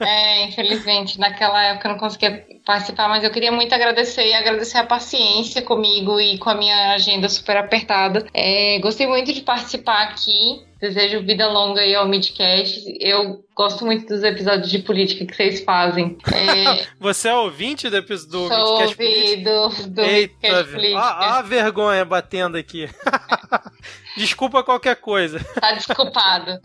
É, 0.00 0.44
infelizmente, 0.44 1.18
naquela 1.18 1.62
época 1.64 1.88
eu 1.88 1.92
não 1.92 1.98
conseguia 1.98 2.44
participar, 2.64 3.08
mas 3.08 3.24
eu 3.24 3.30
queria 3.30 3.52
muito 3.52 3.74
agradecer 3.74 4.26
e 4.26 4.34
agradecer 4.34 4.78
a 4.78 4.86
paciência 4.86 5.62
comigo 5.62 6.20
e 6.20 6.38
com 6.38 6.50
a 6.50 6.54
minha 6.54 6.92
agenda 6.92 7.28
super 7.28 7.56
apertada. 7.56 8.26
É, 8.32 8.78
gostei 8.80 9.06
muito 9.06 9.32
de 9.32 9.42
participar 9.42 10.02
aqui. 10.04 10.64
Desejo 10.78 11.22
vida 11.22 11.48
longa 11.48 11.80
aí 11.80 11.94
ao 11.94 12.06
Midcast. 12.06 12.84
Eu 13.00 13.42
gosto 13.54 13.84
muito 13.86 14.06
dos 14.06 14.22
episódios 14.22 14.70
de 14.70 14.80
política 14.80 15.24
que 15.24 15.34
vocês 15.34 15.64
fazem. 15.64 16.18
É... 16.32 16.86
Você 17.00 17.28
é 17.28 17.34
ouvinte 17.34 17.88
do 17.88 17.96
episódio 17.96 18.30
do 18.30 18.48
Sou 18.48 18.80
Midcast 18.80 19.36
do, 19.36 19.88
do 19.88 20.02
Eita, 20.02 20.34
Midcast 20.34 20.72
Política. 20.72 21.00
a 21.00 21.42
vergonha 21.42 22.04
batendo 22.04 22.58
aqui. 22.58 22.88
Desculpa 24.16 24.62
qualquer 24.62 24.96
coisa. 24.96 25.44
Tá 25.60 25.72
desculpado. 25.72 26.60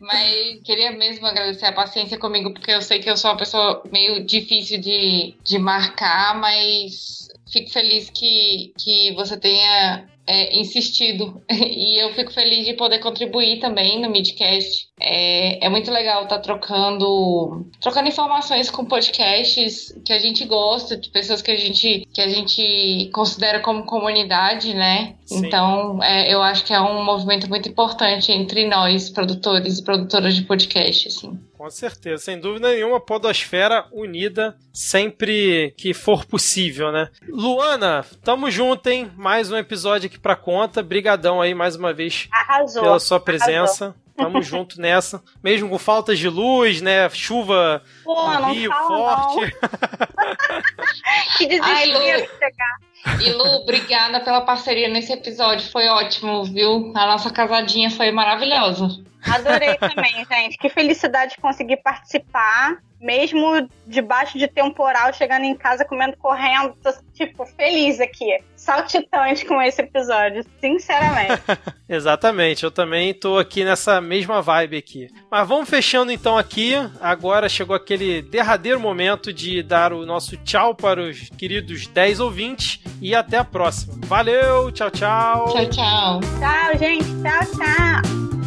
Mas 0.00 0.60
queria 0.64 0.92
mesmo 0.92 1.26
agradecer 1.26 1.66
a 1.66 1.72
paciência 1.72 2.18
comigo, 2.18 2.52
porque 2.52 2.70
eu 2.70 2.82
sei 2.82 2.98
que 2.98 3.08
eu 3.08 3.16
sou 3.16 3.30
uma 3.30 3.36
pessoa 3.36 3.82
meio 3.90 4.24
difícil 4.24 4.80
de, 4.80 5.34
de 5.42 5.58
marcar, 5.58 6.38
mas 6.38 7.28
fico 7.50 7.70
feliz 7.70 8.10
que, 8.10 8.72
que 8.76 9.12
você 9.14 9.36
tenha 9.36 10.08
é, 10.26 10.58
insistido. 10.58 11.42
E 11.82 12.02
eu 12.02 12.12
fico 12.14 12.32
feliz 12.32 12.64
de 12.66 12.74
poder 12.74 12.98
contribuir 12.98 13.58
também 13.58 14.00
no 14.00 14.10
Midcast. 14.10 14.88
É, 15.00 15.64
é 15.64 15.68
muito 15.68 15.90
legal 15.90 16.24
estar 16.24 16.36
tá 16.36 16.42
trocando, 16.42 17.66
trocando 17.80 18.08
informações 18.08 18.70
com 18.70 18.84
podcasts 18.84 19.92
que 20.04 20.12
a 20.12 20.18
gente 20.18 20.44
gosta, 20.44 20.96
de 20.96 21.10
pessoas 21.10 21.40
que 21.40 21.50
a 21.50 21.56
gente, 21.56 22.06
que 22.12 22.20
a 22.20 22.28
gente 22.28 23.10
considera 23.12 23.60
como 23.60 23.84
comunidade, 23.84 24.74
né? 24.74 25.16
Sim. 25.24 25.46
Então, 25.46 26.02
é, 26.02 26.32
eu 26.32 26.42
acho 26.42 26.64
que 26.64 26.72
é 26.72 26.80
um 26.80 27.04
movimento 27.04 27.48
muito 27.48 27.68
importante 27.68 28.30
entre 28.32 28.68
nós, 28.68 29.10
produtores 29.10 29.78
e 29.78 29.84
produtoras 29.84 30.34
de 30.34 30.42
podcast, 30.42 31.08
assim. 31.08 31.38
Com 31.62 31.70
certeza, 31.70 32.24
sem 32.24 32.40
dúvida 32.40 32.70
nenhuma, 32.70 32.98
podosfera 32.98 33.86
unida 33.92 34.58
sempre 34.72 35.72
que 35.78 35.94
for 35.94 36.24
possível, 36.24 36.90
né? 36.90 37.08
Luana, 37.28 38.04
tamo 38.24 38.50
junto, 38.50 38.88
hein? 38.88 39.12
Mais 39.16 39.48
um 39.48 39.56
episódio 39.56 40.08
aqui 40.08 40.18
pra 40.18 40.34
conta. 40.34 40.82
Brigadão 40.82 41.40
aí 41.40 41.54
mais 41.54 41.76
uma 41.76 41.92
vez 41.92 42.28
Arrasou. 42.32 42.82
pela 42.82 42.98
sua 42.98 43.20
presença. 43.20 43.84
Arrasou. 43.84 44.02
Tamo 44.16 44.42
junto 44.42 44.80
nessa. 44.80 45.22
Mesmo 45.40 45.68
com 45.68 45.78
faltas 45.78 46.18
de 46.18 46.28
luz, 46.28 46.80
né? 46.80 47.08
Chuva 47.10 47.80
Pô, 48.02 48.28
no 48.40 48.52
Rio 48.52 48.72
forte. 48.72 49.54
que 51.38 51.46
desespero 51.46 52.22
de 52.22 52.28
chegar. 52.28 52.91
E 53.20 53.30
Lu, 53.30 53.62
obrigada 53.62 54.20
pela 54.20 54.40
parceria 54.42 54.88
nesse 54.88 55.12
episódio. 55.12 55.70
Foi 55.70 55.86
ótimo, 55.88 56.44
viu? 56.44 56.92
A 56.94 57.06
nossa 57.06 57.30
casadinha 57.30 57.90
foi 57.90 58.10
maravilhosa. 58.12 59.02
Adorei 59.24 59.76
também, 59.76 60.26
gente. 60.30 60.58
Que 60.58 60.68
felicidade 60.68 61.36
conseguir 61.38 61.78
participar 61.78 62.78
mesmo 63.02 63.68
debaixo 63.84 64.38
de 64.38 64.46
temporal, 64.46 65.12
chegando 65.12 65.44
em 65.44 65.56
casa 65.56 65.84
comendo 65.84 66.16
correndo, 66.16 66.74
tô, 66.80 66.92
tipo, 67.12 67.44
feliz 67.44 68.00
aqui. 68.00 68.38
Saltitante 68.54 69.44
com 69.44 69.60
esse 69.60 69.82
episódio, 69.82 70.44
sinceramente. 70.60 71.42
Exatamente, 71.88 72.62
eu 72.62 72.70
também 72.70 73.12
tô 73.12 73.38
aqui 73.38 73.64
nessa 73.64 74.00
mesma 74.00 74.40
vibe 74.40 74.76
aqui. 74.76 75.10
Mas 75.28 75.48
vamos 75.48 75.68
fechando 75.68 76.12
então 76.12 76.38
aqui. 76.38 76.74
Agora 77.00 77.48
chegou 77.48 77.74
aquele 77.74 78.22
derradeiro 78.22 78.78
momento 78.78 79.32
de 79.32 79.64
dar 79.64 79.92
o 79.92 80.06
nosso 80.06 80.36
tchau 80.36 80.72
para 80.72 81.02
os 81.02 81.28
queridos 81.30 81.88
10 81.88 82.20
ouvintes 82.20 82.80
e 83.00 83.14
até 83.14 83.38
a 83.38 83.44
próxima. 83.44 83.94
Valeu, 84.06 84.70
tchau, 84.72 84.90
tchau. 84.90 85.48
Tchau, 85.48 85.66
tchau. 85.70 86.20
Tchau, 86.20 86.78
gente. 86.78 87.04
Tchau, 87.22 87.40
tchau. 87.56 88.41